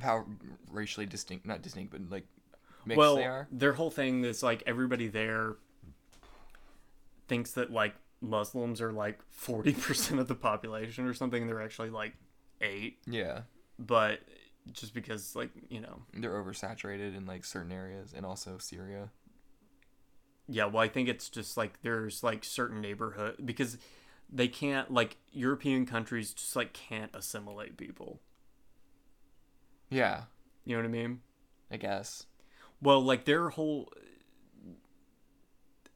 How 0.00 0.24
racially 0.70 1.06
distinct, 1.06 1.44
not 1.44 1.60
distinct, 1.62 1.90
but 1.92 2.08
like 2.08 2.26
mixed 2.84 2.96
well, 2.98 3.16
they 3.16 3.24
are. 3.24 3.48
their 3.50 3.72
whole 3.72 3.90
thing 3.90 4.24
is 4.24 4.42
like 4.42 4.62
everybody 4.66 5.08
there 5.08 5.56
thinks 7.28 7.50
that 7.52 7.72
like 7.72 7.94
Muslims 8.26 8.80
are 8.80 8.92
like 8.92 9.20
40% 9.32 10.18
of 10.20 10.28
the 10.28 10.34
population 10.34 11.06
or 11.06 11.14
something 11.14 11.46
they're 11.46 11.62
actually 11.62 11.90
like 11.90 12.14
8, 12.60 12.98
Yeah, 13.06 13.42
but 13.78 14.20
just 14.72 14.94
because 14.94 15.36
like, 15.36 15.50
you 15.68 15.80
know, 15.80 16.02
they're 16.14 16.42
oversaturated 16.42 17.16
in 17.16 17.26
like 17.26 17.44
certain 17.44 17.72
areas, 17.72 18.12
and 18.14 18.26
also 18.26 18.58
Syria. 18.58 19.10
Yeah, 20.48 20.66
well, 20.66 20.82
I 20.82 20.88
think 20.88 21.08
it's 21.08 21.28
just 21.28 21.56
like 21.56 21.82
there's 21.82 22.22
like 22.22 22.44
certain 22.44 22.80
neighborhood 22.80 23.36
because 23.44 23.78
they 24.32 24.48
can't 24.48 24.92
like 24.92 25.16
European 25.32 25.86
countries 25.86 26.32
just 26.32 26.54
like 26.56 26.72
can't 26.72 27.10
assimilate 27.14 27.76
people. 27.76 28.20
Yeah, 29.90 30.24
You 30.64 30.76
know 30.76 30.82
what 30.82 30.88
I 30.88 30.90
mean? 30.92 31.20
I 31.70 31.76
guess. 31.76 32.26
Well, 32.80 33.02
like 33.02 33.24
their 33.24 33.50
whole 33.50 33.90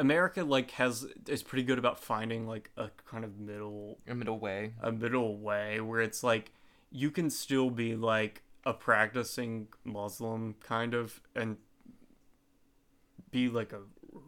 America 0.01 0.43
like 0.43 0.71
has 0.73 1.07
is 1.29 1.43
pretty 1.43 1.63
good 1.63 1.79
about 1.79 1.99
finding 2.01 2.47
like 2.47 2.71
a 2.77 2.91
kind 3.09 3.25
of 3.25 3.39
middle 3.39 3.99
A 4.09 4.15
middle 4.15 4.39
way. 4.39 4.73
a 4.83 4.91
middle 4.91 5.37
way 5.39 5.81
where 5.81 6.01
it's 6.01 6.23
like 6.25 6.53
you 6.91 7.11
can 7.11 7.31
still 7.31 7.71
be 7.71 7.95
like 7.95 8.43
a 8.65 8.73
practicing 8.73 9.69
Muslim 9.85 10.55
kind 10.61 10.95
of 10.95 11.21
and 11.37 11.57
be 13.31 13.49
like 13.49 13.73
a 13.73 13.81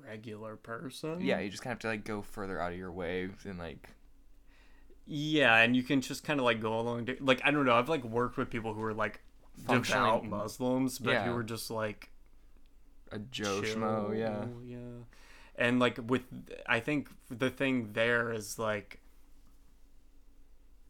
regular 0.07 0.57
person. 0.57 1.21
Yeah, 1.21 1.41
you 1.41 1.51
just 1.51 1.63
kind 1.63 1.73
of 1.73 1.77
have 1.77 1.81
to 1.81 1.89
like 1.89 2.05
go 2.05 2.23
further 2.23 2.61
out 2.61 2.73
of 2.73 2.79
your 2.79 2.93
way 2.93 3.29
and 3.45 3.59
like. 3.59 3.89
Yeah, 5.05 5.57
and 5.57 5.75
you 5.75 5.83
can 5.83 6.01
just 6.01 6.23
kind 6.23 6.39
of 6.39 6.45
like 6.45 6.61
go 6.61 6.79
along. 6.79 7.07
To, 7.07 7.17
like 7.21 7.41
I 7.45 7.51
don't 7.51 7.67
know, 7.67 7.75
I've 7.75 7.89
like 7.89 8.05
worked 8.05 8.37
with 8.37 8.51
people 8.51 8.73
who 8.75 8.83
are 8.85 8.95
like 8.95 9.21
devout 9.69 10.25
Muslims, 10.25 10.99
but 10.99 11.11
Yeah. 11.13 11.25
who 11.25 11.37
are 11.37 11.43
just 11.43 11.71
like 11.71 12.11
A 13.11 13.19
Joe 13.19 13.63
Schmo, 13.63 14.17
yeah. 14.17 14.45
yeah. 14.65 14.79
And 15.63 15.79
like 15.79 15.99
with, 16.09 16.23
I 16.67 16.81
think 16.81 17.09
the 17.31 17.49
thing 17.51 17.93
there 17.93 18.33
is 18.33 18.59
like 18.59 18.99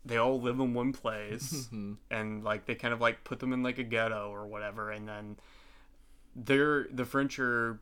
they 0.05 0.17
all 0.17 0.41
live 0.41 0.59
in 0.59 0.75
one 0.75 0.93
place, 0.93 1.69
Mhm. 1.73 1.97
and 2.11 2.43
like 2.43 2.67
they 2.67 2.75
kind 2.75 2.93
of 2.95 3.01
like 3.01 3.23
put 3.25 3.39
them 3.39 3.53
in 3.53 3.63
like 3.63 3.79
a 3.79 3.83
ghetto 3.85 4.31
or 4.31 4.47
whatever, 4.47 4.91
and 4.91 5.07
then 5.09 5.37
they're 6.35 6.87
the 6.91 7.05
French 7.05 7.39
are 7.39 7.81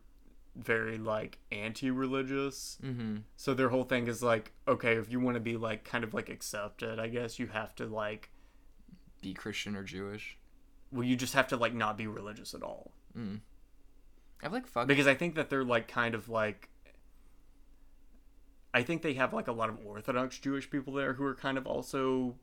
very 0.56 0.98
like 0.98 1.38
anti-religious 1.52 2.76
Mm-hmm. 2.84 3.18
so 3.36 3.54
their 3.54 3.68
whole 3.68 3.84
thing 3.84 4.08
is 4.08 4.20
like, 4.22 4.52
okay, 4.66 4.94
if 4.94 5.10
you 5.12 5.20
want 5.20 5.36
to 5.36 5.40
be 5.40 5.56
like 5.56 5.84
kind 5.84 6.02
of 6.02 6.12
like 6.12 6.28
accepted, 6.28 6.98
I 6.98 7.06
guess 7.06 7.38
you 7.38 7.46
have 7.46 7.74
to 7.76 7.86
like, 7.86 8.30
Be 9.22 9.32
Christian 9.32 9.76
or 9.76 9.84
Jewish. 9.84 10.36
well, 10.90 11.04
you 11.04 11.14
just 11.14 11.34
have 11.34 11.46
to 11.48 11.56
like 11.56 11.72
not 11.72 11.96
be 11.96 12.08
religious 12.08 12.52
at 12.52 12.62
all. 12.64 12.90
Mm. 13.16 13.40
I've 14.42 14.52
like 14.52 14.66
fucked. 14.66 14.88
Because 14.88 15.06
I 15.06 15.14
think 15.14 15.36
that 15.36 15.50
they're 15.50 15.62
like 15.64 15.86
kind 15.86 16.14
of 16.16 16.28
like, 16.28 16.68
I 18.72 18.82
think 18.82 19.02
they 19.02 19.14
have 19.14 19.32
like 19.32 19.48
a 19.48 19.52
lot 19.52 19.68
of 19.68 19.78
Orthodox 19.84 20.38
Jewish 20.38 20.70
people 20.70 20.92
there 20.92 21.14
who 21.14 21.24
are 21.24 21.34
kind 21.34 21.58
of 21.58 21.66
also, 21.66 22.36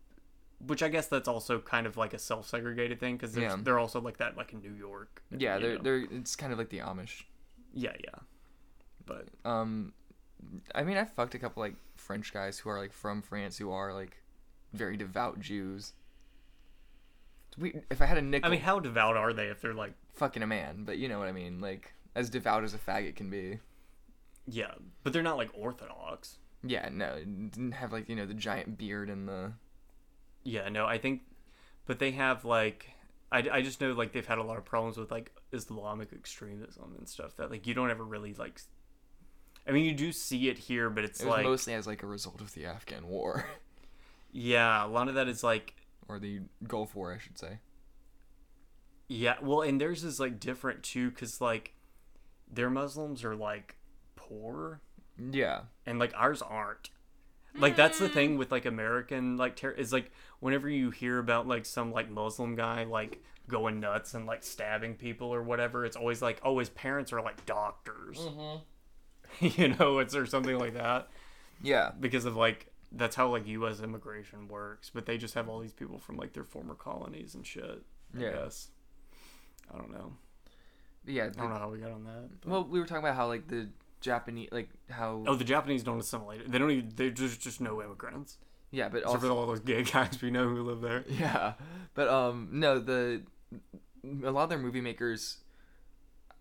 which 0.65 0.83
I 0.83 0.89
guess 0.89 1.07
that's 1.07 1.27
also 1.27 1.59
kind 1.59 1.87
of 1.87 1.95
like 1.97 2.13
a 2.13 2.19
self-segregated 2.19 2.99
thing 2.99 3.15
because 3.17 3.35
Yeah. 3.37 3.55
they're 3.61 3.79
also 3.79 4.01
like 4.01 4.17
that 4.17 4.35
like 4.35 4.51
in 4.53 4.61
New 4.61 4.73
York. 4.73 5.21
yeah, 5.31 5.57
they're 5.57 5.75
know? 5.77 5.83
they're 5.83 6.05
it's 6.11 6.35
kind 6.35 6.51
of 6.51 6.59
like 6.59 6.69
the 6.69 6.79
Amish. 6.79 7.23
yeah, 7.73 7.93
yeah, 8.03 8.19
but 9.05 9.27
Um, 9.45 9.93
I 10.75 10.83
mean, 10.83 10.97
I 10.97 11.05
fucked 11.05 11.33
a 11.35 11.39
couple 11.39 11.61
like 11.61 11.75
French 11.95 12.33
guys 12.33 12.59
who 12.59 12.69
are 12.69 12.77
like 12.77 12.91
from 12.93 13.21
France 13.21 13.57
who 13.57 13.71
are 13.71 13.93
like 13.93 14.17
very 14.73 14.97
devout 14.97 15.39
Jews. 15.39 15.93
We, 17.57 17.73
if 17.89 18.01
I 18.01 18.05
had 18.05 18.17
a 18.17 18.21
nickel, 18.21 18.47
I 18.47 18.51
mean, 18.51 18.61
how 18.61 18.79
devout 18.79 19.17
are 19.17 19.33
they 19.33 19.47
if 19.47 19.61
they're 19.61 19.73
like, 19.73 19.93
fucking 20.13 20.43
a 20.43 20.47
man, 20.47 20.83
but 20.83 20.97
you 20.99 21.07
know 21.09 21.17
what 21.19 21.27
I 21.27 21.31
mean, 21.31 21.59
like 21.59 21.93
as 22.15 22.29
devout 22.29 22.63
as 22.63 22.73
a 22.73 22.77
faggot 22.77 23.15
can 23.15 23.29
be. 23.29 23.59
Yeah, 24.47 24.71
but 25.03 25.13
they're 25.13 25.23
not 25.23 25.37
like 25.37 25.49
Orthodox. 25.53 26.37
Yeah, 26.63 26.89
no, 26.91 27.17
didn't 27.19 27.73
have 27.73 27.91
like 27.91 28.09
you 28.09 28.15
know 28.15 28.25
the 28.25 28.33
giant 28.33 28.77
beard 28.77 29.09
and 29.09 29.27
the 29.27 29.53
Yeah, 30.43 30.69
no, 30.69 30.85
I 30.85 30.97
think, 30.97 31.21
but 31.85 31.99
they 31.99 32.11
have 32.11 32.45
like, 32.45 32.91
I, 33.31 33.47
I 33.51 33.61
just 33.61 33.79
know 33.81 33.91
like 33.91 34.13
they've 34.13 34.25
had 34.25 34.37
a 34.37 34.43
lot 34.43 34.57
of 34.57 34.65
problems 34.65 34.97
with 34.97 35.11
like 35.11 35.31
Islamic 35.51 36.13
extremism 36.13 36.95
and 36.97 37.07
stuff 37.07 37.35
that 37.37 37.51
like 37.51 37.67
you 37.67 37.73
don't 37.73 37.91
ever 37.91 38.03
really 38.03 38.33
like. 38.33 38.61
I 39.67 39.71
mean, 39.71 39.85
you 39.85 39.93
do 39.93 40.13
see 40.13 40.49
it 40.49 40.57
here, 40.57 40.89
but 40.89 41.03
it's 41.03 41.21
it 41.21 41.27
like, 41.27 41.43
mostly 41.43 41.73
as 41.73 41.85
like 41.85 42.01
a 42.01 42.07
result 42.07 42.39
of 42.39 42.53
the 42.53 42.65
Afghan 42.65 43.07
War 43.07 43.45
yeah, 44.31 44.85
a 44.85 44.87
lot 44.87 45.07
of 45.07 45.15
that 45.15 45.27
is 45.27 45.43
like, 45.43 45.75
or 46.07 46.19
the 46.19 46.41
Gulf 46.67 46.95
War, 46.95 47.13
I 47.13 47.17
should 47.17 47.37
say. 47.37 47.59
yeah, 49.07 49.35
well, 49.41 49.61
and 49.61 49.79
theirs 49.79 50.03
is 50.03 50.19
like 50.19 50.39
different 50.39 50.83
too, 50.83 51.11
cause 51.11 51.41
like, 51.41 51.73
their 52.49 52.69
Muslims 52.69 53.23
are 53.23 53.35
like 53.35 53.77
poor, 54.27 54.81
Yeah, 55.31 55.61
and 55.85 55.99
like 55.99 56.13
ours 56.15 56.41
aren't. 56.41 56.89
Like 57.55 57.75
that's 57.75 57.97
the 57.97 58.09
thing 58.09 58.33
hmm. 58.33 58.37
with 58.37 58.51
like 58.51 58.65
American 58.65 59.37
like 59.37 59.55
ter- 59.55 59.71
is 59.71 59.91
like 59.91 60.11
whenever 60.39 60.69
you 60.69 60.91
hear 60.91 61.17
about 61.17 61.47
like 61.47 61.65
some 61.65 61.91
like 61.91 62.09
Muslim 62.09 62.55
guy 62.55 62.83
like 62.83 63.23
going 63.47 63.79
nuts 63.79 64.13
and 64.13 64.25
like 64.27 64.43
stabbing 64.43 64.95
people 64.95 65.33
or 65.33 65.41
whatever, 65.41 65.85
it's 65.85 65.95
always 65.95 66.21
like 66.21 66.39
oh 66.43 66.59
his 66.59 66.69
parents 66.69 67.11
are 67.13 67.21
like 67.21 67.45
doctors, 67.45 68.19
mm-hmm. 68.19 69.45
you 69.61 69.69
know, 69.69 69.99
it's 69.99 70.15
or 70.15 70.25
something 70.25 70.57
like 70.57 70.75
that 70.75 71.09
yeah, 71.61 71.91
because 71.99 72.25
of 72.25 72.35
like 72.35 72.67
that's 72.91 73.15
how 73.15 73.29
like 73.29 73.47
U.S. 73.47 73.79
immigration 73.81 74.47
works. 74.47 74.91
But 74.93 75.05
they 75.05 75.17
just 75.17 75.33
have 75.33 75.49
all 75.49 75.59
these 75.59 75.73
people 75.73 75.97
from 75.97 76.17
like 76.17 76.33
their 76.33 76.43
former 76.43 76.75
colonies 76.75 77.35
and 77.35 77.45
shit. 77.45 77.81
I 78.15 78.21
Yeah. 78.21 78.31
guess. 78.31 78.69
I 79.73 79.77
don't 79.77 79.91
know. 79.91 80.13
yeah. 81.05 81.25
I 81.25 81.29
don't 81.29 81.49
know 81.49 81.57
how 81.57 81.69
we 81.69 81.79
got 81.79 81.91
on 81.91 82.03
that. 82.05 82.41
but- 82.41 82.49
Well, 82.49 82.63
we 82.63 82.79
were 82.79 82.85
talking 82.85 83.03
about 83.03 83.15
how 83.15 83.27
like 83.27 83.47
the 83.47 83.69
Japanese, 84.01 84.49
like 84.51 84.69
how 84.89 85.23
Oh, 85.27 85.35
the 85.35 85.43
Japanese 85.43 85.83
don't 85.83 85.99
assimilate. 85.99 86.49
They 86.51 86.57
don't 86.57 86.71
even. 86.71 86.91
They 86.95 87.09
just 87.09 87.41
just 87.41 87.61
no 87.61 87.81
immigrants. 87.81 88.37
yeah, 88.71 88.89
but 88.89 88.97
Except 88.97 89.15
also 89.15 89.27
for 89.27 89.33
all 89.33 89.47
those 89.47 89.59
gay 89.61 89.83
guys 89.93 90.21
we 90.21 90.31
know 90.31 90.47
who 90.47 90.63
live 90.63 90.81
there. 90.81 91.03
Yeah, 91.09 91.53
but 91.93 92.07
um, 92.07 92.49
no, 92.51 92.79
the 92.79 93.23
a 94.23 94.31
lot 94.31 94.43
of 94.43 94.49
their 94.49 94.59
movie 94.59 94.81
makers 94.81 95.37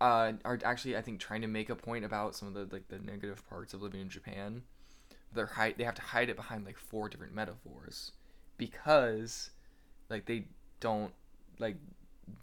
uh 0.01 0.33
are 0.45 0.59
actually 0.63 0.97
I 0.97 1.01
think 1.01 1.21
trying 1.21 1.41
to 1.41 1.47
make 1.47 1.71
a 1.71 1.75
point 1.75 2.05
about 2.05 2.37
some 2.37 2.49
of 2.49 2.55
the 2.55 2.69
like 2.75 2.89
the 2.89 2.99
negative 2.99 3.49
parts 3.49 3.73
of 3.75 3.83
living 3.83 4.01
in 4.01 4.09
Japan. 4.11 4.63
They're 5.33 5.47
hide 5.47 5.75
they 5.79 5.85
have 5.85 5.95
to 5.97 6.03
hide 6.03 6.29
it 6.29 6.37
behind 6.37 6.65
like 6.67 6.79
four 6.79 7.09
different 7.09 7.35
metaphors 7.35 8.13
because 8.59 9.51
like 10.11 10.27
they 10.27 10.47
don't 10.81 11.13
like 11.59 11.77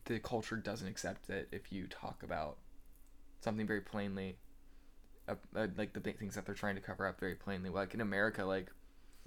the 0.06 0.20
culture 0.20 0.56
doesn't 0.56 0.88
accept 0.88 1.28
that 1.28 1.48
if 1.52 1.72
you 1.72 1.88
talk 1.88 2.24
about 2.24 2.58
something 3.42 3.68
very 3.68 3.82
plainly 3.82 4.38
uh, 5.28 5.36
uh, 5.56 5.68
like 5.78 5.94
the 5.94 6.00
big 6.00 6.18
things 6.20 6.36
that 6.36 6.46
they're 6.46 6.56
trying 6.56 6.76
to 6.76 6.82
cover 6.82 7.08
up 7.08 7.20
very 7.20 7.36
plainly 7.36 7.70
like 7.70 7.94
in 7.94 8.02
America 8.02 8.44
like 8.46 8.68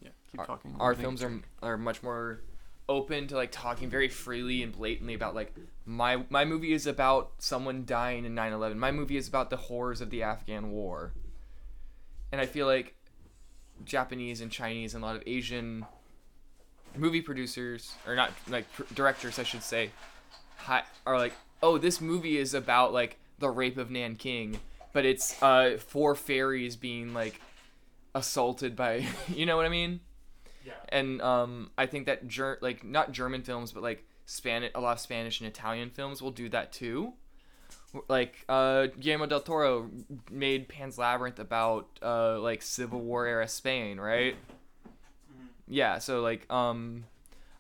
Yeah, 0.02 0.10
keep 0.30 0.40
our, 0.40 0.46
talking. 0.46 0.76
our 0.78 0.92
I 0.92 0.94
films 0.94 1.22
are 1.22 1.40
are 1.62 1.76
much 1.78 2.02
more 2.02 2.40
open 2.88 3.26
to 3.28 3.34
like 3.34 3.50
talking 3.50 3.90
very 3.90 4.08
freely 4.08 4.62
and 4.62 4.72
blatantly 4.72 5.14
about 5.14 5.34
like 5.34 5.52
my 5.84 6.24
my 6.30 6.44
movie 6.44 6.72
is 6.72 6.86
about 6.86 7.32
someone 7.38 7.84
dying 7.84 8.24
in 8.24 8.34
9/11. 8.34 8.76
My 8.76 8.92
movie 8.92 9.16
is 9.16 9.26
about 9.28 9.50
the 9.50 9.56
horrors 9.56 10.00
of 10.00 10.10
the 10.10 10.22
Afghan 10.22 10.70
war. 10.70 11.12
And 12.32 12.40
I 12.40 12.46
feel 12.46 12.66
like 12.66 12.94
Japanese 13.84 14.40
and 14.40 14.50
Chinese 14.50 14.94
and 14.94 15.02
a 15.02 15.06
lot 15.06 15.16
of 15.16 15.22
Asian 15.26 15.86
movie 16.96 17.20
producers 17.20 17.94
or 18.06 18.14
not 18.16 18.32
like 18.48 18.70
pr- 18.72 18.82
directors 18.94 19.38
I 19.38 19.42
should 19.42 19.62
say 19.62 19.90
hi, 20.56 20.82
are 21.06 21.18
like, 21.18 21.34
"Oh, 21.62 21.78
this 21.78 22.00
movie 22.00 22.38
is 22.38 22.54
about 22.54 22.92
like 22.92 23.18
the 23.38 23.50
rape 23.50 23.76
of 23.78 23.90
Nanking, 23.90 24.58
but 24.96 25.04
it's 25.04 25.42
uh 25.42 25.76
four 25.78 26.14
fairies 26.14 26.74
being 26.74 27.12
like 27.12 27.38
assaulted 28.14 28.74
by, 28.74 29.04
you 29.28 29.44
know 29.44 29.54
what 29.58 29.66
I 29.66 29.68
mean?" 29.68 30.00
Yeah. 30.64 30.72
and 30.88 31.20
um, 31.20 31.70
I 31.76 31.84
think 31.84 32.06
that 32.06 32.26
ger- 32.26 32.58
like 32.62 32.82
not 32.82 33.12
German 33.12 33.42
films, 33.42 33.72
but 33.72 33.82
like 33.82 34.06
Spanish, 34.24 34.72
a 34.74 34.80
lot 34.80 34.92
of 34.92 35.00
Spanish 35.00 35.38
and 35.40 35.46
Italian 35.46 35.90
films 35.90 36.22
will 36.22 36.30
do 36.30 36.48
that 36.48 36.72
too. 36.72 37.12
Like 38.08 38.44
uh, 38.48 38.86
Guillermo 38.98 39.26
del 39.26 39.40
Toro 39.40 39.90
made 40.30 40.66
Pan's 40.66 40.96
Labyrinth 40.96 41.38
about 41.38 41.86
uh, 42.02 42.40
like 42.40 42.62
Civil 42.62 43.00
War 43.02 43.26
era 43.26 43.46
Spain, 43.48 44.00
right? 44.00 44.34
Yeah, 45.68 45.98
so 45.98 46.22
like 46.22 46.50
um, 46.50 47.04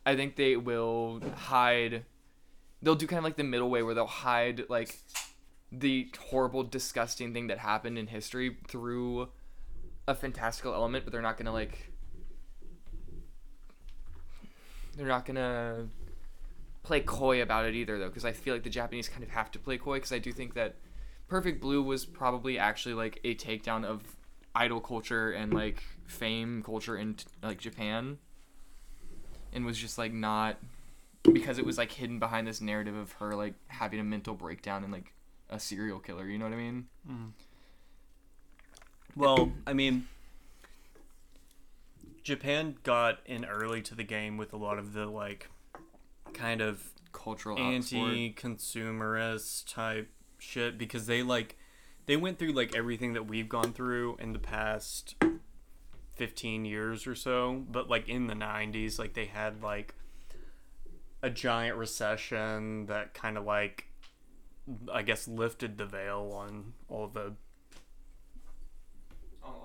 I 0.06 0.16
think 0.16 0.36
they 0.36 0.56
will 0.56 1.20
hide. 1.36 2.06
They'll 2.80 2.94
do 2.94 3.06
kind 3.06 3.18
of 3.18 3.24
like 3.24 3.36
the 3.36 3.44
middle 3.44 3.68
way 3.68 3.82
where 3.82 3.94
they'll 3.94 4.06
hide 4.06 4.64
like 4.70 4.98
the 5.72 6.08
horrible, 6.30 6.62
disgusting 6.62 7.32
thing 7.32 7.48
that 7.48 7.58
happened 7.58 7.98
in 7.98 8.06
history 8.06 8.56
through 8.68 9.28
a 10.08 10.14
fantastical 10.14 10.72
element, 10.72 11.04
but 11.04 11.12
they're 11.12 11.22
not 11.22 11.36
gonna 11.36 11.52
like 11.52 11.92
they're 14.96 15.06
not 15.06 15.26
gonna 15.26 15.86
play 16.82 17.00
coy 17.00 17.42
about 17.42 17.66
it 17.66 17.74
either 17.74 17.98
though 17.98 18.06
because 18.06 18.24
i 18.24 18.30
feel 18.32 18.54
like 18.54 18.62
the 18.62 18.70
japanese 18.70 19.08
kind 19.08 19.24
of 19.24 19.28
have 19.28 19.50
to 19.50 19.58
play 19.58 19.76
coy 19.76 19.96
because 19.96 20.12
i 20.12 20.18
do 20.18 20.30
think 20.30 20.54
that 20.54 20.76
perfect 21.28 21.60
blue 21.60 21.82
was 21.82 22.04
probably 22.04 22.58
actually 22.58 22.94
like 22.94 23.18
a 23.24 23.34
takedown 23.34 23.84
of 23.84 24.16
idol 24.56 24.80
culture 24.80 25.32
and 25.32 25.52
like 25.52 25.82
fame 26.06 26.62
culture 26.62 26.96
in 26.96 27.16
like 27.42 27.58
Japan, 27.60 28.18
and 29.52 29.64
was 29.64 29.78
just 29.78 29.98
like 29.98 30.12
not 30.12 30.56
because 31.22 31.58
it 31.58 31.66
was 31.66 31.76
like 31.76 31.92
hidden 31.92 32.18
behind 32.18 32.46
this 32.46 32.60
narrative 32.60 32.96
of 32.96 33.12
her 33.12 33.34
like 33.34 33.54
having 33.68 34.00
a 34.00 34.04
mental 34.04 34.34
breakdown 34.34 34.82
and 34.82 34.92
like 34.92 35.12
a 35.50 35.60
serial 35.60 36.00
killer. 36.00 36.26
You 36.26 36.38
know 36.38 36.46
what 36.46 36.54
I 36.54 36.58
mean? 36.58 36.86
Mm-hmm. 37.08 37.26
Well, 39.14 39.52
I 39.66 39.72
mean, 39.72 40.08
Japan 42.22 42.76
got 42.82 43.20
in 43.24 43.44
early 43.44 43.80
to 43.82 43.94
the 43.94 44.04
game 44.04 44.36
with 44.36 44.52
a 44.52 44.56
lot 44.56 44.78
of 44.78 44.92
the 44.92 45.06
like 45.06 45.48
kind 46.34 46.60
of 46.60 46.90
Cultural 47.12 47.58
anti-consumerist 47.58 49.72
type 49.72 50.10
shit 50.38 50.76
because 50.76 51.06
they 51.06 51.22
like 51.22 51.56
they 52.04 52.16
went 52.16 52.38
through 52.38 52.52
like 52.52 52.76
everything 52.76 53.14
that 53.14 53.26
we've 53.26 53.48
gone 53.48 53.72
through 53.72 54.18
in 54.20 54.34
the 54.34 54.38
past 54.38 55.14
15 56.16 56.66
years 56.66 57.06
or 57.06 57.14
so 57.14 57.64
but 57.70 57.88
like 57.88 58.10
in 58.10 58.26
the 58.26 58.34
90s 58.34 58.98
like 58.98 59.14
they 59.14 59.24
had 59.24 59.62
like 59.62 59.94
a 61.22 61.30
giant 61.30 61.78
recession 61.78 62.84
that 62.86 63.14
kind 63.14 63.38
of 63.38 63.46
like 63.46 63.86
i 64.92 65.02
guess 65.02 65.28
lifted 65.28 65.78
the 65.78 65.86
veil 65.86 66.32
on 66.34 66.72
all 66.88 67.06
the 67.08 67.32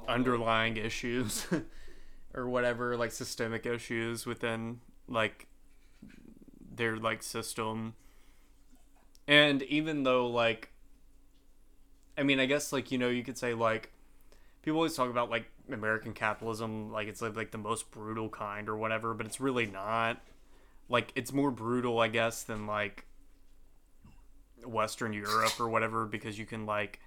underlying 0.07 0.78
issues 0.78 1.45
or 2.34 2.48
whatever 2.48 2.95
like 2.98 3.11
systemic 3.11 3.65
issues 3.65 4.26
within 4.26 4.80
like 5.07 5.48
their 6.73 6.98
like 6.98 7.22
system. 7.22 7.94
And 9.28 9.61
even 9.64 10.03
though 10.03 10.28
like 10.28 10.69
i 12.18 12.23
mean 12.23 12.40
i 12.40 12.45
guess 12.45 12.73
like 12.73 12.91
you 12.91 12.98
know 12.98 13.07
you 13.07 13.23
could 13.23 13.38
say 13.38 13.53
like 13.53 13.91
people 14.61 14.78
always 14.78 14.94
talk 14.94 15.10
about 15.10 15.30
like 15.30 15.49
american 15.72 16.14
capitalism 16.14 16.91
like 16.91 17.07
it's 17.07 17.22
like, 17.22 17.38
like 17.38 17.52
the 17.52 17.57
most 17.57 17.90
brutal 17.91 18.28
kind 18.28 18.68
or 18.68 18.76
whatever 18.76 19.14
but 19.14 19.26
it's 19.26 19.40
really 19.40 19.65
not. 19.65 20.22
Like 20.90 21.14
it's 21.15 21.32
more 21.32 21.52
brutal 21.52 21.99
i 21.99 22.10
guess 22.10 22.44
than 22.44 22.68
like 22.68 23.06
western 24.65 25.13
europe 25.13 25.59
or 25.59 25.67
whatever 25.69 26.05
because 26.05 26.38
you 26.38 26.45
can 26.45 26.65
like 26.65 26.99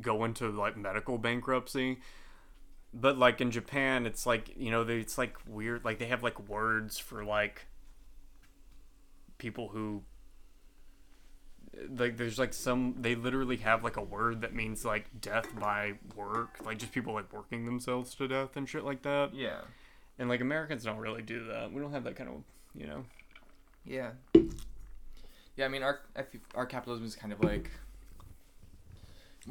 go 0.00 0.24
into 0.24 0.48
like 0.50 0.76
medical 0.76 1.18
bankruptcy 1.18 1.98
but 2.94 3.16
like 3.18 3.40
in 3.40 3.50
japan 3.50 4.06
it's 4.06 4.26
like 4.26 4.52
you 4.56 4.70
know 4.70 4.84
they, 4.84 4.98
it's 4.98 5.16
like 5.18 5.36
weird 5.46 5.84
like 5.84 5.98
they 5.98 6.06
have 6.06 6.22
like 6.22 6.38
words 6.48 6.98
for 6.98 7.24
like 7.24 7.66
people 9.38 9.68
who 9.68 10.02
like 11.96 12.16
there's 12.16 12.38
like 12.38 12.52
some 12.52 12.94
they 13.00 13.14
literally 13.14 13.56
have 13.56 13.82
like 13.82 13.96
a 13.96 14.02
word 14.02 14.42
that 14.42 14.54
means 14.54 14.84
like 14.84 15.06
death 15.20 15.48
by 15.58 15.92
work 16.14 16.58
like 16.64 16.78
just 16.78 16.92
people 16.92 17.14
like 17.14 17.32
working 17.32 17.64
themselves 17.64 18.14
to 18.14 18.28
death 18.28 18.56
and 18.56 18.68
shit 18.68 18.84
like 18.84 19.02
that 19.02 19.34
Yeah. 19.34 19.60
and 20.18 20.28
like 20.28 20.40
americans 20.40 20.84
don't 20.84 20.98
really 20.98 21.22
do 21.22 21.44
that 21.46 21.72
we 21.72 21.80
don't 21.80 21.92
have 21.92 22.04
that 22.04 22.16
kind 22.16 22.28
of 22.30 22.42
you 22.74 22.86
know 22.86 23.04
Yeah. 23.84 24.10
Yeah, 25.62 25.66
I 25.66 25.68
mean 25.68 25.84
our 25.84 26.00
our 26.56 26.66
capitalism 26.66 27.06
is 27.06 27.14
kind 27.14 27.32
of 27.32 27.42
like 27.44 27.70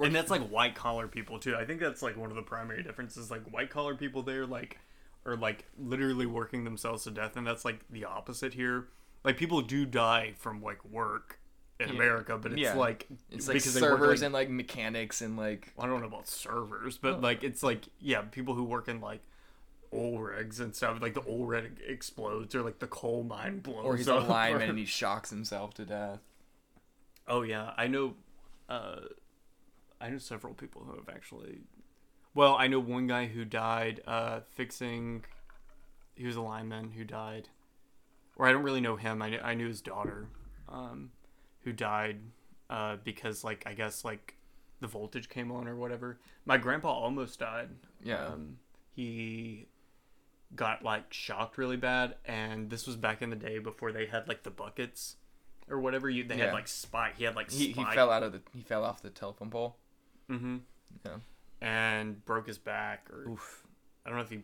and 0.02 0.14
that's 0.14 0.30
like 0.30 0.42
white 0.50 0.76
collar 0.76 1.08
people 1.08 1.40
too. 1.40 1.56
I 1.56 1.64
think 1.64 1.80
that's 1.80 2.02
like 2.02 2.18
one 2.18 2.30
of 2.30 2.36
the 2.36 2.42
primary 2.42 2.84
differences. 2.84 3.32
Like 3.32 3.44
white 3.52 3.70
collar 3.70 3.96
people 3.96 4.22
there, 4.24 4.46
like, 4.46 4.78
are 5.26 5.36
like 5.38 5.66
literally 5.78 6.26
working 6.26 6.64
themselves 6.66 7.04
to 7.06 7.12
death, 7.12 7.36
and 7.38 7.46
that's 7.48 7.64
like 7.66 7.80
the 7.90 8.06
opposite 8.06 8.54
here. 8.54 8.88
Like 9.24 9.38
people 9.38 9.62
do 9.62 9.86
die 9.86 10.34
from 10.38 10.62
like 10.62 10.84
work 10.86 11.40
in 11.80 11.88
Yeah. 11.90 11.96
America, 11.96 12.38
but 12.38 12.52
it's 12.54 12.62
Yeah. 12.62 12.74
like 12.76 13.08
it's 13.30 13.48
like 13.48 13.62
servers 13.62 14.20
like- 14.22 14.26
and 14.26 14.34
like 14.34 14.50
mechanics 14.50 15.22
and 15.22 15.38
like 15.38 15.72
I 15.80 15.88
don't 15.88 16.02
know 16.02 16.08
about 16.08 16.28
servers, 16.28 16.98
but 16.98 17.16
Oh. 17.16 17.20
like 17.20 17.44
it's 17.46 17.64
like 17.64 17.86
yeah, 18.00 18.22
people 18.22 18.54
who 18.54 18.64
work 18.66 18.88
in 18.90 19.00
like 19.02 19.22
rigs 19.92 20.60
and 20.60 20.76
stuff. 20.76 21.02
Like 21.02 21.14
the 21.14 21.22
rig 21.22 21.80
explodes, 21.86 22.56
or 22.56 22.62
like 22.62 22.80
the 22.80 22.88
coal 22.88 23.24
mine 23.24 23.60
blows 23.60 23.86
or 23.86 23.96
he's 23.96 24.08
a 24.08 24.16
lineman 24.16 24.62
and 24.70 24.80
he 24.80 24.86
shocks 24.86 25.30
himself 25.30 25.74
to 25.76 25.86
death. 25.86 26.20
Oh 27.28 27.42
yeah, 27.42 27.72
I 27.78 27.88
know. 27.88 28.16
Uh, 28.70 29.02
I 30.00 30.10
know 30.10 30.18
several 30.18 30.54
people 30.54 30.84
who 30.84 30.96
have 30.96 31.10
actually. 31.10 31.60
Well, 32.34 32.56
I 32.58 32.68
know 32.68 32.80
one 32.80 33.08
guy 33.08 33.28
who 33.28 33.44
died 33.44 34.02
uh, 34.08 34.42
fixing. 34.52 35.26
He 36.16 36.26
was 36.26 36.36
a 36.36 36.42
lineman 36.42 36.92
who 36.92 37.04
died, 37.04 37.50
or 38.36 38.48
I 38.48 38.52
don't 38.52 38.64
really 38.64 38.82
know 38.82 38.96
him. 38.96 39.22
I 39.22 39.30
knew, 39.30 39.40
I 39.40 39.54
knew 39.54 39.68
his 39.68 39.82
daughter, 39.82 40.28
um, 40.70 41.12
who 41.64 41.74
died 41.74 42.20
uh, 42.70 42.98
because 43.04 43.44
like 43.44 43.64
I 43.66 43.74
guess 43.74 44.06
like 44.06 44.36
the 44.80 44.88
voltage 44.88 45.30
came 45.30 45.52
on 45.52 45.68
or 45.68 45.76
whatever. 45.76 46.20
My 46.46 46.58
grandpa 46.58 46.90
almost 46.90 47.40
died. 47.40 47.70
Yeah. 48.04 48.26
Um, 48.26 48.58
he 48.94 49.68
got 50.56 50.84
like 50.84 51.12
shocked 51.14 51.58
really 51.58 51.78
bad, 51.78 52.16
and 52.26 52.70
this 52.70 52.86
was 52.88 52.96
back 52.98 53.22
in 53.22 53.30
the 53.30 53.36
day 53.36 53.60
before 53.60 53.92
they 53.92 54.06
had 54.06 54.28
like 54.28 54.44
the 54.44 54.52
buckets 54.52 55.16
or 55.70 55.80
whatever. 55.80 56.10
You 56.10 56.24
they 56.24 56.38
Yeah. 56.38 56.46
had 56.46 56.54
like 56.54 56.68
spike. 56.68 57.18
He 57.18 57.24
had 57.24 57.36
like 57.36 57.52
He, 57.52 57.72
he 57.72 57.84
fell 57.86 58.12
out 58.12 58.24
of 58.24 58.32
the 58.34 58.42
he 58.54 58.62
fell 58.62 58.84
off 58.84 59.02
the 59.02 59.10
telephone 59.10 59.50
pole. 59.50 59.78
Mm-hmm. 60.30 60.58
Yeah. 61.06 61.18
And 61.62 62.24
broke 62.26 62.48
his 62.48 62.58
back, 62.58 63.08
or 63.12 63.30
Oof. 63.30 63.64
I 64.06 64.10
don't 64.10 64.18
know 64.18 64.24
if 64.24 64.30
he. 64.32 64.40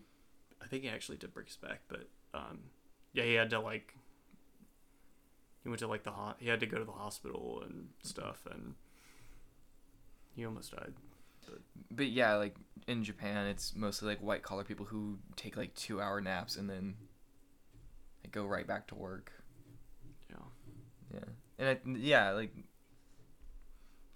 I 0.62 0.68
think 0.68 0.84
he 0.84 0.90
actually 0.90 1.18
did 1.18 1.34
break 1.34 1.48
his 1.48 1.58
back, 1.58 1.82
but 1.88 2.08
um, 2.34 2.60
yeah, 3.14 3.24
he 3.24 3.34
had 3.34 3.50
to 3.52 3.60
like. 3.60 3.96
He 5.64 5.70
went 5.70 5.80
to 5.80 5.88
like 5.88 6.04
the 6.04 6.12
hot. 6.12 6.38
He 6.40 6.48
had 6.48 6.60
to 6.62 6.66
go 6.66 6.78
to 6.78 6.86
the 6.86 6.92
hospital 6.92 7.64
and 7.66 7.90
stuff, 8.04 8.42
and 8.52 8.76
he 10.36 10.46
almost 10.46 10.72
died. 10.72 10.94
But 11.92 12.08
yeah, 12.08 12.36
like 12.36 12.56
in 12.88 13.04
Japan, 13.04 13.48
it's 13.48 13.76
mostly 13.76 14.08
like 14.08 14.20
white 14.20 14.44
collar 14.44 14.64
people 14.64 14.86
who 14.86 15.18
take 15.36 15.58
like 15.58 15.74
two 15.76 16.02
hour 16.02 16.22
naps 16.22 16.56
and 16.56 16.70
then 16.70 16.96
like, 18.24 18.32
go 18.32 18.46
right 18.46 18.68
back 18.68 18.88
to 18.88 18.96
work. 18.96 19.32
Yeah. 20.30 20.38
Yeah, 21.14 21.26
and 21.60 21.70
I, 21.70 21.80
yeah, 22.00 22.32
like 22.32 22.54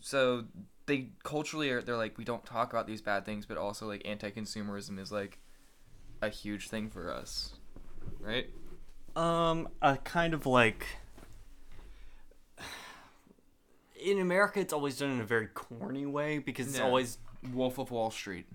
so 0.02 0.46
they 0.88 1.10
culturally 1.24 1.70
are 1.70 1.82
they're 1.82 1.96
like 1.96 2.18
we 2.18 2.24
don't 2.24 2.46
talk 2.46 2.74
about 2.74 2.88
these 2.88 3.02
bad 3.02 3.26
things, 3.26 3.46
but 3.46 3.58
also 3.58 3.88
like 3.88 4.02
anti-consumerism 4.06 5.00
is 5.00 5.12
like 5.12 5.40
a 6.22 6.30
huge 6.30 6.70
thing 6.70 6.90
for 6.90 7.12
us, 7.12 7.54
right? 8.20 8.50
Um, 9.16 9.70
a 9.82 9.98
kind 9.98 10.34
of 10.34 10.46
like 10.46 10.86
in 14.02 14.20
America, 14.20 14.60
it's 14.60 14.74
always 14.74 14.98
done 14.98 15.12
in 15.12 15.22
a 15.22 15.26
very 15.26 15.48
corny 15.48 16.06
way 16.06 16.40
because 16.40 16.68
it's 16.68 16.78
Yeah. 16.78 16.86
always. 16.86 17.18
Wolf 17.54 17.80
of 17.80 17.90
Wall 17.90 18.12
Street. 18.12 18.46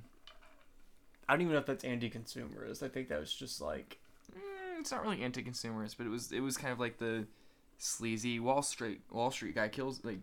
I 1.28 1.32
don't 1.32 1.40
even 1.42 1.52
know 1.54 1.58
if 1.58 1.66
that's 1.66 1.82
anti-consumerist. 1.84 2.82
I 2.84 2.88
think 2.88 3.08
that 3.08 3.18
was 3.18 3.32
just 3.32 3.60
like 3.60 3.98
Mm, 4.32 4.80
it's 4.80 4.90
not 4.92 5.02
really 5.02 5.22
anti-consumerist, 5.22 5.96
but 5.98 6.06
it 6.06 6.10
was 6.10 6.30
it 6.32 6.40
was 6.40 6.56
kind 6.56 6.72
of 6.72 6.78
like 6.78 6.98
the 6.98 7.26
sleazy 7.78 8.38
Wall 8.40 8.62
Street 8.62 9.00
Wall 9.10 9.30
Street 9.30 9.54
guy 9.54 9.68
kills 9.68 10.04
like 10.04 10.18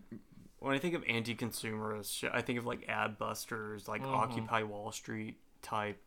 when 0.60 0.74
I 0.74 0.78
think 0.78 0.94
of 0.94 1.04
anti-consumerist 1.06 2.10
shit, 2.18 2.30
I 2.32 2.40
think 2.40 2.58
of 2.58 2.64
like 2.64 2.86
Adbusters, 2.86 3.86
like 3.86 4.00
Mhm. 4.02 4.06
Occupy 4.14 4.62
Wall 4.62 4.92
Street 4.92 5.36
type, 5.60 6.00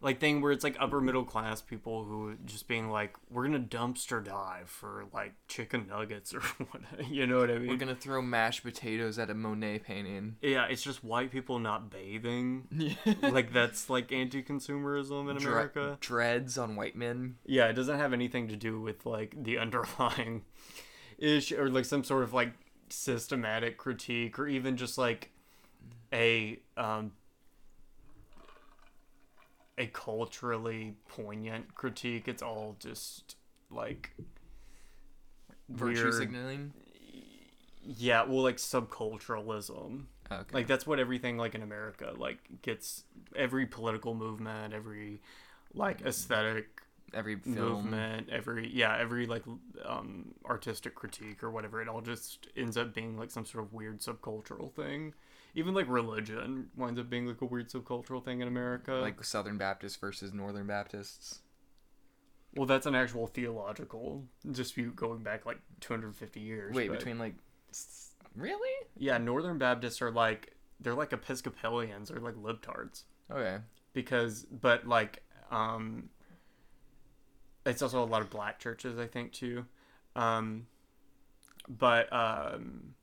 like 0.00 0.20
thing 0.20 0.40
where 0.40 0.52
it's 0.52 0.62
like 0.62 0.76
upper 0.78 1.00
middle 1.00 1.24
class 1.24 1.60
people 1.60 2.04
who 2.04 2.36
just 2.44 2.68
being 2.68 2.88
like, 2.90 3.16
we're 3.30 3.44
gonna 3.44 3.58
dumpster 3.58 4.22
dive 4.24 4.68
for 4.70 5.04
like 5.12 5.34
chicken 5.48 5.86
nuggets 5.88 6.32
or 6.32 6.40
what, 6.70 6.82
you 7.10 7.26
know 7.26 7.38
what 7.38 7.50
I 7.50 7.58
mean? 7.58 7.68
we're 7.68 7.76
gonna 7.76 7.94
throw 7.94 8.22
mashed 8.22 8.62
potatoes 8.62 9.18
at 9.18 9.28
a 9.30 9.34
Monet 9.34 9.80
painting. 9.80 10.36
yeah, 10.40 10.66
it's 10.66 10.82
just 10.82 11.02
white 11.02 11.30
people 11.32 11.58
not 11.58 11.90
bathing. 11.90 12.96
Like 13.22 13.52
that's 13.52 13.90
like 13.90 14.12
anti-consumerism 14.12 15.30
in 15.30 15.36
America. 15.36 15.96
dreads 16.00 16.56
on 16.58 16.76
white 16.76 16.96
men. 16.96 17.36
Yeah, 17.44 17.66
it 17.66 17.74
doesn't 17.74 17.98
have 17.98 18.12
anything 18.12 18.48
to 18.48 18.56
do 18.56 18.80
with 18.80 19.04
like 19.06 19.34
the 19.42 19.58
underlying 19.58 20.44
issue 21.18 21.60
or 21.60 21.68
like 21.68 21.84
some 21.84 22.04
sort 22.04 22.22
of 22.22 22.32
like 22.32 22.52
systematic 22.88 23.76
critique 23.76 24.38
or 24.38 24.46
even 24.48 24.76
just 24.76 24.96
like 24.98 25.30
a 26.12 26.58
um 26.76 27.12
a 29.78 29.86
culturally 29.86 30.96
poignant 31.08 31.74
critique. 31.74 32.28
It's 32.28 32.42
all 32.42 32.76
just 32.80 33.36
like 33.70 34.12
Virtue 35.68 36.02
weird- 36.02 36.14
signaling. 36.14 36.72
Yeah, 37.82 38.24
well, 38.24 38.42
like 38.42 38.56
subculturalism. 38.56 40.04
Okay. 40.30 40.44
Like 40.52 40.66
that's 40.66 40.86
what 40.86 40.98
everything 40.98 41.38
like 41.38 41.54
in 41.54 41.62
America 41.62 42.12
like 42.16 42.38
gets 42.60 43.04
every 43.34 43.64
political 43.64 44.14
movement, 44.14 44.74
every 44.74 45.22
like 45.72 46.02
aesthetic 46.02 46.82
every 47.14 47.36
film. 47.36 47.54
movement, 47.56 48.28
every 48.28 48.68
yeah, 48.70 48.94
every 48.98 49.26
like 49.26 49.44
um 49.86 50.34
artistic 50.44 50.94
critique 50.94 51.42
or 51.42 51.50
whatever. 51.50 51.80
It 51.80 51.88
all 51.88 52.02
just 52.02 52.48
ends 52.56 52.76
up 52.76 52.92
being 52.94 53.16
like 53.16 53.30
some 53.30 53.46
sort 53.46 53.64
of 53.64 53.72
weird 53.72 54.00
subcultural 54.00 54.70
thing. 54.74 55.14
Even 55.58 55.74
like 55.74 55.88
religion 55.88 56.68
winds 56.76 57.00
up 57.00 57.10
being 57.10 57.26
like 57.26 57.40
a 57.40 57.44
weird 57.44 57.68
subcultural 57.68 58.24
thing 58.24 58.40
in 58.40 58.46
America. 58.48 58.92
like 58.92 59.22
Southern 59.24 59.58
Baptists 59.58 59.96
versus 59.96 60.32
Northern 60.32 60.66
Baptists. 60.68 61.40
well, 62.54 62.64
that's 62.66 62.86
an 62.86 62.94
actual 62.94 63.26
theological 63.26 64.24
dispute 64.50 64.94
going 64.94 65.18
back 65.24 65.44
like 65.46 65.58
250 65.80 66.38
years. 66.40 66.74
Wait, 66.76 66.88
but- 66.88 66.98
between 66.98 67.18
like 67.18 67.34
really? 68.36 68.86
yeah, 68.96 69.18
Northern 69.18 69.58
Baptists 69.58 70.00
are 70.00 70.12
like 70.12 70.54
they're 70.80 70.94
like 70.94 71.12
Episcopalians 71.12 72.08
or 72.10 72.20
like 72.20 72.36
libtards 72.36 73.02
Okay. 73.30 73.58
because 73.94 74.44
but 74.44 74.86
like 74.86 75.24
um 75.50 76.08
it's 77.66 77.82
also 77.82 78.02
a 78.02 78.06
lot 78.06 78.22
of 78.22 78.30
black 78.30 78.58
churches 78.60 78.96
i 78.98 79.06
think 79.06 79.32
too 79.32 79.64
um 80.14 80.66
but 81.68 82.10
um 82.12 82.94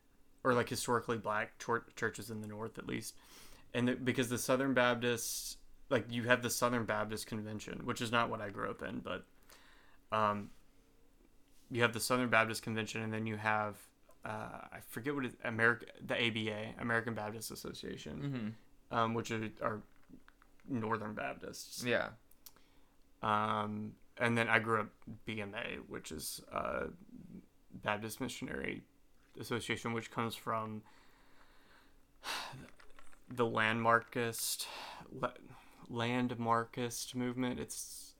or 0.45 0.53
like 0.53 0.69
historically 0.69 1.17
black 1.17 1.57
chur- 1.59 1.85
churches 1.95 2.29
in 2.29 2.39
the 2.41 2.47
north 2.47 2.77
at 2.77 2.85
least 2.87 3.15
and 3.73 3.87
the, 3.87 3.95
because 3.95 4.29
the 4.29 4.37
southern 4.37 4.73
baptists 4.73 5.57
like 5.89 6.05
you 6.09 6.23
have 6.23 6.41
the 6.41 6.49
southern 6.49 6.85
baptist 6.85 7.27
convention 7.27 7.81
which 7.85 7.99
is 8.01 8.11
not 8.11 8.29
what 8.29 8.39
i 8.41 8.49
grew 8.49 8.69
up 8.69 8.81
in 8.81 8.99
but 8.99 9.25
um 10.11 10.49
you 11.71 11.81
have 11.81 11.93
the 11.93 11.99
southern 11.99 12.29
baptist 12.29 12.61
convention 12.63 13.01
and 13.01 13.11
then 13.11 13.25
you 13.25 13.35
have 13.37 13.75
uh, 14.23 14.59
i 14.71 14.79
forget 14.89 15.13
what 15.15 15.25
it 15.25 15.33
america 15.43 15.85
the 16.05 16.15
aba 16.15 16.73
american 16.79 17.13
baptist 17.13 17.51
association 17.51 18.53
Mm-hmm. 18.91 18.97
um, 18.97 19.13
which 19.13 19.31
are, 19.31 19.49
are 19.61 19.81
Northern 20.67 21.13
Baptists. 21.13 21.83
Yeah. 21.85 22.07
Um, 23.21 23.91
and 24.17 24.35
then 24.35 24.47
I 24.49 24.57
grew 24.59 24.79
up 24.81 24.87
BMA, 25.27 25.77
which 25.87 26.11
is 26.11 26.41
uh, 26.51 26.85
Baptist 27.83 28.19
Missionary 28.21 28.81
Association, 29.39 29.93
which 29.93 30.11
comes 30.11 30.35
from 30.35 30.81
the 33.29 33.45
landmarkist 33.45 34.65
landmarkist 35.91 37.15
movement. 37.15 37.59
It's 37.59 38.13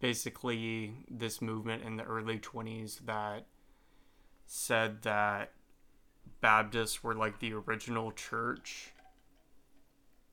basically 0.00 0.92
this 1.10 1.40
movement 1.40 1.82
in 1.82 1.96
the 1.96 2.04
early 2.04 2.38
20s 2.38 3.06
that 3.06 3.46
said 4.46 5.02
that 5.02 5.52
Baptists 6.40 7.02
were 7.02 7.14
like 7.14 7.40
the 7.40 7.54
original 7.54 8.12
church. 8.12 8.92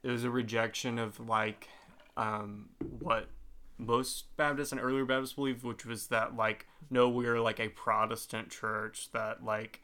It 0.04 0.10
was 0.10 0.24
a 0.24 0.30
rejection 0.30 1.00
of 1.00 1.20
like 1.20 1.70
um, 2.18 2.70
what 3.00 3.30
most 3.78 4.36
Baptists 4.38 4.72
and 4.72 4.82
earlier 4.82 5.06
Baptists 5.06 5.34
believed, 5.34 5.64
which 5.64 5.86
was 5.86 6.08
that 6.08 6.36
like 6.36 6.68
no, 6.90 7.10
we're 7.10 7.40
like 7.40 7.60
a 7.60 7.70
Protestant 7.70 8.50
church 8.50 9.12
that 9.14 9.44
like 9.44 9.82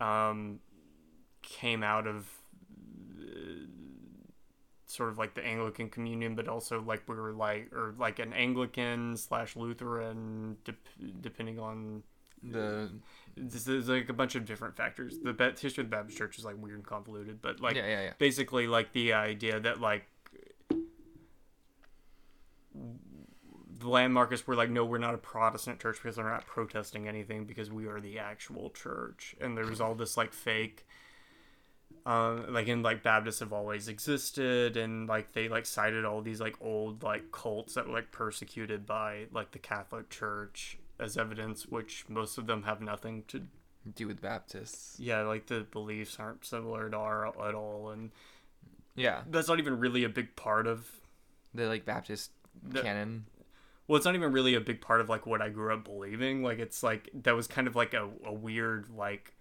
um 0.00 0.60
came 1.42 1.82
out 1.82 2.06
of 2.06 2.28
uh, 3.20 3.66
sort 4.86 5.10
of 5.10 5.18
like 5.18 5.34
the 5.34 5.44
Anglican 5.44 5.88
communion, 5.88 6.34
but 6.34 6.48
also 6.48 6.80
like 6.82 7.08
we 7.08 7.14
were 7.14 7.32
like 7.32 7.72
or 7.72 7.94
like 7.98 8.18
an 8.18 8.32
Anglican 8.32 9.16
slash 9.16 9.56
Lutheran, 9.56 10.56
dep- 10.64 11.20
depending 11.20 11.58
on 11.58 12.02
The 12.42 12.90
this 13.36 13.68
is 13.68 13.88
like 13.88 14.08
a 14.08 14.12
bunch 14.12 14.34
of 14.34 14.44
different 14.44 14.76
factors. 14.76 15.18
The 15.22 15.32
history 15.60 15.82
of 15.82 15.90
the 15.90 15.96
Baptist 15.96 16.18
Church 16.18 16.38
is 16.38 16.44
like 16.44 16.56
weird 16.58 16.76
and 16.76 16.86
convoluted, 16.86 17.40
but 17.40 17.60
like 17.60 17.76
yeah, 17.76 17.86
yeah, 17.86 18.02
yeah. 18.02 18.12
basically 18.18 18.66
like 18.66 18.92
the 18.92 19.12
idea 19.12 19.60
that 19.60 19.80
like 19.80 20.06
the 23.78 23.86
landmarkists 23.86 24.46
were 24.46 24.56
like 24.56 24.70
no 24.70 24.84
we're 24.84 24.98
not 24.98 25.14
a 25.14 25.18
protestant 25.18 25.78
church 25.80 25.98
because 26.02 26.16
they're 26.16 26.28
not 26.28 26.46
protesting 26.46 27.06
anything 27.06 27.44
because 27.44 27.70
we 27.70 27.86
are 27.86 28.00
the 28.00 28.18
actual 28.18 28.70
church 28.70 29.36
and 29.40 29.56
there 29.56 29.66
was 29.66 29.80
all 29.80 29.94
this 29.94 30.16
like 30.16 30.32
fake 30.32 30.86
um 32.06 32.52
like 32.52 32.68
and 32.68 32.82
like 32.82 33.02
baptists 33.02 33.40
have 33.40 33.52
always 33.52 33.88
existed 33.88 34.76
and 34.76 35.08
like 35.08 35.32
they 35.32 35.48
like 35.48 35.66
cited 35.66 36.04
all 36.04 36.20
these 36.22 36.40
like 36.40 36.56
old 36.60 37.02
like 37.02 37.30
cults 37.32 37.74
that 37.74 37.86
were 37.86 37.92
like 37.94 38.10
persecuted 38.12 38.86
by 38.86 39.26
like 39.32 39.50
the 39.52 39.58
catholic 39.58 40.08
church 40.10 40.78
as 41.00 41.16
evidence 41.16 41.66
which 41.66 42.04
most 42.08 42.38
of 42.38 42.46
them 42.46 42.62
have 42.64 42.80
nothing 42.80 43.24
to 43.28 43.42
Do 43.94 44.06
with 44.06 44.20
Baptists. 44.20 44.96
yeah 44.98 45.22
like 45.22 45.46
the 45.46 45.66
beliefs 45.70 46.16
aren't 46.18 46.44
similar 46.44 46.88
to 46.90 46.96
our 46.96 47.26
at 47.48 47.54
all 47.54 47.90
and 47.90 48.10
Yeah. 48.96 49.22
that's 49.30 49.48
not 49.48 49.58
even 49.60 49.78
really 49.78 50.04
a 50.04 50.08
big 50.08 50.34
part 50.36 50.66
of 50.66 50.90
The 51.54 51.66
like 51.66 51.84
Baptist 51.84 52.30
The- 52.62 52.82
canon. 52.82 53.26
Well 53.88 53.96
it's 53.96 54.06
not 54.06 54.14
even 54.14 54.30
really 54.30 54.54
a 54.54 54.60
big 54.60 54.80
part 54.80 55.00
of 55.00 55.08
like 55.08 55.26
what 55.26 55.42
i 55.42 55.48
grew 55.48 55.72
up 55.74 55.82
believing 55.84 56.42
like 56.42 56.58
it's 56.60 56.82
like 56.82 57.08
that 57.14 57.34
was 57.34 57.46
kind 57.48 57.66
of 57.66 57.74
like 57.74 57.94
a, 57.94 58.08
a 58.24 58.32
weird 58.32 58.86
like 58.96 59.34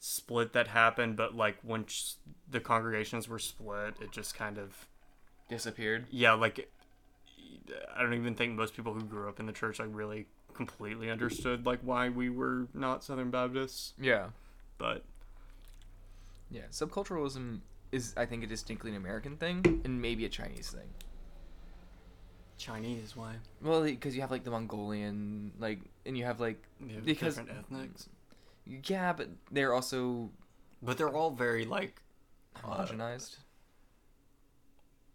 split 0.00 0.52
that 0.54 0.66
happened 0.68 1.16
but 1.16 1.34
like 1.36 1.56
once 1.62 2.16
the 2.50 2.58
congregations 2.60 3.28
were 3.28 3.38
split 3.38 3.94
it 4.00 4.10
just 4.10 4.34
kind 4.34 4.58
of 4.58 4.86
Disappeared. 5.48 6.06
yeah 6.10 6.32
like 6.32 6.68
i 7.96 8.02
don't 8.02 8.14
even 8.14 8.34
think 8.34 8.54
most 8.54 8.74
people 8.74 8.92
who 8.94 9.02
grew 9.02 9.28
up 9.28 9.38
in 9.38 9.46
the 9.46 9.52
church 9.52 9.78
like 9.78 9.88
really 9.92 10.26
completely 10.54 11.10
understood 11.10 11.66
like 11.66 11.80
why 11.82 12.08
we 12.08 12.30
were 12.30 12.66
not 12.74 13.04
southern 13.04 13.30
baptists 13.30 13.92
Yeah. 14.00 14.28
but 14.78 15.04
Yeah. 16.50 16.62
Subculturalism 16.70 17.60
is 17.92 18.14
I 18.16 18.24
think 18.26 18.42
a 18.44 18.46
distinctly 18.46 18.90
an 18.90 18.96
American 18.96 19.36
thing 19.36 19.82
and 19.84 20.00
maybe 20.00 20.24
a 20.24 20.28
Chinese 20.28 20.70
thing. 20.70 20.88
Chinese 22.58 23.14
why 23.16 23.34
Well, 23.62 23.82
because 23.84 24.14
you 24.14 24.22
have 24.22 24.30
like 24.30 24.44
the 24.44 24.50
Mongolian, 24.50 25.52
like, 25.58 25.80
and 26.06 26.16
you 26.16 26.24
have 26.24 26.40
like, 26.40 26.62
have 26.90 27.04
Because- 27.04 27.36
different 27.36 27.58
ethnics 27.58 28.08
yeah, 28.88 29.12
but 29.12 29.28
they're 29.52 29.72
also 29.74 30.30
but 30.82 30.98
they're 30.98 31.14
all 31.14 31.30
very 31.30 31.64
like 31.64 32.00
Uh. 32.64 32.86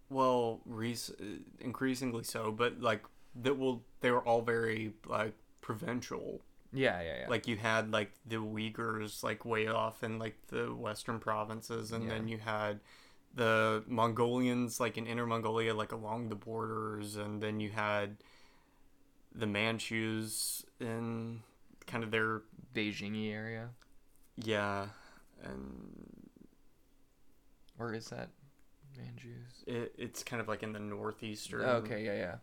Well, 0.09 0.59
rec- 0.65 1.17
increasingly 1.59 2.23
so, 2.23 2.51
but 2.51 2.81
like 2.81 3.03
that 3.41 3.57
will 3.57 3.83
they 4.01 4.11
were 4.11 4.21
all 4.21 4.41
very 4.41 4.93
like 5.05 5.33
provincial. 5.61 6.41
Yeah, 6.73 7.01
yeah, 7.01 7.15
yeah. 7.21 7.29
Like 7.29 7.47
you 7.47 7.57
had 7.57 7.91
like 7.91 8.11
the 8.25 8.37
Uyghurs 8.37 9.23
like 9.23 9.45
way 9.45 9.67
off 9.67 10.03
in 10.03 10.19
like 10.19 10.35
the 10.47 10.73
western 10.73 11.19
provinces, 11.19 11.91
and 11.91 12.09
then 12.09 12.27
you 12.27 12.37
had 12.39 12.79
the 13.33 13.83
Mongolians 13.87 14.79
like 14.79 14.97
in 14.97 15.07
Inner 15.07 15.25
Mongolia, 15.25 15.73
like 15.73 15.91
along 15.91 16.29
the 16.29 16.35
borders, 16.35 17.15
and 17.15 17.41
then 17.41 17.59
you 17.59 17.69
had 17.69 18.17
the 19.33 19.47
Manchus 19.47 20.65
in 20.79 21.41
kind 21.87 22.03
of 22.03 22.11
their 22.11 22.41
Beijingy 22.73 23.33
area, 23.33 23.69
yeah, 24.37 24.87
and 25.43 25.93
or 27.79 27.93
is 27.93 28.07
that 28.09 28.29
Manchus? 28.97 29.63
it, 29.65 29.93
it's 29.97 30.23
kind 30.23 30.41
of 30.41 30.47
like 30.47 30.63
in 30.63 30.73
the 30.73 30.79
northeastern. 30.79 31.61
Okay, 31.61 32.03
yeah, 32.05 32.15
yeah, 32.15 32.35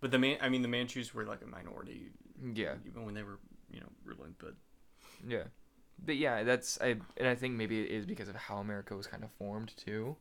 But 0.00 0.10
the 0.10 0.18
man, 0.18 0.38
I 0.40 0.48
mean, 0.48 0.62
the 0.62 0.68
Manchus 0.68 1.14
were 1.14 1.24
like 1.24 1.42
a 1.42 1.46
minority 1.46 2.10
yeah, 2.54 2.74
even 2.86 3.04
when 3.04 3.14
they 3.14 3.22
were, 3.22 3.38
you 3.70 3.80
know, 3.80 3.88
ruling. 4.04 4.34
But 4.38 4.54
yeah. 5.26 5.44
But 6.04 6.16
yeah, 6.16 6.42
that's 6.42 6.80
I, 6.80 6.96
and 7.16 7.28
I 7.28 7.34
think 7.34 7.54
maybe 7.54 7.80
it 7.80 7.90
is 7.90 8.06
because 8.06 8.28
of 8.28 8.36
how 8.36 8.58
America 8.58 8.96
was 8.96 9.06
kind 9.06 9.22
of 9.22 9.30
formed 9.32 9.72
too. 9.76 10.16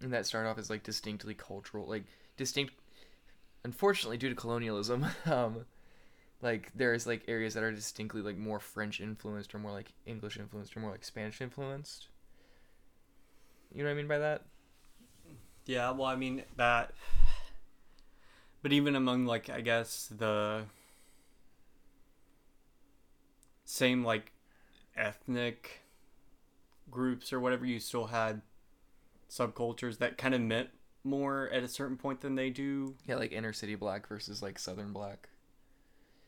And 0.00 0.12
that 0.12 0.26
started 0.26 0.48
off 0.48 0.58
as 0.58 0.70
like 0.70 0.82
distinctly 0.82 1.34
cultural, 1.34 1.86
like 1.86 2.04
distinct. 2.36 2.74
Unfortunately, 3.64 4.16
due 4.16 4.28
to 4.28 4.34
colonialism, 4.34 5.06
um, 5.26 5.66
like 6.40 6.72
there's 6.74 7.06
like 7.06 7.22
areas 7.28 7.54
that 7.54 7.62
are 7.62 7.70
distinctly 7.70 8.22
like 8.22 8.36
more 8.36 8.58
French 8.58 9.00
influenced 9.00 9.54
or 9.54 9.58
more 9.58 9.72
like 9.72 9.92
English 10.06 10.38
influenced 10.38 10.76
or 10.76 10.80
more 10.80 10.90
like 10.90 11.04
Spanish 11.04 11.40
influenced. 11.40 12.08
You 13.72 13.82
know 13.82 13.88
what 13.88 13.92
I 13.92 13.96
mean 13.96 14.08
by 14.08 14.18
that? 14.18 14.42
yeah, 15.66 15.90
well, 15.90 16.06
I 16.06 16.16
mean 16.16 16.42
that. 16.56 16.92
But 18.62 18.72
even 18.72 18.94
among 18.96 19.26
like 19.26 19.50
I 19.50 19.60
guess 19.60 20.08
the 20.16 20.64
same 23.72 24.04
like 24.04 24.32
ethnic 24.96 25.80
groups 26.90 27.32
or 27.32 27.40
whatever, 27.40 27.64
you 27.64 27.80
still 27.80 28.06
had 28.06 28.42
subcultures 29.30 29.96
that 29.98 30.18
kind 30.18 30.34
of 30.34 30.42
meant 30.42 30.68
more 31.04 31.48
at 31.48 31.62
a 31.62 31.68
certain 31.68 31.96
point 31.96 32.20
than 32.20 32.34
they 32.34 32.50
do 32.50 32.94
Yeah, 33.06 33.16
like 33.16 33.32
inner 33.32 33.52
city 33.52 33.74
black 33.74 34.06
versus 34.06 34.42
like 34.42 34.58
southern 34.58 34.92
black. 34.92 35.30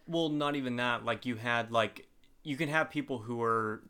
Well, 0.07 0.31
not 0.31 0.57
even 0.57 0.77
that. 0.77 1.05
Like 1.05 1.27
you 1.27 1.37
had 1.37 1.71
like 1.71 2.09
you 2.43 2.57
can 2.57 2.71
have 2.71 2.89
people 2.91 3.19
who 3.19 3.43
are 3.43 3.83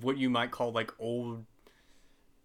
what 0.00 0.18
you 0.18 0.28
might 0.28 0.50
call 0.50 0.72
like 0.72 0.92
old 0.98 1.46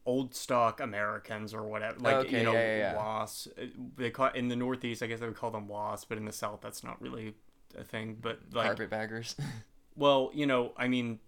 old 0.05 0.33
stock 0.33 0.79
Americans 0.79 1.53
or 1.53 1.63
whatever. 1.63 1.99
Like 1.99 2.15
Okay, 2.15 2.37
you 2.37 2.43
know, 2.45 2.53
yeah, 2.53 2.77
yeah, 2.77 2.77
yeah. 2.77 2.95
WAS. 2.95 3.49
They 3.97 4.09
call 4.09 4.29
in 4.29 4.47
the 4.47 4.55
Northeast. 4.55 5.03
I 5.03 5.07
guess 5.07 5.19
they 5.19 5.27
would 5.27 5.35
call 5.35 5.51
them 5.51 5.67
WAS, 5.67 6.05
but 6.05 6.17
in 6.17 6.23
the 6.23 6.31
South, 6.31 6.61
that's 6.61 6.81
not 6.81 7.01
really 7.01 7.35
a 7.77 7.83
thing. 7.83 8.17
But 8.21 8.39
like, 8.51 8.65
Carpetbaggers. 8.67 9.35
well, 9.95 10.31
you 10.33 10.45
know, 10.45 10.73
I 10.77 10.87
mean, 10.87 11.19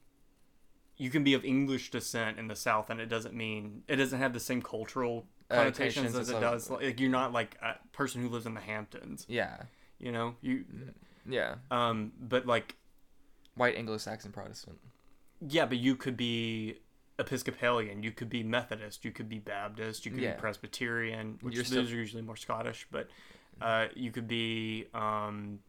you 0.97 1.09
can 1.09 1.23
be 1.23 1.33
of 1.33 1.43
English 1.45 1.91
descent 1.91 2.37
in 2.39 2.47
the 2.47 2.55
South, 2.55 2.89
and 2.89 2.99
it 2.99 3.07
doesn't 3.07 3.33
mean 3.33 3.83
it 3.87 3.95
doesn't 3.97 4.19
have 4.19 4.33
the 4.33 4.39
same 4.39 4.61
cultural 4.61 5.25
connotations 5.49 6.13
Connotations 6.13 6.15
as 6.15 6.29
it 6.29 6.39
does. 6.39 6.71
other- 6.71 6.85
Like 6.85 6.99
you're 6.99 7.09
not 7.09 7.33
like 7.33 7.57
a 7.61 7.75
person 7.91 8.21
who 8.21 8.29
lives 8.29 8.45
in 8.45 8.53
the 8.53 8.61
Hamptons. 8.61 9.25
yeah, 9.27 9.63
You 9.99 10.11
know, 10.11 10.35
you 10.41 10.63
yeah. 11.27 11.55
um, 11.69 12.13
but 12.19 12.45
like, 12.45 12.75
White 13.55 13.75
Anglo-Saxon 13.75 14.31
Protestant. 14.31 14.79
yeah, 15.45 15.65
but 15.65 15.77
you 15.77 15.95
could 15.97 16.15
be 16.15 16.79
Episcopalian, 17.19 18.01
you 18.01 18.11
could 18.11 18.29
be 18.29 18.43
Methodist, 18.43 19.03
you 19.03 19.11
could 19.11 19.27
be 19.27 19.39
Baptist, 19.39 20.05
you 20.05 20.11
could 20.11 20.21
Yeah. 20.21 20.33
be 20.35 20.39
Presbyterian, 20.39 21.37
which 21.41 21.53
You're 21.55 21.63
those 21.63 21.67
still- 21.71 21.83
are 21.85 21.89
usually 21.99 22.21
more 22.23 22.37
Scottish, 22.37 22.87
but 22.89 23.09
uh, 23.59 23.87
you 23.95 24.11
could 24.11 24.27
be 24.27 24.85
um, 24.93 25.59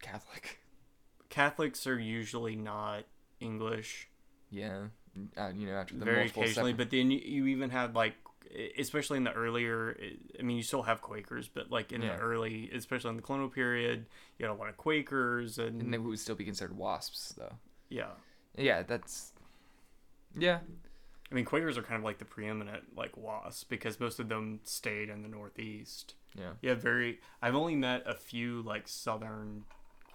Catholic. 0.00 0.58
Catholics 1.30 1.86
are 1.86 1.98
usually 1.98 2.56
not 2.56 3.04
English. 3.40 4.08
Yeah, 4.50 4.84
uh, 5.36 5.50
you 5.54 5.66
know, 5.66 5.74
after 5.74 5.94
the 5.94 6.04
very 6.04 6.18
multiple 6.20 6.42
occasionally, 6.42 6.72
separ- 6.72 6.84
but 6.84 6.90
then 6.90 7.10
you, 7.10 7.18
you 7.18 7.46
even 7.48 7.70
had 7.70 7.94
like, 7.94 8.14
especially 8.78 9.18
in 9.18 9.24
the 9.24 9.32
earlier. 9.32 9.96
I 10.38 10.42
mean, 10.42 10.56
you 10.56 10.62
still 10.62 10.82
have 10.82 11.02
Quakers, 11.02 11.48
but 11.48 11.70
like 11.70 11.92
in 11.92 12.00
Yeah. 12.02 12.16
the 12.16 12.22
early, 12.22 12.70
especially 12.74 13.10
in 13.10 13.16
the 13.16 13.22
colonial 13.22 13.50
period, 13.50 14.06
you 14.38 14.46
had 14.46 14.52
a 14.52 14.54
lot 14.56 14.68
of 14.70 14.76
Quakers 14.78 15.58
and, 15.58 15.82
and 15.82 15.92
they 15.92 15.98
would 15.98 16.18
still 16.18 16.34
be 16.34 16.44
considered 16.44 16.76
wasps, 16.76 17.34
though. 17.36 17.54
yeah. 17.90 18.10
Yeah, 18.56 18.82
that's. 18.82 19.32
Yeah, 20.36 20.58
I 21.30 21.34
mean, 21.34 21.44
Quakers 21.44 21.76
are 21.78 21.82
kind 21.82 21.98
of 21.98 22.04
like 22.04 22.18
the 22.18 22.24
preeminent 22.24 22.96
like 22.96 23.16
wasps 23.16 23.64
because 23.64 24.00
most 24.00 24.18
of 24.18 24.28
them 24.28 24.60
stayed 24.64 25.08
in 25.10 25.22
the 25.22 25.28
Northeast. 25.28 26.14
yeah. 26.34 26.52
Yeah, 26.62 26.74
very. 26.74 27.20
I've 27.42 27.54
only 27.54 27.74
met 27.76 28.02
a 28.06 28.14
few 28.14 28.62
like 28.62 28.88
Southern 28.88 29.64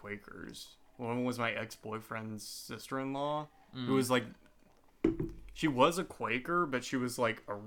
Quakers. 0.03 0.75
One 0.97 1.23
was 1.23 1.39
my 1.39 1.51
ex 1.53 1.75
boyfriend's 1.75 2.45
sister 2.45 2.99
in 2.99 3.13
law, 3.13 3.47
Mm. 3.75 3.85
who 3.87 3.93
was 3.93 4.11
like, 4.11 4.25
she 5.53 5.67
was 5.67 5.97
a 5.97 6.03
Quaker, 6.03 6.65
but 6.65 6.83
she 6.83 6.95
was 6.97 7.17
like 7.17 7.41
a 7.47 7.53
A 7.53 7.57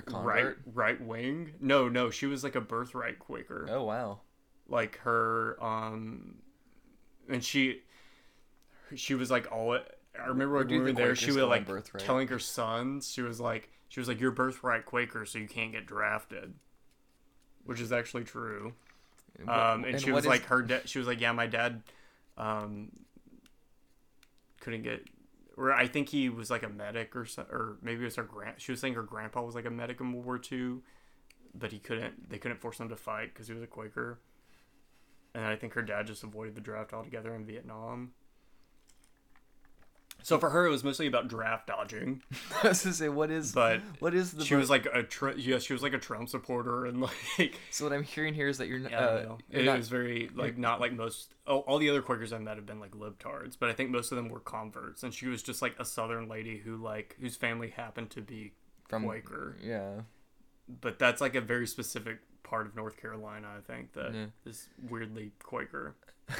right 0.00 0.04
convert. 0.06 0.60
right 0.72 1.00
wing. 1.00 1.54
No, 1.60 1.88
no, 1.88 2.10
she 2.10 2.26
was 2.26 2.42
like 2.44 2.54
a 2.54 2.60
birthright 2.60 3.18
Quaker. 3.18 3.66
Oh 3.68 3.82
wow. 3.84 4.20
Like 4.68 4.98
her, 5.00 5.62
um, 5.62 6.36
and 7.28 7.42
she, 7.44 7.82
she 8.94 9.14
was 9.14 9.30
like 9.30 9.50
all. 9.52 9.72
I 9.74 10.26
remember 10.26 10.56
when 10.58 10.68
we 10.68 10.78
were 10.78 10.86
the 10.86 10.92
there, 10.92 11.16
she 11.16 11.26
was 11.32 11.36
like 11.38 11.66
birthright? 11.66 12.04
telling 12.04 12.28
her 12.28 12.38
sons, 12.38 13.10
she 13.12 13.20
was 13.20 13.40
like, 13.40 13.68
she 13.88 14.00
was 14.00 14.08
like, 14.08 14.20
"You're 14.20 14.30
birthright 14.30 14.86
Quaker, 14.86 15.26
so 15.26 15.38
you 15.38 15.48
can't 15.48 15.72
get 15.72 15.86
drafted," 15.86 16.54
which 17.64 17.80
is 17.80 17.92
actually 17.92 18.24
true. 18.24 18.72
Um, 19.48 19.84
and, 19.84 20.00
she 20.00 20.12
was 20.12 20.24
is- 20.24 20.28
like, 20.28 20.44
her 20.46 20.62
dad. 20.62 20.88
She 20.88 20.98
was 20.98 21.06
like, 21.06 21.20
"Yeah, 21.20 21.32
my 21.32 21.46
dad, 21.46 21.82
um, 22.36 22.92
couldn't 24.60 24.82
get." 24.82 25.04
Or 25.56 25.72
I 25.72 25.86
think 25.86 26.08
he 26.08 26.28
was 26.28 26.50
like 26.50 26.62
a 26.62 26.68
medic 26.68 27.14
or 27.14 27.24
so, 27.26 27.42
or 27.42 27.76
maybe 27.82 28.02
it 28.02 28.06
was 28.06 28.16
her 28.16 28.24
grand. 28.24 28.60
She 28.60 28.72
was 28.72 28.80
saying 28.80 28.94
her 28.94 29.02
grandpa 29.02 29.42
was 29.42 29.54
like 29.54 29.66
a 29.66 29.70
medic 29.70 30.00
in 30.00 30.12
World 30.12 30.24
War 30.26 30.40
II, 30.50 30.78
but 31.54 31.72
he 31.72 31.78
couldn't. 31.78 32.28
They 32.28 32.38
couldn't 32.38 32.60
force 32.60 32.80
him 32.80 32.88
to 32.88 32.96
fight 32.96 33.32
because 33.32 33.46
he 33.46 33.54
was 33.54 33.62
a 33.62 33.66
Quaker. 33.66 34.18
And 35.34 35.44
I 35.44 35.56
think 35.56 35.74
her 35.74 35.82
dad 35.82 36.06
just 36.06 36.22
avoided 36.22 36.54
the 36.54 36.60
draft 36.60 36.92
altogether 36.92 37.34
in 37.34 37.44
Vietnam. 37.44 38.12
So 40.24 40.38
for 40.38 40.48
her, 40.48 40.66
it 40.66 40.70
was 40.70 40.82
mostly 40.82 41.06
about 41.06 41.28
draft 41.28 41.66
dodging. 41.66 42.22
I 42.64 42.68
was 42.68 42.82
gonna 42.82 42.94
say, 42.94 43.10
what 43.10 43.30
is? 43.30 43.52
But 43.52 43.82
what 43.98 44.14
is 44.14 44.32
the? 44.32 44.42
she 44.44 44.54
was 44.54 44.70
like 44.70 44.86
a 44.86 45.02
tr- 45.02 45.32
yeah, 45.36 45.58
she 45.58 45.74
was 45.74 45.82
like 45.82 45.92
a 45.92 45.98
Trump 45.98 46.30
supporter 46.30 46.86
and 46.86 47.00
like 47.38 47.60
So 47.70 47.84
what 47.84 47.92
I'm 47.92 48.02
hearing 48.02 48.32
here 48.32 48.48
is 48.48 48.56
that 48.56 48.66
you're, 48.68 48.78
yeah, 48.78 48.98
uh, 48.98 49.36
you're 49.50 49.60
it 49.62 49.64
not. 49.66 49.76
was 49.76 49.90
very 49.90 50.30
like 50.34 50.56
not 50.56 50.80
like 50.80 50.94
most. 50.94 51.34
Oh, 51.46 51.58
all 51.60 51.76
the 51.78 51.90
other 51.90 52.00
Quakers 52.00 52.32
I 52.32 52.38
met 52.38 52.56
have 52.56 52.64
been 52.64 52.80
like 52.80 52.92
libtards, 52.92 53.56
but 53.60 53.68
I 53.68 53.74
think 53.74 53.90
most 53.90 54.12
of 54.12 54.16
them 54.16 54.30
were 54.30 54.40
converts, 54.40 55.02
and 55.02 55.12
she 55.12 55.26
was 55.26 55.42
just 55.42 55.60
like 55.60 55.76
a 55.78 55.84
Southern 55.84 56.26
lady 56.26 56.56
who 56.56 56.76
like 56.78 57.16
whose 57.20 57.36
family 57.36 57.68
happened 57.68 58.08
to 58.10 58.22
be 58.22 58.52
from 58.88 59.04
Quaker. 59.04 59.58
Yeah. 59.62 60.00
But 60.80 60.98
that's 60.98 61.20
like 61.20 61.34
a 61.34 61.42
very 61.42 61.66
specific 61.66 62.20
part 62.42 62.66
of 62.66 62.74
North 62.74 62.96
Carolina. 62.98 63.48
I 63.58 63.60
think 63.60 63.92
that 63.92 64.14
is 64.46 64.68
Yeah. 64.82 64.88
weirdly 64.90 65.32
Quaker. 65.42 65.96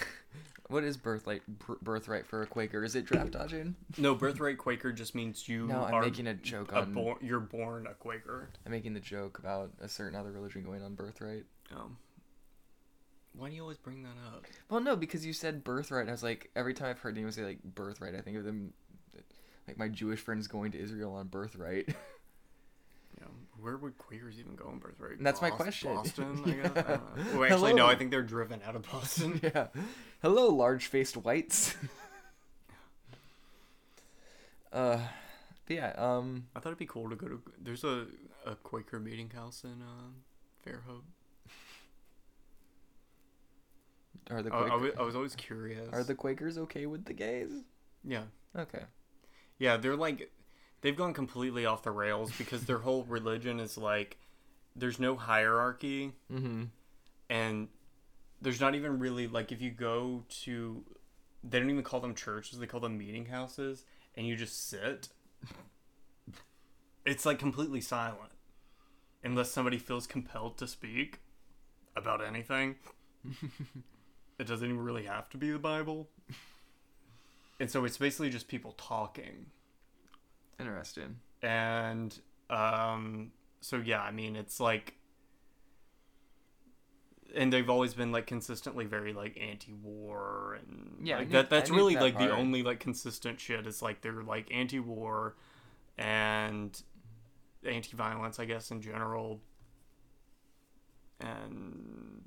What 0.69 0.82
is 0.82 0.97
birthright 0.97 1.43
birthright 1.82 2.27
for 2.27 2.40
a 2.43 2.47
Quaker? 2.47 2.82
Is 2.85 2.94
it 2.94 3.05
draft 3.05 3.32
dodging? 3.32 3.77
No, 3.98 4.15
birthright 4.15 4.56
Quaker 4.56 4.93
just 4.93 5.15
means 5.15 5.47
you 5.47 5.66
No, 5.66 5.85
I'm 5.85 6.01
making 6.01 6.27
a 6.27 6.35
joke 6.35 6.73
a 6.73 6.78
on. 6.78 7.16
You're 7.20 7.40
born 7.40 7.86
a 7.86 7.93
Quaker. 7.93 8.48
I'm 8.65 8.73
making 8.73 8.94
the 8.94 9.01
joke 9.01 9.39
about 9.39 9.73
a 9.81 9.89
certain 9.89 10.19
other 10.19 10.32
religion 10.32 10.62
going 10.62 10.82
on 10.82 10.94
birthright. 10.94 11.44
Um, 11.70 11.98
why 13.36 13.51
do 13.51 13.56
you 13.56 13.62
always 13.62 13.77
bring 13.77 14.02
that 14.05 14.16
up? 14.27 14.47
Well, 14.70 14.81
no, 14.81 14.97
because 14.97 15.27
you 15.27 15.32
said 15.32 15.65
birthright. 15.65 16.09
I 16.09 16.12
was 16.12 16.23
like, 16.23 16.51
every 16.56 16.73
time 16.73 16.89
I've 16.89 16.98
heard 16.98 17.15
anyone 17.15 17.32
say 17.32 17.44
like 17.44 17.62
birthright, 17.62 18.15
I 18.15 18.20
think 18.20 18.39
of 18.39 18.44
them, 18.44 18.73
like 19.69 19.77
my 19.77 19.89
Jewish 19.89 20.20
friends 20.20 20.47
going 20.47 20.73
to 20.73 20.81
Israel 20.81 21.15
on 21.15 21.28
birthright. 21.28 21.94
Yeah, 23.65 23.70
where 23.70 23.77
would 23.77 23.99
Quakers 23.99 24.39
even 24.39 24.55
go 24.55 24.66
on 24.66 24.78
birthright? 24.78 25.23
That's 25.23 25.41
my 25.43 25.51
question. 25.51 25.95
Boston, 25.95 26.43
I 26.45 26.51
guess. 26.62 26.70
I 26.77 26.82
don't 26.82 26.86
know. 26.86 27.01
Well, 27.39 27.45
actually, 27.53 27.74
no. 27.74 27.86
I 27.86 27.95
think 27.95 28.11
they're 28.11 28.23
driven 28.23 28.61
out 28.66 28.77
of 28.77 28.82
Boston. 28.91 29.41
yeah. 29.55 29.69
Hello, 30.23 30.49
large-faced 30.49 31.16
whites. 31.19 31.74
uh, 34.73 34.99
but 35.66 35.74
yeah. 35.77 35.93
Um. 35.97 36.47
I 36.55 36.61
thought 36.61 36.70
it'd 36.70 36.78
be 36.78 36.86
cool 36.86 37.09
to 37.11 37.16
go 37.16 37.28
to. 37.28 37.43
There's 37.61 37.85
a, 37.85 38.07
a 38.47 38.55
Quaker 38.57 39.01
meeting 39.01 39.31
house 39.31 39.65
in 39.65 39.82
uh, 39.82 40.69
Fairhope. 40.69 41.03
Are 44.31 44.41
the 44.43 44.53
I, 44.55 44.69
I, 44.69 44.74
was, 44.77 44.93
I 44.99 45.03
was 45.03 45.15
always 45.15 45.35
curious. 45.36 45.89
are 45.93 46.03
the 46.03 46.15
Quakers 46.15 46.57
okay 46.59 46.86
with 46.86 47.05
the 47.05 47.12
gays? 47.12 47.51
yeah 48.07 48.23
Okay. 48.57 48.82
yeah 49.59 49.77
they're 49.77 49.97
like 49.97 50.31
they've 50.85 50.97
gone 50.97 51.15
completely 51.15 51.65
off 51.65 51.82
the 51.82 51.90
rails 51.90 52.31
because 52.36 52.66
their 52.66 52.78
whole 52.78 53.05
religion 53.05 53.59
is 53.59 53.78
like 53.78 54.19
there's 54.77 55.01
no 55.01 55.16
hierarchy. 55.16 56.12
Mm-hmm. 56.31 56.65
and 57.31 57.69
there's 58.43 58.61
not 58.61 58.74
even 58.74 58.98
really 58.98 59.27
like 59.27 59.51
if 59.51 59.62
you 59.62 59.70
go 59.70 60.24
to 60.43 60.85
they 61.43 61.59
don't 61.59 61.70
even 61.70 61.82
call 61.82 62.01
them 62.01 62.15
churches 62.15 62.59
they 62.59 62.66
call 62.66 62.81
them 62.81 62.98
meeting 62.98 63.27
houses 63.27 63.85
and 64.15 64.27
you 64.27 64.36
just 64.36 64.69
sit 64.69 65.09
it's 67.06 67.27
like 67.27 67.39
completely 67.39 67.81
silent. 67.81 68.32
Unless 69.23 69.51
somebody 69.51 69.78
feels 69.78 70.06
compelled 70.06 70.59
to 70.59 70.66
speak 70.66 71.20
about 71.97 72.24
anything. 72.24 72.77
It 74.36 74.48
doesn't 74.48 74.66
even 74.66 74.81
really 74.81 75.05
have 75.05 75.31
to 75.31 75.36
be 75.36 75.52
the 75.52 75.61
bible. 75.61 76.09
And 77.61 77.70
so 77.70 77.85
it's 77.85 77.98
basically 77.98 78.31
just 78.31 78.48
people 78.48 78.73
talking 78.73 79.47
Interesting. 80.61 81.17
and 81.43 82.19
um 82.51 83.33
so 83.61 83.77
yeah 83.79 84.01
i 84.03 84.11
mean 84.11 84.37
it's 84.37 84.61
like 84.61 84.95
and 87.35 87.53
they've 87.53 87.69
always 87.71 87.95
been 87.95 88.13
like 88.13 88.27
consistently 88.27 88.85
very 88.85 89.13
like 89.13 89.37
anti-war 89.41 90.59
and 90.61 91.07
Yeah, 91.07 91.19
like, 91.19 91.27
knew- 91.29 91.33
that 91.33 91.51
that's 91.51 91.71
really 91.71 91.95
that 91.95 92.03
like 92.03 92.19
the 92.19 92.31
only 92.31 92.63
like 92.63 92.81
consistent 92.81 93.41
shit 93.41 93.67
is 93.67 93.83
like 93.83 94.03
they're 94.03 94.23
like 94.23 94.53
anti-war 94.53 95.35
and 95.99 96.81
anti-violence 97.67 98.39
i 98.39 98.45
guess 98.45 98.71
in 98.71 98.81
general 98.81 99.41
and 101.21 102.23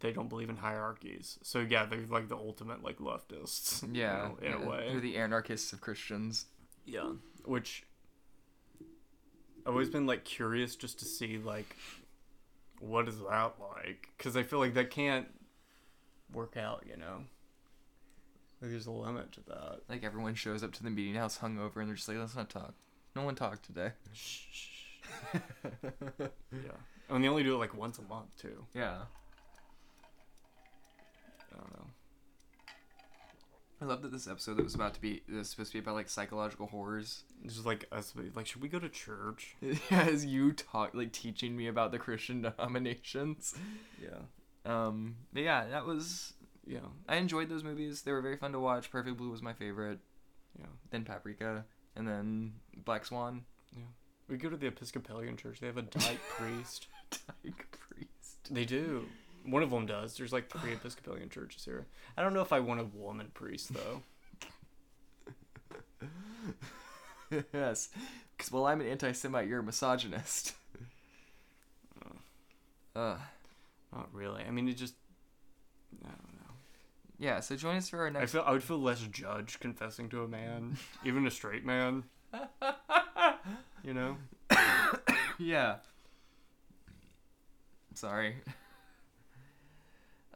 they 0.00 0.12
don't 0.12 0.28
believe 0.28 0.50
in 0.50 0.56
hierarchies 0.56 1.38
so 1.42 1.60
yeah 1.60 1.84
they're 1.86 2.00
like 2.08 2.28
the 2.28 2.36
ultimate 2.36 2.82
like 2.82 2.98
leftists 2.98 3.82
you 3.94 4.00
Yeah. 4.02 4.28
know, 4.28 4.38
in 4.42 4.52
a 4.52 4.68
way 4.68 4.88
They're 4.90 5.00
the 5.00 5.16
anarchists 5.16 5.72
of 5.72 5.80
Christians. 5.80 6.46
yeah. 6.84 7.12
Which 7.44 7.84
I've 9.64 9.72
always 9.72 9.88
been 9.88 10.06
like 10.06 10.24
curious 10.24 10.76
just 10.76 10.98
to 11.00 11.04
see 11.04 11.38
like 11.38 11.76
what 12.80 13.08
is 13.08 13.18
that 13.20 13.54
like 13.60 14.08
because 14.16 14.36
I 14.36 14.42
feel 14.42 14.58
like 14.58 14.74
that 14.74 14.90
can't 14.90 15.28
work 16.32 16.56
out, 16.56 16.84
you 16.88 16.96
know. 16.96 17.24
Like 18.60 18.70
there's 18.70 18.86
a 18.86 18.90
limit 18.90 19.32
to 19.32 19.40
that. 19.48 19.80
Like 19.88 20.02
everyone 20.04 20.34
shows 20.34 20.62
up 20.62 20.72
to 20.74 20.82
the 20.82 20.90
meeting 20.90 21.14
house 21.14 21.38
hungover 21.38 21.76
and 21.76 21.88
they're 21.88 21.94
just 21.96 22.08
like, 22.08 22.18
let's 22.18 22.34
not 22.36 22.50
talk. 22.50 22.74
No 23.14 23.22
one 23.22 23.34
talked 23.34 23.64
today. 23.64 23.92
Shh. 24.12 24.68
Yeah, 26.52 26.72
and 27.10 27.22
they 27.22 27.28
only 27.28 27.42
do 27.44 27.54
it 27.54 27.58
like 27.58 27.76
once 27.76 27.98
a 27.98 28.02
month 28.02 28.36
too. 28.40 28.64
yeah. 28.74 29.02
I 31.56 31.60
don't 31.60 31.72
know. 31.72 31.86
I 33.80 33.84
love 33.84 34.00
that 34.02 34.10
this 34.12 34.26
episode 34.26 34.56
that 34.56 34.64
was 34.64 34.74
about 34.74 34.94
to 34.94 35.00
be 35.02 35.22
this 35.28 35.50
supposed 35.50 35.70
to 35.72 35.74
be 35.78 35.80
about 35.82 35.96
like 35.96 36.08
psychological 36.08 36.66
horrors. 36.66 37.24
It's 37.44 37.54
just 37.54 37.66
like 37.66 37.84
us, 37.92 38.14
like 38.34 38.46
should 38.46 38.62
we 38.62 38.68
go 38.68 38.78
to 38.78 38.88
church? 38.88 39.54
As 39.90 40.24
you 40.24 40.52
talk, 40.52 40.94
like 40.94 41.12
teaching 41.12 41.54
me 41.56 41.66
about 41.66 41.92
the 41.92 41.98
Christian 41.98 42.40
denominations. 42.58 43.54
Yeah, 44.02 44.20
Um, 44.64 45.16
but 45.32 45.42
yeah, 45.42 45.66
that 45.66 45.84
was. 45.84 46.32
yeah, 46.66 46.78
I 47.06 47.16
enjoyed 47.16 47.50
those 47.50 47.64
movies. 47.64 48.00
They 48.02 48.12
were 48.12 48.22
very 48.22 48.38
fun 48.38 48.52
to 48.52 48.60
watch. 48.60 48.90
Perfect 48.90 49.18
Blue 49.18 49.30
was 49.30 49.42
my 49.42 49.52
favorite. 49.52 49.98
yeah. 50.58 50.66
Then 50.90 51.04
Paprika, 51.04 51.64
and 51.94 52.08
then 52.08 52.54
Black 52.82 53.04
Swan. 53.04 53.42
Yeah. 53.76 53.82
We 54.28 54.38
go 54.38 54.48
to 54.48 54.56
the 54.56 54.68
Episcopalian 54.68 55.36
church. 55.36 55.60
They 55.60 55.66
have 55.66 55.76
a 55.76 55.82
dyke 55.82 56.18
priest. 56.30 56.86
Dyke 57.10 57.78
Priest. 57.78 58.38
They 58.50 58.64
do. 58.64 59.04
One 59.46 59.62
of 59.62 59.70
them 59.70 59.86
does. 59.86 60.16
There's 60.16 60.32
like 60.32 60.50
three 60.50 60.72
Episcopalian 60.74 61.28
churches 61.28 61.64
here. 61.64 61.86
I 62.16 62.22
don't 62.22 62.34
know 62.34 62.40
if 62.42 62.52
I 62.52 62.60
want 62.60 62.80
a 62.80 62.84
woman 62.84 63.30
priest 63.34 63.72
though. 63.72 64.02
yes, 67.52 67.88
because 68.36 68.52
well, 68.52 68.66
I'm 68.66 68.80
an 68.80 68.86
anti-Semite. 68.86 69.48
You're 69.48 69.60
a 69.60 69.62
misogynist. 69.62 70.54
uh, 72.94 73.16
Not 73.92 74.08
really. 74.12 74.42
I 74.44 74.50
mean, 74.50 74.68
it 74.68 74.76
just. 74.76 74.94
I 76.04 76.08
don't 76.08 76.34
know. 76.40 76.54
yeah. 77.18 77.40
So 77.40 77.56
join 77.56 77.76
us 77.76 77.88
for 77.88 78.00
our 78.00 78.10
next. 78.10 78.22
I 78.22 78.26
feel 78.38 78.44
I 78.46 78.52
would 78.52 78.62
feel 78.62 78.78
less 78.78 79.00
judged 79.00 79.60
confessing 79.60 80.08
to 80.10 80.22
a 80.22 80.28
man, 80.28 80.76
even 81.04 81.26
a 81.26 81.30
straight 81.30 81.64
man. 81.64 82.04
You 83.82 83.94
know. 83.94 84.16
yeah. 85.38 85.76
Sorry. 87.94 88.36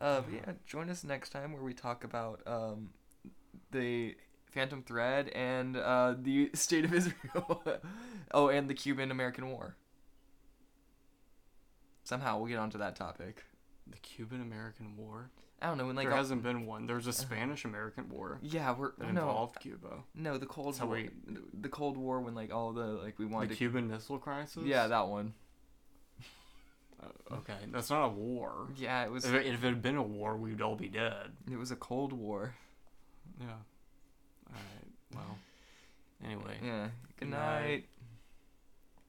Uh, 0.00 0.22
yeah, 0.32 0.52
join 0.66 0.88
us 0.88 1.04
next 1.04 1.30
time 1.30 1.52
where 1.52 1.62
we 1.62 1.74
talk 1.74 2.04
about 2.04 2.40
um, 2.46 2.90
the 3.70 4.16
Phantom 4.46 4.82
Thread 4.82 5.28
and 5.30 5.76
uh, 5.76 6.14
the 6.18 6.50
state 6.54 6.84
of 6.84 6.94
Israel. 6.94 7.62
oh, 8.32 8.48
and 8.48 8.68
the 8.68 8.74
Cuban 8.74 9.10
American 9.10 9.50
War. 9.50 9.76
Somehow 12.04 12.38
we'll 12.38 12.48
get 12.48 12.58
onto 12.58 12.78
that 12.78 12.96
topic. 12.96 13.44
The 13.86 13.98
Cuban 13.98 14.40
American 14.40 14.96
War. 14.96 15.30
I 15.62 15.66
don't 15.66 15.76
know 15.76 15.86
when 15.86 15.94
like 15.96 16.08
there 16.08 16.16
hasn't 16.16 16.42
been 16.42 16.64
one. 16.64 16.86
There's 16.86 17.06
a 17.06 17.12
Spanish 17.12 17.66
American 17.66 18.08
War 18.08 18.38
yeah 18.40 18.74
we're 18.74 18.92
that 18.96 19.12
no 19.12 19.28
involved 19.28 19.60
Cuba. 19.60 19.88
no 20.14 20.38
the 20.38 20.46
Cold 20.46 20.80
War 20.80 20.88
we- 20.90 21.10
the 21.52 21.68
Cold 21.68 21.98
War 21.98 22.18
when 22.20 22.34
like 22.34 22.50
all 22.50 22.72
the 22.72 22.80
like 22.86 23.18
we 23.18 23.26
The 23.26 23.30
wanted 23.30 23.50
to 23.50 23.56
Cuban 23.56 23.86
Missile 23.88 24.16
Crisis. 24.18 24.62
yeah 24.64 24.86
that 24.86 25.08
one 25.08 25.34
okay, 27.32 27.54
that's 27.72 27.90
not 27.90 28.04
a 28.06 28.08
war. 28.08 28.68
yeah 28.76 29.04
it 29.04 29.10
was 29.10 29.24
If 29.24 29.34
it, 29.34 29.46
if 29.46 29.62
it 29.64 29.68
had 29.68 29.82
been 29.82 29.96
a 29.96 30.02
war, 30.02 30.36
we'd 30.36 30.60
all 30.62 30.76
be 30.76 30.88
dead. 30.88 31.30
it 31.50 31.56
was 31.58 31.70
a 31.70 31.76
Cold 31.76 32.12
War 32.12 32.54
Yeah. 33.40 33.46
All 34.48 34.54
right. 34.54 35.14
Well. 35.14 35.38
Anyway. 36.24 36.58
yeah 36.62 36.88
good 37.18 37.28
night. 37.30 37.62
night. 37.62 37.84